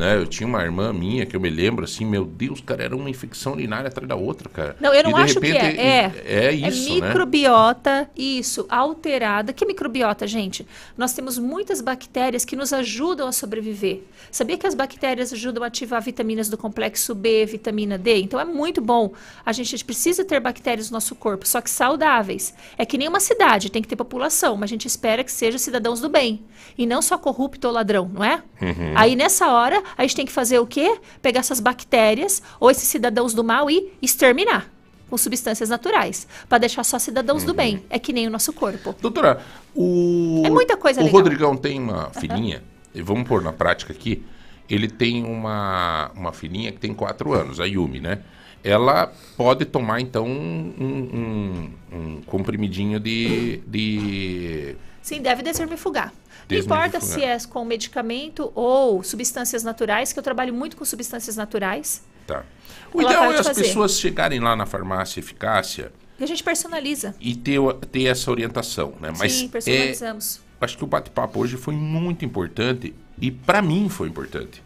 Né, 0.00 0.16
eu 0.16 0.26
tinha 0.26 0.46
uma 0.46 0.62
irmã 0.62 0.94
minha 0.94 1.26
que 1.26 1.36
eu 1.36 1.40
me 1.40 1.50
lembro 1.50 1.84
assim, 1.84 2.06
meu 2.06 2.24
Deus, 2.24 2.62
cara, 2.62 2.82
era 2.82 2.96
uma 2.96 3.10
infecção 3.10 3.52
urinária 3.52 3.88
atrás 3.88 4.08
da 4.08 4.16
outra, 4.16 4.48
cara. 4.48 4.74
Não, 4.80 4.94
eu 4.94 5.04
não 5.04 5.10
E, 5.10 5.22
acho 5.22 5.38
que 5.38 5.52
repente, 5.52 5.78
é. 5.78 6.12
É, 6.26 6.46
É 6.46 6.52
isso, 6.52 6.98
né? 6.98 7.08
microbiota, 7.08 8.10
isso, 8.16 8.64
alterada. 8.70 9.52
Que 9.52 9.66
microbiota, 9.66 10.26
gente? 10.26 10.66
Nós 10.96 11.12
temos 11.12 11.38
muitas 11.38 11.82
bactérias 11.82 12.46
que 12.46 12.56
nos 12.56 12.72
ajudam 12.72 13.28
a 13.28 13.32
sobreviver. 13.32 14.00
Sabia 14.30 14.56
que 14.56 14.66
as 14.66 14.74
bactérias 14.74 15.34
ajudam 15.34 15.62
a 15.62 15.66
ativar 15.66 16.00
vitaminas 16.00 16.48
do 16.48 16.56
complexo 16.56 17.14
B, 17.14 17.44
vitamina 17.44 17.98
D? 17.98 18.22
Então 18.22 18.40
é 18.40 18.44
muito 18.44 18.80
bom. 18.80 19.12
A 19.44 19.52
gente 19.52 19.84
precisa 19.84 20.24
ter 20.24 20.40
bactérias 20.40 20.90
no 20.90 20.94
nosso 20.94 21.14
corpo, 21.14 21.46
só 21.46 21.60
que 21.60 21.68
saudáveis. 21.68 22.54
É 22.78 22.86
que 22.86 22.96
nem 22.96 23.06
uma 23.06 23.20
cidade, 23.20 23.70
tem 23.70 23.82
que 23.82 23.88
ter 23.88 23.96
população, 23.96 24.56
mas 24.56 24.70
a 24.70 24.72
gente 24.72 24.86
espera 24.86 25.22
que 25.22 25.30
sejam 25.30 25.58
cidadãos 25.58 26.00
do 26.00 26.08
bem. 26.08 26.42
E 26.78 26.86
não 26.86 27.02
só 27.02 27.18
corrupto 27.18 27.68
ou 27.68 27.74
ladrão, 27.74 28.10
não 28.12 28.24
é? 28.24 28.42
Uhum. 28.62 28.94
Aí 28.94 29.14
nessa 29.14 29.48
hora, 29.52 29.82
a 29.96 30.02
gente 30.02 30.16
tem 30.16 30.26
que 30.26 30.32
fazer 30.32 30.58
o 30.58 30.66
quê? 30.66 30.98
Pegar 31.22 31.40
essas 31.40 31.60
bactérias 31.60 32.42
ou 32.58 32.70
esses 32.70 32.88
cidadãos 32.88 33.34
do 33.34 33.42
mal 33.44 33.70
e 33.70 33.92
exterminar 34.02 34.70
com 35.08 35.18
substâncias 35.18 35.68
naturais, 35.68 36.26
para 36.48 36.58
deixar 36.58 36.84
só 36.84 36.96
cidadãos 36.96 37.42
Uhum. 37.42 37.48
do 37.48 37.54
bem. 37.54 37.82
É 37.90 37.98
que 37.98 38.12
nem 38.12 38.28
o 38.28 38.30
nosso 38.30 38.52
corpo. 38.52 38.94
Doutora, 39.02 39.40
o. 39.74 40.42
É 40.46 40.50
muita 40.50 40.76
coisa 40.76 41.00
O 41.00 41.04
legal. 41.04 41.20
Rodrigão 41.20 41.56
tem 41.56 41.80
uma 41.80 42.10
filhinha, 42.10 42.62
e 42.94 43.02
vamos 43.02 43.26
pôr 43.26 43.42
na 43.42 43.52
prática 43.52 43.92
aqui. 43.92 44.22
Ele 44.68 44.86
tem 44.86 45.24
uma, 45.24 46.12
uma 46.14 46.32
filhinha 46.32 46.70
que 46.70 46.78
tem 46.78 46.94
quatro 46.94 47.32
anos, 47.32 47.58
a 47.58 47.64
Yumi, 47.64 47.98
né? 47.98 48.20
Ela 48.62 49.12
pode 49.36 49.64
tomar, 49.64 50.00
então, 50.00 50.26
um, 50.26 50.74
um, 50.80 51.70
um 51.92 52.20
comprimidinho 52.22 53.00
de, 53.00 53.56
de. 53.66 54.76
Sim, 55.02 55.20
deve 55.22 55.42
desvermifugar. 55.42 56.06
Não 56.06 56.12
Desvermifugar. 56.48 56.88
importa 56.88 57.00
se 57.06 57.22
é 57.22 57.38
com 57.48 57.64
medicamento 57.64 58.50
ou 58.54 59.02
substâncias 59.02 59.62
naturais, 59.62 60.12
que 60.12 60.18
eu 60.18 60.22
trabalho 60.22 60.52
muito 60.52 60.76
com 60.76 60.84
substâncias 60.84 61.36
naturais. 61.36 62.02
Tá. 62.26 62.44
O 62.92 63.00
Ela 63.00 63.10
ideal 63.12 63.32
é 63.32 63.38
as 63.38 63.46
fazer. 63.46 63.62
pessoas 63.62 63.98
chegarem 64.00 64.40
lá 64.40 64.54
na 64.56 64.66
farmácia 64.66 65.20
eficácia 65.20 65.92
E 66.18 66.24
a 66.24 66.26
gente 66.26 66.42
personaliza. 66.42 67.14
e 67.20 67.34
ter, 67.36 67.60
ter 67.92 68.04
essa 68.06 68.30
orientação, 68.30 68.94
né? 69.00 69.12
Mas 69.16 69.32
Sim, 69.32 69.46
é, 69.46 69.48
personalizamos. 69.48 70.40
acho 70.60 70.76
que 70.76 70.84
o 70.84 70.86
bate-papo 70.86 71.38
hoje 71.40 71.56
foi 71.56 71.74
muito 71.74 72.24
importante 72.24 72.94
e 73.20 73.30
pra 73.30 73.62
mim 73.62 73.88
foi 73.88 74.08
importante. 74.08 74.62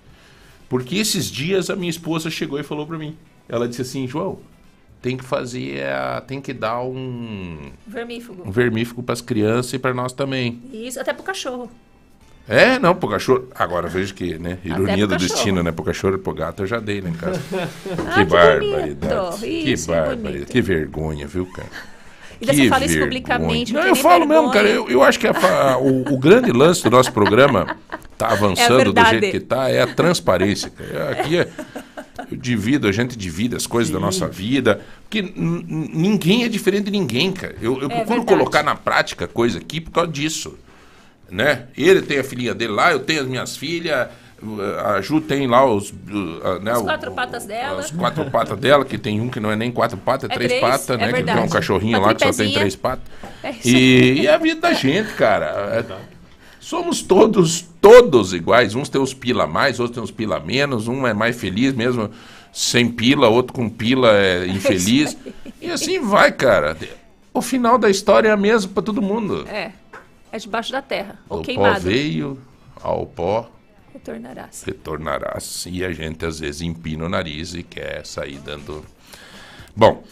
Porque 0.69 0.97
esses 0.97 1.27
dias 1.27 1.69
a 1.71 1.77
minha 1.77 1.91
esposa 1.91 2.31
chegou 2.31 2.59
e 2.59 2.63
falou 2.63 2.87
pra 2.87 2.97
mim. 2.99 3.17
Ela 3.49 3.69
disse 3.69 3.83
assim, 3.83 4.07
João, 4.09 4.39
tem 5.05 5.19
que 5.19 5.25
fazer, 5.25 5.85
a- 5.85 6.23
tem 6.27 6.41
que 6.41 6.55
dar 6.55 6.81
um, 6.83 7.59
Vermífugo. 7.87 8.43
um 8.49 8.51
vermífugo 8.51 9.03
pras 9.03 9.21
crianças 9.21 9.75
e 9.75 9.79
pra 9.79 9.93
nós 9.93 10.15
também. 10.15 10.63
Isso, 10.73 10.99
até 10.99 11.13
pro 11.13 11.23
cachorro. 11.23 11.71
É, 12.49 12.79
não, 12.79 12.95
pro 12.95 13.11
cachorro. 13.11 13.47
Agora 13.55 13.87
veja 13.87 14.15
que, 14.15 14.39
né? 14.39 14.57
Ironia 14.65 15.07
do 15.07 15.13
cachorro. 15.13 15.19
destino, 15.35 15.63
né? 15.63 15.73
Pro 15.73 15.85
cachorro 15.85 16.15
e 16.15 16.19
pro 16.19 16.33
gato 16.33 16.63
eu 16.63 16.67
já 16.67 16.81
dei 16.81 17.03
lá 17.03 17.11
em 17.11 17.13
casa. 17.13 17.39
Ah, 17.53 18.15
que 18.15 18.25
que 18.25 18.25
barbaridade. 18.25 19.39
Que 19.41 19.47
Isso, 19.73 19.93
é 19.93 19.97
barbaridade. 19.97 20.33
bonito. 20.33 20.51
Que 20.53 20.63
vergonha, 20.63 21.27
viu, 21.27 21.45
cara? 21.53 21.69
E 22.41 22.47
Que 22.47 22.55
você 22.55 22.69
fala 22.71 22.85
isso 22.87 22.99
publicamente. 22.99 23.73
Não, 23.75 23.81
tem 23.83 23.91
eu 23.91 23.97
falo 23.97 24.27
mesmo, 24.27 24.51
vergonha. 24.51 24.53
cara. 24.53 24.69
Eu, 24.69 24.89
eu 24.91 25.03
acho 25.03 25.19
que 25.21 25.27
a 25.27 25.79
o, 25.79 26.15
o 26.15 26.19
grande 26.19 26.51
lance 26.51 26.83
do 26.83 26.91
nosso 26.91 27.13
programa 27.13 27.77
tá 28.17 28.29
avançando 28.33 28.79
do 28.79 28.93
verdade. 28.95 29.21
jeito 29.21 29.31
que 29.33 29.41
tá, 29.41 29.69
é 29.71 29.83
a 29.83 29.87
transparência. 29.87 30.71
cara. 30.71 31.11
Aqui 31.13 31.39
é, 31.39 31.49
eu 32.35 32.41
divido, 32.41 32.87
a 32.89 32.93
gente 32.93 33.17
divide 33.17 33.57
as 33.57 33.67
coisas 33.67 33.93
da 33.93 33.99
nossa 34.01 34.27
vida. 34.29 34.81
Porque 35.09 35.23
ninguém 35.37 36.45
é 36.45 36.49
diferente 36.49 36.85
de 36.87 36.91
ninguém, 36.91 37.33
cara. 37.33 37.55
Eu, 37.61 37.75
eu 37.81 37.87
É 37.87 37.89
procuro 37.89 38.07
verdade. 38.21 38.27
colocar 38.27 38.63
na 38.63 38.75
prática 38.75 39.27
coisa 39.27 39.59
aqui 39.59 39.81
por 39.81 39.91
causa 39.93 40.11
disso. 40.11 40.59
Né? 41.31 41.65
Ele 41.77 42.03
tem 42.03 42.19
a 42.19 42.25
filhinha 42.25 42.55
dele 42.55 42.73
lá, 42.73 42.93
eu 42.93 43.01
tenho 43.01 43.23
as 43.23 43.27
minhas 43.27 43.57
filhas. 43.57 44.09
A 44.85 45.01
Ju 45.01 45.23
tem 45.23 45.47
lá 45.47 45.65
os, 45.65 45.89
uh, 45.91 46.61
né, 46.63 46.73
As 46.73 46.83
quatro 46.83 47.11
o- 47.11 47.15
patas 47.15 47.47
dela. 47.47 47.81
As 47.81 47.91
quatro 47.91 48.31
patas 48.31 48.59
dela, 48.59 48.85
que 48.85 48.99
tem 48.99 49.19
um 49.21 49.31
que 49.31 49.41
não 49.41 49.51
é 49.51 49.57
nem 49.57 49.73
quatro 49.73 49.97
patas, 49.97 50.29
é, 50.29 50.33
É 50.35 50.37
três, 50.37 50.51
três, 50.51 50.61
patas, 50.63 50.91
é 50.91 50.97
né? 50.99 50.99
que 50.99 51.05
é 51.05 51.23
um 51.23 51.25
verdade. 51.25 51.51
cachorrinho 51.51 51.99
Uma 51.99 52.09
lá 52.09 52.15
que 52.15 52.27
só 52.27 52.33
tem 52.43 52.53
três 52.53 52.77
patas. 52.77 53.05
É 53.43 53.51
isso 53.51 53.69
E, 53.69 54.21
e 54.21 54.29
a 54.29 54.37
vida 54.37 54.61
da 54.61 54.73
gente, 54.75 55.15
cara. 55.15 55.83
É- 56.65 56.69
somos 56.69 57.03
todos, 57.03 57.63
todos 57.81 58.33
iguais. 58.33 58.75
Uns 58.75 58.89
têm 58.89 59.01
os 59.01 59.13
pila 59.15 59.47
mais, 59.47 59.79
outros 59.79 59.95
têm 59.95 60.03
os 60.05 60.11
pila 60.11 60.41
menos. 60.41 60.89
Um 60.89 61.07
é 61.07 61.13
mais 61.13 61.37
feliz 61.39 61.73
mesmo 61.75 62.11
sem 62.53 62.89
pila, 62.91 63.29
outro 63.29 63.53
com 63.53 63.69
pila 63.69 64.13
é 64.17 64.47
infeliz. 64.49 65.17
e 65.61 65.71
assim 65.71 66.01
vai, 66.01 66.33
cara. 66.33 66.77
O 67.33 67.43
final 67.43 67.77
da 67.79 67.91
história 67.91 68.29
é 68.29 68.33
a 68.33 68.37
mesma 68.37 68.71
para 68.73 68.83
todo 68.83 69.03
mundo. 69.03 69.47
É. 69.49 69.73
É 70.31 70.39
debaixo 70.39 70.73
da 70.73 70.83
terra. 70.83 71.19
Ou 71.29 71.39
o 71.39 71.41
pó 71.41 71.47
queimado. 71.47 71.81
veio, 71.81 72.39
ao 72.83 73.07
pó 73.07 73.51
Retornarás. 73.93 74.63
retornarás. 74.65 75.67
E 75.71 75.85
a 75.85 75.93
gente 75.93 76.25
às 76.27 76.41
vezes 76.41 76.61
empina 76.63 77.05
o 77.05 77.09
nariz 77.09 77.55
e 77.55 77.63
quer 77.63 78.05
sair 78.05 78.39
dando 78.39 78.85
Bom, 79.77 80.05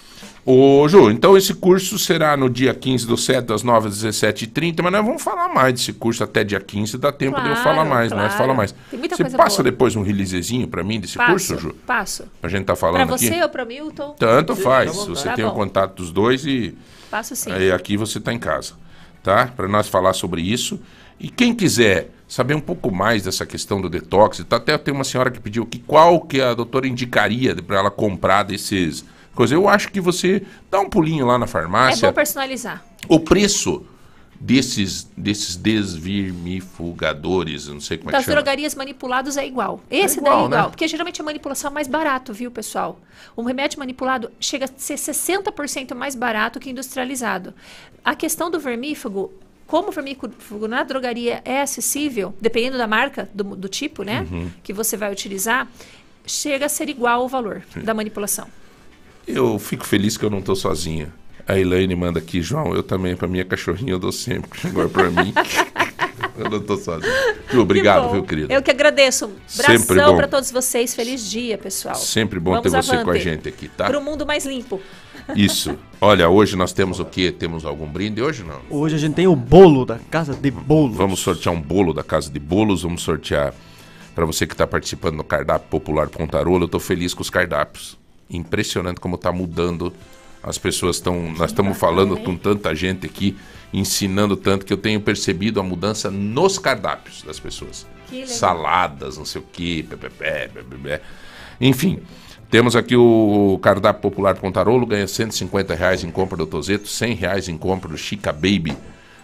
ô 0.45 0.89
Ju, 0.89 1.11
então 1.11 1.37
esse 1.37 1.55
curso 1.55 1.99
será 1.99 2.37
no 2.37 2.51
dia 2.51 2.75
15 2.75 3.07
do 3.07 3.17
7, 3.17 3.47
das 3.47 3.63
9 3.63 3.89
às 3.89 4.03
17h30, 4.05 4.83
mas 4.83 4.93
nós 4.93 5.05
vamos 5.05 5.23
falar 5.23 5.49
mais 5.49 5.75
desse 5.75 5.93
curso 5.93 6.25
até 6.25 6.43
dia 6.43 6.59
15, 6.61 6.99
dá 6.99 7.13
tempo 7.13 7.41
de 7.41 7.47
eu 7.49 7.55
Claro, 7.55 7.63
falar 7.69 7.85
mais, 7.85 8.13
claro. 8.13 8.33
fala 8.33 8.55
mais. 8.55 8.75
Você 8.91 9.25
passa 9.37 9.63
boa. 9.63 9.71
depois 9.71 9.95
um 9.95 10.03
releasezinho 10.03 10.67
pra 10.67 10.83
mim 10.83 10.99
desse 10.99 11.17
Passo, 11.17 11.31
curso, 11.31 11.59
Ju? 11.59 11.75
passo. 11.87 12.25
A 12.43 12.49
gente 12.49 12.65
tá 12.65 12.73
Pra 12.75 12.77
falando 12.77 13.09
você 13.09 13.29
aqui? 13.29 13.43
ou 13.43 13.49
pra 13.49 13.65
Milton? 13.65 14.17
Tanto 14.19 14.57
faz, 14.57 14.91
Tá 14.91 15.05
você 15.05 15.29
tá 15.29 15.35
tem 15.35 15.45
o 15.45 15.53
contato 15.53 15.95
dos 15.97 16.11
dois 16.11 16.45
e 16.45 16.75
Passo 17.11 17.37
sim. 17.37 17.53
Aí 17.53 17.71
aqui 17.71 17.97
você 17.97 18.19
está 18.19 18.33
em 18.33 18.39
casa, 18.39 18.73
tá? 19.23 19.47
Para 19.47 19.69
nós 19.69 19.87
falar 19.87 20.13
sobre 20.15 20.41
isso. 20.43 20.81
E 21.21 21.29
quem 21.29 21.55
quiser 21.55 22.11
saber 22.27 22.55
um 22.55 22.61
pouco 22.61 22.91
mais 22.91 23.23
dessa 23.23 23.45
questão 23.47 23.81
do 23.81 23.89
detox, 23.89 24.43
tá, 24.49 24.57
até 24.57 24.77
tem 24.79 24.93
uma 24.93 25.05
senhora 25.05 25.31
que 25.31 25.39
pediu 25.39 25.65
que 25.67 25.79
qual 25.79 26.19
que 26.21 26.41
a 26.41 26.53
doutora 26.55 26.89
indicaria 26.89 27.55
para 27.55 27.77
ela 27.79 27.91
comprar 27.93 28.43
desses 28.43 29.05
coisas. 29.35 29.53
Eu 29.53 29.68
acho 29.68 29.91
que 29.91 30.01
você 30.01 30.43
dá 30.70 30.80
um 30.80 30.89
pulinho 30.89 31.26
lá 31.26 31.37
na 31.39 31.45
É 31.45 31.49
farmácia. 31.49 32.09
bom 32.09 32.14
personalizar. 32.14 32.83
o 33.09 33.20
preço 33.20 33.85
desses 34.41 35.05
desses 35.16 35.55
desvermifugadores, 35.57 37.68
não 37.68 37.80
sei 37.80 37.99
como 37.99 38.11
é 38.11 38.12
que 38.12 38.16
Das 38.18 38.24
chama. 38.24 38.37
drogarias 38.37 38.74
manipulados 38.74 39.37
é 39.37 39.47
igual. 39.47 39.80
Esse 39.91 40.18
igual, 40.18 40.35
daí 40.35 40.43
é 40.43 40.47
igual. 40.47 40.62
né? 40.64 40.68
Porque 40.70 40.89
geralmente 40.89 41.20
a 41.20 41.24
manipulação 41.24 41.70
é 41.70 41.74
mais 41.74 41.87
barato, 41.89 42.33
viu, 42.33 42.51
pessoal? 42.51 42.99
Um 43.37 43.45
remédio 43.45 43.78
manipulado 43.78 44.30
chega 44.41 44.64
a 44.64 44.68
ser 44.76 44.95
60% 44.95 45.95
mais 45.95 46.14
barato 46.14 46.59
que 46.59 46.70
industrializado. 46.70 47.55
A 48.05 48.14
questão 48.14 48.51
do 48.51 48.59
vermífugo, 48.59 49.33
como 49.66 49.89
o 49.89 49.93
vermífugo 49.93 50.66
na 50.68 50.83
drogaria 50.83 51.41
é 51.45 51.61
acessível, 51.62 52.35
dependendo 52.41 52.76
da 52.76 52.87
marca, 52.87 53.28
do, 53.33 53.45
do 53.45 53.68
tipo, 53.68 54.03
né? 54.03 54.26
Uhum. 54.30 54.51
Que 54.62 54.72
você 54.72 54.97
vai 54.97 55.11
utilizar, 55.12 55.68
chega 56.26 56.66
a 56.66 56.68
ser 56.68 56.89
igual 56.89 57.24
o 57.24 57.28
valor 57.28 57.62
da 57.76 57.95
manipulação. 57.95 58.47
Eu 59.27 59.59
fico 59.59 59.87
feliz 59.87 60.16
que 60.16 60.25
eu 60.25 60.31
não 60.31 60.39
estou 60.39 60.57
sozinho. 60.57 61.12
A 61.47 61.59
Elaine 61.59 61.95
manda 61.97 62.18
aqui, 62.18 62.41
João, 62.41 62.75
eu 62.75 62.83
também, 62.83 63.16
para 63.16 63.27
minha 63.27 63.45
cachorrinha 63.45 63.93
eu 63.93 63.99
dou 63.99 64.12
sempre. 64.12 64.51
Agora 64.68 64.89
para 64.89 65.11
mim, 65.11 65.35
eu 66.39 66.49
não 66.49 66.59
estou 66.59 66.77
sozinho. 66.77 67.12
Ju, 67.51 67.61
obrigado, 67.61 68.07
Que 68.07 68.12
viu, 68.12 68.23
querido? 68.23 68.53
Eu 68.53 68.62
que 68.62 68.70
agradeço. 68.70 69.27
Um 69.27 69.33
Sempre 69.47 69.95
Abração 69.95 70.12
bom. 70.12 70.16
para 70.16 70.29
todos 70.29 70.51
vocês. 70.51 70.95
Feliz 70.95 71.29
dia, 71.29 71.59
pessoal. 71.59 71.95
Sempre 71.95 72.39
bom 72.39 72.53
Vamos 72.53 72.70
ter 72.70 72.83
você 72.83 73.05
com 73.05 73.11
a 73.11 73.18
gente 73.18 73.49
aqui, 73.49 73.68
tá? 73.68 73.87
Para 73.87 73.99
um 73.99 74.05
mundo 74.05 74.25
mais 74.25 74.47
limpo. 74.47 74.81
Isso. 75.37 75.77
Olha, 76.01 76.29
hoje 76.29 76.57
nós 76.57 76.73
temos 76.73 76.99
o 77.01 77.05
quê? 77.05 77.33
Temos 77.33 77.64
algum 77.64 77.87
brinde 77.87 78.20
hoje 78.20 78.43
não? 78.43 78.61
Hoje 78.68 78.97
a 78.97 78.99
gente 78.99 79.14
tem 79.14 79.27
o 79.27 79.37
bolo 79.37 79.85
da 79.85 79.99
casa 80.11 80.35
de 80.35 80.51
bolo. 80.51 80.93
Vamos 80.93 81.20
sortear 81.20 81.55
um 81.55 81.61
bolo 81.61 81.93
da 81.93 82.03
Casa 82.03 82.31
de 82.31 82.41
Bolos, 82.41 82.83
vamos 82.83 83.03
sortear 83.03 83.55
para 84.14 84.27
você 84.27 84.47
que 84.47 84.55
está 84.55 84.66
participando 84.66 85.18
do 85.18 85.25
cardápio 85.25 85.68
popular 85.68 86.09
Pontarola. 86.09 86.62
Eu 86.62 86.66
estou 86.66 86.81
feliz 86.81 87.14
com 87.14 87.23
os 87.23 87.31
cardápios. 87.31 88.02
Impressionante 88.33 89.01
como 89.01 89.16
está 89.16 89.30
mudando. 89.30 89.93
As 90.43 90.59
pessoas 90.59 90.97
estão. 90.97 91.30
Nós 91.33 91.51
estamos 91.51 91.78
falando 91.78 92.16
com 92.18 92.37
tanta 92.37 92.74
gente 92.74 93.07
aqui, 93.07 93.37
ensinando 93.72 94.37
tanto 94.37 94.66
que 94.66 94.72
eu 94.72 94.76
tenho 94.76 95.01
percebido 95.01 95.61
a 95.61 95.62
mudança 95.62 96.11
nos 96.11 96.59
cardápios 96.59 97.22
das 97.22 97.39
pessoas. 97.39 97.87
Saladas, 98.26 99.16
não 99.16 99.24
sei 99.24 99.41
o 99.41 99.45
quê. 99.53 99.85
Enfim. 101.61 102.01
Temos 102.51 102.76
aqui 102.76 102.95
o 102.95 103.59
cardápio 103.62 104.03
popular 104.03 104.35
Pontarolo, 104.35 104.85
ganha 104.85 105.07
150 105.07 105.74
reais 105.74 106.05
em 106.05 106.11
compra 106.11 106.37
do 106.37 106.47
Tozeto, 106.47 106.87
100 106.87 107.14
reais 107.14 107.49
em 107.49 107.57
compra 107.57 107.89
do 107.89 107.97
Chica 107.97 108.30
Baby. 108.30 108.76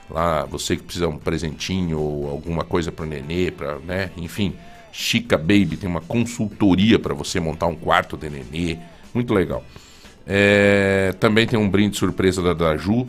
Lá, 0.08 0.46
você 0.46 0.76
que 0.76 0.82
precisa 0.82 1.08
um 1.08 1.18
presentinho 1.18 1.98
ou 2.00 2.30
alguma 2.30 2.64
coisa 2.64 2.90
para 2.90 3.04
o 3.04 3.06
nenê, 3.06 3.50
pra, 3.50 3.78
né? 3.80 4.10
Enfim, 4.16 4.54
Chica 4.90 5.36
Baby 5.36 5.76
tem 5.76 5.90
uma 5.90 6.00
consultoria 6.00 6.98
para 6.98 7.12
você 7.12 7.38
montar 7.38 7.66
um 7.66 7.74
quarto 7.74 8.16
de 8.16 8.30
nenê. 8.30 8.78
Muito 9.14 9.32
legal. 9.34 9.64
É, 10.26 11.14
também 11.18 11.46
tem 11.46 11.58
um 11.58 11.68
brinde 11.68 11.96
surpresa 11.96 12.42
da 12.42 12.52
Daju. 12.52 13.06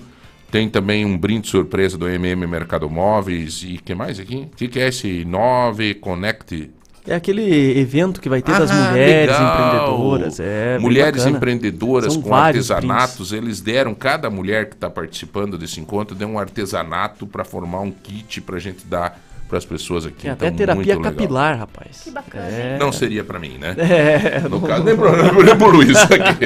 Tem 0.51 0.67
também 0.69 1.05
um 1.05 1.17
brinde 1.17 1.47
surpresa 1.47 1.97
do 1.97 2.07
MM 2.07 2.47
Mercado 2.47 2.89
Móveis. 2.89 3.63
E 3.63 3.77
que 3.77 3.93
mais 3.93 4.19
aqui? 4.19 4.47
O 4.51 4.55
que, 4.55 4.67
que 4.67 4.79
é 4.79 4.87
esse 4.87 5.23
9 5.25 5.95
Connect? 5.95 6.71
É 7.07 7.15
aquele 7.15 7.79
evento 7.79 8.19
que 8.21 8.29
vai 8.29 8.41
ter 8.41 8.51
das 8.51 8.69
Ah, 8.69 8.89
mulheres 8.91 9.31
legal. 9.35 9.53
empreendedoras. 9.55 10.39
É, 10.39 10.77
mulheres 10.79 11.25
empreendedoras 11.25 12.13
São 12.13 12.21
com 12.21 12.33
artesanatos. 12.33 13.31
Eles 13.31 13.61
deram, 13.61 13.93
cada 13.95 14.29
mulher 14.29 14.67
que 14.69 14.75
está 14.75 14.89
participando 14.89 15.57
desse 15.57 15.79
encontro, 15.79 16.15
deu 16.15 16.27
um 16.27 16.37
artesanato 16.39 17.25
para 17.25 17.43
formar 17.43 17.79
um 17.81 17.91
kit 17.91 18.41
para 18.41 18.57
a 18.57 18.59
gente 18.59 18.85
dar 18.85 19.19
para 19.49 19.57
as 19.57 19.65
pessoas 19.65 20.05
aqui. 20.05 20.21
Tem 20.21 20.31
Então, 20.31 20.47
até 20.47 20.55
terapia 20.57 20.75
muito 20.95 20.97
legal. 20.99 21.11
capilar, 21.11 21.57
rapaz. 21.57 22.01
Que 22.03 22.11
bacana. 22.11 22.45
É. 22.47 22.77
Não 22.79 22.91
seria 22.91 23.23
para 23.23 23.37
mim, 23.39 23.57
né? 23.57 23.75
É, 23.77 24.47
No 24.47 24.61
caso, 24.61 24.83
nem 24.83 24.95
nem 24.95 25.57
pro 25.57 25.69
Luiz 25.71 25.97
aqui. 25.97 26.45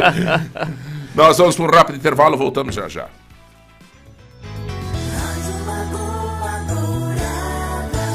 Nós 1.14 1.38
vamos 1.38 1.56
para 1.56 1.66
um 1.66 1.70
rápido 1.70 1.96
intervalo, 1.98 2.36
voltamos 2.38 2.74
já 2.74 2.88
já. 2.88 3.08
Rádio 5.14 5.66
Lagoa 5.68 6.60
Dourada, 6.68 8.08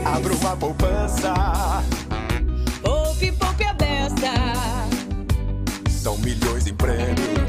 105.3. 0.00 0.16
Abra 0.16 0.32
uma 0.34 0.56
poupança. 0.56 1.34
Poupe, 2.82 3.32
poupe 3.32 3.64
a 3.64 3.72
beça. 3.74 4.32
São 5.90 6.16
milhões 6.18 6.66
em 6.66 6.74
prêmios. 6.74 7.39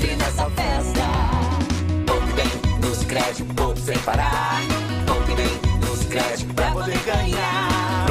Entre 0.00 0.14
nessa 0.14 0.48
festa. 0.50 1.00
Poupe 2.06 2.32
bem 2.34 2.78
nos 2.80 3.02
créditos, 3.02 3.52
poupe 3.56 3.80
sem 3.80 3.98
parar. 3.98 4.60
Poupe 5.04 5.34
bem 5.34 5.80
nos 5.80 6.04
créditos 6.04 6.52
pra 6.54 6.70
poder 6.70 6.98
ganhar. 7.00 7.67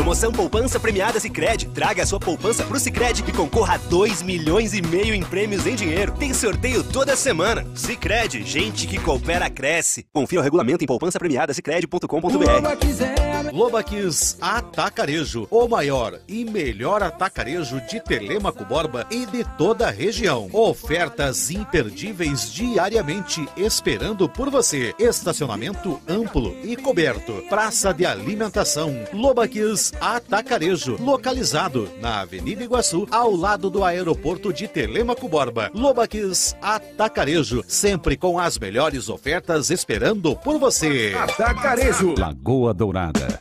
Promoção 0.07 0.31
Poupança 0.31 0.79
Premiada 0.79 1.19
Sicredi. 1.19 1.67
Traga 1.67 2.03
a 2.03 2.05
sua 2.05 2.17
poupança 2.17 2.63
pro 2.63 2.79
Sicredi 2.79 3.25
e 3.27 3.31
concorra 3.33 3.73
a 3.73 3.77
2 3.77 4.21
milhões 4.21 4.73
e 4.73 4.81
meio 4.81 5.13
em 5.13 5.21
prêmios 5.21 5.67
em 5.67 5.75
dinheiro. 5.75 6.13
Tem 6.13 6.33
sorteio 6.33 6.81
toda 6.81 7.13
semana. 7.13 7.67
Sicredi, 7.75 8.41
gente 8.41 8.87
que 8.87 8.97
coopera 8.97 9.49
cresce. 9.49 10.05
Confira 10.13 10.39
o 10.39 10.43
regulamento 10.45 10.81
em 10.81 10.87
poupançapremiadasicredi.com.br. 10.87 13.51
Lobaquis 13.51 14.37
Atacarejo, 14.39 15.45
o 15.51 15.67
maior 15.67 16.17
e 16.25 16.45
melhor 16.45 17.03
atacarejo 17.03 17.81
de 17.81 17.99
Telemaco 17.99 18.63
Borba 18.63 19.05
e 19.11 19.25
de 19.25 19.43
toda 19.57 19.87
a 19.87 19.91
região. 19.91 20.47
Ofertas 20.53 21.51
imperdíveis 21.51 22.53
diariamente 22.53 23.45
esperando 23.57 24.29
por 24.29 24.49
você. 24.49 24.95
Estacionamento 24.97 25.99
amplo 26.07 26.55
e 26.63 26.77
coberto. 26.77 27.43
Praça 27.49 27.93
de 27.93 28.05
alimentação. 28.05 28.95
Lobaquis 29.11 29.91
Atacarejo, 29.99 30.95
localizado 30.99 31.89
na 31.99 32.21
Avenida 32.21 32.63
Iguaçu, 32.63 33.07
ao 33.09 33.35
lado 33.35 33.69
do 33.69 33.83
aeroporto 33.83 34.53
de 34.53 34.67
Telemaco 34.67 35.27
Borba. 35.27 35.71
Lobaquis 35.73 36.55
Atacarejo, 36.61 37.63
sempre 37.67 38.15
com 38.15 38.39
as 38.39 38.59
melhores 38.59 39.09
ofertas 39.09 39.69
esperando 39.69 40.35
por 40.35 40.59
você. 40.59 41.15
Atacarejo. 41.17 42.13
Lagoa 42.17 42.73
Dourada. 42.73 43.39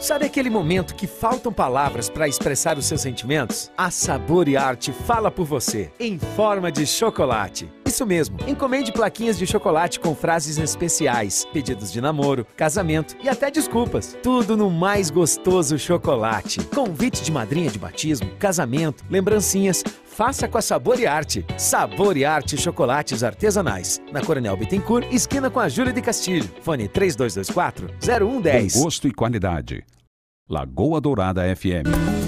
Sabe 0.00 0.26
aquele 0.26 0.48
momento 0.48 0.94
que 0.94 1.08
faltam 1.08 1.52
palavras 1.52 2.08
para 2.08 2.28
expressar 2.28 2.78
os 2.78 2.86
seus 2.86 3.00
sentimentos? 3.00 3.70
A 3.76 3.90
Sabor 3.90 4.48
e 4.48 4.56
Arte 4.56 4.92
fala 4.92 5.30
por 5.30 5.44
você, 5.44 5.90
em 5.98 6.18
forma 6.18 6.70
de 6.70 6.86
chocolate. 6.86 7.68
Isso 7.88 8.04
mesmo, 8.04 8.36
encomende 8.46 8.92
plaquinhas 8.92 9.38
de 9.38 9.46
chocolate 9.46 9.98
com 9.98 10.14
frases 10.14 10.58
especiais, 10.58 11.46
pedidos 11.54 11.90
de 11.90 12.02
namoro, 12.02 12.46
casamento 12.54 13.16
e 13.24 13.30
até 13.30 13.50
desculpas. 13.50 14.14
Tudo 14.22 14.58
no 14.58 14.70
mais 14.70 15.08
gostoso 15.08 15.78
chocolate. 15.78 16.60
Convite 16.66 17.22
de 17.22 17.32
madrinha 17.32 17.70
de 17.70 17.78
batismo, 17.78 18.30
casamento, 18.38 19.02
lembrancinhas. 19.08 19.82
Faça 20.04 20.46
com 20.46 20.58
a 20.58 20.62
Sabor 20.62 21.00
e 21.00 21.06
Arte. 21.06 21.46
Sabor 21.56 22.18
e 22.18 22.26
Arte 22.26 22.58
Chocolates 22.58 23.22
Artesanais. 23.22 24.02
Na 24.12 24.20
Coronel 24.20 24.58
Bittencourt, 24.58 25.06
esquina 25.10 25.48
com 25.48 25.58
a 25.58 25.66
Júlia 25.66 25.92
de 25.92 26.02
Castilho. 26.02 26.50
Fone 26.60 26.88
3224 26.88 27.88
0110. 28.02 28.74
Com 28.74 28.82
gosto 28.82 29.08
e 29.08 29.14
qualidade. 29.14 29.82
Lagoa 30.46 31.00
Dourada 31.00 31.42
FM. 31.56 32.27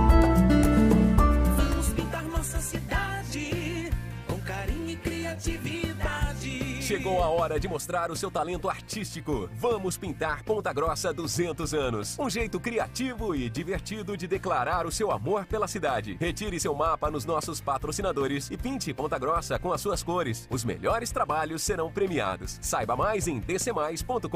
A 7.21 7.29
hora 7.29 7.59
de 7.59 7.67
mostrar 7.67 8.09
o 8.09 8.15
seu 8.15 8.31
talento 8.31 8.67
artístico. 8.67 9.47
Vamos 9.53 9.95
pintar 9.95 10.43
Ponta 10.43 10.73
Grossa 10.73 11.13
200 11.13 11.71
anos. 11.71 12.17
Um 12.17 12.27
jeito 12.27 12.59
criativo 12.59 13.35
e 13.35 13.47
divertido 13.47 14.17
de 14.17 14.25
declarar 14.27 14.87
o 14.87 14.91
seu 14.91 15.11
amor 15.11 15.45
pela 15.45 15.67
cidade. 15.67 16.17
Retire 16.19 16.59
seu 16.59 16.73
mapa 16.73 17.11
nos 17.11 17.23
nossos 17.23 17.61
patrocinadores 17.61 18.49
e 18.49 18.57
pinte 18.57 18.91
Ponta 18.91 19.19
Grossa 19.19 19.59
com 19.59 19.71
as 19.71 19.81
suas 19.81 20.01
cores. 20.01 20.47
Os 20.49 20.63
melhores 20.63 21.11
trabalhos 21.11 21.61
serão 21.61 21.91
premiados. 21.91 22.57
Saiba 22.59 22.95
mais 22.95 23.27
em 23.27 23.39
dcmais.com.br. 23.39 24.27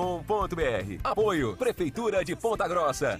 Apoio 1.04 1.58
Prefeitura 1.58 2.24
de 2.24 2.36
Ponta 2.36 2.68
Grossa. 2.68 3.20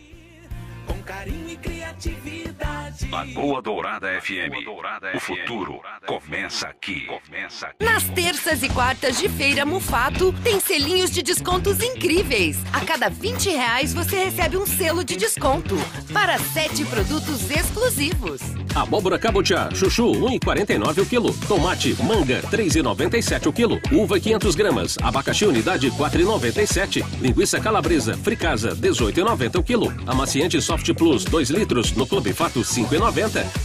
Com 0.86 1.02
carinho 1.04 1.50
e 1.50 1.58
criatividade. 1.58 3.10
Lagoa 3.10 3.62
Dourada 3.62 4.08
FM. 4.22 4.68
O 5.16 5.20
futuro 5.20 5.82
começa 6.06 6.68
aqui. 6.68 7.06
Começa 7.06 7.68
aqui. 7.68 7.84
Nas 7.84 8.04
terças 8.10 8.64
e 8.64 8.70
quartas 8.70 9.18
de 9.18 9.28
feira 9.30 9.66
Mufato, 9.66 10.34
tem 10.44 10.60
selinhos 10.60 11.12
de 11.12 11.22
descontos 11.22 11.82
incríveis. 11.82 12.58
A 12.74 12.82
cada 12.82 13.10
20 13.10 13.50
reais 13.50 13.94
você 13.94 14.26
recebe 14.26 14.58
um 14.58 14.66
selo 14.66 15.04
de 15.04 15.16
desconto 15.16 15.76
para 16.14 16.38
sete 16.38 16.86
produtos 16.86 17.50
exclusivos. 17.50 18.42
Abóbora 18.76 19.18
cabotiá, 19.18 19.70
chuchu, 19.74 20.12
1,49 20.12 21.02
o 21.02 21.06
quilo. 21.06 21.34
Tomate, 21.48 21.96
manga, 22.04 22.42
3,97 22.52 23.48
o 23.48 23.54
quilo. 23.54 23.80
Uva, 23.92 24.20
500 24.20 24.56
gramas. 24.56 24.98
Abacaxi, 25.02 25.46
unidade, 25.46 25.90
4,97. 25.92 27.06
Linguiça 27.22 27.60
calabresa, 27.60 28.18
fricasa, 28.18 28.76
18,90 28.76 29.60
o 29.60 29.64
quilo. 29.64 29.94
Amaciante 30.06 30.62
Soft 30.76 30.94
Plus, 30.94 31.24
2 31.24 31.52
litros, 31.52 31.96
no 31.96 32.06
Clube 32.06 32.34
Fato, 32.34 32.62
5,90. 32.62 33.65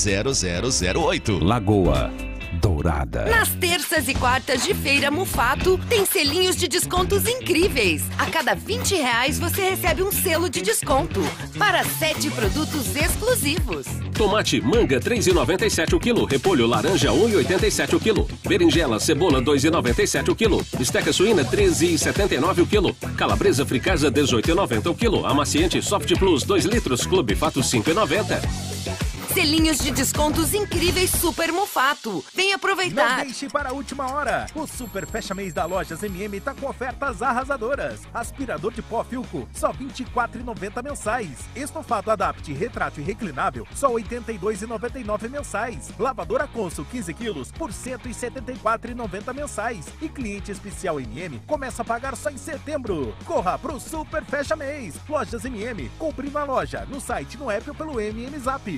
0008. 0.01 1.43
Lagoa 1.43 2.11
Dourada. 2.59 3.25
Nas 3.25 3.49
terças 3.49 4.07
e 4.07 4.13
quartas 4.13 4.63
de 4.63 4.73
feira 4.73 5.09
Mufato, 5.09 5.79
tem 5.87 6.05
selinhos 6.05 6.55
de 6.55 6.67
descontos 6.67 7.27
incríveis. 7.27 8.03
A 8.17 8.25
cada 8.25 8.53
20 8.53 8.95
reais 8.95 9.39
você 9.39 9.69
recebe 9.69 10.03
um 10.03 10.11
selo 10.11 10.49
de 10.49 10.61
desconto 10.61 11.21
para 11.57 11.83
sete 11.83 12.29
produtos 12.29 12.95
exclusivos. 12.95 13.85
Tomate, 14.17 14.59
manga, 14.59 14.99
3,97 14.99 15.93
o 15.93 15.99
quilo. 15.99 16.25
Repolho, 16.25 16.67
laranja, 16.67 17.09
1,87 17.09 17.93
o 17.93 17.99
quilo. 17.99 18.27
Berinjela, 18.47 18.99
cebola, 18.99 19.41
2,97 19.41 20.29
o 20.29 20.35
quilo. 20.35 20.65
Esteca 20.79 21.13
suína, 21.13 21.45
13,79 21.45 22.63
o 22.63 22.67
quilo. 22.67 22.93
Calabresa 23.17 23.65
fricasa, 23.65 24.11
18,90 24.11 24.91
o 24.91 24.95
quilo. 24.95 25.25
Amaciante 25.25 25.81
Soft 25.81 26.13
Plus, 26.19 26.43
2 26.43 26.65
litros. 26.65 27.05
Clube 27.05 27.33
Fato, 27.35 27.61
5,90. 27.61 29.10
Selinhos 29.33 29.77
de 29.77 29.91
descontos 29.91 30.53
incríveis 30.53 31.09
Super 31.09 31.53
Mufato. 31.53 32.21
Vem 32.35 32.51
aproveitar. 32.51 33.19
Não 33.19 33.23
deixe 33.23 33.47
para 33.47 33.69
a 33.69 33.71
última 33.71 34.11
hora. 34.11 34.45
O 34.53 34.67
Super 34.67 35.07
Fecha 35.07 35.33
Mês 35.33 35.53
da 35.53 35.63
Lojas 35.63 36.03
MM 36.03 36.41
tá 36.41 36.53
com 36.53 36.67
ofertas 36.67 37.21
arrasadoras. 37.21 38.01
Aspirador 38.13 38.73
de 38.73 38.81
pó 38.81 39.05
Filco, 39.05 39.47
só 39.53 39.71
R$ 39.71 39.85
24,90 39.85 40.83
mensais. 40.83 41.45
Estofado 41.55 42.11
Adapt 42.11 42.51
retrátil 42.51 43.03
e 43.03 43.07
reclinável, 43.07 43.65
só 43.73 43.95
R$ 43.95 44.03
82,99 44.03 45.29
mensais. 45.29 45.89
Lavadora 45.97 46.45
Consul 46.45 46.83
15 46.91 47.13
quilos 47.13 47.51
por 47.53 47.69
R$ 47.69 47.75
174,90 47.75 49.33
mensais. 49.33 49.85
E 50.01 50.09
cliente 50.09 50.51
especial 50.51 50.99
MM 50.99 51.39
começa 51.47 51.83
a 51.83 51.85
pagar 51.85 52.17
só 52.17 52.29
em 52.29 52.37
setembro. 52.37 53.15
Corra 53.23 53.57
pro 53.57 53.79
Super 53.79 54.25
Fecha 54.25 54.57
Mês. 54.57 54.95
Lojas 55.07 55.45
MM, 55.45 55.89
compre 55.97 56.29
na 56.29 56.43
loja, 56.43 56.85
no 56.89 56.99
site, 56.99 57.37
no 57.37 57.49
app 57.49 57.69
ou 57.69 57.75
pelo 57.75 58.01
MM 58.01 58.37
Zap 58.37 58.69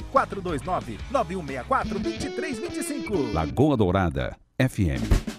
429 0.44 0.98
9164 1.10 2.00
2325. 2.00 3.34
Lagoa 3.34 3.78
Dourada 3.78 4.36
FM. 4.60 5.34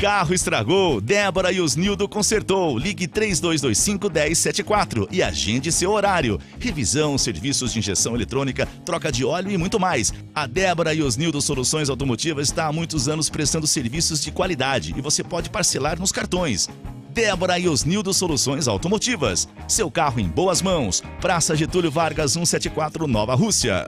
Carro 0.00 0.34
estragou, 0.34 1.00
Débora 1.00 1.50
e 1.50 1.62
Osnildo 1.62 2.06
consertou. 2.06 2.78
Ligue 2.78 3.08
3225 3.08 4.10
1074 4.10 5.08
e 5.10 5.22
agende 5.22 5.72
seu 5.72 5.92
horário. 5.92 6.38
Revisão, 6.60 7.16
serviços 7.16 7.72
de 7.72 7.78
injeção 7.78 8.14
eletrônica, 8.14 8.68
troca 8.84 9.10
de 9.10 9.24
óleo 9.24 9.50
e 9.50 9.56
muito 9.56 9.80
mais. 9.80 10.12
A 10.34 10.46
Débora 10.46 10.92
e 10.92 11.02
Osnildo 11.02 11.40
Soluções 11.40 11.88
Automotivas 11.88 12.48
está 12.48 12.66
há 12.66 12.72
muitos 12.72 13.08
anos 13.08 13.30
prestando 13.30 13.66
serviços 13.66 14.20
de 14.20 14.30
qualidade 14.30 14.92
e 14.94 15.00
você 15.00 15.24
pode 15.24 15.48
parcelar 15.48 15.98
nos 15.98 16.12
cartões. 16.12 16.68
Débora 17.14 17.60
e 17.60 17.68
Osnildo 17.68 18.12
Soluções 18.12 18.66
Automotivas. 18.66 19.48
Seu 19.68 19.88
carro 19.88 20.18
em 20.18 20.26
boas 20.26 20.60
mãos. 20.60 21.00
Praça 21.20 21.54
Getúlio 21.54 21.88
Vargas 21.88 22.32
174, 22.32 23.06
Nova 23.06 23.36
Rússia. 23.36 23.86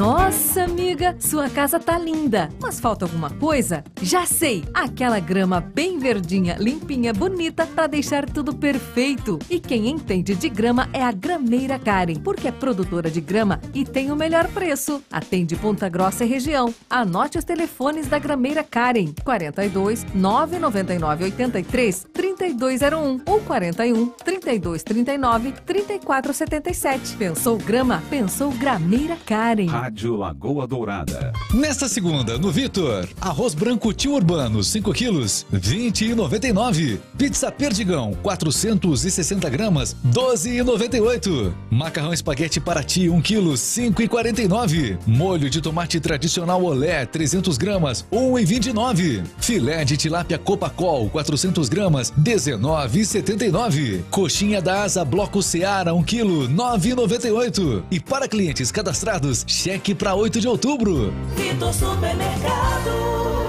Nossa, 0.00 0.62
amiga, 0.62 1.14
sua 1.20 1.50
casa 1.50 1.78
tá 1.78 1.98
linda, 1.98 2.48
mas 2.58 2.80
falta 2.80 3.04
alguma 3.04 3.28
coisa? 3.28 3.84
Já 4.00 4.24
sei! 4.24 4.64
Aquela 4.72 5.20
grama 5.20 5.60
bem 5.60 5.98
verdinha, 5.98 6.56
limpinha, 6.58 7.12
bonita 7.12 7.66
para 7.66 7.86
deixar 7.86 8.24
tudo 8.24 8.54
perfeito. 8.54 9.38
E 9.50 9.60
quem 9.60 9.90
entende 9.90 10.34
de 10.34 10.48
grama 10.48 10.88
é 10.94 11.02
a 11.02 11.12
Grameira 11.12 11.78
Karen, 11.78 12.14
porque 12.14 12.48
é 12.48 12.50
produtora 12.50 13.10
de 13.10 13.20
grama 13.20 13.60
e 13.74 13.84
tem 13.84 14.10
o 14.10 14.16
melhor 14.16 14.48
preço. 14.48 15.02
Atende 15.12 15.54
Ponta 15.54 15.86
Grossa 15.86 16.24
e 16.24 16.28
região. 16.28 16.74
Anote 16.88 17.36
os 17.36 17.44
telefones 17.44 18.06
da 18.06 18.18
Grameira 18.18 18.64
Karen: 18.64 19.12
42 19.22 20.06
999 20.14 21.24
83 21.24 22.06
3201 22.10 23.20
ou 23.26 23.40
41 23.42 24.06
32 24.06 24.82
39 24.82 25.52
34 25.52 26.32
77. 26.32 27.16
Pensou 27.16 27.58
grama? 27.58 28.02
Pensou 28.08 28.50
Grameira 28.52 29.18
Karen. 29.26 29.89
Rádio 29.90 30.14
Lagoa 30.14 30.68
Dourada. 30.68 31.32
Nesta 31.52 31.88
segunda, 31.88 32.38
no 32.38 32.52
Vitor, 32.52 33.08
arroz 33.20 33.54
branco 33.54 33.92
tio 33.92 34.12
urbano, 34.14 34.62
5 34.62 34.92
quilos, 34.92 35.44
20,99. 35.52 37.00
Pizza 37.18 37.50
Perdigão, 37.50 38.16
460 38.22 39.50
gramas, 39.50 39.96
12,98. 40.06 41.52
Macarrão 41.68 42.12
espaguete 42.12 42.60
para 42.60 42.84
ti, 42.84 43.08
1 43.08 43.20
quilo, 43.20 43.54
5,49. 43.54 44.96
Molho 45.08 45.50
de 45.50 45.60
tomate 45.60 45.98
tradicional 45.98 46.62
olé, 46.62 47.04
300 47.04 47.58
gramas, 47.58 48.06
1,29. 48.12 49.24
Filé 49.40 49.84
de 49.84 49.96
tilápia 49.96 50.38
Copacol, 50.38 51.10
400 51.10 51.68
gramas, 51.68 52.12
19,79. 52.12 54.02
Coxinha 54.08 54.62
da 54.62 54.84
asa 54.84 55.04
Bloco 55.04 55.42
Seara, 55.42 55.92
1 55.92 56.04
quilo, 56.04 56.48
9,98. 56.48 57.82
E 57.90 57.98
para 57.98 58.28
clientes 58.28 58.70
cadastrados, 58.70 59.44
cheque 59.70 59.94
para 59.94 60.16
8 60.16 60.40
de 60.40 60.48
outubro. 60.48 61.12
Vitor 61.36 61.72
Supermercado. 61.72 62.90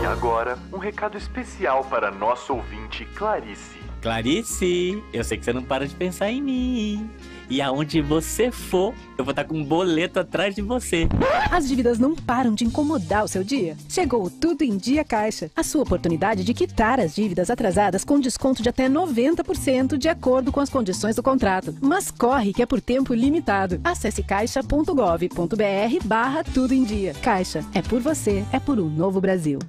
E 0.04 0.06
agora, 0.06 0.56
um 0.72 0.78
recado 0.78 1.18
especial 1.18 1.84
para 1.86 2.12
nosso 2.12 2.54
ouvinte 2.54 3.06
Clarice. 3.16 3.80
Clarice, 4.04 5.04
eu 5.12 5.24
sei 5.24 5.40
que 5.40 5.46
você 5.46 5.52
não 5.52 5.64
para 5.64 5.88
de 5.88 5.96
pensar 5.96 6.30
em 6.30 6.40
mim. 6.40 7.10
E 7.52 7.62
aonde 7.62 8.02
você 8.02 8.50
for, 8.50 8.94
eu 9.18 9.26
vou 9.26 9.34
estar 9.34 9.44
com 9.44 9.58
um 9.58 9.66
boleto 9.66 10.22
atrás 10.22 10.56
de 10.56 10.62
você. 10.62 11.10
As 11.52 11.68
dívidas 11.68 12.00
não 12.00 12.16
param 12.16 12.56
de 12.56 12.64
incomodar 12.64 13.26
o 13.26 13.28
seu 13.28 13.44
dia? 13.44 13.76
Chegou 13.90 14.24
o 14.24 14.30
Tudo 14.30 14.62
em 14.62 14.78
Dia 14.78 15.04
Caixa, 15.04 15.52
a 15.54 15.62
sua 15.62 15.84
oportunidade 15.84 16.46
de 16.46 16.54
quitar 16.54 16.98
as 16.98 17.14
dívidas 17.14 17.50
atrasadas 17.50 18.06
com 18.06 18.22
desconto 18.22 18.64
de 18.64 18.70
até 18.70 18.88
90% 18.88 19.98
de 19.98 20.08
acordo 20.08 20.50
com 20.50 20.62
as 20.62 20.70
condições 20.70 21.18
do 21.18 21.24
contrato. 21.24 21.76
Mas 21.82 22.10
corre 22.10 22.54
que 22.54 22.62
é 22.62 22.66
por 22.66 22.80
tempo 22.80 23.14
limitado. 23.14 23.82
Acesse 23.84 24.24
caixa.gov.br 24.24 26.06
barra 26.06 26.46
Tudo 26.46 26.74
em 26.74 26.86
Dia. 26.86 27.14
Caixa, 27.22 27.66
é 27.74 27.82
por 27.82 28.00
você, 28.00 28.46
é 28.54 28.62
por 28.62 28.80
um 28.80 28.88
novo 28.88 29.20
Brasil. 29.20 29.60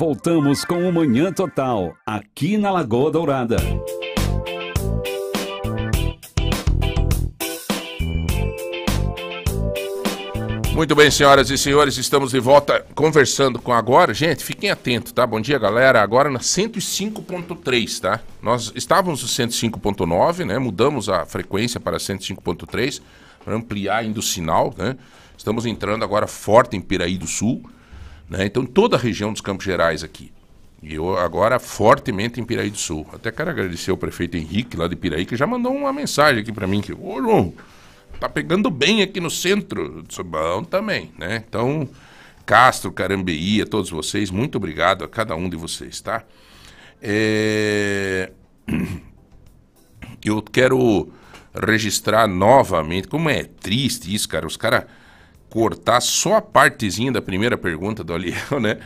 Voltamos 0.00 0.64
com 0.64 0.88
o 0.88 0.90
Manhã 0.90 1.30
Total, 1.30 1.94
aqui 2.06 2.56
na 2.56 2.70
Lagoa 2.70 3.10
Dourada. 3.10 3.58
Muito 10.72 10.94
bem, 10.94 11.10
senhoras 11.10 11.50
e 11.50 11.58
senhores, 11.58 11.98
estamos 11.98 12.30
de 12.30 12.40
volta 12.40 12.82
conversando 12.94 13.60
com 13.60 13.74
agora. 13.74 14.14
Gente, 14.14 14.42
fiquem 14.42 14.70
atentos, 14.70 15.12
tá? 15.12 15.26
Bom 15.26 15.38
dia, 15.38 15.58
galera. 15.58 16.00
Agora 16.00 16.30
na 16.30 16.38
105.3, 16.38 18.00
tá? 18.00 18.20
Nós 18.40 18.72
estávamos 18.74 19.20
no 19.22 19.28
105.9, 19.28 20.46
né? 20.46 20.58
Mudamos 20.58 21.10
a 21.10 21.26
frequência 21.26 21.78
para 21.78 21.98
105.3 21.98 23.02
para 23.44 23.54
ampliar 23.54 23.98
ainda 23.98 24.18
o 24.18 24.22
sinal, 24.22 24.72
né? 24.78 24.96
Estamos 25.36 25.66
entrando 25.66 26.02
agora 26.02 26.26
forte 26.26 26.74
em 26.74 26.80
Piraí 26.80 27.18
do 27.18 27.26
Sul, 27.26 27.62
né? 28.30 28.46
Então 28.46 28.64
toda 28.64 28.96
a 28.96 28.98
região 28.98 29.32
dos 29.32 29.42
Campos 29.42 29.64
Gerais 29.64 30.04
aqui. 30.04 30.32
E 30.82 30.94
eu 30.94 31.18
agora 31.18 31.58
fortemente 31.58 32.40
em 32.40 32.44
Piraí 32.44 32.70
do 32.70 32.78
Sul. 32.78 33.06
Até 33.12 33.30
quero 33.30 33.50
agradecer 33.50 33.90
ao 33.90 33.96
prefeito 33.96 34.36
Henrique 34.36 34.76
lá 34.76 34.88
de 34.88 34.96
Piraí 34.96 35.26
que 35.26 35.36
já 35.36 35.46
mandou 35.46 35.74
uma 35.74 35.92
mensagem 35.92 36.40
aqui 36.40 36.52
para 36.52 36.66
mim 36.66 36.80
que, 36.80 36.92
ô 36.92 37.20
João, 37.20 37.52
tá 38.18 38.28
pegando 38.28 38.70
bem 38.70 39.02
aqui 39.02 39.20
no 39.20 39.30
centro. 39.30 40.02
Disse, 40.06 40.22
Bom 40.22 40.64
também, 40.64 41.12
né? 41.18 41.44
Então, 41.46 41.86
Castro, 42.46 42.92
Carambeí, 42.92 43.60
a 43.60 43.66
todos 43.66 43.90
vocês, 43.90 44.30
muito 44.30 44.56
obrigado 44.56 45.04
a 45.04 45.08
cada 45.08 45.36
um 45.36 45.50
de 45.50 45.56
vocês, 45.56 46.00
tá? 46.00 46.22
É... 47.02 48.30
Eu 50.24 50.42
quero 50.42 51.10
registrar 51.54 52.26
novamente, 52.26 53.08
como 53.08 53.28
é 53.28 53.44
triste 53.44 54.14
isso, 54.14 54.28
cara, 54.28 54.46
os 54.46 54.56
caras 54.56 54.84
cortar 55.50 56.00
só 56.00 56.36
a 56.36 56.42
partezinha 56.42 57.12
da 57.12 57.20
primeira 57.20 57.58
pergunta 57.58 58.02
do 58.02 58.14
Aliel, 58.14 58.60
né? 58.60 58.78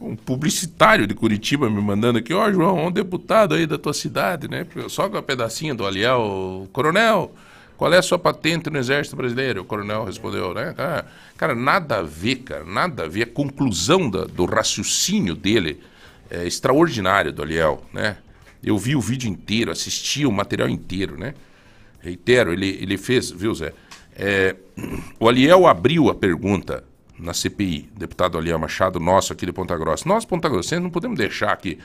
Um 0.00 0.16
publicitário 0.16 1.06
de 1.06 1.14
Curitiba 1.14 1.68
me 1.68 1.80
mandando 1.80 2.18
aqui, 2.18 2.32
ó, 2.32 2.50
João, 2.50 2.86
um 2.86 2.90
deputado 2.90 3.54
aí 3.54 3.66
da 3.66 3.76
tua 3.76 3.92
cidade, 3.92 4.48
né? 4.48 4.66
Só 4.88 5.08
com 5.08 5.16
a 5.16 5.22
pedacinha 5.22 5.74
do 5.74 5.86
Aliel, 5.86 6.68
coronel, 6.72 7.32
qual 7.76 7.92
é 7.92 7.98
a 7.98 8.02
sua 8.02 8.18
patente 8.18 8.70
no 8.70 8.78
Exército 8.78 9.16
Brasileiro? 9.16 9.62
O 9.62 9.64
coronel 9.64 10.04
respondeu, 10.04 10.54
né? 10.54 10.72
Cara, 10.76 11.06
cara 11.36 11.54
nada 11.54 11.98
a 11.98 12.02
ver, 12.02 12.36
cara, 12.36 12.64
nada 12.64 13.04
a 13.04 13.08
ver. 13.08 13.22
A 13.22 13.26
conclusão 13.26 14.08
da, 14.08 14.24
do 14.24 14.44
raciocínio 14.44 15.34
dele 15.34 15.80
é 16.30 16.46
extraordinário 16.46 17.32
do 17.32 17.42
Aliel, 17.42 17.84
né? 17.92 18.16
Eu 18.62 18.78
vi 18.78 18.94
o 18.94 19.00
vídeo 19.00 19.28
inteiro, 19.28 19.70
assisti 19.70 20.24
o 20.24 20.32
material 20.32 20.68
inteiro, 20.68 21.18
né? 21.18 21.34
Reitero, 22.00 22.52
ele, 22.52 22.78
ele 22.80 22.96
fez, 22.96 23.30
viu, 23.30 23.54
Zé? 23.54 23.72
É, 24.14 24.56
o 25.18 25.28
Aliel 25.28 25.66
abriu 25.66 26.08
a 26.08 26.14
pergunta 26.14 26.84
na 27.18 27.32
CPI, 27.32 27.90
deputado 27.96 28.36
Aliel 28.36 28.58
Machado, 28.58 28.98
nosso 28.98 29.32
aqui 29.32 29.46
de 29.46 29.52
Ponta 29.52 29.76
Grossa. 29.76 30.08
Nós, 30.08 30.24
Ponta 30.24 30.48
Grossa, 30.48 30.78
não 30.80 30.90
podemos 30.90 31.16
deixar 31.16 31.56
que 31.56 31.78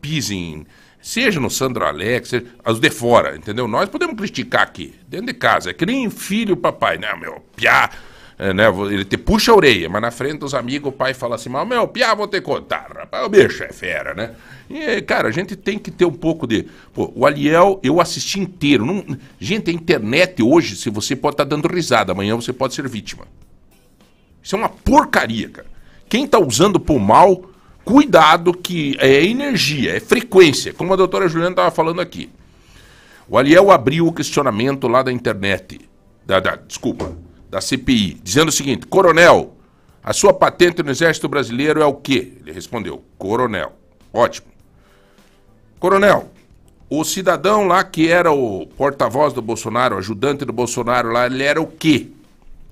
pisem, 0.00 0.66
seja 1.00 1.38
no 1.40 1.50
Sandro 1.50 1.84
Alex, 1.84 2.28
seja, 2.30 2.46
os 2.66 2.80
de 2.80 2.90
fora, 2.90 3.36
entendeu? 3.36 3.68
Nós 3.68 3.88
podemos 3.88 4.16
criticar 4.16 4.62
aqui, 4.62 4.94
dentro 5.06 5.26
de 5.26 5.34
casa. 5.34 5.70
É 5.70 5.72
que 5.72 5.84
nem 5.84 6.08
filho 6.08 6.56
papai, 6.56 6.98
né, 6.98 7.14
meu, 7.14 7.44
piá. 7.54 7.90
É, 8.38 8.54
né, 8.54 8.68
ele 8.90 9.04
te 9.04 9.18
puxa 9.18 9.50
a 9.50 9.56
orelha, 9.56 9.88
mas 9.88 10.00
na 10.00 10.12
frente 10.12 10.38
dos 10.38 10.54
amigos 10.54 10.90
o 10.90 10.92
pai 10.92 11.12
fala 11.12 11.34
assim, 11.34 11.48
mas 11.48 11.66
meu, 11.66 11.88
piá, 11.88 12.14
vou 12.14 12.28
te 12.28 12.40
contar, 12.40 12.88
rapaz, 12.96 13.26
o 13.26 13.28
bicho 13.28 13.64
é 13.64 13.72
fera, 13.72 14.14
né? 14.14 14.30
E, 14.70 15.00
cara, 15.02 15.28
a 15.28 15.32
gente 15.32 15.56
tem 15.56 15.76
que 15.76 15.90
ter 15.90 16.04
um 16.04 16.12
pouco 16.12 16.46
de... 16.46 16.66
Pô, 16.94 17.10
o 17.16 17.26
Aliel, 17.26 17.80
eu 17.82 18.00
assisti 18.00 18.38
inteiro. 18.38 18.84
Não... 18.84 19.04
Gente, 19.40 19.70
a 19.70 19.72
internet 19.72 20.42
hoje, 20.42 20.76
se 20.76 20.90
você 20.90 21.16
pode 21.16 21.34
estar 21.34 21.44
dando 21.44 21.66
risada, 21.66 22.12
amanhã 22.12 22.36
você 22.36 22.52
pode 22.52 22.74
ser 22.74 22.86
vítima. 22.86 23.26
Isso 24.42 24.54
é 24.54 24.58
uma 24.58 24.68
porcaria, 24.68 25.48
cara. 25.48 25.66
Quem 26.08 26.26
tá 26.26 26.38
usando 26.38 26.78
por 26.78 27.00
mal, 27.00 27.50
cuidado 27.84 28.52
que 28.52 28.96
é 29.00 29.24
energia, 29.24 29.96
é 29.96 30.00
frequência, 30.00 30.72
como 30.72 30.92
a 30.92 30.96
doutora 30.96 31.28
Juliana 31.28 31.52
estava 31.52 31.70
falando 31.70 32.00
aqui. 32.00 32.30
O 33.26 33.36
Aliel 33.36 33.70
abriu 33.70 34.06
o 34.06 34.12
questionamento 34.12 34.86
lá 34.86 35.02
da 35.02 35.10
internet, 35.10 35.80
da, 36.24 36.40
da, 36.40 36.56
desculpa, 36.56 37.16
da 37.50 37.60
CPI, 37.60 38.20
dizendo 38.22 38.48
o 38.48 38.52
seguinte: 38.52 38.86
Coronel, 38.86 39.56
a 40.02 40.12
sua 40.12 40.32
patente 40.32 40.82
no 40.82 40.90
Exército 40.90 41.28
Brasileiro 41.28 41.80
é 41.80 41.86
o 41.86 41.94
quê? 41.94 42.32
Ele 42.40 42.52
respondeu: 42.52 43.04
Coronel. 43.16 43.72
Ótimo. 44.12 44.46
Coronel, 45.78 46.30
o 46.90 47.04
cidadão 47.04 47.66
lá 47.66 47.84
que 47.84 48.08
era 48.08 48.32
o 48.32 48.66
porta-voz 48.66 49.32
do 49.32 49.42
Bolsonaro, 49.42 49.96
o 49.96 49.98
ajudante 49.98 50.44
do 50.44 50.52
Bolsonaro 50.52 51.12
lá, 51.12 51.26
ele 51.26 51.42
era 51.42 51.60
o 51.60 51.66
quê? 51.66 52.08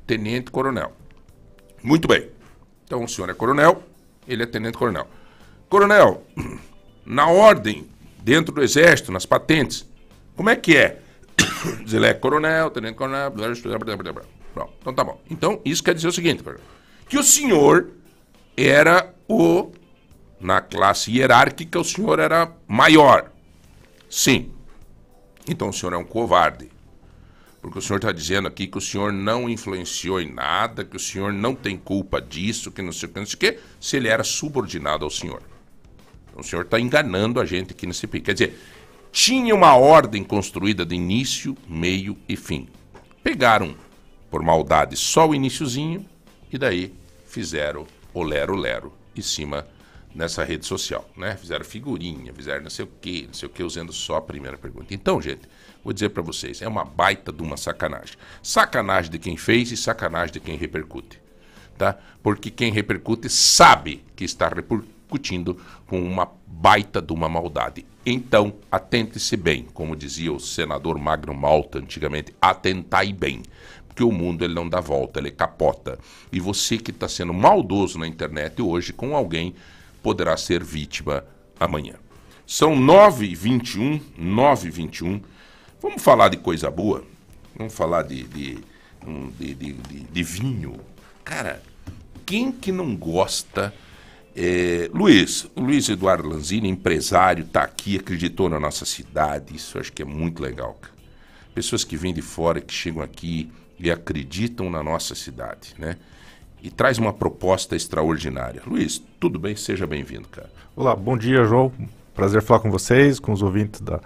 Tenente 0.06 0.50
Coronel. 0.50 0.92
Muito 1.82 2.08
bem. 2.08 2.28
Então 2.84 3.04
o 3.04 3.08
senhor 3.08 3.28
é 3.28 3.34
coronel, 3.34 3.82
ele 4.26 4.44
é 4.44 4.46
tenente 4.46 4.78
coronel. 4.78 5.08
Coronel, 5.68 6.22
na 7.04 7.28
ordem, 7.28 7.86
dentro 8.22 8.54
do 8.54 8.62
exército, 8.62 9.10
nas 9.10 9.26
patentes, 9.26 9.84
como 10.36 10.48
é 10.48 10.56
que 10.56 10.76
é? 10.76 11.00
Diz 11.84 11.94
ele 11.94 12.06
é 12.06 12.14
coronel, 12.14 12.70
tenente 12.70 12.94
coronel, 12.94 13.30
blá, 13.30 13.48
blá, 13.48 13.78
blá, 13.78 13.96
blá, 13.96 14.12
blá. 14.12 14.35
Então 14.80 14.94
tá 14.94 15.04
bom. 15.04 15.20
Então 15.30 15.60
isso 15.64 15.82
quer 15.82 15.94
dizer 15.94 16.08
o 16.08 16.12
seguinte, 16.12 16.42
que 17.08 17.18
o 17.18 17.22
senhor 17.22 17.90
era 18.56 19.14
o 19.28 19.70
na 20.40 20.60
classe 20.60 21.10
hierárquica 21.10 21.80
o 21.80 21.84
senhor 21.84 22.18
era 22.18 22.52
maior. 22.66 23.30
Sim. 24.08 24.50
Então 25.48 25.68
o 25.68 25.72
senhor 25.72 25.92
é 25.92 25.96
um 25.96 26.04
covarde. 26.04 26.70
Porque 27.60 27.78
o 27.78 27.82
senhor 27.82 27.96
está 27.96 28.12
dizendo 28.12 28.46
aqui 28.46 28.66
que 28.66 28.78
o 28.78 28.80
senhor 28.80 29.12
não 29.12 29.48
influenciou 29.48 30.20
em 30.20 30.32
nada, 30.32 30.84
que 30.84 30.96
o 30.96 31.00
senhor 31.00 31.32
não 31.32 31.54
tem 31.54 31.76
culpa 31.76 32.20
disso, 32.20 32.70
que 32.70 32.80
não 32.80 32.92
sei 32.92 33.08
o 33.08 33.12
que, 33.12 33.18
não 33.18 33.26
sei 33.26 33.34
o 33.34 33.38
que, 33.38 33.58
se 33.80 33.96
ele 33.96 34.06
era 34.06 34.22
subordinado 34.22 35.04
ao 35.04 35.10
senhor. 35.10 35.42
Então, 36.28 36.40
o 36.42 36.44
senhor 36.44 36.62
está 36.62 36.78
enganando 36.78 37.40
a 37.40 37.44
gente 37.44 37.72
aqui 37.72 37.84
nesse 37.84 38.06
pique. 38.06 38.26
Quer 38.26 38.34
dizer, 38.34 38.58
tinha 39.10 39.52
uma 39.52 39.74
ordem 39.74 40.22
construída 40.22 40.86
de 40.86 40.94
início, 40.94 41.56
meio 41.66 42.16
e 42.28 42.36
fim. 42.36 42.68
Pegaram, 43.24 43.74
por 44.36 44.42
maldade, 44.42 44.98
só 44.98 45.26
o 45.26 45.34
iníciozinho 45.34 46.04
e 46.52 46.58
daí 46.58 46.92
fizeram 47.26 47.86
o 48.12 48.22
lero-lero 48.22 48.92
em 49.16 49.22
cima 49.22 49.66
nessa 50.14 50.44
rede 50.44 50.66
social, 50.66 51.08
né? 51.16 51.34
Fizeram 51.36 51.64
figurinha, 51.64 52.34
fizeram 52.34 52.64
não 52.64 52.68
sei 52.68 52.84
o 52.84 52.88
que, 53.00 53.26
não 53.28 53.32
sei 53.32 53.48
o 53.48 53.50
que, 53.50 53.62
usando 53.62 53.94
só 53.94 54.16
a 54.16 54.20
primeira 54.20 54.58
pergunta. 54.58 54.92
Então, 54.92 55.22
gente, 55.22 55.48
vou 55.82 55.90
dizer 55.90 56.10
para 56.10 56.22
vocês, 56.22 56.60
é 56.60 56.68
uma 56.68 56.84
baita 56.84 57.32
de 57.32 57.42
uma 57.42 57.56
sacanagem. 57.56 58.14
Sacanagem 58.42 59.10
de 59.10 59.18
quem 59.18 59.38
fez 59.38 59.72
e 59.72 59.76
sacanagem 59.76 60.34
de 60.34 60.40
quem 60.40 60.58
repercute, 60.58 61.18
tá? 61.78 61.96
Porque 62.22 62.50
quem 62.50 62.70
repercute 62.70 63.30
sabe 63.30 64.04
que 64.14 64.24
está 64.24 64.48
repercutindo 64.48 65.58
com 65.86 65.98
uma 65.98 66.30
baita 66.46 67.00
de 67.00 67.14
uma 67.14 67.26
maldade. 67.28 67.86
Então, 68.04 68.52
atente-se 68.70 69.34
bem, 69.34 69.66
como 69.72 69.96
dizia 69.96 70.30
o 70.30 70.38
senador 70.38 70.98
Magno 70.98 71.32
Malta 71.32 71.78
antigamente, 71.78 72.34
atentai 72.40 73.14
bem, 73.14 73.42
porque 73.96 74.04
o 74.04 74.12
mundo 74.12 74.44
ele 74.44 74.52
não 74.52 74.68
dá 74.68 74.78
volta, 74.78 75.18
ele 75.18 75.30
capota. 75.30 75.98
E 76.30 76.38
você 76.38 76.76
que 76.76 76.90
está 76.90 77.08
sendo 77.08 77.32
maldoso 77.32 77.98
na 77.98 78.06
internet 78.06 78.60
hoje 78.60 78.92
com 78.92 79.16
alguém 79.16 79.54
poderá 80.02 80.36
ser 80.36 80.62
vítima 80.62 81.24
amanhã. 81.58 81.94
São 82.46 82.76
9h21, 82.76 84.02
9h21. 84.20 85.22
Vamos 85.80 86.02
falar 86.02 86.28
de 86.28 86.36
coisa 86.36 86.70
boa? 86.70 87.04
Vamos 87.56 87.72
falar 87.72 88.02
de, 88.02 88.24
de, 88.24 88.58
de, 89.38 89.54
de, 89.54 89.72
de 89.72 90.22
vinho. 90.22 90.78
Cara, 91.24 91.62
quem 92.26 92.52
que 92.52 92.70
não 92.70 92.94
gosta... 92.94 93.72
É, 94.38 94.90
Luiz, 94.92 95.46
Luiz 95.56 95.88
Eduardo 95.88 96.28
Lanzini, 96.28 96.68
empresário, 96.68 97.46
está 97.46 97.62
aqui, 97.62 97.96
acreditou 97.96 98.50
na 98.50 98.60
nossa 98.60 98.84
cidade. 98.84 99.56
Isso 99.56 99.78
acho 99.78 99.90
que 99.90 100.02
é 100.02 100.04
muito 100.04 100.42
legal. 100.42 100.78
Pessoas 101.54 101.82
que 101.82 101.96
vêm 101.96 102.12
de 102.12 102.20
fora, 102.20 102.60
que 102.60 102.74
chegam 102.74 103.02
aqui 103.02 103.50
e 103.78 103.90
acreditam 103.90 104.70
na 104.70 104.82
nossa 104.82 105.14
cidade, 105.14 105.74
né? 105.78 105.96
e 106.66 106.70
traz 106.70 106.98
uma 106.98 107.12
proposta 107.12 107.76
extraordinária. 107.76 108.60
Luiz, 108.66 109.00
tudo 109.20 109.38
bem? 109.38 109.54
Seja 109.54 109.86
bem-vindo, 109.86 110.26
cara. 110.28 110.50
Olá, 110.74 110.96
bom 110.96 111.16
dia, 111.16 111.44
João. 111.44 111.70
Prazer 112.12 112.42
falar 112.42 112.58
com 112.58 112.72
vocês, 112.72 113.20
com 113.20 113.32
os 113.32 113.40
ouvintes 113.40 113.80
da, 113.80 114.00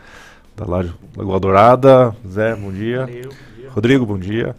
da 0.55 0.67
Lagoa 0.67 1.41
Dourada. 1.41 2.15
Zé, 2.29 2.55
bom 2.55 2.71
dia. 2.71 3.07
Valeu, 3.07 3.23
bom 3.23 3.57
dia. 3.57 3.71
Rodrigo, 3.71 4.07
bom 4.07 4.19
dia. 4.19 4.57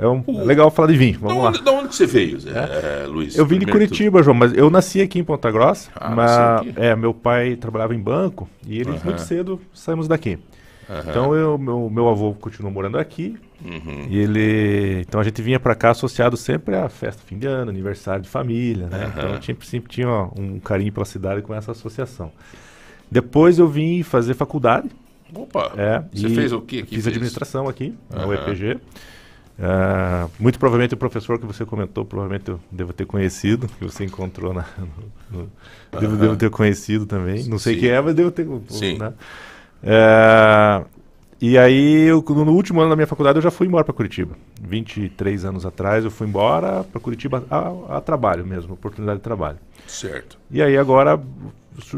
É, 0.00 0.08
um, 0.08 0.24
é 0.26 0.44
legal 0.44 0.68
falar 0.70 0.88
de 0.88 0.98
vinho. 0.98 1.18
Vamos 1.20 1.36
da 1.36 1.48
onde, 1.48 1.58
lá. 1.58 1.64
Da 1.64 1.72
onde 1.72 1.88
que 1.90 1.94
você 1.94 2.06
veio, 2.06 2.40
Zé, 2.40 2.50
é? 2.50 3.06
Luiz? 3.06 3.36
Eu 3.36 3.46
vim 3.46 3.60
de 3.60 3.66
Curitiba, 3.66 4.18
tudo. 4.18 4.24
João, 4.24 4.36
mas 4.36 4.52
eu 4.54 4.68
nasci 4.68 5.00
aqui 5.00 5.20
em 5.20 5.24
Ponta 5.24 5.48
Grossa. 5.50 5.90
Ah, 5.94 6.10
mas, 6.10 6.76
é, 6.76 6.96
meu 6.96 7.14
pai 7.14 7.54
trabalhava 7.54 7.94
em 7.94 8.00
banco 8.00 8.48
e 8.66 8.80
ele 8.80 8.98
muito 9.04 9.20
cedo 9.20 9.60
saímos 9.72 10.08
daqui. 10.08 10.38
Uhum. 10.88 10.98
Então 11.10 11.34
eu, 11.34 11.58
meu, 11.58 11.90
meu 11.90 12.08
avô 12.08 12.34
continuou 12.34 12.72
morando 12.72 12.98
aqui. 12.98 13.36
Uhum. 13.64 14.06
E 14.08 14.18
ele. 14.18 15.00
Então 15.02 15.20
a 15.20 15.24
gente 15.24 15.40
vinha 15.40 15.60
para 15.60 15.74
cá 15.74 15.90
associado 15.90 16.36
sempre 16.36 16.74
à 16.74 16.88
festa 16.88 17.22
fim 17.24 17.38
de 17.38 17.46
ano, 17.46 17.70
aniversário 17.70 18.22
de 18.22 18.28
família, 18.28 18.88
né? 18.88 19.04
Uhum. 19.04 19.10
Então 19.10 19.42
sempre, 19.42 19.66
sempre 19.66 19.90
tinha 19.90 20.08
um 20.36 20.58
carinho 20.58 20.92
pela 20.92 21.06
cidade 21.06 21.42
com 21.42 21.54
essa 21.54 21.72
associação. 21.72 22.32
Depois 23.10 23.58
eu 23.58 23.68
vim 23.68 24.02
fazer 24.02 24.34
faculdade. 24.34 24.90
Opa! 25.34 25.72
É, 25.76 26.02
Você 26.12 26.28
fez 26.30 26.52
o 26.52 26.60
quê? 26.60 26.78
Fiz 26.80 27.04
fez? 27.04 27.06
administração 27.06 27.68
aqui, 27.68 27.94
na 28.10 28.26
UEPG. 28.26 28.78
Uh, 29.58 30.30
muito 30.38 30.58
provavelmente 30.58 30.94
o 30.94 30.96
professor 30.96 31.38
que 31.38 31.46
você 31.46 31.64
comentou, 31.64 32.04
provavelmente 32.04 32.48
eu 32.50 32.60
devo 32.70 32.92
ter 32.92 33.04
conhecido, 33.04 33.68
que 33.68 33.84
você 33.84 34.04
encontrou 34.04 34.52
na. 34.52 34.64
No, 35.30 35.40
no, 35.42 36.00
devo, 36.00 36.16
devo, 36.16 36.36
ter 36.36 36.50
conhecido 36.50 37.06
também. 37.06 37.44
Não 37.44 37.58
sei 37.58 37.74
Sim. 37.74 37.80
quem 37.80 37.90
é, 37.90 38.00
mas 38.00 38.14
devo 38.14 38.30
ter. 38.30 38.46
Sim. 38.68 38.98
Né? 38.98 39.12
É, 39.82 40.84
E 41.40 41.58
aí, 41.58 42.02
eu, 42.02 42.22
no 42.22 42.52
último 42.52 42.80
ano 42.80 42.90
da 42.90 42.96
minha 42.96 43.06
faculdade, 43.06 43.38
eu 43.38 43.42
já 43.42 43.50
fui 43.50 43.66
embora 43.66 43.84
para 43.84 43.92
Curitiba. 43.92 44.36
23 44.60 45.44
anos 45.44 45.66
atrás, 45.66 46.04
eu 46.04 46.10
fui 46.10 46.26
embora 46.26 46.84
para 46.84 47.00
Curitiba 47.00 47.44
a, 47.50 47.96
a, 47.96 48.00
trabalho 48.00 48.46
mesmo, 48.46 48.74
oportunidade 48.74 49.18
de 49.18 49.24
trabalho. 49.24 49.58
Certo. 49.86 50.38
E 50.50 50.62
aí, 50.62 50.76
agora, 50.78 51.20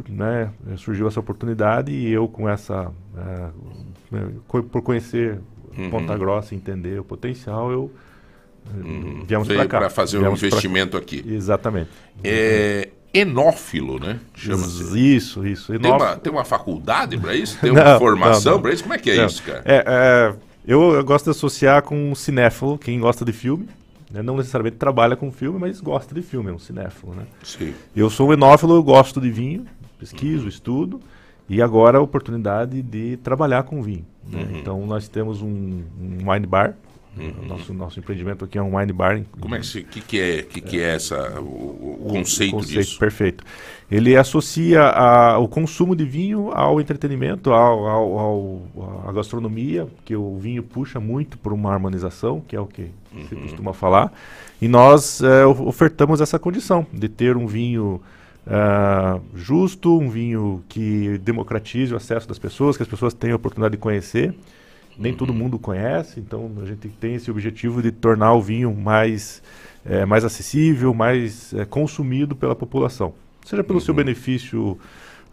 né, 0.09 0.51
surgiu 0.79 1.07
essa 1.07 1.21
oportunidade 1.21 1.93
e 1.93 2.11
eu, 2.11 2.27
com 2.27 2.49
essa. 2.49 2.91
É, 3.17 3.49
por 4.49 4.83
conhecer 4.83 5.41
uhum. 5.77 5.91
Ponta 5.91 6.17
Grossa, 6.17 6.55
entender 6.55 6.99
o 7.01 7.05
potencial, 7.05 7.71
eu. 7.71 7.91
Uhum. 8.75 9.25
Viemos 9.27 9.47
para 9.47 9.67
cá. 9.67 9.79
para 9.79 9.91
fazer 9.91 10.19
um 10.19 10.33
investimento 10.33 10.97
aqui. 10.97 11.23
Exatamente. 11.27 11.91
É, 12.23 12.89
enófilo, 13.15 14.01
né? 14.01 14.19
Chama-se. 14.35 14.99
Isso, 14.99 15.47
isso. 15.47 15.79
Tem, 15.79 15.91
uma, 15.91 16.17
tem 16.17 16.33
uma 16.33 16.45
faculdade 16.45 17.17
para 17.17 17.35
isso? 17.35 17.57
Tem 17.63 17.71
uma 17.71 17.85
não, 17.85 17.99
formação 17.99 18.61
para 18.61 18.73
isso? 18.73 18.83
Como 18.83 18.95
é 18.95 18.99
que 18.99 19.13
é 19.13 19.17
não. 19.17 19.27
isso, 19.27 19.43
cara? 19.43 19.63
É, 19.65 19.85
é, 19.87 20.35
eu, 20.67 20.95
eu, 20.95 21.05
gosto 21.05 21.27
de 21.27 21.31
associar 21.31 21.83
com 21.83 22.11
um 22.11 22.15
cinéfilo, 22.15 22.77
quem 22.77 22.99
gosta 22.99 23.25
de 23.25 23.33
filme. 23.33 23.69
Né? 24.11 24.23
Não 24.23 24.37
necessariamente 24.37 24.77
trabalha 24.77 25.15
com 25.15 25.31
filme, 25.31 25.59
mas 25.59 25.81
gosta 25.81 26.15
de 26.15 26.23
filme, 26.23 26.51
é 26.51 26.53
um 26.53 26.59
cinéfilo, 26.59 27.15
né? 27.15 27.25
Sim. 27.43 27.73
Eu 27.95 28.11
sou 28.11 28.29
um 28.29 28.33
enófilo, 28.33 28.75
eu 28.75 28.83
gosto 28.83 29.21
de 29.21 29.31
vinho, 29.31 29.65
pesquiso, 29.99 30.43
uhum. 30.43 30.49
estudo. 30.49 31.01
E 31.49 31.61
agora 31.61 31.99
a 31.99 32.01
oportunidade 32.01 32.83
de 32.83 33.19
trabalhar 33.19 33.65
com 33.65 33.83
vinho. 33.83 34.07
Né? 34.27 34.43
Uhum. 34.43 34.59
Então 34.59 34.87
nós 34.87 35.09
temos 35.09 35.43
um, 35.43 35.83
um 36.01 36.31
wine 36.31 36.47
bar, 36.47 36.75
Uhum. 37.17 37.47
Nosso, 37.47 37.73
nosso 37.73 37.99
empreendimento 38.01 38.45
aqui 38.45 38.59
é 38.59 38.63
um 38.63 38.77
wine 38.77 38.93
bar. 38.93 39.23
Como 39.41 39.55
é 39.55 39.61
que, 39.61 39.85
que, 39.85 40.01
que 40.01 40.21
é, 40.21 40.43
que, 40.43 40.61
que 40.61 40.81
é 40.81 40.95
essa, 40.95 41.41
o, 41.41 42.07
o 42.07 42.09
conceito, 42.11 42.55
o 42.55 42.59
conceito 42.59 42.81
disso? 42.81 42.99
Perfeito. 42.99 43.45
Ele 43.91 44.17
associa 44.17 44.83
a, 44.83 45.39
o 45.39 45.47
consumo 45.47 45.95
de 45.95 46.05
vinho 46.05 46.51
ao 46.53 46.81
entretenimento, 46.81 47.53
ao, 47.53 47.87
ao, 47.87 48.19
ao, 48.19 49.09
à 49.09 49.13
gastronomia, 49.13 49.87
que 50.05 50.17
o 50.17 50.37
vinho 50.39 50.63
puxa 50.63 50.99
muito 50.99 51.39
por 51.39 51.53
uma 51.53 51.73
harmonização, 51.73 52.41
que 52.41 52.57
é 52.57 52.61
o 52.61 52.67
que 52.67 52.91
uhum. 53.15 53.29
se 53.29 53.37
costuma 53.37 53.73
falar. 53.73 54.13
E 54.61 54.67
nós 54.67 55.23
é, 55.23 55.47
ofertamos 55.47 56.21
essa 56.21 56.39
condição 56.39 56.87
de 56.93 57.09
ter 57.09 57.37
um 57.37 57.47
vinho 57.47 58.01
uh, 58.47 59.21
justo, 59.35 59.99
um 59.99 60.09
vinho 60.09 60.65
que 60.69 61.19
democratize 61.19 61.93
o 61.93 61.97
acesso 61.97 62.27
das 62.27 62.39
pessoas, 62.39 62.77
que 62.77 62.83
as 62.83 62.89
pessoas 62.89 63.15
tenham 63.15 63.35
a 63.35 63.37
oportunidade 63.37 63.73
de 63.73 63.79
conhecer 63.79 64.35
nem 64.99 65.15
todo 65.15 65.31
uhum. 65.31 65.37
mundo 65.37 65.59
conhece, 65.59 66.21
então 66.21 66.51
a 66.63 66.67
gente 66.67 66.89
tem 66.89 67.15
esse 67.15 67.31
objetivo 67.31 67.83
de 67.83 67.91
tornar 67.91 68.35
o 68.35 68.43
vinho 68.43 68.75
mais, 68.75 69.43
é, 69.85 70.05
mais 70.05 70.25
acessível, 70.25 70.95
mais 70.95 71.53
é, 71.55 71.65
consumido 71.65 72.37
pela 72.37 72.55
população. 72.55 73.15
Seja 73.45 73.63
pelo 73.63 73.79
uhum. 73.79 73.85
seu 73.85 73.95
benefício 73.95 74.79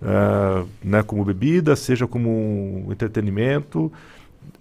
uh, 0.01 0.67
né, 0.83 1.03
como 1.03 1.23
bebida, 1.23 1.75
seja 1.75 2.07
como 2.07 2.29
um 2.29 2.91
entretenimento, 2.91 3.91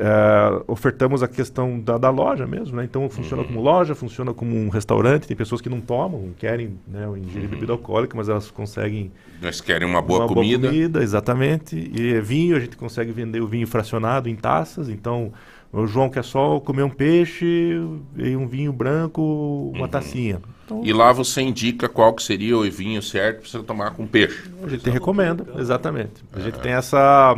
Uh, 0.01 0.65
ofertamos 0.66 1.23
a 1.23 1.28
questão 1.28 1.78
da, 1.78 1.98
da, 1.98 2.09
loja 2.09 2.47
mesmo, 2.47 2.77
né? 2.77 2.85
Então 2.85 3.09
funciona 3.11 3.43
uhum. 3.43 3.48
como 3.48 3.61
loja, 3.61 3.94
funciona 3.94 4.32
como 4.32 4.57
um 4.57 4.70
restaurante. 4.70 5.27
Tem 5.27 5.36
pessoas 5.36 5.61
que 5.61 5.69
não 5.69 5.81
tomam, 5.81 6.23
não 6.23 6.32
querem 6.32 6.78
né, 6.89 7.07
ingerir 7.19 7.44
uhum. 7.44 7.51
bebida 7.51 7.73
alcoólica, 7.73 8.16
mas 8.16 8.28
elas 8.28 8.51
conseguem. 8.51 9.12
Nós 9.43 9.61
querem 9.61 9.86
uma 9.86 10.01
boa 10.01 10.20
uma 10.20 10.28
comida. 10.28 10.59
Boa 10.59 10.73
comida, 10.73 11.02
exatamente. 11.02 11.77
E 11.77 12.19
vinho, 12.20 12.57
a 12.57 12.61
gente 12.61 12.78
consegue 12.78 13.12
vender 13.12 13.43
o 13.43 13.47
vinho 13.47 13.66
fracionado 13.66 14.28
em 14.28 14.35
taças. 14.35 14.89
Então 14.89 15.32
o 15.73 15.86
João 15.86 16.09
quer 16.09 16.24
só 16.24 16.59
comer 16.61 16.82
um 16.82 16.90
peixe 16.90 17.77
e 18.16 18.36
um 18.36 18.47
vinho 18.47 18.73
branco, 18.73 19.70
uma 19.74 19.82
uhum. 19.82 19.89
tacinha. 19.89 20.40
Então, 20.65 20.82
e 20.85 20.93
lá 20.93 21.12
você 21.12 21.40
indica 21.43 21.89
qual 21.89 22.15
que 22.15 22.23
seria 22.23 22.57
o 22.57 22.62
vinho 22.70 23.02
certo 23.02 23.40
para 23.40 23.51
você 23.51 23.59
tomar 23.66 23.90
com 23.90 24.07
peixe. 24.07 24.51
A 24.62 24.69
gente 24.69 24.89
recomenda, 24.89 25.47
exatamente. 25.59 26.24
A 26.32 26.40
gente 26.40 26.59
tem 26.59 26.73
essa 26.73 27.36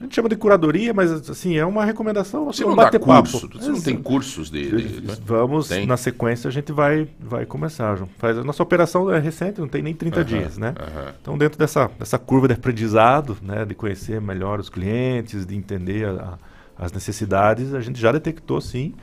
a 0.00 0.04
gente 0.04 0.14
chama 0.14 0.30
de 0.30 0.36
curadoria, 0.36 0.94
mas 0.94 1.28
assim, 1.28 1.58
é 1.58 1.66
uma 1.66 1.84
recomendação. 1.84 2.46
Você 2.46 2.64
não 2.64 2.74
bater 2.74 2.98
curso, 2.98 3.42
papo. 3.42 3.58
Você 3.58 3.68
não 3.70 3.82
tem 3.82 3.96
cursos 3.98 4.50
de. 4.50 4.70
de 4.70 5.20
Vamos, 5.26 5.68
tem? 5.68 5.86
na 5.86 5.98
sequência, 5.98 6.48
a 6.48 6.50
gente 6.50 6.72
vai, 6.72 7.06
vai 7.20 7.44
começar, 7.44 7.94
João. 7.96 8.08
Faz, 8.16 8.38
a 8.38 8.42
nossa 8.42 8.62
operação 8.62 9.12
é 9.12 9.18
recente, 9.18 9.60
não 9.60 9.68
tem 9.68 9.82
nem 9.82 9.92
30 9.94 10.16
uh 10.16 10.22
-huh, 10.22 10.24
dias, 10.24 10.56
né? 10.56 10.70
Uh 10.70 10.82
-huh. 10.82 11.14
Então, 11.20 11.36
dentro 11.36 11.58
dessa, 11.58 11.90
dessa 11.98 12.18
curva 12.18 12.48
de 12.48 12.54
aprendizado, 12.54 13.36
né, 13.42 13.66
de 13.66 13.74
conhecer 13.74 14.22
melhor 14.22 14.58
os 14.58 14.70
clientes, 14.70 15.44
de 15.44 15.54
entender 15.54 16.06
a, 16.06 16.38
a, 16.78 16.86
as 16.86 16.92
necessidades, 16.92 17.74
a 17.74 17.80
gente 17.82 18.00
já 18.00 18.10
detectou, 18.10 18.58
sim, 18.58 18.94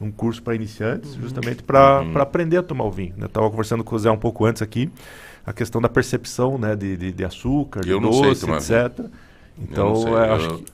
um 0.00 0.12
curso 0.12 0.40
para 0.40 0.54
iniciantes, 0.54 1.16
uhum. 1.16 1.22
justamente 1.22 1.64
para 1.64 2.02
uhum. 2.02 2.16
aprender 2.18 2.58
a 2.58 2.62
tomar 2.62 2.84
o 2.84 2.92
vinho. 2.92 3.14
Eu 3.18 3.26
estava 3.26 3.50
conversando 3.50 3.82
com 3.82 3.96
o 3.96 3.98
Zé 3.98 4.08
um 4.08 4.16
pouco 4.16 4.44
antes 4.44 4.62
aqui, 4.62 4.88
a 5.44 5.52
questão 5.52 5.80
da 5.80 5.88
percepção 5.88 6.56
né, 6.58 6.76
de, 6.76 6.96
de, 6.96 7.10
de 7.10 7.24
açúcar, 7.24 7.80
Eu 7.84 7.98
de 7.98 8.06
doce, 8.06 8.48
etc. 8.48 8.98
Vinho. 8.98 9.10
Então, 9.58 9.86
eu 9.86 9.92
não 9.92 10.02
sei, 10.02 10.12
é, 10.14 10.32
eu, 10.32 10.58
que... 10.58 10.72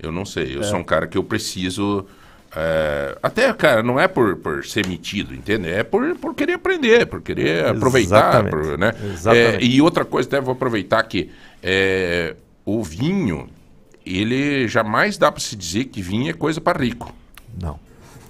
eu, 0.00 0.12
não 0.12 0.24
sei. 0.24 0.56
eu 0.56 0.60
é. 0.60 0.64
sou 0.64 0.78
um 0.78 0.84
cara 0.84 1.06
que 1.06 1.18
eu 1.18 1.24
preciso. 1.24 2.06
É, 2.56 3.18
até, 3.22 3.52
cara, 3.52 3.82
não 3.82 3.98
é 3.98 4.06
por, 4.06 4.36
por 4.36 4.64
ser 4.64 4.86
metido, 4.86 5.34
entende? 5.34 5.68
É 5.68 5.82
por, 5.82 6.16
por 6.16 6.34
querer 6.34 6.54
aprender, 6.54 7.06
por 7.06 7.20
querer 7.20 7.66
aproveitar. 7.66 8.48
Por, 8.48 8.78
né? 8.78 8.94
É, 9.26 9.62
e 9.62 9.82
outra 9.82 10.04
coisa, 10.04 10.28
até 10.28 10.40
vou 10.40 10.52
aproveitar 10.52 11.02
que 11.02 11.30
é, 11.62 12.36
o 12.64 12.82
vinho, 12.82 13.48
ele 14.06 14.68
jamais 14.68 15.18
dá 15.18 15.32
para 15.32 15.40
se 15.40 15.56
dizer 15.56 15.86
que 15.86 16.00
vinho 16.00 16.30
é 16.30 16.32
coisa 16.32 16.60
para 16.60 16.78
rico. 16.78 17.12
Não. 17.60 17.78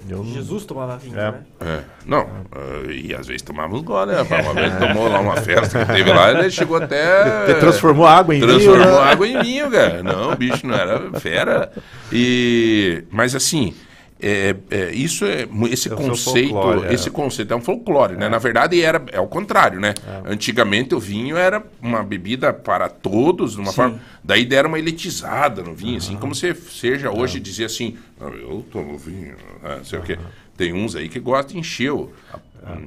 Eu... 0.08 0.24
Jesus 0.24 0.64
tomava 0.64 0.96
vinho, 0.96 1.18
é. 1.18 1.30
né? 1.30 1.40
É. 1.60 1.80
Não, 2.04 2.22
uh, 2.24 2.90
e 2.90 3.14
às 3.14 3.26
vezes 3.26 3.42
tomava 3.42 3.74
uns 3.74 3.82
goles, 3.82 4.14
né? 4.14 4.22
Uma 4.22 4.54
vez 4.54 4.78
tomou 4.78 5.08
lá 5.08 5.20
uma 5.20 5.36
festa 5.36 5.84
que 5.84 5.92
teve 5.92 6.12
lá, 6.12 6.30
ele 6.30 6.50
chegou 6.50 6.76
até... 6.76 7.44
Ele 7.48 7.54
transformou 7.60 8.06
água 8.06 8.34
em 8.34 8.40
transformou 8.40 8.74
vinho, 8.74 8.82
Transformou 8.82 9.04
né? 9.04 9.12
água 9.12 9.28
em 9.28 9.42
vinho, 9.42 9.70
cara. 9.70 10.02
Não, 10.02 10.32
o 10.32 10.36
bicho 10.36 10.66
não 10.66 10.74
era 10.74 11.20
fera. 11.20 11.72
E... 12.12 13.04
Mas 13.10 13.34
assim, 13.34 13.74
é, 14.26 14.56
é, 14.70 14.90
isso 14.94 15.26
é 15.26 15.46
esse 15.70 15.92
é 15.92 15.94
conceito 15.94 16.54
folclore, 16.54 16.86
é. 16.86 16.94
esse 16.94 17.10
conceito 17.10 17.52
é 17.52 17.56
um 17.56 17.60
folclore 17.60 18.16
né? 18.16 18.26
É. 18.26 18.28
na 18.30 18.38
verdade 18.38 18.80
era 18.80 19.04
é 19.12 19.20
o 19.20 19.26
contrário 19.26 19.78
né? 19.78 19.92
É. 20.06 20.32
antigamente 20.32 20.94
o 20.94 20.98
vinho 20.98 21.36
era 21.36 21.62
uma 21.82 22.02
bebida 22.02 22.50
para 22.52 22.88
todos 22.88 23.52
de 23.52 23.60
uma 23.60 23.72
forma 23.72 24.00
daí 24.22 24.46
deram 24.46 24.70
uma 24.70 24.78
elitizada 24.78 25.62
no 25.62 25.74
vinho 25.74 25.98
assim 25.98 26.16
como 26.16 26.34
se 26.34 26.54
seja 26.54 27.10
hoje 27.10 27.38
dizer 27.38 27.66
assim 27.66 27.98
ah, 28.18 28.28
eu 28.28 28.64
tomo 28.72 28.96
vinho 28.96 29.36
né, 29.62 29.80
sei 29.84 29.98
o 29.98 30.02
quê. 30.02 30.18
Tem 30.56 30.72
uns 30.72 30.94
aí 30.94 31.08
que 31.08 31.18
gostam 31.18 31.54
de 31.54 31.58
encher 31.58 31.90
o, 31.90 32.12
a, 32.32 32.78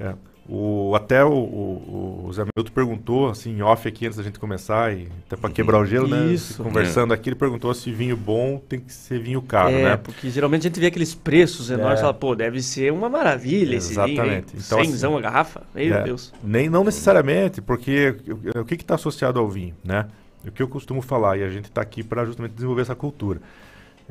a, 0.00 0.14
o, 0.52 0.96
até 0.96 1.24
o, 1.24 1.30
o, 1.30 2.24
o 2.26 2.32
Zé 2.32 2.42
Milton 2.42 2.72
perguntou, 2.72 3.28
assim, 3.28 3.62
off 3.62 3.86
aqui 3.86 4.06
antes 4.06 4.18
da 4.18 4.24
gente 4.24 4.36
começar, 4.36 4.92
e 4.92 5.06
até 5.24 5.36
para 5.36 5.48
quebrar 5.48 5.78
o 5.78 5.86
gelo, 5.86 6.08
né? 6.08 6.26
Isso. 6.26 6.60
Conversando 6.60 7.12
é. 7.12 7.16
aqui, 7.16 7.28
ele 7.28 7.36
perguntou 7.36 7.72
se 7.72 7.92
vinho 7.92 8.16
bom 8.16 8.58
tem 8.68 8.80
que 8.80 8.92
ser 8.92 9.20
vinho 9.20 9.40
caro, 9.40 9.70
é, 9.70 9.84
né? 9.84 9.96
porque 9.96 10.28
geralmente 10.28 10.62
a 10.62 10.68
gente 10.68 10.80
vê 10.80 10.86
aqueles 10.86 11.14
preços 11.14 11.70
enormes 11.70 11.98
é. 11.98 11.98
e 11.98 12.00
fala, 12.00 12.14
pô, 12.14 12.34
deve 12.34 12.60
ser 12.60 12.92
uma 12.92 13.08
maravilha 13.08 13.76
Exatamente. 13.76 13.76
esse 13.76 13.94
vinho. 13.94 14.24
Exatamente. 14.24 14.66
Então, 14.66 14.80
assim, 14.80 15.16
a 15.16 15.20
garrafa, 15.20 15.62
meu 15.72 15.94
é, 15.94 16.02
Deus. 16.02 16.32
Nem, 16.42 16.68
não 16.68 16.82
necessariamente, 16.82 17.62
porque 17.62 18.16
o, 18.56 18.60
o 18.60 18.64
que 18.64 18.74
está 18.74 18.96
associado 18.96 19.38
ao 19.38 19.48
vinho, 19.48 19.76
né? 19.84 20.08
O 20.44 20.50
que 20.50 20.62
eu 20.62 20.68
costumo 20.68 21.00
falar, 21.00 21.36
e 21.36 21.44
a 21.44 21.48
gente 21.48 21.66
está 21.66 21.80
aqui 21.80 22.02
para 22.02 22.24
justamente 22.24 22.54
desenvolver 22.54 22.82
essa 22.82 22.96
cultura. 22.96 23.40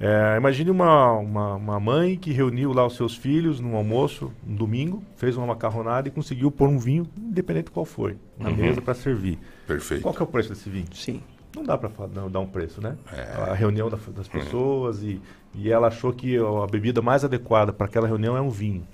É, 0.02 0.38
imagine 0.38 0.72
uma, 0.72 1.12
uma, 1.12 1.56
uma, 1.56 1.80
mãe 1.80 2.16
que 2.16 2.32
reuniu 2.32 2.72
lá 2.72 2.88
os 2.88 2.96
seus 2.96 3.18
filhos 3.18 3.60
num 3.60 3.76
almoço, 3.76 4.32
um 4.48 4.56
domingo, 4.56 5.04
fez 5.18 5.36
uma 5.36 5.46
macarronada 5.48 6.08
e 6.08 6.12
conseguiu 6.12 6.50
pôr 6.50 6.70
um 6.70 6.80
vinho, 6.80 7.06
independente 7.18 7.70
qual 7.70 7.86
foi, 7.86 8.16
na 8.38 8.50
uhum. 8.50 8.56
mesa 8.56 8.82
para 8.82 8.94
servir. 8.94 9.38
Perfeito. 9.68 10.02
Qual 10.02 10.14
que 10.14 10.22
é 10.22 10.24
o 10.24 10.28
preço 10.28 10.50
desse 10.50 10.70
vinho? 10.70 10.88
Sim. 10.94 11.22
Não 11.54 11.64
dá 11.64 11.78
para 11.78 11.90
dar 12.08 12.40
um 12.40 12.48
preço, 12.48 12.82
né? 12.82 12.96
É. 13.12 13.52
A 13.52 13.54
reunião 13.54 13.90
da, 13.90 13.98
das 14.16 14.28
pessoas 14.28 15.04
e, 15.04 15.20
e 15.54 15.70
ela 15.70 15.88
achou 15.88 16.14
que 16.14 16.38
a 16.38 16.68
bebida 16.68 17.02
mais 17.02 17.26
adequada 17.26 17.74
para 17.74 17.88
aquela 17.88 18.08
reunião 18.08 18.38
é 18.38 18.42
um 18.42 18.50
vinho. 18.50 18.88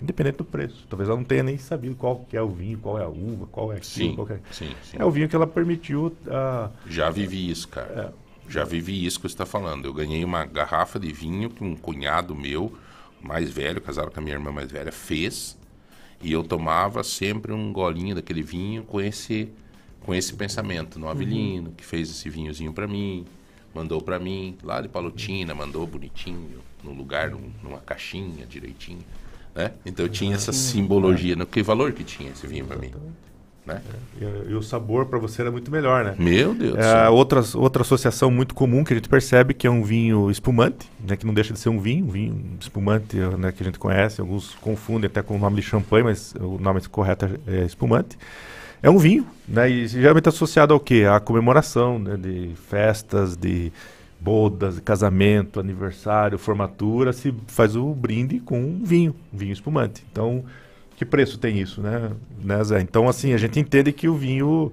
Independente 0.00 0.36
do 0.36 0.44
preço. 0.44 0.86
Talvez 0.88 1.08
ela 1.08 1.16
não 1.16 1.24
tenha 1.24 1.42
nem 1.42 1.56
sabido 1.56 1.96
qual 1.96 2.24
que 2.28 2.36
é 2.36 2.42
o 2.42 2.48
vinho, 2.48 2.78
qual 2.78 2.98
é 2.98 3.04
a 3.04 3.08
uva, 3.08 3.46
qual 3.50 3.72
é 3.72 3.76
aquilo, 3.76 4.10
sim, 4.10 4.14
qual 4.14 4.28
é... 4.28 4.38
Sim, 4.52 4.70
sim. 4.82 4.96
É 5.00 5.04
o 5.04 5.10
vinho 5.10 5.28
que 5.28 5.34
ela 5.34 5.46
permitiu. 5.46 6.14
Uh... 6.26 6.70
Já 6.86 7.10
vivi 7.10 7.50
isso, 7.50 7.66
cara. 7.68 8.12
É 8.20 8.23
já 8.48 8.64
vivi 8.64 9.04
isso 9.04 9.18
que 9.18 9.28
você 9.28 9.34
está 9.34 9.46
falando. 9.46 9.86
Eu 9.86 9.92
ganhei 9.92 10.24
uma 10.24 10.44
garrafa 10.44 10.98
de 10.98 11.12
vinho 11.12 11.50
que 11.50 11.64
um 11.64 11.74
cunhado 11.74 12.34
meu, 12.34 12.76
mais 13.20 13.50
velho, 13.50 13.80
casado 13.80 14.10
com 14.10 14.20
a 14.20 14.22
minha 14.22 14.34
irmã 14.34 14.52
mais 14.52 14.70
velha, 14.70 14.92
fez. 14.92 15.56
E 16.22 16.32
eu 16.32 16.42
tomava 16.42 17.02
sempre 17.02 17.52
um 17.52 17.72
golinho 17.72 18.14
daquele 18.14 18.42
vinho 18.42 18.82
com 18.84 19.00
esse, 19.00 19.48
com 20.00 20.14
esse 20.14 20.34
pensamento. 20.34 20.98
No 20.98 21.08
Avelino, 21.08 21.68
uhum. 21.68 21.74
que 21.74 21.84
fez 21.84 22.10
esse 22.10 22.28
vinhozinho 22.28 22.72
para 22.72 22.86
mim, 22.86 23.24
mandou 23.74 24.00
para 24.00 24.18
mim, 24.18 24.56
lá 24.62 24.80
de 24.80 24.88
Palotina, 24.88 25.54
mandou 25.54 25.86
bonitinho, 25.86 26.60
no 26.82 26.92
lugar, 26.92 27.30
num, 27.30 27.50
numa 27.62 27.78
caixinha 27.78 28.46
direitinho. 28.46 29.04
Né? 29.54 29.72
Então 29.84 30.04
eu 30.06 30.10
tinha 30.10 30.34
essa 30.34 30.52
simbologia. 30.52 31.36
No 31.36 31.46
que 31.46 31.62
valor 31.62 31.92
que 31.92 32.04
tinha 32.04 32.30
esse 32.30 32.46
vinho 32.46 32.66
para 32.66 32.76
mim? 32.76 32.92
Né? 33.66 33.80
É, 34.20 34.24
e, 34.24 34.50
e, 34.50 34.54
o 34.54 34.62
sabor 34.62 35.06
para 35.06 35.18
você 35.18 35.40
era 35.42 35.50
muito 35.50 35.70
melhor, 35.70 36.04
né? 36.04 36.14
Meu 36.18 36.54
Deus. 36.54 36.76
É, 36.76 37.08
outra, 37.08 37.42
outra 37.54 37.82
associação 37.82 38.30
muito 38.30 38.54
comum 38.54 38.84
que 38.84 38.92
a 38.92 38.96
gente 38.96 39.08
percebe 39.08 39.54
que 39.54 39.66
é 39.66 39.70
um 39.70 39.82
vinho 39.82 40.30
espumante, 40.30 40.90
né, 41.06 41.16
que 41.16 41.24
não 41.24 41.32
deixa 41.32 41.52
de 41.52 41.58
ser 41.58 41.70
um 41.70 41.80
vinho, 41.80 42.04
um 42.04 42.10
vinho 42.10 42.44
espumante 42.60 43.16
né, 43.16 43.52
que 43.52 43.62
a 43.62 43.66
gente 43.66 43.78
conhece, 43.78 44.20
alguns 44.20 44.54
confundem 44.56 45.06
até 45.06 45.22
com 45.22 45.36
o 45.36 45.38
nome 45.38 45.56
de 45.56 45.62
champanhe, 45.62 46.04
mas 46.04 46.34
o 46.38 46.58
nome 46.58 46.80
correto 46.88 47.24
é, 47.46 47.62
é 47.62 47.64
espumante. 47.64 48.18
É 48.82 48.90
um 48.90 48.98
vinho, 48.98 49.26
né, 49.48 49.70
e 49.70 49.86
geralmente 49.86 50.28
associado 50.28 50.74
ao 50.74 50.80
quê? 50.80 51.06
À 51.10 51.18
comemoração 51.18 51.98
né, 51.98 52.18
de 52.18 52.50
festas, 52.68 53.34
de, 53.34 53.72
bodas, 54.24 54.80
casamento, 54.80 55.60
aniversário, 55.60 56.38
formatura, 56.38 57.12
se 57.12 57.34
faz 57.46 57.76
o 57.76 57.92
brinde 57.92 58.40
com 58.40 58.80
vinho, 58.82 59.14
vinho 59.30 59.52
espumante. 59.52 60.02
Então, 60.10 60.42
que 60.96 61.04
preço 61.04 61.38
tem 61.38 61.60
isso, 61.60 61.80
né, 61.80 62.12
né 62.42 62.62
Zé? 62.64 62.80
Então, 62.80 63.08
assim, 63.08 63.32
a 63.32 63.36
gente 63.36 63.58
entende 63.58 63.92
que 63.92 64.08
o 64.08 64.14
vinho 64.14 64.72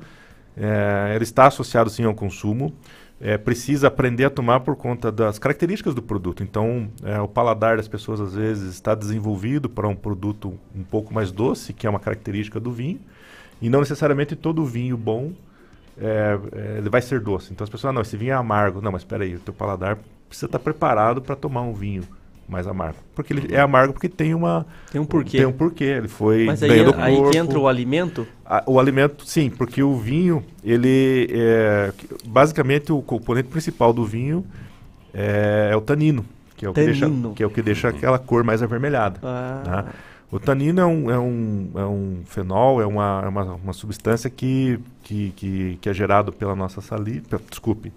é, 0.56 1.14
ele 1.16 1.24
está 1.24 1.48
associado 1.48 1.90
sim 1.90 2.04
ao 2.04 2.14
consumo, 2.14 2.74
é, 3.20 3.38
precisa 3.38 3.88
aprender 3.88 4.26
a 4.26 4.30
tomar 4.30 4.62
por 4.62 4.76
conta 4.76 5.12
das 5.12 5.38
características 5.38 5.94
do 5.94 6.02
produto. 6.02 6.44
Então, 6.44 6.90
é, 7.04 7.20
o 7.20 7.28
paladar 7.28 7.78
das 7.78 7.88
pessoas 7.88 8.20
às 8.20 8.34
vezes 8.34 8.74
está 8.74 8.96
desenvolvido 8.96 9.70
para 9.70 9.88
um 9.88 9.96
produto 9.96 10.58
um 10.76 10.84
pouco 10.84 11.14
mais 11.14 11.32
doce, 11.32 11.74
que 11.74 11.86
é 11.86 11.90
uma 11.90 12.00
característica 12.00 12.60
do 12.60 12.72
vinho, 12.72 13.00
e 13.62 13.70
não 13.70 13.80
necessariamente 13.80 14.36
todo 14.36 14.66
vinho 14.66 14.98
bom 14.98 15.32
ele 16.80 16.90
vai 16.90 17.02
ser 17.02 17.20
doce. 17.20 17.54
Então 17.54 17.64
as 17.64 17.70
pessoas, 17.70 17.92
ah, 17.92 17.94
não, 17.94 18.02
esse 18.02 18.18
vinho 18.18 18.32
é 18.32 18.36
amargo. 18.36 18.82
Não, 18.82 18.92
mas 18.92 19.02
espera 19.02 19.24
aí, 19.24 19.36
o 19.36 19.40
teu 19.40 19.54
paladar 19.54 20.00
precisa 20.28 20.48
estar 20.48 20.58
preparado 20.58 21.22
para 21.22 21.36
tomar 21.36 21.62
um 21.62 21.74
vinho 21.74 22.02
mais 22.52 22.68
amargo. 22.68 22.98
Porque 23.16 23.32
ele 23.34 23.56
é 23.56 23.60
amargo 23.62 23.94
porque 23.94 24.10
tem 24.10 24.36
uma 24.36 24.66
tem 24.92 25.00
um 25.00 25.06
porquê. 25.06 25.38
Tem 25.38 25.46
um 25.46 25.52
porquê. 25.54 25.86
Ele 25.86 26.08
foi 26.08 26.46
Mas 26.46 26.62
aí, 26.62 26.84
do 26.84 26.94
aí 26.98 27.16
corpo. 27.16 27.32
que 27.32 27.38
entra 27.38 27.58
o 27.58 27.68
alimento? 27.68 28.28
A- 28.46 28.64
o 28.68 28.80
alimento, 28.80 29.26
sim, 29.26 29.50
porque 29.50 29.82
o 29.82 29.96
vinho, 29.98 30.44
ele 30.64 31.28
é 31.32 31.94
basicamente 32.26 32.92
o 32.92 33.02
componente 33.02 33.48
principal 33.48 33.94
do 33.94 34.06
vinho 34.06 34.46
é, 35.14 35.70
é 35.72 35.76
o 35.76 35.82
tanino, 35.82 36.26
que 36.58 36.66
é 36.66 36.70
o 36.70 36.74
que 36.74 36.84
deixa, 36.86 37.06
Tanino. 37.08 37.34
que 37.34 37.42
é 37.42 37.46
o 37.46 37.50
que 37.50 37.62
deixa 37.62 37.88
aquela 37.88 38.20
cor 38.20 38.44
mais 38.44 38.62
avermelhada. 38.62 39.20
Ah. 39.24 39.84
né? 39.86 39.92
O 40.32 40.40
tanino 40.40 40.80
é 40.80 40.86
um, 40.86 41.12
é 41.12 41.20
um, 41.20 41.70
é 41.76 41.86
um 41.86 42.18
fenol, 42.26 42.82
é 42.82 42.86
uma, 42.86 43.22
é 43.26 43.28
uma, 43.28 43.44
uma 43.56 43.74
substância 43.74 44.30
que, 44.30 44.80
que, 45.04 45.34
que, 45.36 45.78
que 45.82 45.90
é 45.90 45.94
gerado 45.94 46.32
pela 46.32 46.56
nossa 46.56 46.80
saliva, 46.80 47.38
pe- 47.38 47.44
desculpe, 47.50 47.92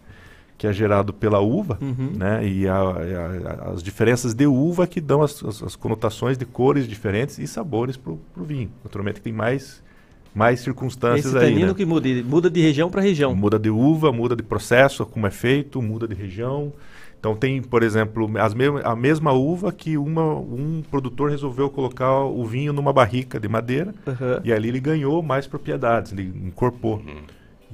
que 0.57 0.67
é 0.67 0.73
gerado 0.73 1.13
pela 1.13 1.41
uva, 1.41 1.79
Uhum. 1.81 2.13
né? 2.17 2.47
E 2.47 2.69
a- 2.69 2.75
a- 2.75 3.69
a- 3.69 3.73
as 3.73 3.83
diferenças 3.83 4.35
de 4.35 4.47
uva 4.47 4.87
que 4.87 5.01
dão 5.01 5.21
as, 5.23 5.43
as, 5.45 5.63
as 5.63 5.77
conotações 5.77 6.39
de 6.39 6.45
cores 6.45 6.87
diferentes 6.89 7.39
e 7.39 7.47
sabores 7.47 7.97
para 7.97 8.13
o 8.13 8.19
vinho. 8.45 8.71
Naturalmente 8.85 9.17
que 9.17 9.23
tem 9.23 9.33
mais, 9.33 9.83
mais 10.35 10.61
circunstâncias 10.61 11.27
Esse 11.35 11.37
aí, 11.45 11.53
tanino 11.53 11.69
né? 11.69 11.75
que 11.75 11.85
muda, 11.85 12.09
muda 12.25 12.49
de 12.49 12.61
região 12.61 12.89
para 12.89 13.03
região. 13.03 13.35
Muda 13.35 13.59
de 13.59 13.69
uva, 13.71 14.13
muda 14.13 14.37
de 14.37 14.43
processo, 14.43 15.05
como 15.05 15.27
é 15.27 15.31
feito, 15.31 15.83
muda 15.83 16.07
de 16.07 16.15
região. 16.15 16.73
Então 17.19 17.35
tem, 17.35 17.63
por 17.63 17.83
exemplo, 17.83 18.31
as 18.39 18.53
mesma, 18.53 18.81
a 18.83 18.95
mesma 18.95 19.33
uva 19.33 19.73
que 19.73 19.97
uma, 19.97 20.35
um 20.35 20.83
produtor 20.91 21.31
resolveu 21.31 21.71
colocar 21.71 22.21
o 22.21 22.45
vinho 22.45 22.71
numa 22.73 22.93
barrica 22.93 23.41
de 23.41 23.49
madeira 23.49 23.95
Aham. 24.07 24.41
e 24.45 24.53
ali 24.53 24.69
ele 24.69 24.79
ganhou 24.81 25.23
mais 25.23 25.47
propriedades, 25.47 26.13
ele 26.13 26.31
incorporou. 26.47 27.03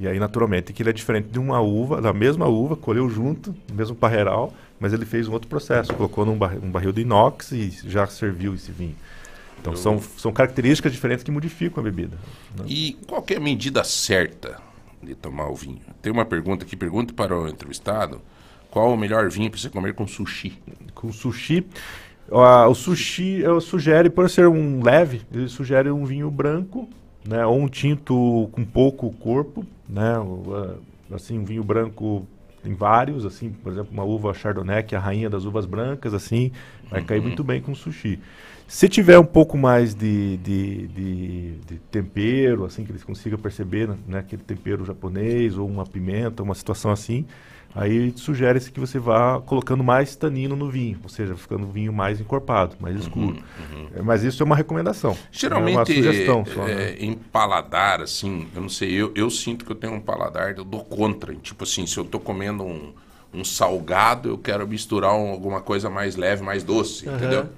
E 0.01 0.09
aí, 0.09 0.19
naturalmente, 0.19 0.73
que 0.73 0.83
ele 0.83 0.89
é 0.89 0.93
diferente 0.95 1.29
de 1.29 1.39
uma 1.39 1.61
uva, 1.61 2.01
da 2.01 2.11
mesma 2.11 2.47
uva, 2.49 2.75
colheu 2.75 3.07
junto, 3.11 3.55
no 3.69 3.75
mesmo 3.75 3.95
parreiral, 3.95 4.51
mas 4.81 4.95
ele 4.95 5.05
fez 5.05 5.29
um 5.29 5.33
outro 5.33 5.47
processo, 5.47 5.93
colocou 5.93 6.25
num 6.25 6.39
barril, 6.39 6.63
um 6.65 6.71
barril 6.71 6.91
de 6.91 7.03
inox 7.03 7.53
e 7.53 7.69
já 7.85 8.07
serviu 8.07 8.55
esse 8.55 8.73
vinho. 8.73 8.97
Então 9.61 9.77
são, 9.77 10.01
são 10.17 10.33
características 10.33 10.91
diferentes 10.91 11.23
que 11.23 11.31
modificam 11.31 11.83
a 11.83 11.85
bebida. 11.85 12.17
né? 12.57 12.65
E 12.67 12.97
qual 13.07 13.23
é 13.29 13.37
a 13.37 13.41
medida 13.41 13.85
certa 13.85 14.57
de 15.03 15.15
tomar 15.15 15.51
o 15.51 15.55
vinho? 15.55 15.81
Tem 16.01 16.11
uma 16.11 16.25
pergunta 16.25 16.65
aqui, 16.65 16.77
pergunta 16.77 17.13
para 17.13 17.39
o 17.39 17.47
entrevistado, 17.47 18.23
qual 18.71 18.95
o 18.95 18.97
melhor 18.97 19.29
vinho 19.29 19.51
para 19.51 19.61
você 19.61 19.69
comer 19.69 19.93
com 19.93 20.07
sushi? 20.07 20.59
com 20.95 21.13
sushi. 21.13 21.67
Ah, 22.33 22.67
o 22.69 22.75
sushi 22.75 23.41
eu 23.41 23.61
sugere, 23.61 24.09
por 24.09 24.31
ser 24.31 24.49
um 24.49 24.83
leve, 24.83 25.21
ele 25.31 25.49
sugere 25.49 25.91
um 25.91 26.07
vinho 26.07 26.31
branco, 26.31 26.89
né, 27.23 27.45
ou 27.45 27.59
um 27.59 27.69
tinto 27.69 28.49
com 28.53 28.65
pouco 28.65 29.11
corpo, 29.13 29.67
né, 29.91 30.15
assim 31.13 31.39
um 31.39 31.45
vinho 31.45 31.65
branco 31.65 32.27
tem 32.63 32.75
vários, 32.75 33.25
assim, 33.25 33.51
por 33.51 33.73
exemplo, 33.73 33.91
uma 33.93 34.05
uva 34.05 34.35
Chardonnay, 34.35 34.83
que 34.83 34.95
é 34.95 34.99
a 34.99 35.01
rainha 35.01 35.31
das 35.31 35.45
uvas 35.45 35.65
brancas, 35.65 36.13
assim, 36.13 36.53
vai 36.91 37.03
cair 37.03 37.23
muito 37.23 37.43
bem 37.43 37.61
com 37.61 37.75
sushi. 37.75 38.21
Se 38.69 38.89
tiver 38.89 39.19
um 39.19 39.25
pouco 39.25 39.57
mais 39.59 39.95
de, 39.95 40.37
de, 40.37 40.87
de, 40.89 41.51
de 41.67 41.77
tempero, 41.91 42.65
assim, 42.65 42.85
que 42.85 42.93
eles 42.93 43.03
consigam 43.03 43.39
perceber, 43.39 43.89
né, 44.07 44.19
aquele 44.19 44.43
tempero 44.43 44.85
japonês, 44.85 45.57
ou 45.57 45.67
uma 45.67 45.85
pimenta, 45.85 46.43
uma 46.43 46.55
situação 46.55 46.91
assim, 46.91 47.25
aí 47.75 48.13
sugere-se 48.17 48.71
que 48.73 48.81
você 48.81 48.99
vá 48.99 49.41
colocando 49.41 49.83
mais 49.85 50.17
tanino 50.17 50.57
no 50.57 50.69
vinho, 50.71 50.99
ou 51.03 51.09
seja, 51.09 51.37
ficando 51.37 51.65
o 51.67 51.71
vinho 51.71 51.93
mais 51.93 52.21
encorpado, 52.21 52.77
mais 52.81 52.97
escuro. 52.97 53.37
É, 53.95 54.03
Mas 54.03 54.23
isso 54.23 54.43
é 54.43 54.47
uma 54.47 54.57
recomendação. 54.57 55.11
é 55.11 55.15
uma 55.15 55.29
Geralmente, 55.33 55.95
sugestão 55.95 56.45
é, 56.47 56.53
só. 56.55 56.65
né? 56.65 56.97
em 56.99 57.15
paladar, 57.15 58.01
assim, 58.01 58.49
eu 58.55 58.63
não 58.63 58.69
sei, 58.69 58.93
eu, 58.93 59.13
eu 59.15 59.31
sinto 59.31 59.65
que 59.65 59.73
eu 59.73 59.77
tenho 59.77 59.95
um 59.95 60.01
paladar, 60.01 60.57
eu 60.57 60.65
dou 60.65 60.85
contra. 60.85 61.35
Tipo 61.35 61.65
assim, 61.65 61.87
se 61.87 61.97
eu 61.99 62.05
tô 62.05 62.19
comendo 62.21 62.63
um, 62.65 62.93
um 63.33 63.45
salgado, 63.45 64.29
eu 64.29 64.39
quero 64.39 64.67
misturar 64.67 65.15
um- 65.15 65.31
alguma 65.31 65.61
coisa 65.61 65.89
mais 65.89 66.17
leve, 66.17 66.43
mais 66.43 66.63
doce, 66.63 67.09
Aham. 67.09 67.17
entendeu? 67.17 67.49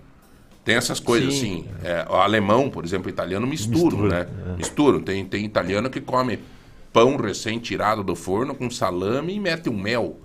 Tem 0.64 0.76
essas 0.76 1.00
coisas 1.00 1.34
Sim. 1.34 1.66
assim. 1.66 1.68
É, 1.82 2.06
o 2.08 2.14
alemão, 2.14 2.70
por 2.70 2.84
exemplo, 2.84 3.08
o 3.08 3.10
italiano 3.10 3.46
misturam, 3.46 3.80
Mistura, 3.98 4.08
né? 4.24 4.26
é. 4.54 4.56
Misturam. 4.56 5.00
Tem, 5.00 5.24
tem 5.24 5.44
italiano 5.44 5.90
que 5.90 6.00
come 6.00 6.38
pão 6.92 7.16
recém-tirado 7.16 8.02
do 8.04 8.14
forno 8.14 8.54
com 8.54 8.70
salame 8.70 9.34
e 9.34 9.40
mete 9.40 9.68
um 9.68 9.76
mel. 9.76 10.16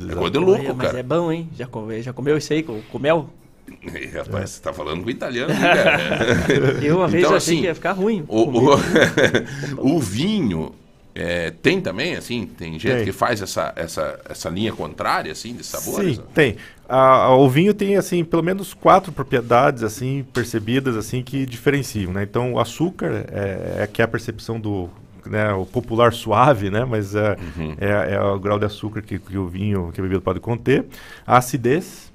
É 0.00 0.14
coisa 0.14 0.30
de 0.32 0.38
louco, 0.38 0.60
Olha, 0.62 0.74
mas 0.74 0.86
cara. 0.88 0.98
é 1.00 1.02
bom, 1.02 1.32
hein? 1.32 1.48
Já, 1.56 1.66
come- 1.66 2.02
já 2.02 2.12
comeu 2.12 2.36
isso 2.36 2.52
aí 2.52 2.62
com, 2.62 2.80
com 2.82 2.98
mel? 2.98 3.30
Ih, 3.68 4.06
Rapaz, 4.14 4.50
você 4.50 4.62
tá 4.62 4.72
falando 4.72 5.02
com 5.02 5.10
italiano, 5.10 5.52
né, 5.52 5.58
cara? 5.60 5.98
Eu 6.84 6.98
uma 6.98 7.08
vez 7.08 7.22
Então, 7.24 7.32
eu 7.32 7.36
achei 7.36 7.54
assim, 7.54 7.60
que 7.62 7.66
ia 7.66 7.74
ficar 7.74 7.92
ruim. 7.92 8.24
O, 8.28 8.42
o, 8.42 8.76
o 9.96 9.98
vinho 9.98 10.72
é, 11.14 11.50
tem 11.50 11.80
também, 11.80 12.14
assim, 12.14 12.46
tem 12.46 12.74
gente 12.78 12.94
Tem. 12.94 13.04
que 13.04 13.10
faz 13.12 13.40
essa, 13.40 13.72
essa, 13.74 14.20
essa 14.28 14.48
linha 14.50 14.72
contrária, 14.72 15.32
assim, 15.32 15.54
de 15.54 15.64
sabores? 15.64 16.16
Sim, 16.16 16.22
tem. 16.34 16.56
A- 16.88 17.24
a- 17.24 17.36
o 17.36 17.48
vinho 17.48 17.72
tem 17.74 17.96
assim 17.96 18.22
pelo 18.22 18.42
menos 18.42 18.72
quatro 18.74 19.10
propriedades 19.10 19.82
assim 19.82 20.24
percebidas 20.32 20.94
assim 20.96 21.22
que 21.22 21.44
diferenciam, 21.46 22.12
né? 22.12 22.22
Então 22.22 22.52
o 22.52 22.60
açúcar 22.60 23.24
é, 23.32 23.82
é 23.82 23.86
que 23.86 24.00
é 24.02 24.04
a 24.04 24.08
percepção 24.08 24.60
do 24.60 24.88
né, 25.28 25.52
o 25.52 25.64
popular 25.66 26.12
suave, 26.12 26.70
né? 26.70 26.84
Mas 26.84 27.14
é, 27.14 27.36
Uhum. 27.56 27.74
é, 27.78 28.14
é 28.14 28.20
o 28.20 28.38
grau 28.38 28.58
de 28.58 28.64
açúcar 28.64 29.02
que, 29.02 29.18
que 29.18 29.36
o 29.38 29.46
vinho, 29.46 29.90
que 29.92 30.00
a 30.00 30.02
bebida 30.02 30.20
pode 30.20 30.40
conter, 30.40 30.86
a 31.26 31.36
acidez, 31.38 32.12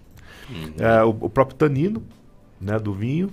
Uhum. 0.49 0.73
é, 0.79 1.03
o, 1.03 1.09
o 1.09 1.29
próprio 1.29 1.55
tanino, 1.57 2.03
né, 2.59 2.77
do 2.77 2.93
vinho. 2.93 3.29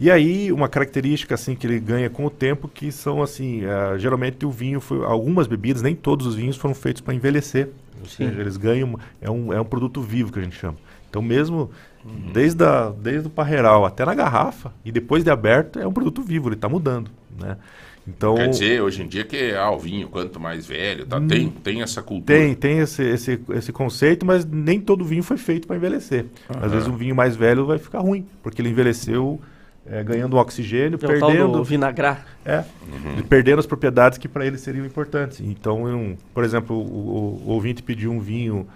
E 0.00 0.10
aí 0.10 0.52
uma 0.52 0.68
característica 0.68 1.34
assim 1.34 1.56
que 1.56 1.66
ele 1.66 1.80
ganha 1.80 2.08
com 2.08 2.24
o 2.24 2.30
tempo 2.30 2.68
que 2.68 2.92
são 2.92 3.20
assim, 3.22 3.62
é, 3.64 3.98
geralmente 3.98 4.46
o 4.46 4.50
vinho 4.50 4.80
foi 4.80 5.04
algumas 5.04 5.46
bebidas, 5.46 5.82
nem 5.82 5.94
todos 5.94 6.26
os 6.26 6.34
vinhos 6.36 6.56
foram 6.56 6.74
feitos 6.74 7.00
para 7.02 7.14
envelhecer. 7.14 7.68
Ou 8.00 8.06
Sim. 8.06 8.28
seja, 8.28 8.40
eles 8.40 8.56
ganham 8.56 8.96
é 9.20 9.28
um, 9.28 9.52
é 9.52 9.60
um 9.60 9.64
produto 9.64 10.00
vivo 10.00 10.30
que 10.32 10.38
a 10.38 10.42
gente 10.42 10.54
chama. 10.56 10.76
Então 11.10 11.20
mesmo 11.20 11.70
desde, 12.32 12.62
a, 12.64 12.90
desde 12.90 13.26
o 13.26 13.30
parreiral 13.30 13.84
até 13.84 14.04
na 14.04 14.14
garrafa 14.14 14.72
e 14.84 14.92
depois 14.92 15.24
de 15.24 15.30
aberto 15.30 15.78
é 15.80 15.86
um 15.86 15.92
produto 15.92 16.22
vivo, 16.22 16.48
ele 16.48 16.54
está 16.54 16.68
mudando, 16.68 17.10
né? 17.38 17.56
Então 18.08 18.34
Quer 18.36 18.48
dizer, 18.48 18.80
hoje 18.82 19.02
em 19.02 19.06
dia 19.06 19.22
que 19.24 19.52
ah, 19.52 19.70
o 19.70 19.78
vinho, 19.78 20.08
quanto 20.08 20.40
mais 20.40 20.66
velho, 20.66 21.04
tá? 21.04 21.20
tem, 21.20 21.50
tem 21.50 21.82
essa 21.82 22.00
cultura. 22.02 22.38
Hum. 22.38 22.42
tem, 22.46 22.54
tem 22.54 22.78
esse, 22.78 23.02
esse, 23.02 23.38
esse 23.50 23.72
conceito, 23.72 24.24
mas 24.24 24.44
nem 24.46 24.80
todo 24.80 25.04
vinho 25.04 25.22
foi 25.22 25.36
feito 25.36 25.66
para 25.66 25.76
envelhecer. 25.76 26.24
Aham. 26.48 26.64
Às 26.64 26.72
vezes 26.72 26.88
um 26.88 26.96
vinho 26.96 27.14
mais 27.14 27.36
velho 27.36 27.66
vai 27.66 27.78
ficar 27.78 27.98
ruim, 28.00 28.26
porque 28.42 28.62
ele 28.62 28.70
envelheceu 28.70 29.38
é, 29.86 30.02
ganhando 30.02 30.36
oxigênio, 30.36 30.98
É 31.00 31.04
o 31.04 31.08
perdendo 31.08 31.52
do 31.52 31.64
vinagrar. 31.64 32.26
É, 32.44 32.64
ele 33.12 33.22
perdendo 33.22 33.58
as 33.58 33.66
propriedades 33.66 34.16
que 34.18 34.28
para 34.28 34.46
ele 34.46 34.56
seriam 34.58 34.86
importantes. 34.86 35.40
Então, 35.40 35.84
um, 35.84 36.16
por 36.32 36.44
exemplo, 36.44 36.76
o, 36.76 36.80
o- 36.80 37.42
o 37.46 37.50
ouvinte 37.52 37.82
pediu 37.82 38.10
um 38.10 38.20
vinho 38.20 38.66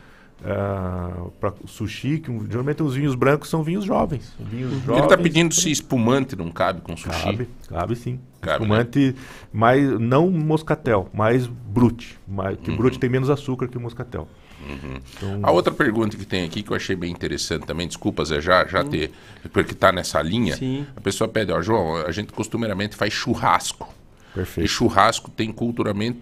para 1.40 1.54
sushi, 1.66 2.18
que 2.18 2.30
geralmente 2.50 2.82
os 2.82 2.94
vinhos 2.94 3.14
brancos 3.14 3.48
são 3.48 3.62
vinhos 3.62 3.84
jovens. 3.84 4.32
Vinhos 4.40 4.72
Ele 4.72 4.80
jovens 4.84 5.06
tá 5.08 5.16
pedindo 5.16 5.54
se 5.54 5.70
espumante 5.70 6.34
não 6.36 6.50
cabe 6.50 6.80
com 6.80 6.96
sushi. 6.96 7.22
Cabe, 7.22 7.48
cabe 7.68 7.96
sim. 7.96 8.18
Cabe, 8.40 8.56
Espumante 8.64 9.14
mais 9.52 9.80
não 10.00 10.28
moscatel, 10.30 11.08
mais 11.14 11.46
brute, 11.46 12.18
mais, 12.26 12.58
que 12.58 12.70
Uhum. 12.70 12.76
brute 12.76 12.98
tem 12.98 13.08
menos 13.08 13.30
açúcar 13.30 13.68
que 13.68 13.76
o 13.78 13.80
moscatel. 13.80 14.26
Uhum. 14.68 15.00
Então- 15.16 15.40
A 15.42 15.50
outra 15.50 15.72
pergunta 15.72 16.16
que 16.16 16.24
tem 16.24 16.44
aqui 16.44 16.62
que 16.62 16.70
eu 16.70 16.76
achei 16.76 16.94
bem 16.96 17.10
interessante 17.12 17.66
também, 17.66 17.86
desculpa 17.86 18.24
Zé, 18.24 18.40
já, 18.40 18.64
já 18.66 18.82
ter, 18.84 19.10
porque 19.52 19.74
tá 19.74 19.90
nessa 19.92 20.20
linha, 20.22 20.56
Sim. 20.56 20.86
a 20.96 21.00
pessoa 21.00 21.26
pede, 21.28 21.52
ó, 21.52 21.60
João, 21.62 21.96
a 21.96 22.10
gente 22.12 22.32
costumeiramente 22.32 22.94
faz 22.96 23.12
churrasco. 23.12 23.92
Perfeito. 24.34 24.64
E 24.64 24.68
churrasco 24.68 25.30
tem 25.30 25.52
culturalmente, 25.52 26.18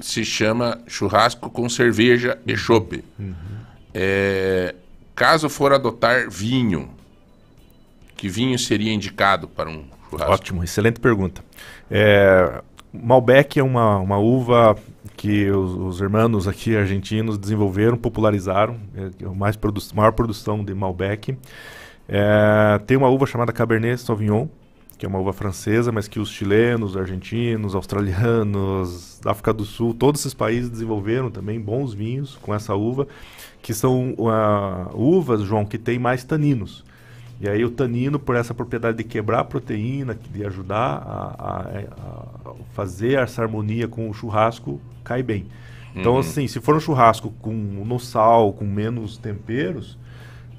se 0.00 0.24
chama 0.24 0.78
churrasco 0.86 1.50
com 1.50 1.68
cerveja 1.68 2.38
e 2.46 2.56
chopp. 2.56 3.04
Uhum. 3.18 3.34
É, 3.92 4.74
caso 5.14 5.48
for 5.48 5.72
adotar 5.72 6.28
vinho, 6.30 6.90
que 8.16 8.28
vinho 8.28 8.58
seria 8.58 8.92
indicado 8.92 9.48
para 9.48 9.68
um 9.68 9.84
churrasco? 10.08 10.32
Ótimo, 10.32 10.64
excelente 10.64 11.00
pergunta. 11.00 11.42
É, 11.90 12.62
Malbec 12.92 13.58
é 13.58 13.62
uma, 13.62 13.98
uma 13.98 14.18
uva 14.18 14.76
que 15.16 15.50
os, 15.50 15.72
os 15.72 16.00
irmãos 16.00 16.48
aqui 16.48 16.76
argentinos 16.76 17.38
desenvolveram, 17.38 17.96
popularizaram, 17.96 18.78
é, 18.94 19.24
a 19.24 19.30
mais 19.30 19.56
produ 19.56 19.80
maior 19.94 20.12
produção 20.12 20.64
de 20.64 20.74
Malbec. 20.74 21.36
É, 22.08 22.80
tem 22.86 22.96
uma 22.96 23.08
uva 23.08 23.26
chamada 23.26 23.52
Cabernet 23.52 24.00
Sauvignon, 24.00 24.48
que 25.00 25.06
é 25.06 25.08
uma 25.08 25.18
uva 25.18 25.32
francesa, 25.32 25.90
mas 25.90 26.06
que 26.06 26.20
os 26.20 26.28
chilenos, 26.30 26.94
argentinos, 26.94 27.74
australianos, 27.74 29.18
da 29.24 29.30
África 29.32 29.50
do 29.50 29.64
Sul, 29.64 29.94
todos 29.94 30.20
esses 30.20 30.34
países 30.34 30.68
desenvolveram 30.68 31.30
também 31.30 31.58
bons 31.58 31.94
vinhos 31.94 32.38
com 32.42 32.54
essa 32.54 32.74
uva, 32.74 33.08
que 33.62 33.72
são 33.72 34.14
uh, 34.18 34.94
uvas, 34.94 35.40
João, 35.40 35.64
que 35.64 35.78
tem 35.78 35.98
mais 35.98 36.22
taninos. 36.22 36.84
E 37.40 37.48
aí 37.48 37.64
o 37.64 37.70
tanino, 37.70 38.18
por 38.18 38.36
essa 38.36 38.52
propriedade 38.52 38.98
de 38.98 39.04
quebrar 39.04 39.40
a 39.40 39.44
proteína, 39.44 40.14
de 40.30 40.44
ajudar 40.44 40.76
a, 40.76 41.34
a, 41.38 42.50
a 42.50 42.54
fazer 42.74 43.18
essa 43.18 43.40
harmonia 43.40 43.88
com 43.88 44.10
o 44.10 44.12
churrasco, 44.12 44.78
cai 45.02 45.22
bem. 45.22 45.46
Então, 45.96 46.12
Uhum. 46.12 46.18
assim, 46.18 46.46
se 46.46 46.60
for 46.60 46.76
um 46.76 46.80
churrasco 46.80 47.32
com 47.40 47.54
no 47.54 47.98
sal, 47.98 48.52
com 48.52 48.66
menos 48.66 49.16
temperos, 49.16 49.96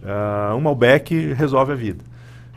uh, 0.02 0.56
um 0.56 0.62
Malbec 0.62 1.32
resolve 1.34 1.74
a 1.74 1.76
vida. 1.76 2.04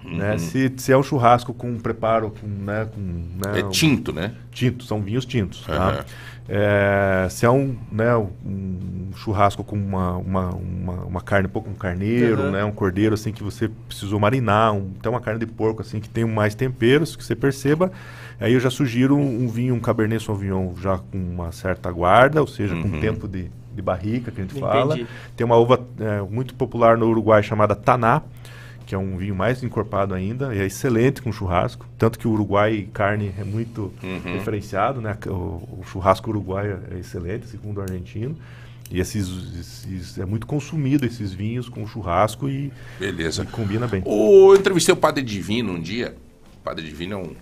Né? 0.04 0.32
Uhum. 0.32 0.38
Se, 0.38 0.72
se 0.76 0.92
é 0.92 0.96
um 0.96 1.02
churrasco 1.02 1.54
com 1.54 1.68
um 1.70 1.78
preparo 1.78 2.30
com, 2.30 2.46
né, 2.46 2.86
com, 2.94 3.00
né, 3.00 3.60
É 3.60 3.64
um- 3.64 3.70
tinto, 3.70 4.12
né? 4.12 4.32
Tinto, 4.52 4.84
são 4.84 5.00
vinhos 5.00 5.24
tintos. 5.24 5.62
tá? 5.66 5.74
Aham. 5.74 6.04
É, 6.46 7.26
se 7.30 7.46
é 7.46 7.50
um, 7.50 7.74
né, 7.90 8.14
um 8.14 9.08
churrasco 9.16 9.64
com 9.64 9.76
uma, 9.76 10.16
uma, 10.18 10.50
uma, 10.50 10.92
uma 11.04 11.20
carne, 11.22 11.48
um 11.48 11.50
pouco 11.50 11.70
um 11.70 11.74
carneiro, 11.74 12.42
Aham. 12.42 12.50
né, 12.52 12.64
um 12.64 12.70
cordeiro 12.70 13.14
assim 13.14 13.32
que 13.32 13.42
você 13.42 13.68
precisou 13.88 14.20
marinar, 14.20 14.74
um, 14.74 14.90
então 14.98 15.12
uma 15.12 15.20
carne 15.22 15.40
de 15.40 15.46
porco 15.46 15.80
assim 15.80 16.00
que 16.00 16.08
tem 16.08 16.24
mais 16.26 16.54
temperos 16.54 17.16
que 17.16 17.24
você 17.24 17.34
perceba, 17.34 17.90
aí 18.38 18.52
eu 18.52 18.60
já 18.60 18.68
sugiro 18.70 19.16
um, 19.16 19.44
um 19.44 19.48
vinho, 19.48 19.74
um 19.74 19.80
Cabernet 19.80 20.22
Sauvignon 20.22 20.74
já 20.82 20.98
com 20.98 21.16
uma 21.16 21.50
certa 21.50 21.90
guarda, 21.90 22.42
ou 22.42 22.46
seja, 22.46 22.74
com 22.76 22.88
Uhum. 22.88 23.00
tempo 23.00 23.26
de, 23.26 23.50
de 23.74 23.80
barrica 23.82 24.30
que 24.30 24.38
a 24.40 24.44
gente 24.44 24.50
Entendi. 24.50 24.60
fala. 24.60 24.98
Tem 25.34 25.46
uma 25.46 25.56
uva 25.56 25.80
é, 25.98 26.20
muito 26.30 26.54
popular 26.54 26.98
no 26.98 27.08
Uruguai 27.08 27.42
chamada 27.42 27.74
Taná, 27.74 28.20
que 28.86 28.94
é 28.94 28.98
um 28.98 29.16
vinho 29.16 29.34
mais 29.34 29.62
encorpado 29.62 30.12
ainda, 30.14 30.54
e 30.54 30.58
é 30.60 30.66
excelente 30.66 31.22
com 31.22 31.32
churrasco. 31.32 31.86
Tanto 31.98 32.18
que 32.18 32.28
o 32.28 32.30
Uruguai 32.32 32.88
carne 32.92 33.32
é 33.38 33.44
muito 33.44 33.92
Uhum. 34.02 34.36
diferenciado, 34.38 35.00
né? 35.00 35.16
O, 35.26 35.30
o 35.80 35.82
churrasco 35.86 36.28
uruguaio 36.30 36.80
é 36.90 36.98
excelente, 36.98 37.46
segundo 37.48 37.78
o 37.78 37.82
argentino. 37.82 38.36
E 38.90 39.00
esses, 39.00 39.26
esses- 39.58 40.18
é 40.18 40.26
muito 40.26 40.46
consumido 40.46 41.06
esses 41.06 41.32
vinhos 41.32 41.68
com 41.70 41.86
churrasco 41.86 42.48
e, 42.48 42.70
Beleza. 43.00 43.42
e 43.42 43.46
combina 43.46 43.86
bem. 43.86 44.02
O, 44.04 44.52
eu 44.52 44.60
entrevistei 44.60 44.92
o 44.92 44.96
Padre 44.96 45.22
Divino 45.24 45.72
um 45.72 45.80
dia. 45.80 46.14
O 46.60 46.62
Padre 46.62 46.84
Divino 46.84 47.14
é 47.14 47.16
um. 47.16 47.34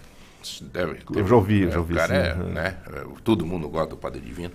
Deve, 0.72 0.98
Eu 1.14 1.26
já 1.26 1.34
ouvi, 1.36 1.64
é, 1.66 1.70
já 1.70 1.76
o 1.76 1.80
ouvi, 1.80 1.94
cara 1.94 2.08
sim, 2.08 2.14
é, 2.28 2.32
aham. 2.32 2.44
né? 2.52 2.76
é, 2.92 3.04
Todo 3.22 3.44
mundo 3.46 3.68
gosta 3.68 3.90
do 3.90 3.96
Padre 3.96 4.20
Divino. 4.20 4.50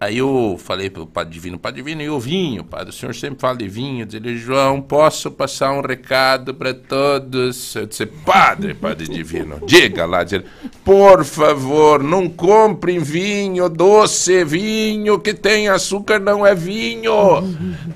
Aí 0.00 0.18
eu 0.18 0.56
falei 0.62 0.88
pro 0.88 1.06
Padre 1.06 1.34
Divino, 1.34 1.58
Padre 1.58 1.82
Divino, 1.82 2.02
e 2.02 2.08
o 2.08 2.20
vinho, 2.20 2.62
Padre? 2.62 2.90
O 2.90 2.92
senhor 2.92 3.12
sempre 3.16 3.40
fala 3.40 3.56
de 3.56 3.66
vinho. 3.66 4.06
Ele, 4.12 4.36
João, 4.36 4.80
posso 4.80 5.28
passar 5.28 5.72
um 5.72 5.80
recado 5.80 6.54
para 6.54 6.72
todos? 6.72 7.74
Eu 7.74 7.84
disse, 7.84 8.06
Padre, 8.06 8.74
Padre 8.74 9.08
Divino, 9.08 9.58
diga 9.66 10.06
lá, 10.06 10.22
diz 10.22 10.42
por 10.84 11.24
favor, 11.24 12.00
não 12.02 12.28
comprem 12.28 13.00
vinho 13.00 13.68
doce, 13.68 14.44
vinho 14.44 15.18
que 15.18 15.34
tem 15.34 15.68
açúcar 15.68 16.20
não 16.20 16.46
é 16.46 16.54
vinho. 16.54 17.12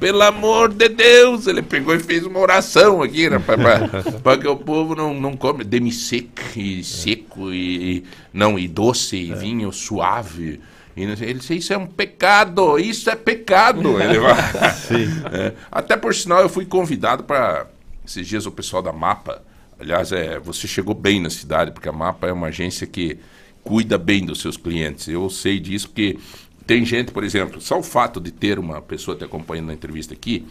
Pelo 0.00 0.22
amor 0.22 0.72
de 0.72 0.88
Deus. 0.88 1.46
Ele 1.46 1.62
pegou 1.62 1.94
e 1.94 2.00
fez 2.00 2.26
uma 2.26 2.40
oração 2.40 3.00
aqui, 3.00 3.30
né, 3.30 3.38
para 3.38 4.36
que 4.38 4.48
o 4.48 4.56
povo 4.56 4.96
não, 4.96 5.14
não 5.14 5.36
come 5.36 5.62
demi-sec 5.62 6.28
e 6.56 6.82
seco 6.82 7.52
e 7.52 8.02
não 8.32 8.58
e 8.58 8.66
doce 8.66 9.16
e 9.16 9.32
vinho 9.34 9.70
suave. 9.72 10.60
E 10.96 11.02
ele 11.02 11.34
disse, 11.34 11.54
isso 11.56 11.72
é 11.72 11.78
um 11.78 11.86
pecado, 11.86 12.78
isso 12.78 13.08
é 13.08 13.16
pecado. 13.16 13.98
Ele 14.00 14.18
vai-. 14.18 14.42
É, 15.32 15.52
até 15.70 15.96
por 15.96 16.14
sinal, 16.14 16.40
eu 16.40 16.48
fui 16.48 16.66
convidado 16.66 17.24
para 17.24 17.66
esses 18.04 18.26
dias 18.26 18.44
o 18.44 18.52
pessoal 18.52 18.82
da 18.82 18.92
Mapa. 18.92 19.42
Aliás, 19.80 20.12
é, 20.12 20.38
você 20.38 20.68
chegou 20.68 20.94
bem 20.94 21.20
na 21.20 21.30
cidade, 21.30 21.72
porque 21.72 21.88
a 21.88 21.92
Mapa 21.92 22.26
é 22.26 22.32
uma 22.32 22.48
agência 22.48 22.86
que 22.86 23.18
cuida 23.64 23.96
bem 23.96 24.24
dos 24.24 24.40
seus 24.40 24.56
clientes. 24.56 25.08
Eu 25.08 25.28
sei 25.30 25.58
disso 25.58 25.88
porque 25.88 26.18
tem 26.66 26.84
gente, 26.84 27.10
por 27.10 27.24
exemplo, 27.24 27.60
só 27.60 27.78
o 27.78 27.82
fato 27.82 28.20
de 28.20 28.30
ter 28.30 28.58
uma 28.58 28.80
pessoa 28.80 29.16
te 29.16 29.24
acompanhando 29.24 29.66
na 29.66 29.74
entrevista 29.74 30.14
aqui, 30.14 30.46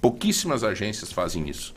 pouquíssimas 0.00 0.64
agências 0.64 1.12
fazem 1.12 1.48
isso. 1.48 1.74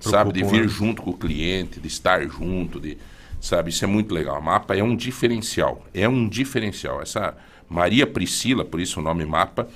Sabe, 0.00 0.32
de 0.32 0.42
vir 0.42 0.62
né? 0.62 0.68
junto 0.68 1.02
com 1.02 1.10
o 1.10 1.16
cliente, 1.16 1.80
de 1.80 1.88
estar 1.88 2.26
junto, 2.28 2.80
de 2.80 2.96
sabe, 3.44 3.70
isso 3.70 3.84
é 3.84 3.88
muito 3.88 4.12
legal. 4.14 4.36
A 4.36 4.40
Mapa 4.40 4.76
é 4.76 4.82
um 4.82 4.96
diferencial, 4.96 5.84
é 5.92 6.08
um 6.08 6.28
diferencial. 6.28 7.02
Essa 7.02 7.34
Maria 7.68 8.06
Priscila, 8.06 8.64
por 8.64 8.80
isso 8.80 9.00
o 9.00 9.02
nome 9.02 9.24
Mapa, 9.24 9.68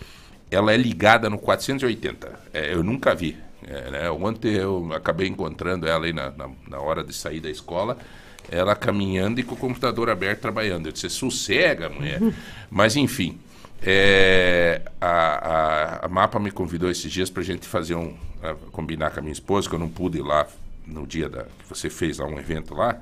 ela 0.51 0.73
é 0.73 0.77
ligada 0.77 1.29
no 1.29 1.39
480. 1.39 2.41
É, 2.53 2.73
eu 2.73 2.83
nunca 2.83 3.15
vi. 3.15 3.37
É, 3.67 3.91
né? 3.91 4.11
Ontem 4.11 4.55
eu 4.55 4.91
acabei 4.95 5.29
encontrando 5.29 5.87
ela 5.87 6.07
aí 6.07 6.13
na, 6.13 6.31
na, 6.31 6.49
na 6.69 6.81
hora 6.81 7.05
de 7.05 7.13
sair 7.13 7.41
da 7.41 7.51
escola, 7.51 7.99
ela 8.51 8.75
caminhando 8.75 9.41
e 9.41 9.43
com 9.43 9.55
o 9.55 9.59
computador 9.59 10.09
aberto 10.09 10.41
trabalhando. 10.41 10.87
Eu 10.87 10.93
disse, 10.93 11.11
sossega, 11.11 11.89
mulher. 11.89 12.21
Mas 12.71 12.97
enfim, 12.97 13.39
é, 13.83 14.81
a, 15.01 15.09
a, 15.09 16.07
a 16.07 16.09
Mapa 16.09 16.39
me 16.39 16.51
convidou 16.51 16.91
esses 16.91 17.13
dias 17.13 17.29
para 17.29 17.43
a 17.43 17.45
gente 17.45 17.67
fazer 17.67 17.95
um. 17.95 18.15
combinar 18.73 19.11
com 19.11 19.21
a 19.21 19.23
minha 19.23 19.33
esposa, 19.33 19.69
que 19.69 19.75
eu 19.75 19.79
não 19.79 19.89
pude 19.89 20.19
ir 20.19 20.23
lá 20.23 20.47
no 20.87 21.07
dia 21.07 21.29
da, 21.29 21.43
que 21.43 21.69
você 21.69 21.91
fez 21.91 22.19
lá 22.19 22.27
um 22.27 22.39
evento 22.39 22.75
lá, 22.75 22.99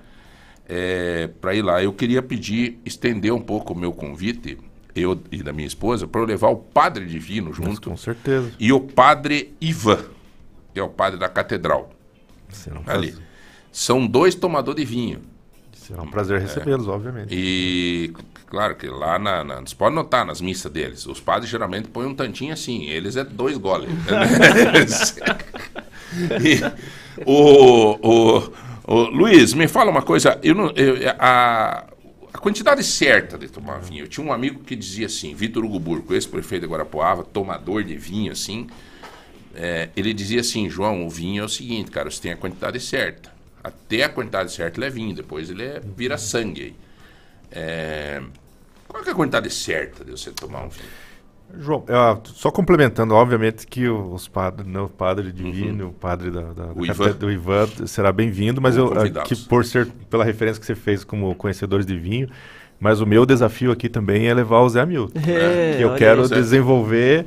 é, 0.68 1.28
para 1.40 1.54
ir 1.54 1.62
lá. 1.62 1.82
Eu 1.82 1.92
queria 1.92 2.22
pedir, 2.22 2.78
estender 2.84 3.32
um 3.32 3.40
pouco 3.40 3.72
o 3.72 3.76
meu 3.76 3.92
convite, 3.92 4.58
eu 4.94 5.20
e 5.30 5.42
da 5.42 5.52
minha 5.52 5.66
esposa, 5.66 6.06
para 6.06 6.20
eu 6.20 6.24
levar 6.26 6.48
o 6.48 6.56
Padre 6.56 7.06
Divino 7.06 7.52
junto. 7.52 7.90
com 7.90 7.96
certeza. 7.96 8.52
E 8.58 8.72
o 8.72 8.80
Padre 8.80 9.54
Ivan, 9.60 10.04
que 10.72 10.80
é 10.80 10.82
o 10.82 10.88
padre 10.88 11.18
da 11.18 11.28
catedral. 11.28 11.90
Ali. 12.86 13.14
São 13.72 14.06
dois 14.06 14.34
tomadores 14.34 14.80
de 14.80 14.86
vinho. 14.90 15.20
Será 15.72 16.02
um 16.02 16.10
prazer 16.10 16.40
recebê-los, 16.40 16.88
obviamente. 16.88 17.28
E 17.30 18.12
claro 18.46 18.74
que 18.74 18.86
lá 18.88 19.18
na, 19.18 19.44
na- 19.44 19.60
Você 19.60 19.74
pode 19.74 19.94
notar 19.94 20.24
nas 20.24 20.40
missas 20.40 20.72
deles, 20.72 21.06
os 21.06 21.20
padres 21.20 21.50
geralmente 21.50 21.88
põem 21.88 22.06
um 22.06 22.14
tantinho 22.14 22.52
assim, 22.52 22.86
eles 22.86 23.16
é 23.16 23.24
dois 23.24 23.58
goles. 23.58 23.88
E 26.42 26.60
o, 27.26 27.98
o, 28.00 28.52
o- 28.86 29.08
Luiz, 29.10 29.52
me 29.54 29.68
fala 29.68 29.90
uma 29.90 30.02
coisa. 30.02 30.38
Eu 30.42 30.54
não, 30.54 30.70
eu- 30.70 30.96
a, 31.18 31.86
a 32.32 32.38
quantidade 32.38 32.82
certa 32.84 33.36
de 33.38 33.48
tomar 33.48 33.78
vinho. 33.78 34.04
Eu 34.04 34.08
tinha 34.08 34.24
um 34.26 34.32
amigo 34.32 34.60
que 34.62 34.76
dizia 34.76 35.06
assim, 35.06 35.34
Vitor 35.34 35.64
Hugo 35.64 35.78
Burco, 35.78 36.14
ex-prefeito 36.14 36.66
de 36.66 36.72
Guarapuava, 36.72 37.24
tomador 37.24 37.82
de 37.82 37.96
vinho, 37.96 38.32
assim. 38.32 38.66
é, 39.54 39.88
ele 39.96 40.12
dizia 40.12 40.40
assim, 40.40 40.68
João, 40.68 41.06
o 41.06 41.10
vinho 41.10 41.42
é 41.42 41.46
o 41.46 41.48
seguinte, 41.48 41.90
cara, 41.90 42.10
você 42.10 42.20
tem 42.22 42.32
a 42.32 42.36
quantidade 42.36 42.78
certa. 42.80 43.34
Até 43.64 44.04
a 44.04 44.08
quantidade 44.08 44.52
certa 44.52 44.78
ele 44.78 44.86
é 44.86 44.90
vinho, 44.90 45.14
depois 45.14 45.50
ele 45.50 45.64
é, 45.64 45.80
vira 45.96 46.18
sangue. 46.18 46.76
É, 47.50 48.22
qual 48.88 49.02
é 49.04 49.10
a 49.10 49.14
quantidade 49.14 49.50
certa 49.50 50.04
de 50.04 50.10
você 50.12 50.30
tomar 50.30 50.64
um 50.64 50.68
vinho? 50.68 50.88
João, 51.58 51.84
ah, 51.88 52.18
só 52.24 52.50
complementando, 52.50 53.14
obviamente 53.14 53.66
que 53.66 53.88
os 53.88 54.28
padres, 54.28 54.66
né, 54.66 54.80
o 54.80 54.88
padre 54.88 55.32
divino, 55.32 55.88
o 55.88 55.92
padre 55.92 56.30
da, 56.30 56.40
da, 56.52 56.64
Uhum. 56.66 56.72
O 56.82 56.86
da 56.86 56.92
Ivan. 56.92 57.12
do 57.12 57.30
Ivan 57.30 57.66
será 57.86 58.12
bem-vindo, 58.12 58.60
mas 58.60 58.76
eu 58.76 58.92
que 59.24 59.34
por 59.46 59.64
ser 59.64 59.86
pela 60.10 60.24
referência 60.24 60.60
que 60.60 60.66
você 60.66 60.74
fez 60.74 61.02
como 61.04 61.34
conhecedores 61.34 61.86
de 61.86 61.96
vinho, 61.98 62.28
mas 62.78 63.00
o 63.00 63.06
meu 63.06 63.24
desafio 63.24 63.70
aqui 63.72 63.88
também 63.88 64.26
é 64.28 64.34
levar 64.34 64.60
o 64.60 64.68
Zé 64.68 64.82
Hamilton, 64.82 65.18
É, 65.26 65.76
que 65.78 65.82
eu 65.82 65.94
quero 65.94 66.22
aí. 66.22 66.28
desenvolver 66.28 67.26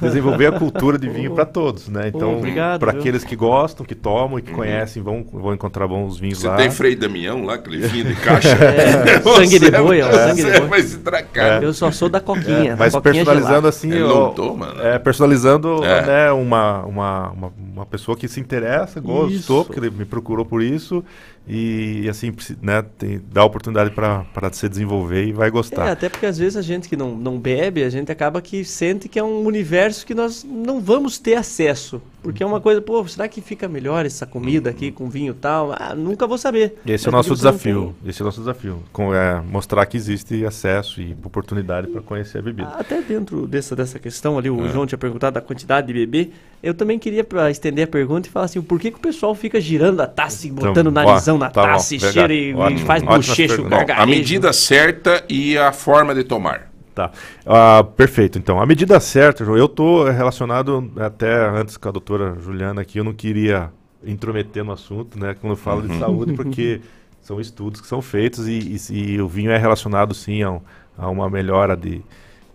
desenvolver 0.00 0.46
a 0.46 0.52
cultura 0.58 0.98
de 0.98 1.08
vinho 1.08 1.32
para 1.34 1.44
todos, 1.44 1.88
né? 1.88 2.08
Então, 2.14 2.40
para 2.78 2.92
aqueles 2.92 3.24
que 3.24 3.34
gostam, 3.36 3.84
que 3.86 3.94
tomam 3.94 4.38
e 4.38 4.42
que 4.42 4.50
Uhum. 4.50 4.56
conhecem, 4.56 5.02
vão, 5.02 5.24
vão 5.32 5.54
encontrar 5.54 5.86
bons 5.86 6.18
vinhos 6.18 6.38
Você 6.38 6.48
lá. 6.48 6.56
tem 6.56 6.70
Frei 6.70 6.94
Damião 6.96 7.44
lá, 7.44 7.54
aquele 7.54 7.78
vinho 7.88 8.04
de 8.06 8.14
caixa? 8.16 8.48
É, 8.48 9.20
sangue 9.22 9.58
de 9.58 9.70
boi, 9.70 10.00
ó, 10.02 10.10
sangue 10.12 10.34
de 10.36 10.50
Você 10.50 10.60
boi. 10.60 10.68
vai 10.68 10.82
se 10.82 10.98
tracar. 10.98 11.62
Eu 11.62 11.72
só 11.72 11.90
sou 11.90 12.08
da 12.08 12.20
coquinha. 12.20 12.72
É, 12.72 12.76
mas 12.76 12.92
coquinha 12.92 13.14
personalizando 13.14 13.48
gelada. 13.48 13.68
assim, 13.68 14.02
ó, 14.02 14.08
não 14.26 14.34
toma, 14.34 14.72
né? 14.74 14.94
é, 14.94 14.98
personalizando 14.98 15.84
É. 15.84 16.06
né, 16.06 16.32
uma, 16.32 16.84
uma, 16.84 17.30
uma, 17.30 17.52
uma 17.74 17.86
pessoa 17.86 18.16
que 18.16 18.28
se 18.28 18.40
interessa, 18.40 19.00
gostou, 19.00 19.30
Isso. 19.30 19.64
porque 19.66 19.80
ele 19.80 19.90
me 19.90 20.04
procurou 20.04 20.44
por 20.44 20.62
isso 20.62 21.04
e 21.46 22.08
assim, 22.08 22.34
né, 22.60 22.82
tem, 22.82 23.20
dá 23.30 23.44
oportunidade 23.44 23.90
para 23.92 24.26
se 24.52 24.68
desenvolver 24.68 25.26
e 25.26 25.32
vai 25.32 25.48
É, 25.48 25.50
gostar. 25.50 25.90
até 25.90 26.08
porque 26.08 26.26
às 26.26 26.38
vezes 26.38 26.56
a 26.56 26.62
gente 26.62 26.88
que 26.88 26.96
não, 26.96 27.14
não 27.16 27.38
bebe, 27.38 27.82
a 27.84 27.90
gente 27.90 28.10
acaba 28.10 28.42
que 28.42 28.64
sente 28.64 29.08
que 29.08 29.18
é 29.18 29.22
um 29.22 29.44
universo 29.44 30.04
que 30.06 30.14
nós 30.14 30.44
não 30.44 30.80
vamos 30.80 31.18
ter 31.18 31.34
acesso. 31.34 32.02
Porque 32.26 32.42
é 32.42 32.46
uma 32.46 32.60
coisa, 32.60 32.82
pô, 32.82 33.06
será 33.06 33.28
que 33.28 33.40
fica 33.40 33.68
melhor 33.68 34.04
essa 34.04 34.26
comida 34.26 34.68
aqui 34.68 34.90
com 34.90 35.08
vinho 35.08 35.30
e 35.30 35.34
tal? 35.36 35.72
Ah, 35.78 35.94
nunca 35.94 36.26
vou 36.26 36.36
saber. 36.36 36.76
E 36.84 36.90
esse 36.92 37.06
é 37.06 37.08
o 37.08 37.12
nosso 37.12 37.28
não 37.30 37.36
desafio. 37.36 37.94
Esse 38.04 38.20
é 38.20 38.24
o 38.24 38.26
nosso 38.26 38.40
desafio. 38.40 38.82
Com, 38.92 39.14
é, 39.14 39.40
mostrar 39.40 39.86
que 39.86 39.96
existe 39.96 40.44
acesso 40.44 41.00
e 41.00 41.16
oportunidade 41.24 41.86
para 41.86 42.02
conhecer 42.02 42.38
a 42.38 42.42
bebida. 42.42 42.68
Até 42.70 43.00
dentro 43.00 43.46
dessa, 43.46 43.76
dessa 43.76 43.98
questão 44.00 44.36
ali, 44.38 44.50
o 44.50 44.66
É. 44.66 44.68
João 44.70 44.86
tinha 44.86 44.98
perguntado 44.98 45.34
da 45.34 45.40
quantidade 45.40 45.86
de 45.86 45.92
bebê. 45.92 46.30
Eu 46.62 46.74
também 46.74 46.98
queria 46.98 47.22
pra 47.22 47.50
estender 47.50 47.84
a 47.84 47.86
pergunta 47.86 48.28
e 48.28 48.30
falar 48.30 48.46
assim: 48.46 48.60
por 48.60 48.80
que, 48.80 48.90
que 48.90 48.96
o 48.96 49.00
pessoal 49.00 49.34
fica 49.34 49.60
girando 49.60 50.00
a 50.00 50.06
taça 50.06 50.46
e 50.46 50.50
botando 50.50 50.90
Então, 50.90 51.04
narizão 51.04 51.36
ó, 51.36 51.38
na 51.38 51.50
tá 51.50 51.62
bom, 51.62 51.68
taça 51.74 51.94
e 51.94 51.98
legal. 51.98 52.12
cheira 52.12 52.34
e, 52.34 52.50
e 52.50 52.54
Ótimo, 52.54 52.78
faz 52.80 53.02
bochecho, 53.02 53.54
perguntas. 53.54 53.70
Bom, 53.70 53.76
a 53.76 53.84
gargarejo? 53.84 54.18
medida 54.18 54.52
certa 54.52 55.24
e 55.28 55.56
a 55.56 55.70
forma 55.72 56.14
de 56.14 56.24
tomar. 56.24 56.72
Tá. 56.96 57.10
Ah, 57.44 57.84
perfeito. 57.84 58.38
Então, 58.38 58.58
a 58.58 58.64
medida 58.64 58.98
certa, 58.98 59.44
João, 59.44 59.58
eu 59.58 59.66
estou 59.66 60.04
relacionado 60.04 60.90
até 60.96 61.46
antes 61.46 61.76
com 61.76 61.90
a 61.90 61.92
doutora 61.92 62.34
Juliana 62.42 62.80
aqui, 62.80 62.96
eu 62.98 63.04
não 63.04 63.12
queria 63.12 63.70
intrometer 64.02 64.64
no 64.64 64.72
assunto, 64.72 65.18
né? 65.20 65.36
Quando 65.38 65.52
eu 65.52 65.56
falo 65.58 65.82
de 65.82 65.92
Uhum. 65.92 65.98
saúde, 65.98 66.32
porque 66.34 66.80
são 67.20 67.38
estudos 67.38 67.82
que 67.82 67.86
são 67.86 68.00
feitos 68.00 68.48
e, 68.48 68.78
e- 68.90 69.12
e 69.14 69.20
o 69.20 69.28
vinho 69.28 69.50
é 69.50 69.58
relacionado 69.58 70.14
sim 70.14 70.42
a, 70.42 70.52
um- 70.52 70.60
a 70.96 71.10
uma 71.10 71.28
melhora 71.28 71.76
de, 71.76 72.00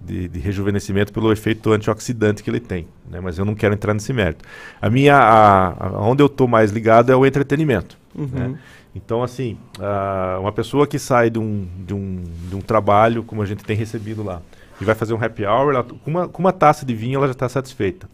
de, 0.02 0.28
de 0.28 0.40
rejuvenescimento 0.40 1.14
pelo 1.14 1.32
efeito 1.32 1.72
antioxidante 1.72 2.42
que 2.42 2.50
ele 2.50 2.60
tem, 2.60 2.88
né? 3.12 3.20
Mas 3.22 3.38
eu 3.38 3.46
não 3.46 3.54
quero 3.54 3.76
entrar 3.76 3.94
nesse 3.94 4.12
mérito. 4.12 4.44
A 4.82 4.90
minha, 4.90 5.18
a, 5.18 5.68
a- 5.88 6.00
onde 6.02 6.24
eu 6.24 6.28
estou 6.28 6.48
mais 6.48 6.72
ligado 6.72 7.12
é 7.12 7.16
o 7.16 7.28
entretenimento, 7.28 7.96
Uhum. 8.16 8.28
né? 8.34 8.56
Então, 8.94 9.24
assim, 9.24 9.58
ah, 9.80 10.38
uma 10.42 10.52
pessoa 10.52 10.86
que 10.86 11.00
sai 11.00 11.30
de 11.30 11.40
um, 11.40 11.68
de, 11.86 11.94
um, 11.94 12.24
de 12.50 12.56
um 12.56 12.62
trabalho, 12.62 13.24
como 13.24 13.42
a 13.42 13.46
gente 13.46 13.64
tem 13.64 13.76
recebido 13.76 14.22
lá, 14.24 14.42
e 14.80 14.86
vai 14.86 14.96
fazer 14.96 15.14
um 15.14 15.24
happy 15.24 15.46
hour, 15.46 15.74
ela- 15.74 15.84
com, 15.84 16.10
uma, 16.12 16.28
com 16.28 16.40
uma 16.40 16.52
taça 16.52 16.86
de 16.86 16.94
vinho 16.94 17.18
ela 17.18 17.28
já 17.28 17.32
está 17.32 17.48
satisfeita. 17.48 18.10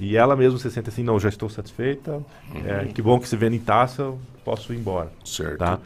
E 0.00 0.16
ela 0.16 0.36
mesmo 0.36 0.58
se 0.58 0.70
sente 0.70 0.88
assim, 0.88 1.02
não, 1.02 1.18
já 1.18 1.28
estou 1.28 1.48
satisfeita, 1.48 2.20
é, 2.64 2.86
que 2.86 3.02
bom 3.02 3.18
que 3.18 3.28
se 3.28 3.36
vende 3.36 3.56
em 3.56 3.60
taça, 3.60 4.12
posso 4.44 4.72
ir 4.72 4.76
embora. 4.78 5.10
Certo. 5.24 5.58
Tá? 5.58 5.78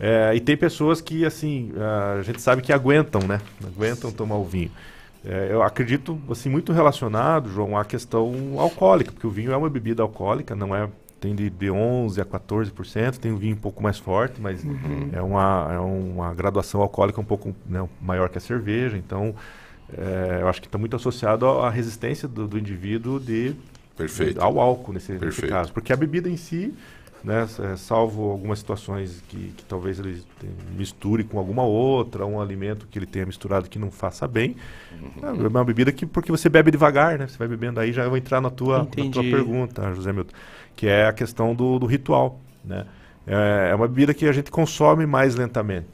É, 0.00 0.32
e 0.34 0.40
tem 0.40 0.56
pessoas 0.56 1.00
que, 1.00 1.24
assim, 1.24 1.72
a 2.18 2.22
gente 2.22 2.40
sabe 2.40 2.62
que 2.62 2.72
aguentam, 2.72 3.20
né? 3.26 3.40
Aguentam 3.66 4.10
tomar 4.10 4.36
o 4.36 4.44
vinho. 4.44 4.70
É, 5.24 5.48
eu 5.50 5.62
acredito, 5.62 6.18
assim, 6.30 6.48
muito 6.48 6.72
relacionado, 6.72 7.50
João, 7.50 7.76
à 7.76 7.84
questão 7.84 8.54
alcoólica, 8.58 9.12
porque 9.12 9.26
o 9.26 9.30
vinho 9.30 9.52
é 9.52 9.56
uma 9.56 9.68
bebida 9.68 10.02
alcoólica, 10.02 10.54
não 10.54 10.74
é 10.74 10.88
tem 11.20 11.34
de, 11.34 11.50
de 11.50 11.70
11 11.70 12.20
a 12.20 12.24
14%, 12.24 13.18
tem 13.18 13.32
um 13.32 13.36
vinho 13.36 13.54
um 13.56 13.58
pouco 13.58 13.82
mais 13.82 13.98
forte, 13.98 14.40
mas 14.40 14.62
Uhum. 14.64 15.10
é, 15.12 15.20
uma, 15.22 15.68
é 15.72 15.78
uma 15.78 16.34
graduação 16.34 16.80
alcoólica 16.80 17.20
um 17.20 17.24
pouco 17.24 17.54
né, 17.66 17.86
maior 18.00 18.28
que 18.28 18.38
a 18.38 18.40
cerveja, 18.40 18.96
então 18.96 19.34
é, 19.96 20.38
eu 20.42 20.48
acho 20.48 20.60
que 20.60 20.68
está 20.68 20.78
muito 20.78 20.94
associado 20.96 21.46
à 21.46 21.70
resistência 21.70 22.28
do, 22.28 22.46
do 22.46 22.58
indivíduo 22.58 23.18
de, 23.18 23.54
Perfeito. 23.96 24.40
ao 24.40 24.60
álcool 24.60 24.92
nesse, 24.92 25.12
nesse 25.12 25.46
caso, 25.46 25.72
porque 25.72 25.92
a 25.92 25.96
bebida 25.96 26.28
em 26.28 26.36
si, 26.36 26.72
né, 27.24 27.48
é, 27.72 27.76
salvo 27.76 28.30
algumas 28.30 28.60
situações 28.60 29.20
que, 29.28 29.52
que 29.56 29.64
talvez 29.64 29.98
ele 29.98 30.22
misture 30.76 31.24
com 31.24 31.36
alguma 31.38 31.64
outra, 31.64 32.24
um 32.24 32.40
alimento 32.40 32.86
que 32.88 32.96
ele 32.98 33.06
tenha 33.06 33.26
misturado 33.26 33.68
que 33.68 33.78
não 33.78 33.90
faça 33.90 34.28
bem, 34.28 34.54
Uhum. 35.22 35.44
é 35.44 35.48
uma 35.48 35.64
bebida 35.64 35.90
que 35.92 36.04
porque 36.06 36.30
você 36.30 36.48
bebe 36.48 36.70
devagar, 36.72 37.18
né? 37.18 37.26
Você 37.28 37.38
vai 37.38 37.46
bebendo 37.48 37.78
aí, 37.80 37.92
já 37.92 38.02
eu 38.04 38.08
vou 38.08 38.18
entrar 38.18 38.40
na 38.40 38.50
tua, 38.50 38.78
na 38.78 38.84
tua 38.86 39.22
pergunta, 39.22 39.92
José 39.94 40.12
Milton, 40.12 40.34
que 40.78 40.86
é 40.86 41.06
a 41.08 41.12
questão 41.12 41.56
do, 41.56 41.76
do 41.80 41.86
ritual, 41.86 42.38
né? 42.64 42.86
É, 43.26 43.70
é 43.72 43.74
uma 43.74 43.88
bebida 43.88 44.14
que 44.14 44.26
a 44.26 44.32
gente 44.32 44.48
consome 44.48 45.04
mais 45.06 45.34
lentamente. 45.34 45.88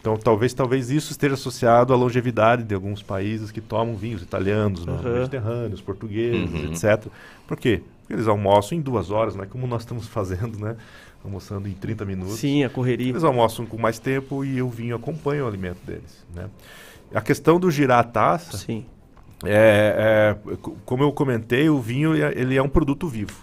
Então, 0.00 0.16
talvez, 0.16 0.54
talvez 0.54 0.90
isso 0.90 1.10
esteja 1.10 1.34
associado 1.34 1.92
à 1.92 1.96
longevidade 1.96 2.62
de 2.62 2.72
alguns 2.72 3.02
países 3.02 3.50
que 3.50 3.60
tomam 3.60 3.96
vinhos 3.96 4.22
italianos, 4.22 4.86
né? 4.86 4.92
Aham. 4.92 5.12
mediterrâneos, 5.18 5.80
portugueses, 5.80 6.54
Uhum. 6.54 6.66
etc. 6.70 7.10
Por 7.48 7.56
quê? 7.56 7.82
Porque 8.02 8.12
eles 8.14 8.28
almoçam 8.28 8.78
em 8.78 8.80
duas 8.80 9.10
horas, 9.10 9.34
não 9.34 9.42
é 9.42 9.46
como 9.46 9.66
nós 9.66 9.82
estamos 9.82 10.06
fazendo, 10.08 10.56
né? 10.60 10.76
Almoçando 11.24 11.68
em 11.68 11.72
30 11.72 12.04
minutos. 12.04 12.36
Sim, 12.38 12.62
a 12.62 12.70
correria. 12.70 13.10
Eles 13.10 13.24
almoçam 13.24 13.66
com 13.66 13.76
mais 13.76 13.98
tempo 13.98 14.44
e 14.44 14.62
o 14.62 14.68
vinho 14.68 14.94
acompanha 14.94 15.44
o 15.44 15.48
alimento 15.48 15.80
deles, 15.84 16.24
né? 16.32 16.48
A 17.12 17.20
questão 17.20 17.58
do 17.58 17.68
girar 17.72 17.98
a 17.98 18.04
taça, 18.04 18.56
Sim. 18.56 18.86
É, 19.44 20.36
é, 20.50 20.56
como 20.84 21.02
eu 21.02 21.12
comentei, 21.12 21.68
o 21.68 21.80
vinho 21.80 22.14
é- 22.14 22.32
ele 22.38 22.56
é 22.56 22.62
um 22.62 22.68
produto 22.68 23.06
vivo. 23.08 23.40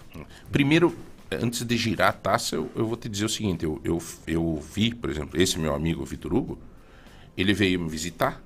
Primeiro, 0.52 0.94
antes 1.30 1.64
de 1.64 1.76
girar 1.76 2.10
a 2.10 2.12
taça, 2.12 2.56
eu, 2.56 2.70
eu 2.76 2.86
vou 2.86 2.96
te 2.96 3.08
dizer 3.08 3.24
o 3.24 3.28
seguinte: 3.28 3.64
eu, 3.64 3.80
eu, 3.82 4.02
eu 4.26 4.62
vi, 4.74 4.94
por 4.94 5.10
exemplo, 5.10 5.40
esse 5.40 5.58
meu 5.58 5.74
amigo 5.74 6.04
Vitor 6.04 6.34
Hugo, 6.34 6.58
ele 7.36 7.52
veio 7.54 7.80
me 7.80 7.88
visitar, 7.88 8.42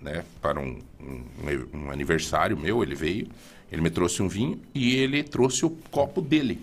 né, 0.00 0.24
para 0.40 0.60
um, 0.60 0.78
um, 1.00 1.78
um 1.78 1.90
aniversário 1.90 2.56
meu. 2.56 2.82
Ele 2.82 2.94
veio, 2.94 3.28
ele 3.72 3.80
me 3.80 3.90
trouxe 3.90 4.22
um 4.22 4.28
vinho 4.28 4.60
e 4.74 4.96
ele 4.96 5.22
trouxe 5.22 5.64
o 5.64 5.70
copo 5.90 6.20
dele. 6.20 6.60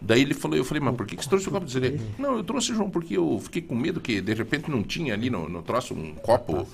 Daí 0.00 0.20
ele 0.20 0.34
falou, 0.34 0.56
eu 0.56 0.64
falei, 0.64 0.80
mas 0.82 0.94
por 0.94 1.06
que, 1.06 1.16
que 1.16 1.22
você 1.24 1.28
trouxe 1.28 1.48
o 1.48 1.50
copo 1.50 1.66
dele? 1.66 2.00
Não, 2.18 2.36
eu 2.36 2.44
trouxe, 2.44 2.72
João, 2.74 2.90
porque 2.90 3.16
eu 3.16 3.40
fiquei 3.42 3.62
com 3.62 3.74
medo 3.74 3.98
que 4.00 4.20
de 4.20 4.34
repente 4.34 4.70
não 4.70 4.82
tinha 4.82 5.14
ali 5.14 5.30
no, 5.30 5.48
no 5.48 5.62
troço 5.62 5.94
um 5.94 6.14
copo 6.14 6.66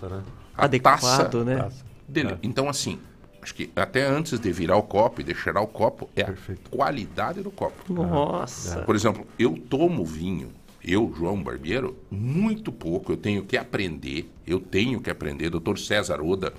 a 0.56 0.64
Adequado, 0.64 1.00
taça 1.00 1.44
né? 1.44 1.56
Taça. 1.56 1.91
Dele. 2.08 2.36
Então, 2.42 2.68
assim, 2.68 2.98
acho 3.42 3.54
que 3.54 3.70
até 3.74 4.04
antes 4.06 4.38
de 4.38 4.52
virar 4.52 4.76
o 4.76 4.82
copo 4.82 5.20
e 5.20 5.24
de 5.24 5.34
cheirar 5.34 5.62
o 5.62 5.66
copo, 5.66 6.08
é 6.16 6.22
a 6.22 6.26
qualidade 6.70 7.42
do 7.42 7.50
copo. 7.50 7.92
Nossa. 7.92 8.82
Por 8.82 8.94
exemplo, 8.94 9.26
eu 9.38 9.56
tomo 9.56 10.04
vinho, 10.04 10.50
eu, 10.84 11.12
João 11.16 11.42
Barbeiro, 11.42 11.96
muito 12.10 12.72
pouco. 12.72 13.12
Eu 13.12 13.16
tenho 13.16 13.44
que 13.44 13.56
aprender, 13.56 14.30
eu 14.46 14.60
tenho 14.60 15.00
que 15.00 15.10
aprender. 15.10 15.50
Doutor 15.50 15.78
César 15.78 16.20
Oda, 16.20 16.52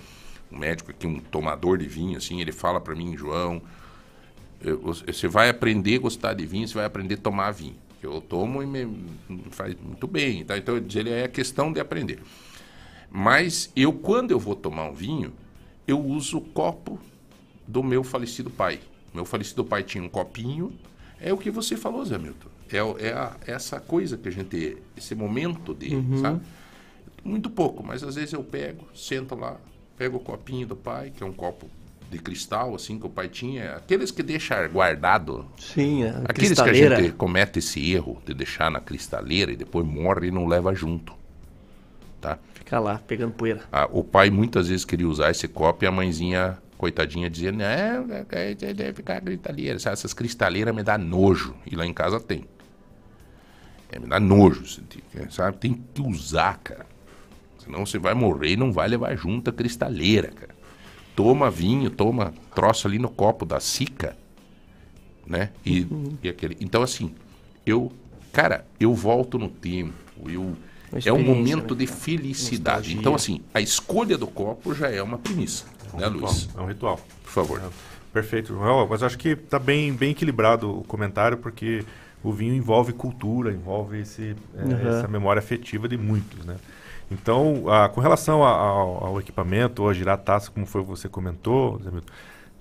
um 0.51 0.57
médico 0.57 0.91
aqui, 0.91 1.05
um 1.07 1.19
tomador 1.19 1.77
de 1.77 1.87
vinho, 1.87 2.17
assim, 2.17 2.39
ele 2.41 2.51
fala 2.51 2.79
para 2.79 2.95
mim, 2.95 3.17
João, 3.17 3.61
eu- 4.61 4.79
você 4.79 5.27
vai 5.27 5.49
aprender 5.49 5.95
a 5.95 5.99
gostar 5.99 6.33
de 6.33 6.45
vinho, 6.45 6.67
você 6.67 6.75
vai 6.75 6.85
aprender 6.85 7.15
a 7.15 7.17
tomar 7.17 7.51
vinho. 7.51 7.75
Eu 8.01 8.19
tomo 8.19 8.61
e 8.61 8.65
me, 8.65 8.85
me 9.29 9.45
faz 9.49 9.75
muito 9.81 10.07
bem. 10.07 10.43
Tá? 10.43 10.57
Então, 10.57 10.75
ele 10.75 11.09
é 11.09 11.27
questão 11.27 11.71
de 11.71 11.79
aprender. 11.79 12.19
Mas 13.15 13.71
eu, 13.75 13.93
quando 13.93 14.31
eu 14.31 14.39
vou 14.39 14.55
tomar 14.55 14.85
um 14.89 14.93
vinho, 14.93 15.31
eu 15.87 15.99
uso 16.03 16.39
o 16.39 16.41
copo 16.41 16.99
do 17.67 17.83
meu 17.83 18.03
falecido 18.03 18.49
pai. 18.49 18.79
Meu 19.13 19.23
falecido 19.23 19.63
pai 19.63 19.83
tinha 19.83 20.03
um 20.03 20.09
copinho. 20.09 20.73
É 21.21 21.31
o 21.31 21.37
que 21.37 21.51
você 21.51 21.77
falou, 21.77 22.03
Zé 22.03 22.17
Milton. 22.17 22.49
É, 22.71 22.77
é 23.07 23.13
a- 23.13 23.37
essa 23.45 23.79
coisa 23.79 24.17
que 24.17 24.27
a 24.27 24.31
gente. 24.31 24.77
Esse 24.97 25.13
momento 25.13 25.75
de. 25.75 25.93
Uhum. 25.95 26.17
Sabe? 26.17 26.41
Muito 27.23 27.51
pouco, 27.51 27.83
mas 27.83 28.03
às 28.03 28.15
vezes 28.15 28.33
eu 28.33 28.43
pego, 28.43 28.85
sento 28.95 29.35
lá, 29.35 29.57
pego 29.95 30.17
o 30.17 30.19
copinho 30.19 30.65
do 30.65 30.75
pai, 30.75 31.13
que 31.15 31.21
é 31.23 31.25
um 31.25 31.31
copo 31.31 31.69
de 32.09 32.17
cristal, 32.17 32.73
assim, 32.73 32.97
que 32.99 33.05
o 33.05 33.09
pai 33.09 33.29
tinha. 33.29 33.75
Aqueles 33.75 34.09
que 34.09 34.23
deixa 34.23 34.67
guardado. 34.67 35.45
Sim, 35.59 36.03
a 36.05 36.23
Aqueles 36.25 36.59
que 36.59 36.69
a 36.69 36.73
gente 36.73 37.11
comete 37.13 37.59
esse 37.59 37.91
erro 37.93 38.19
de 38.25 38.33
deixar 38.33 38.71
na 38.71 38.79
cristaleira 38.81 39.51
e 39.51 39.55
depois 39.55 39.85
morre 39.85 40.27
e 40.29 40.31
não 40.31 40.47
leva 40.47 40.73
junto. 40.73 41.13
Tá? 42.19 42.39
Fica 42.73 42.79
lá, 42.79 42.99
pegando 43.05 43.33
poeira. 43.33 43.61
Ah, 43.71 43.87
o 43.91 44.03
pai 44.03 44.31
muitas 44.31 44.67
vezes 44.67 44.83
queria 44.83 45.07
usar 45.07 45.29
esse 45.29 45.47
copo 45.47 45.85
e 45.85 45.87
a 45.87 45.91
mãezinha, 45.91 46.57
coitadinha, 46.75 47.29
dizia: 47.29 47.51
Não, 47.51 47.63
é, 48.31 48.55
deve 48.55 48.93
ficar 48.93 49.21
cristaleira. 49.21 49.75
Essas 49.75 50.11
cristaleiras 50.11 50.73
me 50.73 50.81
dá 50.81 50.97
nojo. 50.97 51.55
E 51.69 51.75
lá 51.75 51.85
em 51.85 51.93
casa 51.93 52.19
tem. 52.19 52.45
É, 53.91 53.99
me 53.99 54.07
dá 54.07 54.19
nojo, 54.19 54.65
sentir, 54.65 55.03
sabe? 55.29 55.57
Tem 55.57 55.73
que 55.93 56.01
usar, 56.01 56.57
cara. 56.63 56.87
Senão 57.59 57.85
você 57.85 57.99
vai 57.99 58.15
morrer 58.15 58.53
e 58.53 58.57
não 58.57 58.73
vai 58.73 58.87
levar 58.87 59.15
junto 59.15 59.51
a 59.51 59.53
cristaleira, 59.53 60.29
cara. 60.29 60.55
Toma 61.15 61.51
vinho, 61.51 61.91
toma 61.91 62.33
troço 62.55 62.87
ali 62.87 62.97
no 62.97 63.09
copo 63.09 63.45
da 63.45 63.59
sica, 63.59 64.17
né? 65.27 65.51
E, 65.63 65.85
e 66.23 66.27
aquele. 66.27 66.57
Então, 66.59 66.81
assim, 66.81 67.13
eu, 67.67 67.91
cara, 68.31 68.65
eu 68.79 68.95
volto 68.95 69.37
no 69.37 69.47
tempo, 69.47 69.93
eu. 70.27 70.55
É 71.05 71.11
um 71.13 71.23
momento 71.23 71.73
né? 71.73 71.79
de 71.79 71.87
felicidade. 71.87 72.93
Então, 72.95 73.15
assim, 73.15 73.41
a 73.53 73.61
escolha 73.61 74.17
do 74.17 74.27
copo 74.27 74.73
já 74.73 74.89
é 74.89 75.01
uma 75.01 75.17
premissa, 75.17 75.65
né, 75.93 76.07
ritual, 76.07 76.11
Luiz? 76.31 76.49
É 76.57 76.61
um 76.61 76.65
ritual. 76.67 76.99
Por 77.23 77.31
favor. 77.31 77.61
Perfeito, 78.11 78.49
João. 78.53 78.87
Mas 78.87 79.01
acho 79.03 79.17
que 79.17 79.29
está 79.29 79.57
bem, 79.57 79.91
bem 79.93 80.11
equilibrado 80.11 80.79
o 80.79 80.83
comentário, 80.83 81.37
porque 81.37 81.83
o 82.23 82.31
vinho 82.31 82.53
envolve 82.53 82.93
cultura, 82.93 83.51
envolve 83.51 83.99
esse, 83.99 84.35
é, 84.55 84.63
Uhum. 84.63 84.87
essa 84.97 85.07
memória 85.07 85.39
afetiva 85.39 85.87
de 85.87 85.97
muitos, 85.97 86.45
né? 86.45 86.55
Então, 87.11 87.65
ah, 87.67 87.89
com 87.89 87.99
relação 88.01 88.43
a- 88.43 88.49
ao, 88.55 89.05
ao 89.07 89.19
equipamento, 89.19 89.83
ou 89.83 89.89
a 89.89 89.93
girar 89.93 90.15
a 90.15 90.17
taça, 90.17 90.49
como 90.51 90.65
foi 90.65 90.81
você 90.83 91.09
comentou, 91.09 91.79
Zé 91.83 91.91
Milton, 91.91 92.13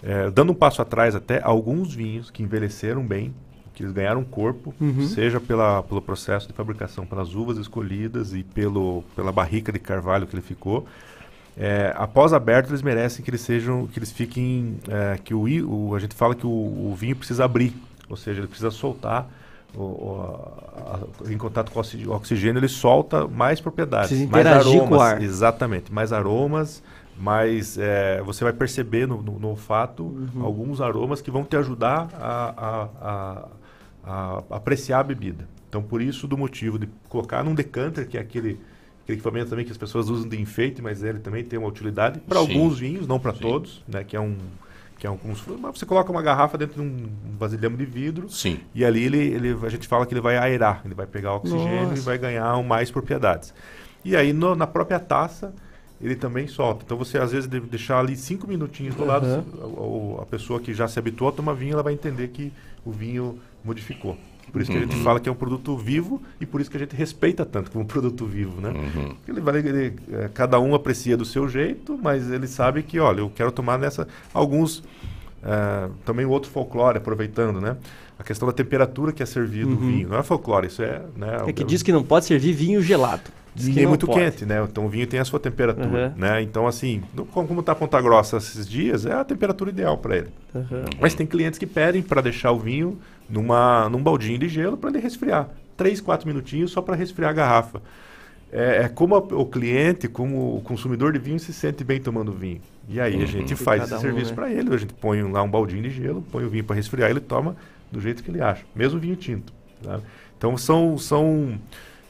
é, 0.03 0.31
dando 0.31 0.51
um 0.53 0.55
passo 0.55 0.83
atrás 0.83 1.15
até, 1.15 1.41
alguns 1.43 1.95
vinhos 1.95 2.31
que 2.31 2.43
envelheceram 2.43 3.07
bem, 3.07 3.33
que 3.83 3.87
eles 3.87 3.95
ganharam 3.95 4.23
corpo, 4.23 4.73
Uhum. 4.81 5.07
seja 5.09 5.41
pela, 5.41 5.83
pelo 5.83 6.01
processo 6.01 6.47
de 6.47 6.53
fabricação, 6.53 7.05
pelas 7.05 7.35
uvas 7.35 7.59
escolhidas 7.59 8.33
e 8.33 8.45
pelo, 8.45 9.03
pela 9.17 9.33
barrica 9.33 9.73
de 9.73 9.79
carvalho 9.81 10.27
que 10.27 10.35
ele 10.35 10.43
ficou, 10.43 10.87
é, 11.57 11.93
após 11.97 12.33
aberto, 12.33 12.71
eles 12.71 12.81
merecem 12.81 13.25
que 13.25 13.31
eles 13.31 13.41
sejam, 13.43 13.87
que 13.87 13.99
eles 13.99 14.11
fiquem, 14.13 14.79
é, 14.89 15.19
que 15.23 15.35
o, 15.35 15.43
o- 15.69 15.95
a 15.95 15.99
gente 15.99 16.15
fala 16.15 16.35
que 16.35 16.47
o, 16.47 16.49
o 16.51 16.95
vinho 16.97 17.17
precisa 17.17 17.45
abrir, 17.45 17.75
ou 18.09 18.17
seja, 18.17 18.41
ele 18.41 18.47
precisa 18.49 18.71
soltar, 18.71 19.29
o, 19.75 20.21
a- 20.77 21.01
a- 21.27 21.33
em 21.33 21.37
contato 21.37 21.71
com 21.73 21.79
o 21.79 21.81
oxi- 21.81 22.07
o 22.07 22.13
oxigênio, 22.13 22.59
ele 22.61 22.69
solta 22.69 23.27
mais 23.27 23.61
propriedades, 23.61 24.11
mais 24.31 24.47
aromas, 24.47 25.23
exatamente, 25.23 25.93
mais 25.93 26.13
aromas, 26.13 26.83
mais 27.19 27.77
é, 27.79 28.23
você 28.23 28.43
vai 28.45 28.53
perceber 28.55 29.07
no, 29.07 29.23
no- 29.23 29.39
no 29.39 29.49
olfato 29.49 30.03
Uhum. 30.05 30.43
alguns 30.45 30.81
aromas 30.81 31.21
que 31.21 31.31
vão 31.31 31.45
te 31.45 31.57
ajudar 31.57 32.09
a, 32.19 32.55
a- 32.57 32.89
a- 33.09 33.49
a 34.05 34.43
apreciar 34.51 35.01
a 35.01 35.03
bebida. 35.03 35.47
Então, 35.69 35.83
por 35.83 36.03
isso, 36.03 36.27
do 36.27 36.37
motivo 36.37 36.79
de 36.79 36.89
colocar 37.09 37.43
num 37.45 37.55
decanter, 37.55 38.07
que 38.07 38.19
é 38.19 38.21
aquele 38.21 38.59
aquele 39.03 39.17
equipamento 39.19 39.51
também 39.51 39.65
que 39.65 39.73
as 39.73 39.77
pessoas 39.79 40.09
usam 40.09 40.29
de 40.29 40.41
enfeite, 40.41 40.81
mas 40.81 41.03
ele 41.03 41.19
também 41.19 41.43
tem 41.43 41.59
uma 41.59 41.67
utilidade 41.69 42.21
para 42.21 42.39
alguns 42.39 42.79
vinhos, 42.79 43.07
não 43.07 43.19
para 43.19 43.33
todos, 43.33 43.83
né? 43.89 44.05
Que 44.05 44.15
é 44.17 44.21
um 44.21 44.37
que 44.99 45.07
é 45.09 45.11
um, 45.11 45.17
como 45.17 45.35
se 45.37 45.43
você 45.45 45.85
coloca 45.85 46.13
uma 46.13 46.23
garrafa 46.23 46.57
dentro 46.57 46.81
de 46.81 46.89
um 46.89 47.09
vasilhame 47.37 47.77
de 47.77 47.85
vidro 47.85 48.29
Sim. 48.31 48.61
e 48.73 48.85
ali 48.85 49.03
ele, 49.03 49.19
ele 49.19 49.57
a 49.65 49.69
gente 49.69 49.89
fala 49.89 50.07
que 50.07 50.15
ele 50.15 50.21
vai 50.21 50.39
aerar, 50.39 50.83
ele 50.85 50.95
vai 50.95 51.07
pegar 51.09 51.35
oxigênio 51.35 51.87
e 51.87 51.91
Nossa. 51.91 52.03
vai 52.03 52.17
ganhar 52.19 52.63
mais 52.63 52.89
propriedades. 52.93 53.53
E 54.05 54.15
aí 54.15 54.33
no- 54.33 54.55
na 54.55 54.69
própria 54.69 55.01
taça 55.01 55.53
ele 56.01 56.15
também 56.15 56.47
solta. 56.47 56.85
Então 56.85 56.97
você 56.97 57.19
às 57.19 57.33
vezes 57.33 57.49
deve 57.49 57.67
deixar 57.67 57.99
ali 57.99 58.15
cinco 58.17 58.47
minutinhos 58.47 58.95
do 58.95 59.05
lado, 59.05 59.27
Uhum. 59.27 60.19
a, 60.21 60.23
a 60.23 60.27
pessoa 60.27 60.61
que 60.61 60.73
já 60.73 60.87
se 60.87 60.97
habituou 61.01 61.31
a 61.31 61.33
tomar 61.33 61.55
vinho, 61.55 61.73
ela 61.73 61.83
vai 61.83 61.95
entender 61.95 62.29
que 62.29 62.53
o 62.85 62.93
vinho 62.93 63.41
modificou. 63.65 64.17
Por 64.53 64.61
isso 64.61 64.71
que 64.71 64.77
a 64.77 64.81
gente 64.81 64.97
Uhum. 64.97 65.03
fala 65.03 65.19
que 65.21 65.29
é 65.29 65.33
um 65.33 65.37
produto 65.37 65.75
vivo 65.79 66.21
e 66.41 66.45
por 66.45 66.61
isso 66.61 66.71
que 66.71 66.77
a 66.77 66.81
gente 66.81 66.95
respeita 66.95 67.45
tanto 67.47 67.71
como 67.71 67.85
um 67.85 67.87
produto 67.89 68.27
vivo, 68.27 68.61
né? 68.61 68.71
Uhum. 68.71 69.15
Ele 69.27 69.41
vai, 69.41 69.57
ele, 69.59 69.95
é, 70.13 70.29
cada 70.35 70.61
um 70.61 70.75
aprecia 70.75 71.17
do 71.17 71.25
seu 71.25 71.49
jeito, 71.49 71.99
mas 72.03 72.31
ele 72.31 72.47
sabe 72.47 72.83
que, 72.83 72.99
olha, 73.01 73.21
eu 73.21 73.31
quero 73.35 73.51
tomar 73.51 73.79
nessa. 73.79 74.07
Alguns 74.35 74.83
é, 75.43 75.89
também 76.05 76.27
o 76.27 76.31
outro 76.31 76.51
folclore, 76.51 76.99
aproveitando, 76.99 77.61
né? 77.61 77.77
A 78.19 78.23
questão 78.23 78.47
da 78.47 78.53
temperatura 78.53 79.11
que 79.13 79.23
é 79.23 79.27
servido 79.27 79.71
o 79.71 79.73
Uhum. 79.73 79.77
vinho. 79.91 80.09
Não 80.11 80.19
é 80.19 80.23
folclore, 80.23 80.67
isso 80.67 80.83
é. 80.83 81.03
Né, 81.17 81.39
É 81.47 81.53
que 81.53 81.65
diz 81.65 81.83
que 81.83 81.91
não 81.91 82.03
pode 82.05 82.27
servir 82.27 82.53
vinho 82.53 82.81
gelado. 82.83 83.23
Diz 83.55 83.67
que 83.69 83.75
nem 83.75 83.83
não 83.85 83.91
muito 83.91 84.07
pode. 84.07 84.19
quente, 84.19 84.47
né? 84.47 84.65
Então 84.71 84.87
o 84.87 84.89
vinho 84.89 85.07
tem 85.07 85.19
a 85.21 85.25
sua 85.25 85.39
temperatura, 85.41 86.09
Uhum. 86.15 86.21
né? 86.21 86.41
Então 86.43 86.67
assim, 86.67 87.03
como 87.33 87.47
como 87.49 87.63
tá 87.63 87.75
Ponta 87.75 88.01
Grossa 88.01 88.37
esses 88.39 88.67
dias, 88.69 89.05
é 89.05 89.13
a 89.13 89.25
temperatura 89.25 89.71
ideal 89.71 89.99
para 89.99 90.17
ele. 90.19 90.29
Uhum. 90.55 90.85
Mas 91.01 91.15
tem 91.15 91.27
clientes 91.27 91.59
que 91.59 91.67
pedem 91.67 92.01
para 92.03 92.21
deixar 92.23 92.53
o 92.53 92.59
vinho 92.59 92.99
numa 93.33 93.89
num 93.91 94.03
baldinho 94.03 94.39
de 94.39 94.49
gelo 94.49 94.77
para 94.79 94.91
ele 94.91 95.01
resfriar, 95.01 95.51
três, 95.77 96.01
quatro 96.01 96.29
minutinhos 96.29 96.73
só 96.73 96.83
para 96.83 96.97
resfriar 96.97 97.31
a 97.33 97.35
garrafa. 97.35 97.83
É, 98.53 98.83
é 98.85 98.89
como 98.89 99.15
a- 99.15 99.19
o 99.19 99.47
cliente, 99.47 100.09
como 100.09 100.57
o 100.57 100.61
consumidor 100.63 101.13
de 101.13 101.19
vinho 101.19 101.41
se 101.41 101.53
sente 101.53 101.83
bem 101.85 102.01
tomando 102.01 102.33
vinho. 102.33 102.61
E 102.89 103.01
aí 103.01 103.23
a 103.23 103.27
Uhum. 103.27 103.27
gente 103.27 103.57
De 103.57 103.65
faz 103.65 103.85
esse 103.85 103.99
um, 103.99 104.01
serviço 104.01 104.33
né? 104.33 104.35
para 104.35 104.51
ele. 104.53 104.75
A 104.75 104.77
gente 104.79 104.95
põe 104.95 105.23
lá 105.23 105.43
um 105.43 105.51
baldinho 105.51 105.83
de 105.83 105.91
gelo, 105.91 106.23
põe 106.31 106.45
o 106.45 106.51
vinho 106.51 106.65
para 106.65 106.77
resfriar, 106.77 107.11
ele 107.11 107.21
toma 107.21 107.57
do 107.91 108.01
jeito 108.01 108.23
que 108.23 108.31
ele 108.31 108.41
acha, 108.43 108.65
mesmo 108.75 108.99
vinho 109.01 109.17
tinto. 109.17 109.53
tá? 109.83 110.01
Então 110.37 110.57
são 110.57 110.99
são 110.99 111.59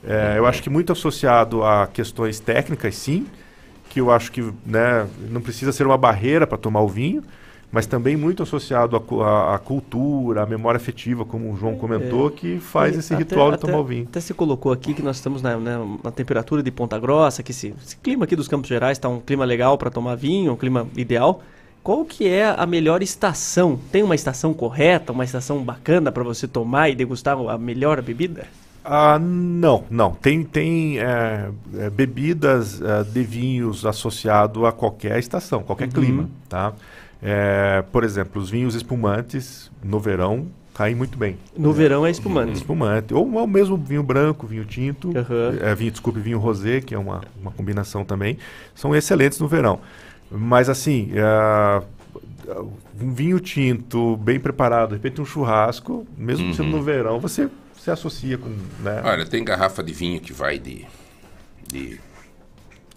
é, 0.05 0.35
eu 0.39 0.47
acho 0.47 0.63
que 0.63 0.71
muito 0.71 0.93
associado 0.93 1.63
a 1.65 1.87
questões 1.87 2.41
técnicas, 2.41 2.97
sim, 2.97 3.27
que 3.89 4.01
eu 4.01 4.11
acho 4.11 4.33
que 4.33 4.43
né, 4.67 5.07
não 5.31 5.41
precisa 5.41 5.73
ser 5.73 5.87
uma 5.87 5.99
barreira 5.99 6.47
para 6.47 6.59
tomar 6.59 6.81
o 6.81 6.89
vinho, 6.89 7.23
mas 7.73 7.87
também 7.87 8.17
muito 8.17 8.43
associado 8.43 8.95
à 8.95 9.01
cu- 9.01 9.23
à, 9.23 9.55
à 9.55 9.59
cultura, 9.59 10.43
à 10.43 10.47
memória 10.47 10.77
afetiva, 10.77 11.25
como 11.25 11.51
o 11.51 11.57
João 11.57 11.75
comentou, 11.77 12.31
que 12.31 12.59
faz 12.61 12.95
É. 12.95 12.99
Esse 12.99 13.15
até- 13.15 13.23
ritual 13.25 13.49
de 13.49 13.55
até- 13.55 13.67
tomar 13.67 13.79
o 13.79 13.85
vinho. 13.85 14.07
Até 14.09 14.21
se 14.21 14.35
colocou 14.35 14.71
aqui 14.71 14.93
que 14.93 15.03
nós 15.03 15.17
estamos 15.17 15.41
na, 15.41 15.57
na- 15.57 15.85
na 16.05 16.11
temperatura 16.11 16.63
de 16.63 16.71
Ponta 16.71 16.99
Grossa, 16.99 17.43
que 17.43 17.51
esse, 17.51 17.75
esse 17.83 17.97
clima 17.97 18.25
aqui 18.27 18.37
dos 18.37 18.47
Campos 18.47 18.69
Gerais 18.69 18.99
está 18.99 19.09
um 19.09 19.21
clima 19.21 19.45
legal 19.47 19.79
para 19.79 19.91
tomar 19.91 20.15
vinho, 20.17 20.53
um 20.53 20.57
clima 20.57 20.87
ideal. 20.97 21.43
Qual 21.83 22.05
que 22.05 22.29
é 22.29 22.45
a 22.57 22.65
melhor 22.67 23.03
estação? 23.03 23.77
Tem 23.91 24.03
uma 24.05 24.15
estação 24.15 24.53
correta, 24.55 25.11
uma 25.11 25.25
estação 25.25 25.65
bacana 25.65 26.13
para 26.13 26.23
você 26.23 26.47
tomar 26.47 26.91
e 26.91 26.95
degustar 26.95 27.37
a 27.37 27.59
melhor 27.59 28.01
bebida? 28.03 28.45
Ah, 28.85 29.19
não, 29.19 29.85
não. 29.91 30.13
Tem, 30.13 30.45
tem 30.45 30.99
é, 31.01 31.49
é, 31.79 31.91
bebidas 31.91 32.81
é, 32.83 33.03
de 33.03 33.23
vinhos 33.23 33.87
associado 33.87 34.67
a 34.67 34.73
qualquer 34.73 35.19
estação, 35.19 35.63
qualquer 35.63 35.87
Uhum. 35.87 35.91
clima, 35.93 36.31
tá? 36.49 36.73
É, 37.23 37.83
por 37.93 38.03
exemplo, 38.05 38.41
os 38.43 38.51
vinhos 38.51 38.75
espumantes 38.75 39.71
no 39.83 40.01
verão 40.01 40.49
caem 40.75 40.95
muito 40.95 41.17
bem. 41.17 41.37
No 41.57 41.73
verão 41.73 42.05
é 42.05 42.11
espumante. 42.11 42.55
Espumante. 42.55 43.15
Ou, 43.15 43.31
ou 43.35 43.47
mesmo 43.47 43.77
vinho 43.77 44.03
branco, 44.03 44.47
vinho 44.47 44.65
tinto, 44.65 45.13
é, 45.61 45.75
vinho, 45.75 45.91
desculpe, 45.93 46.19
vinho 46.19 46.39
rosé, 46.39 46.81
que 46.81 46.95
é 46.95 46.99
uma, 46.99 47.21
uma 47.41 47.51
combinação 47.53 48.05
também, 48.05 48.39
são 48.75 48.95
excelentes 48.97 49.39
no 49.39 49.47
verão. 49.47 49.79
Mas 50.31 50.69
assim, 50.69 51.13
é, 51.15 51.83
um 53.01 53.13
vinho 53.13 53.39
tinto 53.39 54.17
bem 54.17 54.41
preparado, 54.41 54.89
de 54.89 54.95
repente 54.97 55.21
um 55.21 55.25
churrasco, 55.27 56.07
mesmo 56.17 56.53
sendo 56.55 56.71
Uhum. 56.71 56.79
no 56.79 56.83
verão, 56.83 57.21
você 57.21 57.49
se 57.79 57.91
associa 57.91 58.39
com. 58.39 58.49
Né? 58.81 59.01
Olha, 59.05 59.27
tem 59.27 59.45
garrafa 59.45 59.83
de 59.83 59.93
vinho 59.93 60.21
que 60.21 60.33
vai 60.33 60.59
de, 60.59 60.87
de 61.69 62.01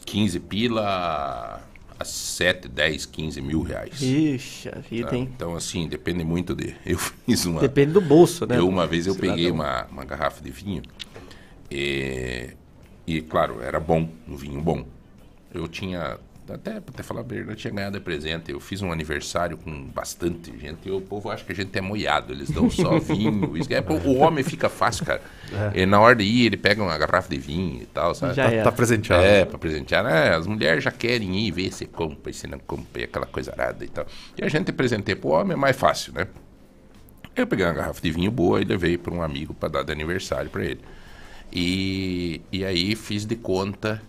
15 0.06 0.40
pila 0.40 1.60
a 2.00 2.04
7, 2.06 2.68
10, 2.68 3.06
15 3.06 3.42
mil 3.42 3.62
reais. 3.62 4.02
Ixi, 4.02 4.70
a 4.70 4.80
vida, 4.80 5.10
Tá? 5.10 5.16
hein? 5.16 5.30
Então, 5.36 5.56
assim, 5.56 5.88
depende 5.88 6.24
muito 6.24 6.54
de. 6.56 6.76
Eu 6.86 6.98
fiz 6.98 7.46
uma. 7.46 7.62
Depende 7.62 7.94
do 7.94 8.02
bolso, 8.02 8.46
né? 8.46 8.58
Eu, 8.58 8.68
uma 8.68 8.86
vez 8.86 9.08
eu 9.08 9.14
Cidadão. 9.14 9.36
peguei 9.36 9.52
uma, 9.52 9.86
uma 9.86 10.04
garrafa 10.04 10.44
de 10.44 10.52
vinho 10.52 10.82
e, 11.72 12.50
e, 13.08 13.22
claro, 13.22 13.62
era 13.62 13.80
bom, 13.80 14.10
um 14.28 14.36
vinho 14.36 14.62
bom. 14.62 14.86
Eu 15.54 15.68
tinha, 15.68 16.18
até 16.54 16.80
pra 16.80 16.94
até 16.94 17.02
falar 17.04 17.22
a 17.22 17.24
verdade, 17.24 17.52
eu 17.52 17.56
tinha 17.56 17.74
ganhado 17.74 18.00
presente. 18.02 18.52
Eu 18.52 18.60
fiz 18.60 18.82
um 18.82 18.92
aniversário 18.92 19.58
com 19.58 19.86
bastante 19.88 20.52
gente 20.60 20.88
e 20.88 20.92
o 20.92 21.02
povo 21.02 21.30
acha 21.30 21.44
que 21.44 21.52
a 21.52 21.56
gente 21.56 21.76
é 21.78 21.82
moiado. 21.82 22.32
Eles 22.34 22.50
dão 22.52 22.70
só 22.70 22.98
vinho. 23.00 23.52
É, 23.70 23.82
o 24.08 24.18
homem 24.18 24.44
fica 24.44 24.70
fácil, 24.70 25.06
cara. 25.06 25.22
É. 25.74 25.82
E 25.82 25.86
na 25.86 26.00
hora 26.00 26.16
de 26.16 26.24
ir, 26.24 26.46
ele 26.46 26.58
pega 26.58 26.84
uma 26.84 26.98
garrafa 26.98 27.30
de 27.30 27.38
vinho 27.38 27.82
e 27.82 27.86
tal, 27.88 28.14
sabe? 28.14 28.34
Já 28.36 28.50
Tá- 28.52 28.64
tá 28.64 28.72
presenteado. 28.72 29.24
É, 29.24 29.46
pra 29.46 29.58
presentear. 29.58 30.04
né? 30.04 30.36
as 30.36 30.46
mulheres 30.48 30.84
já 30.84 30.92
querem 30.92 31.38
ir 31.40 31.52
ver 31.52 31.72
se 31.74 31.86
compra 31.86 32.30
e 32.30 32.34
se 32.34 32.46
não 32.48 32.60
compra, 32.60 33.02
e 33.02 33.06
aquela 33.06 33.26
coisa 33.26 33.52
arada 33.52 33.84
e 33.84 33.88
tal. 33.88 34.06
E 34.38 34.44
a 34.44 34.48
gente 34.50 34.72
presentei 34.72 35.16
pro 35.16 35.30
homem 35.30 35.54
é 35.54 35.56
mais 35.56 35.76
fácil, 35.76 36.14
né? 36.14 36.28
Eu 37.36 37.46
peguei 37.48 37.66
uma 37.66 37.74
garrafa 37.74 38.00
de 38.02 38.12
vinho 38.12 38.32
boa 38.32 38.62
e 38.62 38.64
levei 38.64 38.98
para 38.98 39.14
um 39.14 39.22
amigo 39.22 39.54
para 39.54 39.68
dar 39.70 39.84
de 39.84 39.92
aniversário 39.92 40.50
para 40.50 40.64
ele. 40.64 40.80
E, 41.52 42.42
e 42.52 42.64
aí 42.66 42.96
fiz 42.96 43.26
de 43.26 43.36
conta 43.36 44.02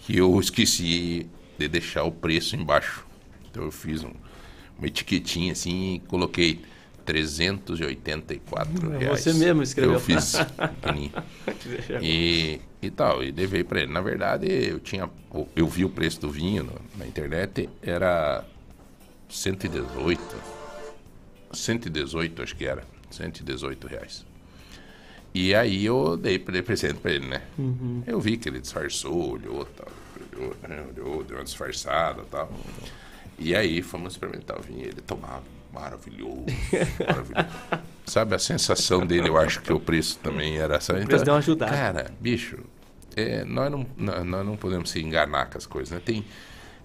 que 0.00 0.16
eu 0.18 0.38
esqueci 0.40 1.26
de 1.58 1.68
deixar 1.68 2.04
o 2.04 2.12
preço 2.12 2.56
embaixo. 2.56 3.06
Então 3.50 3.62
eu 3.64 3.70
fiz 3.70 4.02
um, 4.04 4.12
uma 4.78 4.86
etiquetinha 4.86 5.52
assim 5.52 5.94
e 5.94 5.98
coloquei 6.08 6.60
384 7.04 8.94
É, 8.94 8.98
reais. 8.98 9.20
você 9.20 9.32
mesmo 9.34 9.62
escreveu. 9.62 9.94
Eu 9.94 10.00
fiz 10.00 10.34
E, 12.02 12.60
e 12.82 12.90
tal, 12.90 13.22
e 13.22 13.30
levei 13.30 13.62
para 13.64 13.82
ele. 13.82 13.92
Na 13.92 14.00
verdade, 14.00 14.46
eu 14.46 14.78
tinha 14.80 15.08
eu 15.54 15.66
vi 15.66 15.84
o 15.84 15.90
preço 15.90 16.20
do 16.20 16.30
vinho 16.30 16.68
na 16.96 17.06
internet, 17.06 17.68
era 17.82 18.44
118. 19.28 20.20
118, 21.52 22.42
acho 22.42 22.56
que 22.56 22.64
era. 22.64 22.84
118 23.10 23.86
reais. 23.86 24.24
E 25.32 25.54
aí 25.54 25.84
eu 25.84 26.16
dei 26.16 26.38
de 26.38 26.62
presente 26.62 26.94
pra 27.00 27.10
ele, 27.12 27.26
né? 27.26 27.42
Uhum. 27.58 28.02
Eu 28.06 28.20
vi 28.20 28.36
que 28.36 28.48
ele 28.48 28.60
disfarçou, 28.60 29.32
olhou, 29.32 29.64
tal, 29.64 29.88
olhou, 30.36 30.56
né? 30.68 30.84
olhou, 30.96 31.22
deu 31.24 31.36
uma 31.36 31.44
disfarçada 31.44 32.22
e 32.22 32.26
tal. 32.26 32.50
E 33.38 33.54
aí 33.54 33.82
fomos 33.82 34.14
experimentar 34.14 34.58
o 34.58 34.62
vinho. 34.62 34.82
Ele 34.82 35.00
tomava 35.00 35.42
maravilhoso, 35.72 36.44
maravilhoso. 37.00 37.48
Sabe, 38.06 38.34
a 38.34 38.38
sensação 38.38 39.04
dele, 39.06 39.28
eu 39.28 39.36
acho 39.36 39.60
que 39.62 39.72
o 39.72 39.80
preço 39.80 40.18
também 40.22 40.58
era 40.58 40.76
essa. 40.76 40.92
O 40.96 41.04
preço 41.06 41.24
deu 41.24 41.34
uma 41.34 41.38
ajudada. 41.40 41.72
Cara, 41.72 42.10
bicho, 42.20 42.58
é, 43.16 43.44
nós, 43.44 43.70
não, 43.70 43.86
nó- 43.96 44.22
nós 44.24 44.46
não 44.46 44.56
podemos 44.56 44.90
se 44.90 45.00
enganar 45.00 45.46
com 45.50 45.58
as 45.58 45.66
coisas, 45.66 45.90
né? 45.90 46.00
Tem, 46.04 46.24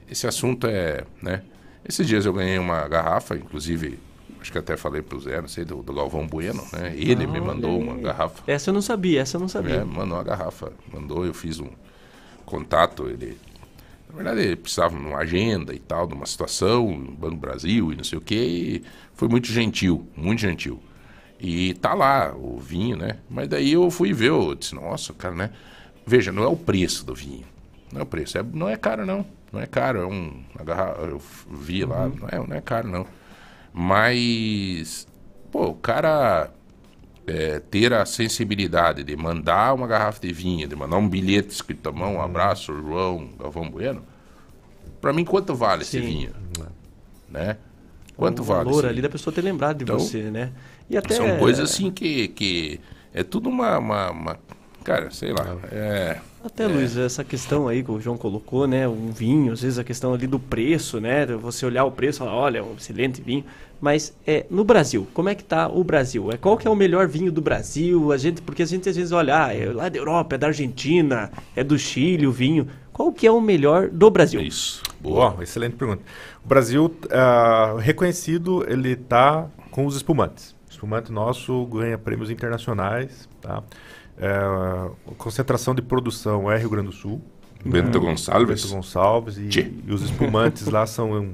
esse 0.10 0.26
assunto 0.26 0.66
é, 0.68 1.04
né? 1.22 1.44
Esses 1.88 2.08
dias 2.08 2.26
eu 2.26 2.34
ganhei 2.34 2.58
uma 2.58 2.88
garrafa, 2.88 3.36
inclusive, 3.36 4.00
acho 4.42 4.52
que 4.52 4.58
até 4.58 4.76
falei 4.78 5.02
pro 5.02 5.20
Zé, 5.20 5.40
não 5.42 5.48
sei, 5.48 5.66
do, 5.66 5.82
do 5.84 5.94
Galvão 5.94 6.26
Bueno, 6.26 6.66
né? 6.74 6.94
Ele 6.96 7.28
me 7.28 7.38
Ah, 7.40 7.42
mandou 7.42 7.76
olha 7.80 7.92
uma 7.92 7.98
garrafa. 8.02 8.44
Essa 8.48 8.70
eu 8.70 8.74
não 8.74 8.82
sabia, 8.82 9.22
essa 9.22 9.38
eu 9.38 9.42
não 9.42 9.48
sabia. 9.48 9.76
É, 9.76 9.84
mandou 9.84 10.18
uma 10.18 10.24
garrafa. 10.24 10.72
Mandou, 10.92 11.26
eu 11.26 11.34
fiz 11.34 11.60
um 11.60 11.70
contato, 12.50 13.08
ele... 13.08 13.38
Na 14.10 14.16
verdade, 14.16 14.42
ele 14.42 14.56
precisava 14.56 14.98
de 14.98 15.06
uma 15.06 15.20
agenda 15.20 15.74
e 15.74 15.80
tal, 15.80 16.08
de 16.08 16.16
uma 16.16 16.26
situação, 16.26 16.92
Banco 17.20 17.36
Brasil 17.38 17.94
e 17.94 17.96
não 17.96 18.04
sei 18.04 18.18
o 18.18 18.22
quê, 18.22 18.36
e 18.36 18.84
foi 19.14 19.28
muito 19.28 19.48
gentil, 19.48 20.08
muito 20.18 20.42
gentil. 20.42 20.82
E 21.40 21.76
tá 21.76 21.94
lá 21.94 22.34
o 22.36 22.58
vinho, 22.60 22.98
né? 22.98 23.18
Mas 23.30 23.48
daí 23.48 23.72
eu 23.74 23.90
fui 23.92 24.12
ver, 24.12 24.30
eu 24.30 24.56
disse, 24.56 24.74
nossa, 24.74 25.14
cara, 25.14 25.36
né? 25.36 25.52
Veja, 26.08 26.32
não 26.32 26.44
é 26.44 26.48
o 26.48 26.56
preço 26.58 27.06
do 27.06 27.14
vinho. 27.14 27.46
Não 27.94 28.02
é 28.02 28.04
o 28.04 28.06
preço, 28.06 28.38
é, 28.38 28.44
não 28.44 28.68
é 28.68 28.76
caro 28.76 29.06
não. 29.06 29.24
Não 29.54 29.62
é 29.62 29.66
caro, 29.68 30.00
é 30.02 30.06
um... 30.08 30.44
Eu 31.08 31.22
vi 31.50 31.86
lá, 31.86 32.06
Uhum. 32.06 32.16
não, 32.20 32.28
é, 32.30 32.48
não 32.48 32.56
é 32.58 32.62
caro 32.62 32.88
não. 32.88 33.06
Mas, 33.72 35.08
pô, 35.52 35.68
o 35.68 35.76
cara 35.76 36.52
é, 37.30 37.60
ter 37.60 37.94
a 37.94 38.06
sensibilidade 38.06 39.04
de 39.04 39.16
mandar 39.16 39.74
uma 39.74 39.88
garrafa 39.88 40.20
de 40.22 40.34
vinho, 40.34 40.68
de 40.68 40.76
mandar 40.76 40.98
um 40.98 41.08
bilhete 41.08 41.50
escrito 41.54 41.90
à 41.90 41.92
mão, 41.92 42.16
um 42.16 42.22
abraço, 42.22 42.74
João 42.74 43.30
Galvão 43.40 43.70
Bueno, 43.70 44.04
pra 45.02 45.14
mim 45.14 45.26
quanto 45.26 45.56
vale 45.56 45.84
esse 45.84 46.00
Sim. 46.00 46.02
vinho? 46.02 46.32
Né? 47.30 47.58
Quanto 48.18 48.42
o 48.42 48.44
vale 48.44 48.70
valor 48.70 48.80
esse 48.80 48.88
ali 48.88 49.02
da 49.02 49.10
pessoa 49.10 49.34
ter 49.34 49.42
lembrado 49.42 49.78
de 49.78 49.84
Então, 49.84 50.00
você, 50.00 50.24
né? 50.32 50.52
E 50.90 50.98
até 50.98 51.16
São 51.16 51.38
coisas 51.40 51.72
assim 51.72 51.92
que, 51.92 52.28
que 52.30 52.80
é 53.14 53.24
tudo 53.24 53.50
uma, 53.50 53.78
uma, 53.78 54.12
uma- 54.12 54.40
cara, 54.84 55.12
sei 55.12 55.32
lá, 55.32 55.58
é, 55.72 56.20
Até, 56.44 56.68
Luiz, 56.68 56.96
essa 56.96 57.24
questão 57.24 57.68
aí 57.68 57.84
que 57.84 57.92
o 57.92 58.00
João 58.00 58.18
colocou, 58.18 58.66
né? 58.66 58.88
Um 58.88 59.12
vinho, 59.12 59.52
às 59.52 59.62
vezes 59.62 59.78
a 59.78 59.84
questão 59.84 60.14
ali 60.14 60.26
do 60.26 60.40
preço, 60.40 61.00
né? 61.00 61.26
Você 61.26 61.66
olhar 61.66 61.84
o 61.84 61.92
preço 61.92 62.20
e 62.20 62.20
falar, 62.26 62.34
olha, 62.36 62.60
é 62.60 62.64
um 62.64 62.76
excelente 62.76 63.22
vinho. 63.22 63.44
Mas 63.82 64.14
é, 64.28 64.46
no 64.50 64.64
Brasil, 64.64 65.08
como 65.14 65.30
é 65.30 65.36
que 65.36 65.44
tá 65.44 65.68
o 65.68 65.84
Brasil? 65.84 66.32
É, 66.32 66.38
qual 66.38 66.58
que 66.58 66.68
é 66.68 66.70
o 66.70 66.76
melhor 66.76 67.08
vinho 67.08 67.32
do 67.32 67.42
Brasil? 67.42 68.12
A 68.12 68.18
gente, 68.18 68.42
porque 68.42 68.64
a 68.64 68.66
gente 68.66 68.90
às 68.90 68.96
vezes 68.96 69.12
olha, 69.12 69.46
ah, 69.46 69.56
é 69.56 69.72
lá 69.72 69.88
da 69.88 69.98
Europa, 69.98 70.36
é 70.36 70.38
da 70.38 70.48
Argentina, 70.48 71.32
é 71.56 71.64
do 71.64 71.78
Chile 71.78 72.28
o 72.28 72.32
vinho. 72.32 72.68
Qual 72.92 73.14
que 73.14 73.26
é 73.26 73.32
o 73.32 73.40
melhor 73.40 73.90
do 73.90 74.10
Brasil? 74.10 74.42
Isso. 74.42 74.84
Boa, 75.00 75.38
excelente 75.42 75.76
pergunta. 75.76 76.04
O 76.44 76.48
Brasil, 76.48 76.94
ah, 77.10 77.78
reconhecido, 77.80 78.66
ele 78.68 78.92
está 78.92 79.48
com 79.72 79.86
os 79.86 79.96
espumantes. 79.96 80.56
O 80.68 80.72
espumante 80.72 81.12
nosso 81.12 81.66
ganha 81.68 81.98
prêmios 81.98 82.30
internacionais, 82.30 83.30
tá? 83.42 83.64
É, 84.18 84.28
a 84.28 84.90
concentração 85.18 85.74
de 85.74 85.82
produção 85.82 86.52
é 86.52 86.58
Rio 86.58 86.70
Grande 86.70 86.88
do 86.88 86.94
Sul, 86.94 87.22
Bento 87.64 88.00
né? 88.00 88.06
Gonçalves. 88.06 88.64
Bento 88.64 88.76
Gonçalves 88.76 89.38
e, 89.38 89.50
e 89.88 89.94
os 89.94 90.02
espumantes 90.02 90.68
lá 90.68 90.86
são 90.86 91.12
um, 91.14 91.34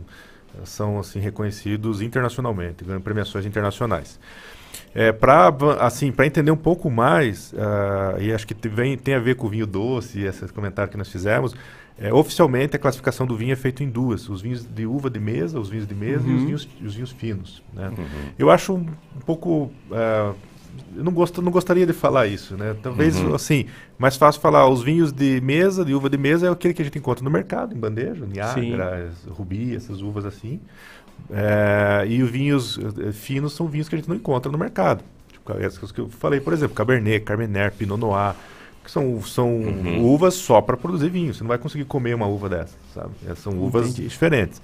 são 0.64 0.99
assim 0.99 1.19
reconhecidos 1.19 2.02
internacionalmente, 2.02 2.84
ganham 2.84 3.02
premiações 3.02 3.45
internacionais. 3.45 4.19
É, 4.94 5.11
para 5.11 5.49
assim, 5.80 6.11
para 6.11 6.26
entender 6.26 6.52
um 6.52 6.57
pouco 6.57 6.90
mais, 6.90 7.53
ah, 7.57 8.15
e 8.19 8.32
acho 8.34 8.45
que 8.48 8.56
vem, 8.68 8.98
tem 8.98 9.14
a 9.14 9.19
ver 9.19 9.36
com 9.36 9.48
o 9.48 9.49
vinho 9.49 9.65
doce, 9.68 10.19
e 10.19 10.26
esse 10.26 10.48
comentário 10.49 10.90
que 10.91 10.98
nós 10.98 11.10
fizemos, 11.10 11.53
é, 11.98 12.14
oficialmente 12.14 12.76
a 12.76 12.80
classificação 12.80 13.26
do 13.26 13.38
vinho 13.38 13.53
é 13.53 13.56
feita 13.56 13.84
em 13.84 13.90
duas: 13.90 14.27
os 14.30 14.41
vinhos 14.41 14.65
de 14.65 14.86
uva 14.86 15.10
de 15.10 15.19
mesa, 15.19 15.60
os 15.60 15.69
vinhos 15.69 15.88
de 15.88 15.95
mesa 15.95 16.27
e 16.27 16.34
os 16.34 16.40
Uhum. 16.41 16.45
vinhos, 16.45 16.68
os 16.84 16.94
vinhos 16.95 17.11
finos. 17.11 17.64
Né? 17.73 17.88
Uhum. 17.90 18.06
Eu 18.38 18.49
acho 18.52 18.73
um, 18.73 18.80
um 19.15 19.22
pouco. 19.26 19.72
ah, 19.91 20.34
eu 20.95 21.03
não, 21.03 21.11
gosto, 21.11 21.41
não 21.41 21.52
gostaria 21.52 21.85
de 21.85 21.93
falar 21.93 22.27
isso, 22.27 22.56
né? 22.57 22.76
Talvez, 22.81 23.15
Uhum. 23.18 23.34
assim, 23.35 23.65
mais 23.97 24.15
fácil 24.18 24.41
falar 24.41 24.68
os 24.69 24.81
vinhos 24.84 25.11
de 25.11 25.39
mesa, 25.41 25.84
de 25.85 25.93
uva 25.93 26.10
de 26.10 26.18
mesa, 26.18 26.47
é 26.47 26.49
aquele 26.52 26.73
que 26.73 26.81
a 26.81 26.85
gente 26.85 26.97
encontra 26.97 27.23
no 27.23 27.30
mercado, 27.31 27.73
em 27.76 27.77
bandeja, 27.80 28.26
Niagara, 28.26 29.11
Rubi, 29.30 29.76
essas 29.76 30.02
uvas 30.02 30.26
assim. 30.26 30.60
É, 31.30 32.06
e 32.07 32.22
os 32.22 32.30
vinhos 32.30 32.77
eh, 32.77 33.11
finos 33.11 33.53
são 33.53 33.68
vinhos 33.68 33.88
que 33.88 33.95
a 33.95 33.97
gente 33.97 34.07
não 34.10 34.15
encontra 34.15 34.52
no 34.52 34.57
mercado. 34.57 35.03
Tipo, 35.31 35.53
essas 35.60 35.91
que 35.91 35.99
eu 35.99 36.10
falei, 36.10 36.39
por 36.39 36.53
exemplo, 36.53 36.76
Cabernet, 36.76 37.23
Carmener, 37.23 37.72
Pinot 37.73 37.97
Noir, 37.99 38.35
que 38.86 38.91
são, 38.91 39.22
são 39.24 39.49
Uhum. 39.49 40.06
uvas 40.06 40.36
só 40.36 40.62
para 40.62 40.78
produzir 40.78 41.10
vinho. 41.10 41.34
Você 41.34 41.44
não 41.44 41.48
vai 41.49 41.57
conseguir 41.57 41.84
comer 41.86 42.14
uma 42.16 42.28
uva 42.28 42.48
dessas, 42.48 42.76
sabe? 42.94 43.10
É, 43.28 43.34
São 43.36 43.52
uvas 43.60 43.90
Entendi. 43.90 44.07
diferentes. 44.07 44.62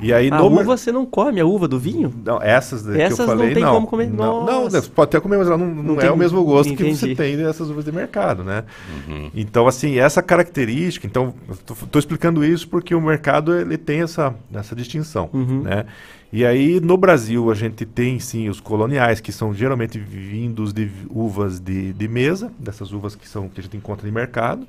E 0.00 0.12
aí 0.12 0.28
a 0.30 0.38
no 0.38 0.44
uva 0.46 0.62
você 0.62 0.92
não 0.92 1.04
come, 1.06 1.40
a 1.40 1.46
uva 1.46 1.66
do 1.66 1.78
vinho? 1.78 2.12
não, 2.24 2.40
essas 2.40 2.82
que 2.82 3.00
Essas 3.00 3.18
eu 3.20 3.26
não 3.26 3.36
falei, 3.38 3.54
tem 3.54 3.62
não. 3.64 3.74
como 3.74 3.86
comer? 3.86 4.10
Não, 4.10 4.44
não, 4.44 4.64
você 4.70 4.82
pode 4.82 5.08
até 5.08 5.18
comer, 5.20 5.38
mas 5.38 5.46
ela 5.48 5.56
não, 5.58 5.66
não, 5.66 5.82
Não 5.82 5.94
é 5.96 6.00
tem- 6.02 6.10
o 6.10 6.16
mesmo 6.16 6.44
gosto 6.44 6.74
que 6.76 6.84
você 6.84 7.06
entendi. 7.06 7.16
tem 7.16 7.36
dessas 7.36 7.68
uvas 7.70 7.84
de 7.84 7.90
mercado, 7.92 8.44
né? 8.44 8.64
Uhum. 9.08 9.30
Então, 9.34 9.66
assim, 9.66 9.98
essa 9.98 10.22
característica, 10.22 11.06
então, 11.06 11.34
estou 11.50 11.98
explicando 11.98 12.44
isso 12.44 12.68
porque 12.68 12.94
o 12.94 13.00
mercado 13.00 13.54
ele 13.56 13.78
tem 13.78 14.02
essa, 14.02 14.34
essa 14.54 14.76
distinção, 14.76 15.28
Uhum. 15.32 15.62
né? 15.62 15.86
E 16.32 16.46
aí, 16.46 16.80
no 16.80 16.96
Brasil, 16.96 17.50
a 17.50 17.54
gente 17.54 17.84
tem, 17.84 18.18
sim, 18.18 18.48
os 18.48 18.58
coloniais, 18.58 19.20
que 19.20 19.30
são 19.30 19.52
geralmente 19.52 19.98
vindos 19.98 20.72
de 20.72 20.90
uvas 21.10 21.60
de, 21.60 21.92
de 21.92 22.08
mesa, 22.08 22.50
dessas 22.58 22.90
uvas 22.90 23.14
que, 23.14 23.28
são, 23.28 23.50
que 23.50 23.60
a 23.60 23.62
gente 23.62 23.76
encontra 23.76 24.08
em 24.08 24.10
mercado, 24.10 24.66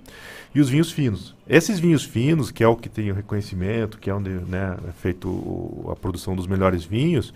e 0.53 0.59
os 0.59 0.69
vinhos 0.69 0.91
finos. 0.91 1.33
Esses 1.47 1.79
vinhos 1.79 2.03
finos, 2.03 2.51
que 2.51 2.65
é 2.65 2.67
o 2.67 2.75
que 2.75 2.89
tem 2.89 3.11
o 3.11 3.13
reconhecimento, 3.13 3.97
que 3.97 4.09
é 4.09 4.13
onde 4.13 4.29
né, 4.29 4.75
é 4.89 4.91
feito 4.91 5.85
a 5.89 5.95
produção 5.95 6.35
dos 6.35 6.47
melhores 6.47 6.83
vinhos, 6.83 7.33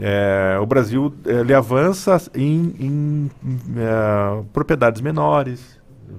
é, 0.00 0.58
o 0.60 0.66
Brasil 0.66 1.14
ele 1.24 1.54
avança 1.54 2.20
em, 2.34 2.74
em, 2.80 3.30
é, 3.76 4.42
propriedades 4.52 5.00
menores, 5.00 5.78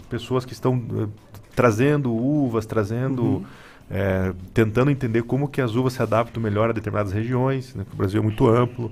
pessoas 0.09 0.45
que 0.45 0.53
estão 0.53 0.81
eh, 1.01 1.07
trazendo 1.55 2.13
uvas, 2.13 2.65
trazendo, 2.65 3.23
Uhum. 3.23 3.45
É, 3.93 4.33
tentando 4.55 4.89
entender 4.89 5.21
como 5.21 5.47
que 5.47 5.61
as 5.61 5.75
uvas 5.75 5.93
se 5.93 6.01
adaptam 6.01 6.41
melhor 6.41 6.71
a 6.71 6.73
determinadas 6.73 7.13
regiões. 7.13 7.75
né, 7.75 7.85
o 7.93 7.95
Brasil 7.95 8.19
é 8.19 8.23
muito 8.23 8.49
amplo. 8.49 8.91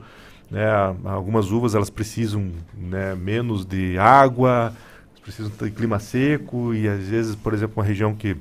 Né, 0.49 0.68
algumas 1.06 1.49
uvas 1.49 1.73
elas 1.73 1.90
precisam 1.90 2.52
né, 2.78 3.15
menos 3.15 3.65
de 3.65 3.98
água, 3.98 4.73
precisam 5.23 5.49
de 5.49 5.72
clima 5.72 5.98
seco 5.98 6.73
e 6.73 6.88
às 6.88 7.07
vezes, 7.07 7.36
por 7.36 7.53
exemplo, 7.53 7.73
uma 7.78 7.86
região 7.86 8.14
que 8.14 8.38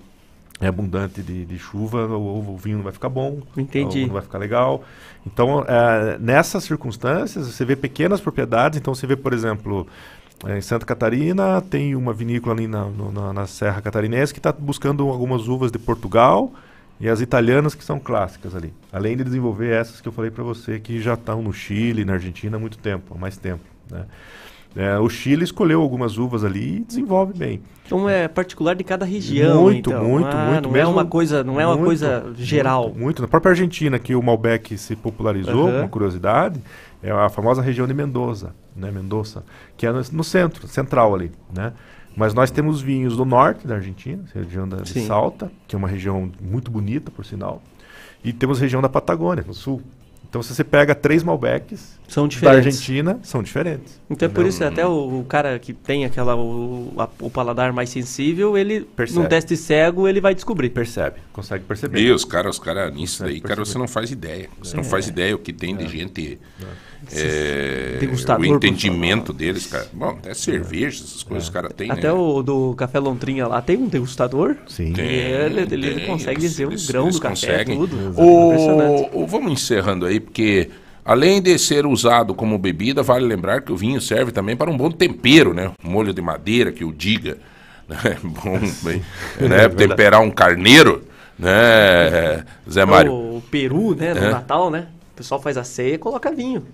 é 0.60 0.66
abundante 0.66 1.22
de, 1.22 1.46
de 1.46 1.58
chuva, 1.58 2.06
o, 2.06 2.52
o 2.52 2.56
vinho 2.58 2.76
não 2.78 2.84
vai 2.84 2.92
ficar 2.92 3.08
bom, 3.08 3.40
Entendi. 3.56 4.04
não 4.04 4.12
vai 4.12 4.22
ficar 4.22 4.36
legal. 4.36 4.84
Então, 5.26 5.64
eh, 5.66 6.18
nessas 6.20 6.64
circunstâncias, 6.64 7.46
você 7.46 7.64
vê 7.64 7.74
pequenas 7.74 8.20
propriedades. 8.20 8.78
Então, 8.78 8.94
você 8.94 9.06
vê, 9.06 9.16
por 9.16 9.32
exemplo, 9.32 9.86
eh, 10.46 10.58
em 10.58 10.60
Santa 10.60 10.86
Catarina, 10.86 11.60
tem 11.60 11.94
uma 11.94 12.12
vinícola 12.12 12.54
ali 12.54 12.66
na, 12.66 12.84
no- 12.84 13.12
na, 13.12 13.32
na 13.32 13.46
Serra 13.46 13.80
Catarinense 13.80 14.32
que 14.32 14.38
está 14.38 14.52
buscando 14.52 15.08
algumas 15.08 15.48
uvas 15.48 15.70
de 15.70 15.78
Portugal 15.78 16.52
e 17.00 17.08
as 17.08 17.20
italianas 17.20 17.74
que 17.74 17.84
são 17.84 17.98
clássicas 17.98 18.54
ali. 18.54 18.72
Além 18.92 19.16
de 19.16 19.24
desenvolver 19.24 19.72
essas 19.72 20.00
que 20.00 20.08
eu 20.08 20.12
falei 20.12 20.30
para 20.30 20.44
você 20.44 20.78
que 20.78 21.00
já 21.00 21.14
estão 21.14 21.40
no 21.42 21.52
Chile, 21.52 22.04
na 22.04 22.14
Argentina 22.14 22.56
há 22.56 22.60
muito 22.60 22.78
tempo, 22.78 23.14
há 23.14 23.18
mais 23.18 23.36
tempo. 23.36 23.62
Né? 23.90 24.04
Eh, 24.76 24.98
o 24.98 25.08
Chile 25.08 25.42
escolheu 25.42 25.80
algumas 25.82 26.16
uvas 26.16 26.44
ali 26.44 26.76
e 26.76 26.80
desenvolve 26.84 27.36
bem. 27.36 27.60
Então 27.84 28.08
é 28.08 28.28
particular 28.28 28.74
de 28.76 28.84
cada 28.84 29.04
região, 29.04 29.62
Muito, 29.62 29.90
então. 29.90 30.04
muito, 30.04 30.28
Ah, 30.28 30.46
muito. 30.52 30.68
Não 30.68 30.76
é 30.76 30.78
mesmo- 30.78 30.92
uma 30.92 31.04
coisa, 31.04 31.42
não 31.42 31.60
é 31.60 31.66
uma 31.66 31.74
muito, 31.74 31.86
coisa 31.86 32.32
geral. 32.36 32.84
Muito, 32.84 32.98
muito. 33.00 33.22
Na 33.22 33.26
própria 33.28 33.50
Argentina, 33.50 33.98
que 33.98 34.14
o 34.14 34.22
Malbec 34.22 34.78
se 34.78 34.94
popularizou, 34.94 35.66
Aham. 35.66 35.80
uma 35.80 35.88
curiosidade, 35.88 36.60
é 37.02 37.10
a 37.10 37.28
famosa 37.28 37.62
região 37.62 37.86
de 37.86 37.94
Mendoza, 37.94 38.54
né, 38.76 38.90
Mendoza, 38.90 39.42
que 39.76 39.86
é 39.86 39.92
no, 39.92 40.00
no 40.12 40.24
centro, 40.24 40.66
central 40.68 41.14
ali, 41.14 41.32
né? 41.54 41.72
Mas 42.16 42.34
nós 42.34 42.50
temos 42.50 42.80
vinhos 42.82 43.16
do 43.16 43.24
norte 43.24 43.66
da 43.66 43.76
Argentina, 43.76 44.24
região 44.34 44.68
da, 44.68 44.78
de. 44.78 45.06
Salta, 45.06 45.50
que 45.68 45.74
é 45.76 45.78
uma 45.78 45.88
região 45.88 46.30
muito 46.40 46.70
bonita, 46.70 47.10
por 47.10 47.24
sinal, 47.24 47.62
e 48.24 48.32
temos 48.32 48.58
a 48.58 48.60
região 48.62 48.82
da 48.82 48.88
Patagônia, 48.88 49.44
no 49.46 49.54
sul. 49.54 49.80
Então, 50.28 50.42
se 50.44 50.54
você 50.54 50.62
pega 50.62 50.94
três 50.94 51.24
Malbecs 51.24 51.98
São 52.06 52.24
da 52.24 52.28
diferentes. 52.28 52.66
Argentina, 52.66 53.18
são 53.22 53.42
diferentes. 53.42 54.00
Então 54.08 54.26
é 54.26 54.30
por 54.30 54.46
isso 54.46 54.62
até 54.62 54.86
o, 54.86 55.20
o 55.20 55.24
cara 55.24 55.58
que 55.58 55.72
tem 55.72 56.04
aquela 56.04 56.36
o, 56.36 56.92
a- 56.98 57.08
o 57.20 57.28
paladar 57.28 57.72
mais 57.72 57.90
sensível, 57.90 58.56
ele 58.56 58.82
Percebe. 58.82 59.18
num 59.20 59.26
teste 59.28 59.56
cego 59.56 60.06
ele 60.06 60.20
vai 60.20 60.32
descobrir. 60.32 60.70
Percebe, 60.70 61.16
consegue 61.32 61.64
perceber. 61.64 61.98
E 62.00 62.12
os 62.12 62.24
caras, 62.24 62.56
os 62.58 62.62
cara, 62.62 62.88
nisso 62.92 63.24
daí, 63.24 63.40
cara, 63.40 63.64
você 63.64 63.76
não 63.76 63.88
faz 63.88 64.12
ideia. 64.12 64.48
Você 64.60 64.76
não 64.76 64.84
É. 64.84 64.86
faz 64.86 65.08
ideia 65.08 65.34
o 65.34 65.38
que 65.38 65.52
tem 65.52 65.76
de 65.76 65.88
gente. 65.88 66.38
É, 66.62 66.64
Degustador 67.98 68.42
o 68.44 68.46
entendimento 68.46 69.32
deles, 69.32 69.66
cara. 69.66 69.86
Bom, 69.92 70.10
até 70.10 70.34
cerveja, 70.34 71.02
essas 71.04 71.22
coisas 71.22 71.44
os 71.48 71.50
caras 71.52 71.72
têm, 71.72 71.90
Até 71.90 72.02
né? 72.08 72.12
o 72.12 72.42
do 72.42 72.74
Café 72.74 72.98
Lontrinha 72.98 73.46
lá 73.46 73.60
tem 73.62 73.76
um 73.76 73.88
degustador. 73.88 74.56
Sim. 74.68 74.92
E 74.96 75.00
ele, 75.00 75.60
ele, 75.60 75.74
ele 75.74 75.94
tem, 76.00 76.06
consegue 76.06 76.40
eles- 76.40 76.50
dizer 76.50 76.66
o 76.66 76.70
eles- 76.70 76.86
grão 76.86 77.04
eles 77.04 77.14
do 77.16 77.20
café, 77.20 77.34
conseguem. 77.64 77.76
tudo. 77.78 78.14
O, 78.16 79.26
vamos 79.26 79.52
encerrando 79.52 80.06
aí, 80.06 80.20
porque 80.20 80.70
além 81.04 81.40
de 81.42 81.58
ser 81.58 81.86
usado 81.86 82.34
como 82.34 82.58
bebida, 82.58 83.02
vale 83.02 83.24
lembrar 83.26 83.62
que 83.62 83.72
o 83.72 83.76
vinho 83.76 84.00
serve 84.00 84.30
também 84.32 84.56
para 84.56 84.70
um 84.70 84.76
bom 84.76 84.90
tempero, 84.90 85.52
né? 85.54 85.72
Um 85.84 85.90
molho 85.90 86.12
de 86.12 86.20
madeira 86.22 86.70
que 86.72 86.84
o 86.84 86.92
diga. 86.92 87.38
Né? 87.88 87.96
Bom, 88.22 88.60
bem, 88.82 89.02
É 89.40 89.42
né? 89.48 89.56
verdade. 89.58 89.76
Temperar 89.88 90.20
um 90.20 90.30
carneiro, 90.30 91.02
né, 91.38 92.44
Zé 92.70 92.84
Mário? 92.84 93.10
O, 93.12 93.38
o 93.38 93.42
peru, 93.50 93.94
né, 93.96 94.14
no 94.14 94.24
É. 94.26 94.30
Natal, 94.30 94.70
né? 94.70 94.86
O 95.12 95.16
pessoal 95.16 95.40
faz 95.42 95.56
a 95.56 95.64
ceia 95.64 95.94
e 95.94 95.98
coloca 95.98 96.30
vinho. 96.30 96.64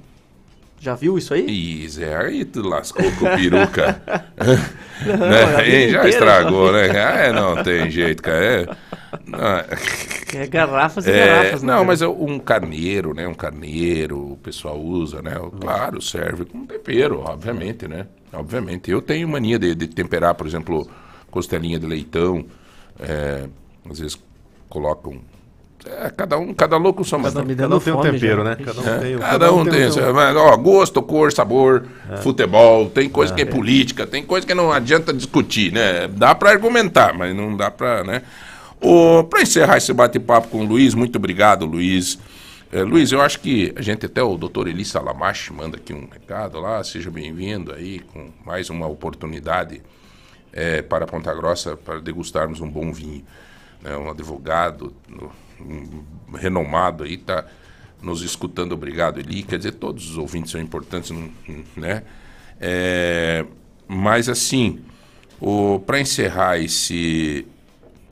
Já 0.78 0.94
viu 0.94 1.16
isso 1.18 1.34
aí? 1.34 1.46
Ih, 1.46 1.88
Zé, 1.88 2.16
aí 2.16 2.44
tu 2.44 2.62
lascou 2.62 3.12
com 3.12 3.30
peruca. 3.30 4.02
Não, 5.00 5.28
né? 5.28 5.46
vida 5.52 5.78
Aí 5.78 5.88
já 5.88 6.08
inteira, 6.08 6.08
estragou, 6.08 6.72
né? 6.72 6.88
vi. 6.88 6.88
É, 6.88 7.32
não 7.32 7.56
tem 7.62 7.90
jeito, 7.90 8.22
cara. 8.22 8.44
É, 8.44 8.68
não, 9.26 9.64
É 10.32 10.46
garrafas 10.46 11.06
e 11.06 11.12
é, 11.12 11.14
garrafas, 11.14 11.62
né? 11.62 11.74
não, 11.74 11.84
mas 11.84 12.02
é 12.02 12.08
um 12.08 12.38
carneiro, 12.38 13.14
né? 13.14 13.26
Um 13.28 13.34
carneiro, 13.34 14.32
o 14.32 14.36
pessoal 14.38 14.78
usa, 14.80 15.22
né? 15.22 15.32
Claro, 15.60 16.00
serve 16.00 16.44
como 16.44 16.66
tempero, 16.66 17.20
obviamente, 17.20 17.86
né? 17.88 18.06
Obviamente. 18.32 18.90
Eu 18.90 19.02
tenho 19.02 19.28
mania 19.28 19.58
de, 19.58 19.74
de 19.74 19.86
temperar, 19.88 20.34
por 20.34 20.46
exemplo, 20.46 20.88
costelinha 21.30 21.78
de 21.78 21.86
leitão. 21.86 22.46
é, 23.00 23.48
às 23.90 23.98
vezes 24.00 24.18
colocam. 24.68 25.20
É, 25.86 26.10
cada 26.10 26.36
um, 26.38 26.52
cada 26.52 26.76
louco 26.76 27.04
só 27.04 27.16
Cada- 27.18 27.40
um 27.42 27.78
tem 27.80 27.92
um 27.94 28.00
tempero, 28.00 28.42
né? 28.44 28.56
Cada 28.56 28.80
um 28.80 28.88
É, 28.88 28.98
tem 28.98 29.16
o- 29.16 29.18
cada, 29.20 29.32
cada 29.32 29.52
um 29.52 29.60
um 29.60 29.64
tem 29.64 29.72
tem, 29.74 29.86
o 29.86 29.92
seu- 29.92 30.12
mas, 30.14 30.36
ó, 30.36 30.56
gosto, 30.56 31.00
cor, 31.02 31.32
sabor, 31.32 31.84
É. 32.10 32.16
futebol, 32.18 32.90
tem 32.90 33.08
coisa 33.08 33.32
É. 33.32 33.36
que 33.36 33.42
é 33.42 33.44
política, 33.44 34.06
tem 34.06 34.22
coisa 34.24 34.46
que 34.46 34.54
não 34.54 34.72
adianta 34.72 35.12
discutir, 35.12 35.72
né? 35.72 36.08
Dá 36.08 36.34
para 36.34 36.50
argumentar, 36.50 37.14
mas 37.14 37.34
não 37.34 37.56
dá 37.56 37.70
para, 37.70 38.02
né? 38.04 38.22
O, 38.80 39.22
para 39.24 39.42
encerrar 39.42 39.76
esse 39.78 39.92
bate-papo 39.92 40.48
com 40.48 40.60
o 40.60 40.64
Luiz, 40.64 40.94
muito 40.94 41.16
obrigado, 41.16 41.64
Luiz. 41.64 42.18
É, 42.72 42.82
Luiz, 42.82 43.12
eu 43.12 43.20
acho 43.22 43.38
que 43.40 43.72
a 43.76 43.80
gente 43.80 44.04
até 44.04 44.22
o 44.22 44.36
doutor 44.36 44.66
Eli 44.66 44.84
Salamache 44.84 45.52
manda 45.52 45.76
aqui 45.76 45.94
um 45.94 46.06
recado 46.12 46.60
lá, 46.60 46.82
seja 46.82 47.10
bem-vindo 47.10 47.72
aí 47.72 48.00
com 48.12 48.28
mais 48.44 48.68
uma 48.68 48.86
oportunidade 48.88 49.80
é, 50.52 50.82
para 50.82 51.06
Ponta 51.06 51.32
Grossa 51.34 51.76
para 51.76 52.00
degustarmos 52.00 52.60
um 52.60 52.68
bom 52.68 52.92
vinho. 52.92 53.22
né? 53.82 53.94
Um 53.96 54.10
advogado 54.10 54.92
no- 55.08 55.30
renomado 56.34 57.04
aí 57.04 57.14
está 57.14 57.46
nos 58.02 58.22
escutando. 58.22 58.72
Obrigado, 58.72 59.18
Eli. 59.18 59.42
Quer 59.42 59.58
dizer, 59.58 59.72
todos 59.72 60.10
os 60.10 60.18
ouvintes 60.18 60.50
são 60.50 60.60
importantes, 60.60 61.12
né? 61.76 62.02
É, 62.60 63.44
mas 63.86 64.28
assim, 64.28 64.80
para 65.86 66.00
encerrar 66.00 66.58
esse. 66.58 67.46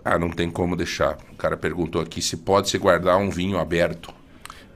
Ah, 0.05 0.19
não 0.19 0.31
tem 0.31 0.51
como 0.51 0.77
deixar. 0.77 1.17
O 1.33 1.37
cara 1.37 1.57
perguntou 1.57 2.01
aqui 2.01 2.21
se 2.21 2.37
pode 2.37 2.69
se 2.69 2.77
guardar 2.77 3.17
um 3.17 3.31
vinho 3.31 3.59
aberto. 3.59 4.13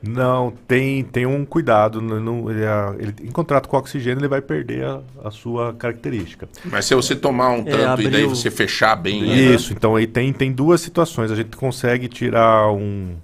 Não, 0.03 0.53
tem, 0.69 1.03
tem 1.03 1.27
um 1.27 1.45
cuidado. 1.45 2.01
não- 2.01 2.21
não- 2.21 2.51
ele, 2.51 2.65
a- 2.65 2.95
ele- 2.99 3.15
em 3.25 3.31
contrato 3.33 3.69
com 3.69 3.77
oxigênio, 3.77 4.21
ele 4.21 4.29
vai 4.29 4.41
perder 4.41 4.85
a, 4.85 5.01
a 5.25 5.31
sua 5.31 5.73
característica. 5.75 6.49
Mas 6.65 6.85
se 6.87 6.95
você 6.95 7.17
tomar 7.17 7.51
um 7.51 7.65
tanto 7.65 8.03
e 8.03 8.09
daí 8.09 8.25
você 8.25 8.51
fechar 8.51 8.95
bem. 8.95 9.23
né? 9.23 9.35
Isso, 9.35 9.73
então 9.73 9.97
aí 9.97 10.07
tem, 10.07 10.33
tem 10.33 10.53
duas 10.53 10.81
situações. 10.81 11.31
A 11.31 11.35
gente 11.37 11.57
consegue 11.57 12.07
tirar 12.09 12.71
um. 12.73 13.15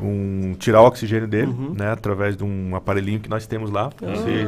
um 0.00 0.54
tirar 0.58 0.82
o 0.82 0.86
oxigênio 0.86 1.26
dele, 1.28 1.52
né, 1.76 1.90
através 1.92 2.36
de 2.36 2.42
um 2.44 2.74
aparelhinho 2.74 3.20
que 3.20 3.28
nós 3.30 3.46
temos 3.46 3.70
lá. 3.70 3.90
Você 4.00 4.46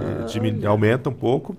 Ah. 0.64 0.68
aumenta 0.68 1.08
um 1.10 1.12
pouco. 1.12 1.56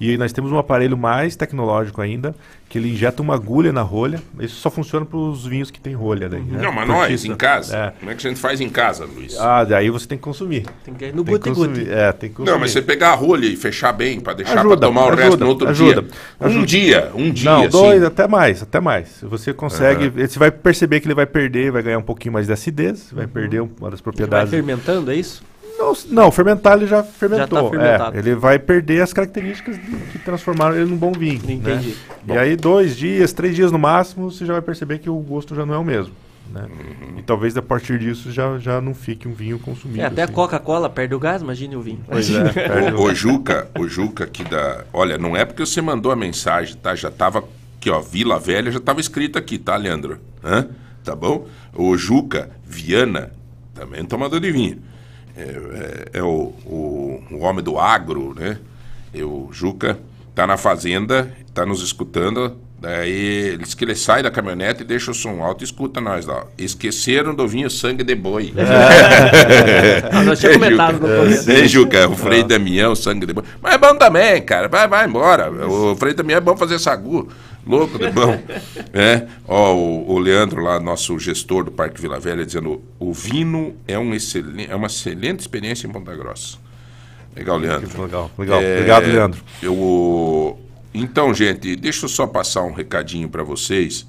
E 0.00 0.16
nós 0.16 0.32
temos 0.32 0.52
um 0.52 0.58
aparelho 0.58 0.96
mais 0.96 1.34
tecnológico 1.34 2.00
ainda, 2.00 2.34
que 2.68 2.78
ele 2.78 2.92
injeta 2.92 3.20
uma 3.20 3.34
agulha 3.34 3.72
na 3.72 3.82
rolha. 3.82 4.22
Isso 4.38 4.56
só 4.60 4.70
funciona 4.70 5.04
para 5.04 5.18
os 5.18 5.44
vinhos 5.46 5.70
que 5.72 5.80
tem 5.80 5.92
rolha. 5.94 6.28
Daí, 6.28 6.40
né? 6.40 6.60
Não, 6.62 6.70
mas 6.72 6.86
Porque 6.86 7.00
nós, 7.00 7.12
isso- 7.14 7.32
em 7.32 7.34
casa, 7.34 7.76
É. 7.76 7.90
como 7.98 8.10
é 8.10 8.14
que 8.14 8.24
a 8.26 8.30
gente 8.30 8.40
faz 8.40 8.60
em 8.60 8.68
casa, 8.68 9.04
Luiz? 9.06 9.36
Ah, 9.38 9.64
daí 9.64 9.90
você 9.90 10.06
tem 10.06 10.16
que 10.16 10.22
consumir. 10.22 10.66
Tem 10.84 10.94
que 10.94 11.06
ir 11.06 11.14
no 11.14 11.24
consumir. 11.24 11.90
É, 11.90 12.12
tem 12.12 12.28
que 12.30 12.36
consumir. 12.36 12.52
Não, 12.52 12.60
mas 12.60 12.70
você 12.70 12.80
pegar 12.82 13.10
a 13.10 13.14
rolha 13.14 13.46
e 13.46 13.56
fechar 13.56 13.92
bem 13.92 14.20
pra 14.20 14.34
deixar 14.34 14.64
pra 14.64 14.76
tomar 14.76 15.06
o 15.06 15.10
resto 15.10 15.20
ajuda, 15.22 15.44
no 15.44 15.50
outro 15.50 15.68
ajuda, 15.68 16.02
dia. 16.02 16.10
ajuda. 16.40 16.60
Um 16.60 16.64
dia, 16.64 17.10
um 17.14 17.30
dia. 17.32 17.50
Não, 17.50 17.68
dois, 17.68 18.02
até 18.04 18.28
mais, 18.28 18.62
até 18.62 18.78
mais. 18.80 19.18
Você 19.22 19.52
consegue, 19.52 20.04
Aham. 20.06 20.26
você 20.28 20.38
vai 20.38 20.50
perceber 20.52 21.00
que 21.00 21.06
ele 21.08 21.14
vai 21.14 21.26
perder, 21.26 21.72
vai 21.72 21.82
ganhar 21.82 21.98
um 21.98 22.02
pouquinho 22.02 22.34
mais 22.34 22.46
de 22.46 22.52
acidez, 22.52 23.08
vai 23.12 23.26
perder 23.26 23.60
uma 23.62 23.68
das 23.70 23.82
Ele 23.84 23.90
vai 23.90 24.02
propriedades. 24.02 24.50
fermentando, 24.50 25.10
é 25.10 25.16
isso? 25.16 25.42
Não, 25.78 25.92
não, 26.10 26.32
fermentar 26.32 26.76
ele 26.76 26.86
já 26.86 27.02
fermentou. 27.04 27.72
Já 27.74 27.98
tá. 27.98 28.10
É, 28.14 28.18
ele 28.18 28.34
vai 28.34 28.58
perder 28.58 29.00
as 29.00 29.12
características 29.12 29.76
de- 29.76 29.96
que 30.12 30.18
transformaram 30.18 30.76
ele 30.76 30.86
num 30.90 30.96
bom 30.96 31.12
vinho. 31.12 31.40
Entendi. 31.48 31.94
Né? 32.26 32.34
E 32.34 32.38
aí, 32.38 32.56
dois 32.56 32.96
dias, 32.96 33.32
três 33.32 33.54
dias 33.54 33.70
no 33.70 33.78
máximo, 33.78 34.30
você 34.30 34.44
já 34.44 34.54
vai 34.54 34.62
perceber 34.62 34.98
que 34.98 35.08
o 35.08 35.16
gosto 35.18 35.54
já 35.54 35.64
não 35.64 35.74
é 35.74 35.78
o 35.78 35.84
mesmo. 35.84 36.12
Né? 36.52 36.62
Uhum. 36.62 37.18
E 37.18 37.22
talvez 37.22 37.56
a 37.56 37.62
partir 37.62 37.98
disso 37.98 38.32
já, 38.32 38.58
já 38.58 38.80
não 38.80 38.94
fique 38.94 39.28
um 39.28 39.32
vinho 39.34 39.58
consumível. 39.58 40.02
É, 40.02 40.06
até 40.06 40.22
a 40.22 40.24
assim. 40.24 40.32
Coca-Cola 40.32 40.88
perde 40.88 41.14
o 41.14 41.18
gás, 41.18 41.42
imagine 41.42 41.76
o 41.76 41.80
vinho. 41.82 42.00
Pois 42.08 42.28
é, 42.30 42.42
O, 42.96 43.02
o 43.02 43.14
Juca, 43.14 43.68
o 43.78 43.86
Juca 43.86 44.24
aqui 44.24 44.42
da. 44.44 44.84
Olha, 44.92 45.16
não 45.18 45.36
é 45.36 45.44
porque 45.44 45.64
você 45.64 45.80
mandou 45.80 46.10
a 46.10 46.16
mensagem, 46.16 46.74
tá? 46.76 46.94
Já 46.94 47.10
tava 47.10 47.44
aqui, 47.76 47.90
ó. 47.90 48.00
Vila 48.00 48.38
Velha 48.38 48.72
já 48.72 48.80
tava 48.80 49.00
escrito 49.00 49.38
aqui, 49.38 49.58
tá, 49.58 49.76
Leandro? 49.76 50.18
Hã? 50.42 50.66
Tá 51.04 51.14
bom? 51.14 51.46
O 51.74 51.96
Juca 51.96 52.50
Viana, 52.66 53.30
também 53.74 54.04
tomador 54.04 54.40
de 54.40 54.50
vinho. 54.50 54.78
É, 55.38 56.08
é- 56.14 56.18
é 56.18 56.22
o, 56.22 56.52
o, 56.66 57.22
o 57.30 57.38
homem 57.40 57.62
do 57.64 57.78
agro, 57.78 58.34
né? 58.34 58.58
E 59.14 59.22
o 59.22 59.48
Juca 59.52 59.98
tá 60.34 60.46
na 60.46 60.56
fazenda, 60.56 61.32
tá 61.54 61.64
nos 61.64 61.82
escutando. 61.82 62.56
Daí 62.80 63.10
ele 63.10 63.64
diz 63.64 63.74
que 63.74 63.84
ele 63.84 63.96
sai 63.96 64.22
da 64.22 64.30
caminhonete 64.30 64.82
e 64.82 64.84
deixa 64.84 65.10
o 65.10 65.14
som 65.14 65.42
alto 65.42 65.62
e 65.62 65.64
escuta 65.64 66.00
nós 66.00 66.26
lá. 66.26 66.44
ó. 66.44 66.46
Esqueceram 66.56 67.34
do 67.34 67.46
vinho 67.48 67.68
sangue 67.68 68.04
de 68.04 68.14
boi. 68.14 68.54
Ah, 70.12 70.22
nós 70.22 70.38
tínhamos 70.38 70.62
comentado 70.62 71.00
no 71.00 71.08
começo. 71.08 71.66
Juca, 71.66 72.08
o 72.08 72.16
Frei 72.16 72.44
Damião, 72.44 72.94
sangue 72.94 73.26
de 73.26 73.32
bom. 73.32 73.42
Mas 73.60 73.74
é 73.74 73.78
bom 73.78 73.96
também, 73.96 74.40
cara. 74.42 74.68
Vai, 74.68 74.86
vai 74.86 75.06
embora. 75.06 75.50
O 75.66 75.96
Frei 75.96 76.14
Damião 76.14 76.36
é 76.38 76.40
bom 76.40 76.56
fazer 76.56 76.78
sagu. 76.78 77.28
Louco 77.66 77.98
de 77.98 78.10
bom. 78.10 78.38
É. 78.92 79.26
Ó, 79.46 79.74
o, 79.74 80.12
o 80.12 80.18
Leandro 80.18 80.62
lá, 80.62 80.80
nosso 80.80 81.18
gestor 81.18 81.64
do 81.64 81.70
Parque 81.70 82.00
Vila 82.00 82.18
Velha, 82.18 82.46
dizendo: 82.46 82.80
o 82.98 83.12
vino 83.12 83.74
é, 83.86 83.98
um 83.98 84.14
excelente, 84.14 84.70
é 84.70 84.74
uma 84.74 84.86
excelente 84.86 85.40
experiência 85.40 85.86
em 85.86 85.90
Ponta 85.90 86.14
Grossa. 86.14 86.56
Legal, 87.36 87.58
Leandro. 87.58 88.02
Legal, 88.02 88.30
legal. 88.38 88.58
Obrigado, 88.58 89.06
Leandro. 89.06 89.40
Eu, 89.62 90.58
então, 90.92 91.32
gente, 91.34 91.76
deixa 91.76 92.04
eu 92.04 92.08
só 92.08 92.26
passar 92.26 92.62
um 92.62 92.72
recadinho 92.72 93.28
para 93.28 93.42
vocês, 93.42 94.06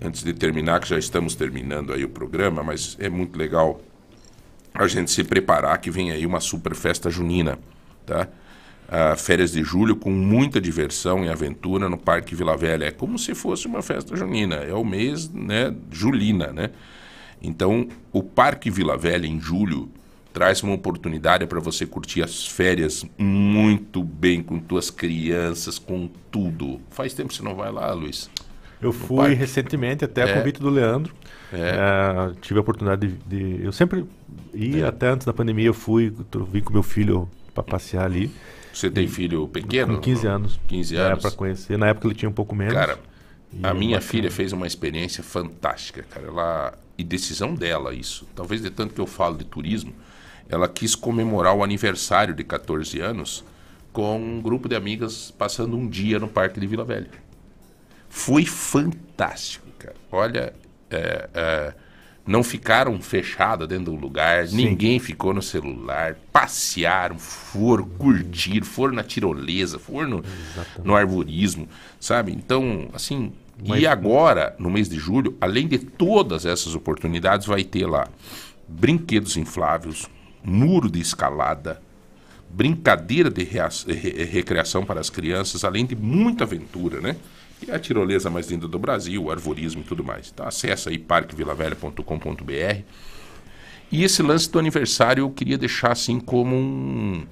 antes 0.00 0.22
de 0.22 0.32
terminar, 0.32 0.80
que 0.80 0.88
já 0.88 0.98
estamos 0.98 1.34
terminando 1.34 1.92
aí 1.92 2.04
o 2.04 2.08
programa, 2.08 2.62
mas 2.62 2.96
é 3.00 3.08
muito 3.08 3.38
legal 3.38 3.80
a 4.74 4.86
gente 4.86 5.10
se 5.10 5.24
preparar 5.24 5.78
que 5.78 5.90
vem 5.90 6.10
aí 6.10 6.24
uma 6.24 6.40
super 6.40 6.74
festa 6.74 7.10
junina, 7.10 7.58
tá? 8.06 8.28
Ah, 8.90 9.16
férias 9.16 9.52
de 9.52 9.62
julho 9.62 9.96
com 9.96 10.10
muita 10.10 10.60
diversão 10.60 11.22
e 11.22 11.28
aventura 11.28 11.90
no 11.90 11.98
Parque 11.98 12.34
Vila 12.34 12.56
Velha. 12.56 12.86
É 12.86 12.90
como 12.90 13.18
se 13.18 13.34
fosse 13.34 13.66
uma 13.66 13.82
festa 13.82 14.16
junina, 14.16 14.56
é 14.56 14.72
o 14.72 14.84
mês, 14.84 15.28
né, 15.28 15.74
julina, 15.90 16.52
né? 16.52 16.70
Então, 17.42 17.86
o 18.12 18.22
Parque 18.22 18.70
Vila 18.70 18.96
Velha 18.96 19.26
em 19.26 19.38
julho 19.38 19.90
traz 20.38 20.62
uma 20.62 20.72
oportunidade 20.74 21.44
para 21.48 21.58
você 21.58 21.84
curtir 21.84 22.22
as 22.22 22.46
férias 22.46 23.04
muito 23.18 24.04
bem 24.04 24.40
com 24.40 24.56
tuas 24.60 24.88
crianças, 24.88 25.80
com 25.80 26.08
tudo. 26.30 26.80
Faz 26.90 27.12
tempo 27.12 27.30
que 27.30 27.34
você 27.34 27.42
não 27.42 27.56
vai 27.56 27.72
lá, 27.72 27.92
Luiz? 27.92 28.30
Eu 28.80 28.92
fui 28.92 29.16
parque? 29.16 29.34
recentemente, 29.34 30.04
até 30.04 30.22
a 30.22 30.28
É. 30.28 30.34
convite 30.38 30.60
do 30.60 30.70
Leandro. 30.70 31.12
É. 31.52 31.56
Eh, 32.30 32.32
tive 32.40 32.56
a 32.58 32.62
oportunidade 32.62 33.08
de, 33.08 33.16
de- 33.56 33.64
Eu 33.64 33.72
sempre 33.72 34.04
ia, 34.54 34.84
É. 34.84 34.86
até 34.88 35.08
antes 35.08 35.26
da 35.26 35.32
pandemia, 35.32 35.66
eu 35.66 35.74
fui, 35.74 36.14
eu 36.32 36.44
vim 36.44 36.60
com 36.60 36.72
meu 36.72 36.84
filho 36.84 37.28
para 37.52 37.64
passear 37.64 38.04
ali. 38.04 38.30
Você 38.72 38.88
tem 38.88 39.08
filho 39.08 39.48
pequeno? 39.48 39.96
Com 39.96 40.00
15 40.00 40.24
anos. 40.28 40.60
15 40.68 40.96
É, 40.96 41.00
anos. 41.00 41.20
para 41.22 41.32
conhecer. 41.32 41.76
Na 41.76 41.88
época 41.88 42.06
ele 42.06 42.14
tinha 42.14 42.28
um 42.28 42.32
pouco 42.32 42.54
menos. 42.54 42.74
Cara, 42.74 42.96
E 43.52 43.66
a 43.66 43.74
minha 43.74 43.96
bacana. 43.96 44.00
filha 44.12 44.30
fez 44.30 44.52
uma 44.52 44.68
experiência 44.68 45.24
fantástica, 45.24 46.04
cara. 46.08 46.28
Ela 46.28 46.78
e 46.96 47.02
decisão 47.02 47.56
dela 47.56 47.92
isso. 47.92 48.24
Talvez 48.36 48.62
de 48.62 48.70
tanto 48.70 48.94
que 48.94 49.00
eu 49.00 49.06
falo 49.06 49.36
de 49.36 49.44
turismo, 49.44 49.92
ela 50.48 50.68
quis 50.68 50.94
comemorar 50.94 51.54
o 51.54 51.62
aniversário 51.62 52.34
de 52.34 52.44
14 52.44 53.00
anos 53.00 53.44
com 53.92 54.18
um 54.18 54.40
grupo 54.40 54.68
de 54.68 54.76
amigas 54.76 55.30
passando 55.30 55.76
um 55.76 55.88
dia 55.88 56.18
no 56.18 56.28
Parque 56.28 56.60
de 56.60 56.66
Vila 56.66 56.84
Velha. 56.84 57.10
Foi 58.08 58.44
fantástico, 58.44 59.66
cara. 59.78 59.96
Olha, 60.10 60.52
é, 60.90 61.28
é, 61.34 61.74
não 62.26 62.42
ficaram 62.42 63.00
fechadas 63.00 63.68
dentro 63.68 63.86
do 63.86 63.94
lugar, 63.94 64.46
Sim. 64.46 64.56
ninguém 64.56 64.98
ficou 64.98 65.32
no 65.34 65.42
celular, 65.42 66.16
passearam, 66.32 67.18
foram, 67.18 67.84
curtir, 67.86 68.62
foram 68.64 68.94
na 68.94 69.02
tirolesa, 69.02 69.78
foram 69.78 70.08
no, 70.08 70.24
no 70.82 70.94
arborismo, 70.94 71.68
sabe? 72.00 72.32
Então, 72.32 72.88
assim, 72.92 73.32
Mas- 73.66 73.80
e 73.82 73.86
agora, 73.86 74.54
no 74.58 74.70
mês 74.70 74.88
de 74.88 74.96
julho, 74.96 75.36
além 75.40 75.66
de 75.66 75.78
todas 75.78 76.46
essas 76.46 76.74
oportunidades, 76.74 77.46
vai 77.46 77.64
ter 77.64 77.86
lá 77.86 78.06
brinquedos 78.66 79.36
infláveis, 79.36 80.06
muro 80.48 80.90
de 80.90 81.00
escalada, 81.00 81.80
brincadeira 82.50 83.30
de 83.30 83.44
rea- 83.44 83.68
re- 83.86 84.24
recreação 84.24 84.84
para 84.84 85.00
as 85.00 85.10
crianças, 85.10 85.64
além 85.64 85.84
de 85.86 85.94
muita 85.94 86.44
aventura, 86.44 87.00
né? 87.00 87.16
E 87.66 87.70
a 87.70 87.78
tirolesa 87.78 88.30
mais 88.30 88.48
linda 88.50 88.68
do 88.68 88.78
Brasil, 88.78 89.30
arvorismo 89.30 89.80
e 89.80 89.84
tudo 89.84 90.02
mais. 90.04 90.30
Então 90.32 90.46
acessa 90.46 90.90
aí 90.90 90.98
parquevilavelha.com.br. 90.98 92.82
E 93.90 94.04
esse 94.04 94.22
lance 94.22 94.50
do 94.50 94.58
aniversário 94.58 95.22
eu 95.22 95.30
queria 95.30 95.58
deixar 95.58 95.92
assim 95.92 96.20
como 96.20 96.54
um, 96.54 97.26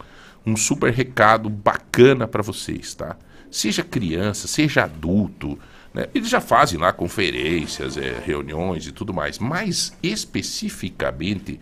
um 0.45 0.57
super 0.57 0.93
recado 0.93 1.49
bacana 1.49 2.27
para 2.27 2.43
vocês, 2.43 2.95
tá? 2.95 3.17
Seja 3.51 3.83
criança, 3.85 4.49
seja 4.49 4.85
adulto, 4.85 5.59
né? 5.95 6.09
Eles 6.15 6.29
já 6.29 6.41
fazem 6.41 6.79
lá 6.79 6.93
conferências, 6.93 7.97
é, 7.97 8.21
reuniões 8.25 8.87
e 8.87 8.93
tudo 8.93 9.15
mais, 9.15 9.39
mas 9.39 9.97
especificamente 10.03 11.61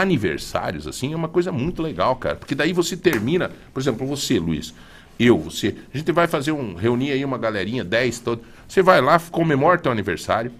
aniversários 0.00 0.86
assim 0.86 1.12
é 1.12 1.16
uma 1.16 1.28
coisa 1.28 1.52
muito 1.52 1.82
legal, 1.82 2.16
cara, 2.16 2.36
porque 2.36 2.54
daí 2.54 2.72
você 2.72 2.96
termina, 2.96 3.50
por 3.72 3.80
exemplo, 3.80 4.06
você, 4.06 4.38
Luiz, 4.38 4.74
eu, 5.18 5.38
você, 5.38 5.76
a 5.92 5.96
gente 5.96 6.10
vai 6.12 6.26
fazer 6.26 6.52
um 6.52 6.74
reunir 6.74 7.12
aí 7.12 7.24
uma 7.24 7.38
galerinha, 7.38 7.84
10 7.84 8.18
todo. 8.20 8.42
Você 8.66 8.82
vai 8.82 9.00
lá, 9.00 9.20
comemora 9.30 9.78
teu 9.78 9.92
aniversário. 9.92 10.50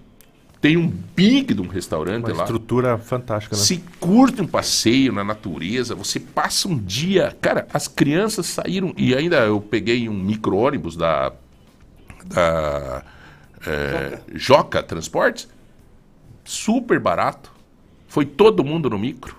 Tem 0.61 0.77
um 0.77 0.87
big 0.87 1.53
de 1.53 1.61
um 1.61 1.67
restaurante 1.67 2.25
Uma 2.25 2.37
lá. 2.37 2.43
estrutura 2.43 2.97
fantástica, 2.97 3.55
né? 3.55 3.61
Se 3.61 3.83
curte 3.99 4.41
um 4.41 4.47
passeio 4.47 5.11
na 5.11 5.23
natureza, 5.23 5.93
você 5.93 6.19
passa 6.19 6.67
um 6.67 6.77
dia. 6.77 7.35
Cara, 7.39 7.67
as 7.71 7.87
crianças 7.87 8.47
saíram. 8.47 8.93
E 8.97 9.13
ainda 9.13 9.37
eu 9.41 9.59
peguei 9.61 10.09
um 10.09 10.13
micro-ônibus 10.13 10.95
da. 10.95 11.33
da 12.25 13.03
é, 13.67 14.19
Joca 14.33 14.81
Transportes. 14.81 15.47
Super 16.43 16.99
barato. 16.99 17.51
Foi 18.15 18.25
todo 18.25 18.63
mundo 18.63 18.89
no 18.89 18.97
micro. 18.97 19.35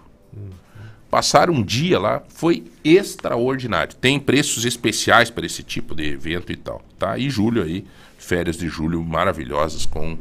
Passaram 1.11 1.55
um 1.55 1.63
dia 1.63 1.99
lá, 1.99 2.23
foi 2.29 2.63
extraordinário. 2.85 3.95
Tem 3.95 4.21
preços 4.21 4.67
especiais 4.67 5.31
para 5.31 5.47
esse 5.47 5.63
tipo 5.63 5.95
de 5.95 6.05
evento 6.05 6.53
e 6.53 6.57
tal, 6.57 6.85
tá? 6.99 7.17
E 7.17 7.31
julho 7.31 7.63
aí, 7.63 7.87
férias 8.19 8.59
de 8.59 8.69
julho 8.69 9.03
maravilhosas 9.03 9.87
com 9.87 10.19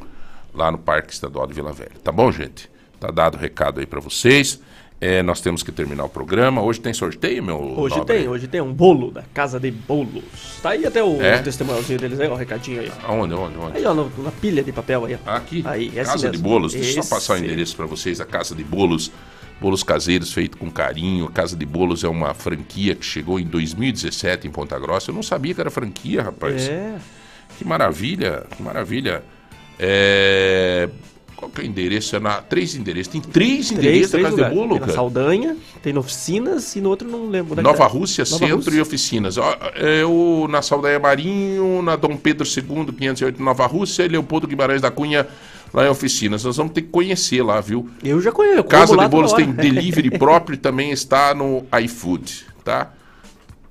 lá 0.54 0.72
no 0.72 0.78
Parque 0.78 1.12
Estadual 1.12 1.46
de 1.48 1.54
Vila 1.54 1.74
Velha. 1.74 1.92
Tá 2.02 2.14
bom, 2.14 2.32
gente? 2.32 2.72
Tá 2.98 3.12
dado 3.12 3.36
o 3.36 3.38
recado 3.38 3.82
aí 3.82 3.86
para 3.86 4.00
vocês. 4.00 4.62
É, 5.02 5.22
nós 5.22 5.42
temos 5.42 5.62
que 5.62 5.72
terminar 5.72 6.06
o 6.06 6.10
programa. 6.10 6.62
Hoje 6.62 6.80
tem 6.80 6.94
sorteio, 6.94 7.44
meu 7.44 7.58
Hoje 7.78 7.98
nobre? 7.98 8.16
tem, 8.18 8.28
hoje 8.30 8.48
tem 8.48 8.62
um 8.62 8.74
bolo 8.74 9.12
da 9.12 9.24
Casa 9.34 9.60
de 9.60 9.70
Bolos. 9.70 10.24
Tá 10.64 10.70
aí 10.70 10.86
até 10.86 11.04
o 11.04 11.22
É? 11.22 11.38
testemunhozinho 11.40 12.00
deles 12.00 12.20
aí, 12.20 12.28
ó, 12.30 12.34
o 12.34 12.38
recadinho 12.38 12.80
aí. 12.82 12.92
Aonde, 13.04 13.34
onde, 13.34 13.58
onde? 13.58 13.78
Aí, 13.78 13.86
ó, 13.86 13.94
no- 13.94 14.10
na 14.24 14.32
pilha 14.32 14.64
de 14.64 14.72
papel 14.72 15.06
aí, 15.06 15.18
ó. 15.26 15.32
Aqui? 15.36 15.62
Aí, 15.68 15.90
Casa 15.92 16.30
de. 16.30 16.38
Bolos. 16.38 16.74
Deixa 16.74 17.00
eu 17.00 17.04
só 17.04 17.16
passar 17.16 17.34
o 17.34 17.38
endereço 17.38 17.76
para 17.76 17.86
vocês. 17.86 18.22
A 18.22 18.26
Casa 18.26 18.56
de 18.56 18.64
Bolos. 18.64 19.12
Bolos 19.60 19.84
caseiros 19.84 20.34
feito 20.34 20.58
com 20.58 20.70
carinho. 20.72 21.26
A 21.26 21.32
Casa 21.32 21.56
de 21.56 21.66
Bolos 21.66 22.04
é 22.04 22.08
uma 22.08 22.34
franquia 22.34 22.96
que 22.96 23.06
chegou 23.06 23.40
em 23.40 23.46
2017 23.46 24.48
em 24.48 24.52
Ponta 24.52 24.78
Grossa. 24.80 25.12
Eu 25.12 25.16
não 25.16 25.24
sabia 25.24 25.54
que 25.54 25.62
era 25.62 25.70
franquia, 25.72 26.24
rapaz. 26.24 26.68
É. 26.70 26.96
Que 27.58 27.66
maravilha, 27.66 28.46
que 28.56 28.62
maravilha. 28.64 29.24
É... 29.78 30.90
Qual 31.36 31.52
que 31.52 31.62
é 31.62 31.64
o 31.64 31.68
endereço? 31.68 32.16
É 32.16 32.20
na... 32.20 32.42
Três 32.42 32.76
endereços. 32.76 33.12
Tem 33.12 33.22
três, 33.22 33.72
endereços 33.72 34.12
da 34.12 34.20
Casa 34.20 34.30
lugares. 34.32 34.54
de 34.54 34.56
Bolo, 34.60 34.70
Tem 34.70 34.80
na 34.80 34.86
cara. 34.86 34.94
Saldanha, 34.94 35.58
tem 35.84 35.94
na 35.94 36.00
Oficinas 36.00 36.76
e 36.76 36.82
no 36.82 36.90
outro 36.90 37.08
não 37.10 37.28
lembro. 37.30 37.60
é 37.60 37.64
Nova 37.64 37.78
tá. 37.80 37.86
Rússia, 37.88 38.24
Nova 38.24 38.38
Centro 38.38 38.56
Rússia. 38.56 38.72
e 38.78 38.82
Oficinas. 38.82 39.36
Eu 39.76 40.48
na 40.50 40.62
Saldanha 40.62 41.00
Marinho, 41.00 41.82
na 41.82 41.96
Dom 41.96 42.16
Pedro 42.16 42.48
II, 42.48 42.94
508 42.98 43.42
Nova 43.44 43.66
Rússia, 43.66 44.04
e 44.04 44.08
Leopoldo 44.08 44.48
Guimarães 44.48 44.82
da 44.82 44.90
Cunha, 44.90 45.28
lá 45.74 45.86
em 45.86 45.90
Oficinas. 45.90 46.44
Nós 46.44 46.56
vamos 46.58 46.74
ter 46.74 46.84
que 46.84 46.90
conhecer 46.90 47.44
lá, 47.44 47.60
viu? 47.60 47.90
Eu 48.04 48.22
já 48.22 48.32
conheço. 48.32 48.64
Casa 48.64 48.96
de 48.96 49.08
Bolos 49.08 49.34
tem 49.34 49.52
delivery 49.52 50.18
próprio 50.18 50.56
e 50.56 50.58
também 50.58 50.92
está 50.92 51.34
no 51.36 51.66
iFood, 51.84 52.46
tá? 52.64 52.92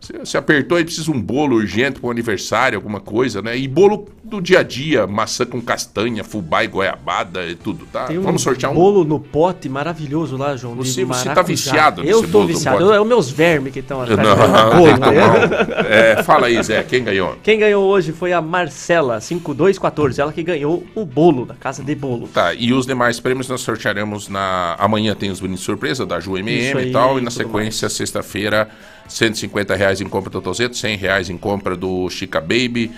Você, 0.05 0.19
você 0.19 0.37
apertou 0.37 0.79
e 0.79 0.85
precisa 0.85 1.11
um 1.11 1.19
bolo 1.21 1.57
urgente 1.57 1.99
para 1.99 2.09
um 2.09 2.11
aniversário, 2.11 2.77
alguma 2.77 3.01
coisa, 3.01 3.41
né? 3.41 3.57
E 3.57 3.67
bolo 3.67 4.07
do 4.23 4.41
dia 4.41 4.59
a 4.61 4.63
dia, 4.63 5.07
maçã 5.07 5.47
com 5.47 5.61
castanha, 5.63 6.23
fubá 6.23 6.63
e 6.63 6.67
goiabada 6.67 7.47
e 7.47 7.55
tudo, 7.55 7.87
tá? 7.91 8.09
Um 8.11 8.21
Vamos 8.21 8.43
sortear 8.43 8.71
um. 8.71 8.75
bolo 8.75 9.03
no 9.05 9.19
pote 9.19 9.67
maravilhoso 9.69 10.37
lá, 10.37 10.57
João. 10.57 10.75
Você- 10.75 11.05
você 11.07 11.31
tá 11.31 11.41
viciado 11.41 12.03
nesse 12.03 12.13
Eu 12.13 12.21
bolo 12.23 12.33
tô 12.33 12.47
viciado. 12.47 12.93
É 12.93 13.01
os 13.01 13.07
meus 13.07 13.31
vermes 13.31 13.73
que 13.73 13.79
estão 13.79 14.03
atrás 14.03 14.19
Não, 14.21 14.77
bolo, 14.77 14.97
né? 14.99 15.07
bom. 15.11 15.85
É, 15.89 16.23
fala 16.23 16.49
aí, 16.49 16.63
Zé, 16.63 16.83
quem 16.83 17.03
ganhou? 17.03 17.37
Quem 17.43 17.59
ganhou 17.59 17.85
hoje 17.85 18.13
foi 18.13 18.33
a 18.35 18.43
Marcela, 18.43 19.21
5214. 19.23 20.21
Ela 20.21 20.33
que 20.33 20.43
ganhou 20.43 20.85
o 20.95 21.07
bolo 21.07 21.47
da 21.47 21.55
Casa 21.55 21.83
de 21.83 21.95
Bolo. 21.95 22.29
Tá, 22.29 22.53
e 22.53 22.73
os 22.75 22.85
demais 22.87 23.21
prêmios 23.21 23.49
nós 23.49 23.63
sortearemos 23.63 24.29
na. 24.29 24.77
Amanhã 24.79 25.15
tem 25.15 25.31
os 25.31 25.41
bondes 25.41 25.61
de 25.61 25.65
surpresa 25.65 26.05
da 26.05 26.21
Ju 26.21 26.37
MM 26.37 26.89
e 26.89 26.93
tal. 26.93 27.19
E 27.19 27.23
na 27.23 27.31
sequência, 27.31 27.89
sexta-feira, 27.89 28.69
150 29.09 29.75
reais 29.75 30.01
em 30.01 30.07
compra 30.09 30.31
do 30.31 30.41
Totozeto, 30.41 30.77
100 30.77 30.97
reais 30.97 31.31
em 31.31 31.37
compra 31.37 31.77
do 31.77 32.09
Chica 32.11 32.41
Baby, 32.41 32.91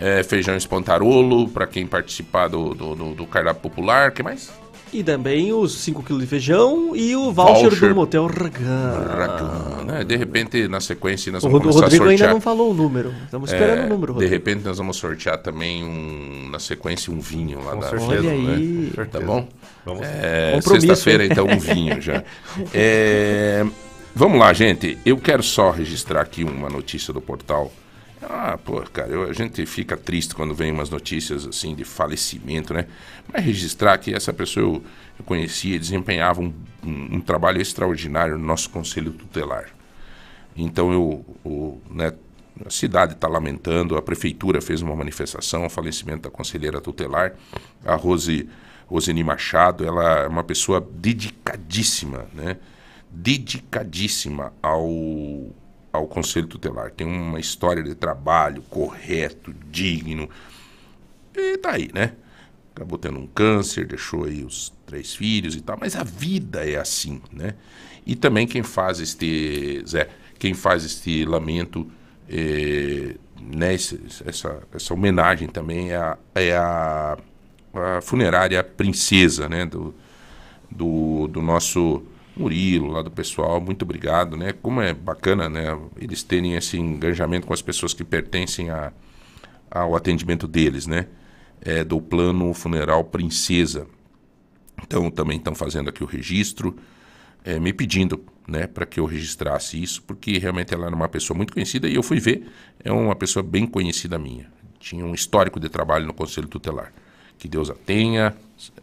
é, 0.00 0.22
feijão 0.22 0.56
espontarolo, 0.56 1.48
para 1.48 1.66
quem 1.66 1.86
participar 1.86 2.48
do, 2.48 2.74
do, 2.74 2.94
do, 2.94 3.14
do 3.14 3.26
cardápio 3.26 3.62
popular. 3.62 4.10
que 4.12 4.22
mais? 4.22 4.50
E 4.92 5.02
também 5.02 5.52
os 5.52 5.74
5 5.78 6.04
kg 6.04 6.18
de 6.20 6.26
feijão 6.26 6.94
e 6.94 7.16
o 7.16 7.32
voucher, 7.32 7.62
Voucher. 7.68 7.88
do 7.88 7.94
Motel 7.96 8.26
Ragan. 8.28 9.16
Racan, 9.16 9.84
né? 9.86 10.04
De 10.04 10.14
repente, 10.14 10.68
na 10.68 10.80
sequência, 10.80 11.32
nós 11.32 11.42
O 11.42 11.48
vamos 11.48 11.58
o 11.58 11.62
começar 11.62 11.80
a 11.80 11.82
Rodrigo 11.86 12.04
sortear. 12.04 12.28
ainda 12.28 12.34
não 12.34 12.40
falou 12.40 12.70
o 12.70 12.74
número. 12.74 13.12
Estamos 13.24 13.52
esperando 13.52 13.78
É, 13.80 13.86
o 13.86 13.88
número, 13.88 14.12
De 14.12 14.18
Rodrigo. 14.20 14.32
repente 14.32 14.64
nós 14.64 14.78
vamos 14.78 14.96
sortear 14.96 15.38
também 15.38 15.82
um, 15.82 16.48
na 16.48 16.60
sequência 16.60 17.12
um 17.12 17.18
vinho 17.18 17.58
lá 17.64 17.72
Com 17.72 17.80
da 17.80 17.88
certeza. 17.88 18.12
Olha 18.12 18.20
Olha 18.20 18.30
aí. 18.54 18.92
aí. 18.96 19.06
Tá 19.06 19.18
bom? 19.20 19.48
Vamos. 19.84 20.06
É, 20.06 20.60
Sexta-feira 20.60 21.26
então 21.26 21.44
um 21.46 21.58
vinho 21.58 22.00
já. 22.00 22.22
É, 22.72 23.66
vamos 24.14 24.38
lá, 24.38 24.52
gente. 24.52 24.98
Eu 25.04 25.16
quero 25.18 25.42
só 25.42 25.70
registrar 25.70 26.20
aqui 26.22 26.44
uma 26.44 26.68
notícia 26.68 27.12
do 27.12 27.20
portal. 27.20 27.72
Ah, 28.22 28.56
pô, 28.62 28.80
cara, 28.82 29.10
eu- 29.10 29.28
a 29.28 29.32
gente 29.32 29.64
fica 29.66 29.96
triste 29.96 30.34
quando 30.34 30.54
vem 30.54 30.72
umas 30.72 30.88
notícias 30.88 31.46
assim 31.46 31.74
de 31.74 31.84
falecimento, 31.84 32.72
né? 32.72 32.86
Mas 33.30 33.44
registrar 33.44 33.98
que 33.98 34.14
essa 34.14 34.32
pessoa 34.32 34.64
eu, 34.64 34.82
eu 35.18 35.24
conhecia 35.24 35.78
desempenhava 35.78 36.40
um, 36.40 36.52
um- 36.82 37.16
um 37.16 37.20
trabalho 37.20 37.60
extraordinário 37.60 38.38
no 38.38 38.44
nosso 38.46 38.70
conselho 38.70 39.12
tutelar. 39.12 39.66
Então 40.56 40.92
eu, 40.92 41.24
o, 41.44 41.80
né, 41.90 42.12
a 42.64 42.70
cidade 42.70 43.12
está 43.12 43.28
lamentando, 43.28 43.96
a 43.96 44.00
prefeitura 44.02 44.60
fez 44.62 44.80
uma 44.80 44.94
manifestação, 44.96 45.66
o 45.66 45.70
falecimento 45.70 46.22
da 46.22 46.30
conselheira 46.30 46.80
tutelar, 46.80 47.34
a 47.84 47.94
Rose 47.94 48.48
Roseni 48.86 49.24
Machado, 49.24 49.84
ela 49.84 50.20
é 50.20 50.28
uma 50.28 50.44
pessoa 50.44 50.80
dedicadíssima, 50.92 52.26
né? 52.32 52.56
Dedicadíssima 53.16 54.52
ao, 54.62 54.90
ao 55.92 56.06
conselho 56.06 56.46
tutelar. 56.46 56.90
Tem 56.90 57.06
uma 57.06 57.38
história 57.38 57.82
de 57.82 57.94
trabalho 57.94 58.62
correto, 58.62 59.54
digno. 59.70 60.28
E 61.34 61.56
tá 61.58 61.72
aí, 61.72 61.90
né? 61.94 62.12
Acabou 62.74 62.98
tendo 62.98 63.18
um 63.20 63.26
câncer, 63.26 63.86
deixou 63.86 64.24
aí 64.24 64.42
os 64.42 64.72
três 64.84 65.14
filhos 65.14 65.54
e 65.54 65.60
tal, 65.60 65.78
mas 65.80 65.94
a 65.94 66.02
vida 66.02 66.68
é 66.68 66.76
assim, 66.76 67.22
né? 67.32 67.54
E 68.04 68.16
também 68.16 68.46
quem 68.46 68.62
faz 68.62 69.00
este, 69.00 69.82
Zé, 69.86 70.08
quem 70.38 70.52
faz 70.54 70.84
este 70.84 71.24
lamento, 71.24 71.90
eh, 72.28 73.14
né, 73.40 73.74
essa, 73.74 74.62
essa 74.72 74.94
homenagem 74.94 75.48
também 75.48 75.92
é 75.92 75.96
a, 75.96 76.18
é 76.34 76.56
a, 76.56 77.18
a 77.74 78.00
funerária 78.00 78.62
princesa, 78.62 79.48
né, 79.48 79.64
do, 79.64 79.94
do, 80.70 81.28
do 81.28 81.42
nosso 81.42 82.02
Murilo, 82.36 82.88
lá 82.88 83.02
do 83.02 83.10
pessoal, 83.10 83.60
muito 83.60 83.82
obrigado, 83.82 84.36
né? 84.36 84.52
Como 84.52 84.80
é 84.80 84.92
bacana, 84.92 85.48
né, 85.48 85.78
eles 85.96 86.22
terem 86.22 86.54
esse 86.54 86.76
engajamento 86.76 87.46
com 87.46 87.52
as 87.52 87.62
pessoas 87.62 87.94
que 87.94 88.02
pertencem 88.02 88.70
a, 88.70 88.92
ao 89.70 89.94
atendimento 89.94 90.48
deles, 90.48 90.86
né? 90.86 91.06
É, 91.60 91.84
do 91.84 92.00
plano 92.00 92.52
funeral 92.52 93.04
Princesa. 93.04 93.86
Então 94.82 95.10
também 95.10 95.38
estão 95.38 95.54
fazendo 95.54 95.88
aqui 95.88 96.02
o 96.02 96.06
registro, 96.06 96.76
é, 97.44 97.58
me 97.60 97.72
pedindo, 97.72 98.24
né, 98.46 98.66
para 98.66 98.84
que 98.84 98.98
eu 98.98 99.04
registrasse 99.04 99.80
isso, 99.80 100.02
porque 100.02 100.38
realmente 100.38 100.74
ela 100.74 100.86
era 100.86 100.94
uma 100.94 101.08
pessoa 101.08 101.36
muito 101.36 101.52
conhecida 101.52 101.88
e 101.88 101.94
eu 101.94 102.02
fui 102.02 102.18
ver, 102.18 102.46
é 102.82 102.92
uma 102.92 103.14
pessoa 103.14 103.42
bem 103.42 103.66
conhecida 103.66 104.18
minha. 104.18 104.50
Tinha 104.78 105.04
um 105.04 105.14
histórico 105.14 105.58
de 105.58 105.68
trabalho 105.68 106.06
no 106.06 106.12
Conselho 106.12 106.48
Tutelar. 106.48 106.92
Que 107.38 107.48
Deus 107.48 107.70
a 107.70 107.74
tenha, 107.74 108.34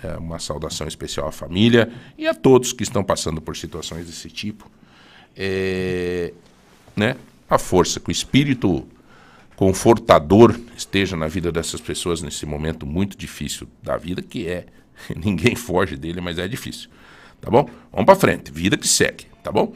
é, 0.04 0.18
uma 0.18 0.40
saudação 0.40 0.88
especial 0.88 1.28
à 1.28 1.32
família 1.32 1.92
e 2.18 2.28
a 2.28 2.34
todos 2.34 2.74
que 2.74 2.84
estão 2.84 3.04
passando 3.04 3.42
por 3.42 3.56
situações 3.56 4.06
desse 4.06 4.30
tipo. 4.30 4.70
É, 5.36 6.34
né, 6.96 7.16
a 7.50 7.58
força, 7.58 8.00
que 8.00 8.10
o 8.10 8.12
espírito 8.12 8.86
confortador 9.56 10.60
esteja 10.76 11.16
na 11.16 11.28
vida 11.28 11.52
dessas 11.52 11.80
pessoas 11.80 12.22
nesse 12.22 12.46
momento 12.46 12.86
muito 12.86 13.18
difícil 13.18 13.68
da 13.84 13.98
vida, 13.98 14.22
que 14.22 14.48
é. 14.48 14.66
Ninguém 15.16 15.56
foge 15.56 15.96
dele, 15.96 16.22
mas 16.22 16.38
é 16.38 16.48
difícil. 16.48 16.90
Tá 17.40 17.50
bom? 17.50 17.70
Vamos 17.92 18.06
pra 18.06 18.16
frente. 18.16 18.52
Vida 18.52 18.78
que 18.78 18.88
segue, 18.88 19.26
tá 19.44 19.52
bom? 19.52 19.74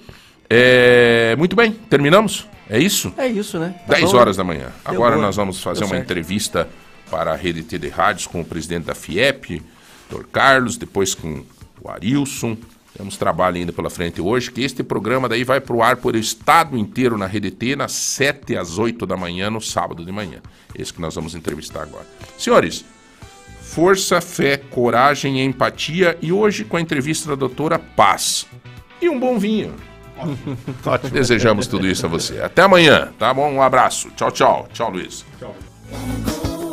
É, 0.49 1.35
muito 1.37 1.55
bem, 1.55 1.71
terminamos? 1.71 2.47
É 2.69 2.79
isso? 2.79 3.13
É 3.17 3.27
isso, 3.27 3.59
né? 3.59 3.75
Tá 3.87 3.93
10 3.95 4.11
bom, 4.11 4.17
horas 4.17 4.37
né? 4.37 4.43
da 4.43 4.47
manhã. 4.47 4.67
Deu 4.67 4.93
Agora 4.93 5.15
boa. 5.15 5.25
nós 5.25 5.35
vamos 5.35 5.61
fazer 5.61 5.81
Deu 5.81 5.87
uma 5.87 5.95
certo. 5.95 6.05
entrevista 6.05 6.69
para 7.09 7.33
a 7.33 7.35
Rede 7.35 7.63
T 7.63 7.77
de 7.77 7.89
Rádios 7.89 8.27
com 8.27 8.41
o 8.41 8.45
presidente 8.45 8.85
da 8.85 8.95
FIEP, 8.95 9.61
Dr. 10.09 10.23
Carlos, 10.31 10.77
depois 10.77 11.13
com 11.13 11.43
o 11.81 11.89
Arilson. 11.89 12.57
Temos 12.95 13.17
trabalho 13.17 13.57
ainda 13.57 13.73
pela 13.73 13.89
frente 13.89 14.21
hoje, 14.21 14.49
que 14.49 14.61
este 14.61 14.81
programa 14.81 15.27
daí 15.27 15.43
vai 15.43 15.59
para 15.59 15.75
o 15.75 15.83
ar 15.83 15.97
por 15.97 16.15
o 16.15 16.17
estado 16.17 16.77
inteiro 16.77 17.17
na 17.17 17.25
Rede 17.25 17.51
T, 17.51 17.75
nas 17.75 17.91
7 17.91 18.55
às 18.55 18.77
8 18.77 19.05
da 19.05 19.17
manhã, 19.17 19.49
no 19.49 19.59
sábado 19.59 20.05
de 20.05 20.11
manhã. 20.13 20.39
Esse 20.73 20.93
que 20.93 21.01
nós 21.01 21.13
vamos 21.13 21.35
entrevistar 21.35 21.81
agora. 21.81 22.05
Senhores, 22.37 22.85
força, 23.61 24.21
fé, 24.21 24.55
coragem 24.55 25.41
e 25.41 25.43
empatia. 25.43 26.17
E 26.21 26.31
hoje 26.31 26.63
com 26.63 26.77
a 26.77 26.81
entrevista 26.81 27.27
da 27.27 27.35
doutora 27.35 27.77
Paz. 27.77 28.47
E 29.01 29.09
um 29.09 29.19
bom 29.19 29.37
vinho. 29.37 29.75
Ótimo. 30.85 31.11
Desejamos 31.11 31.67
tudo 31.67 31.85
isso 31.85 32.05
a 32.05 32.09
você. 32.09 32.39
Até 32.39 32.61
amanhã, 32.61 33.11
tá 33.19 33.33
bom? 33.33 33.51
Um 33.51 33.61
abraço. 33.61 34.09
Tchau, 34.11 34.31
tchau. 34.31 34.69
Tchau, 34.71 34.89
Luiz. 34.89 35.25
Tchau. 35.37 36.64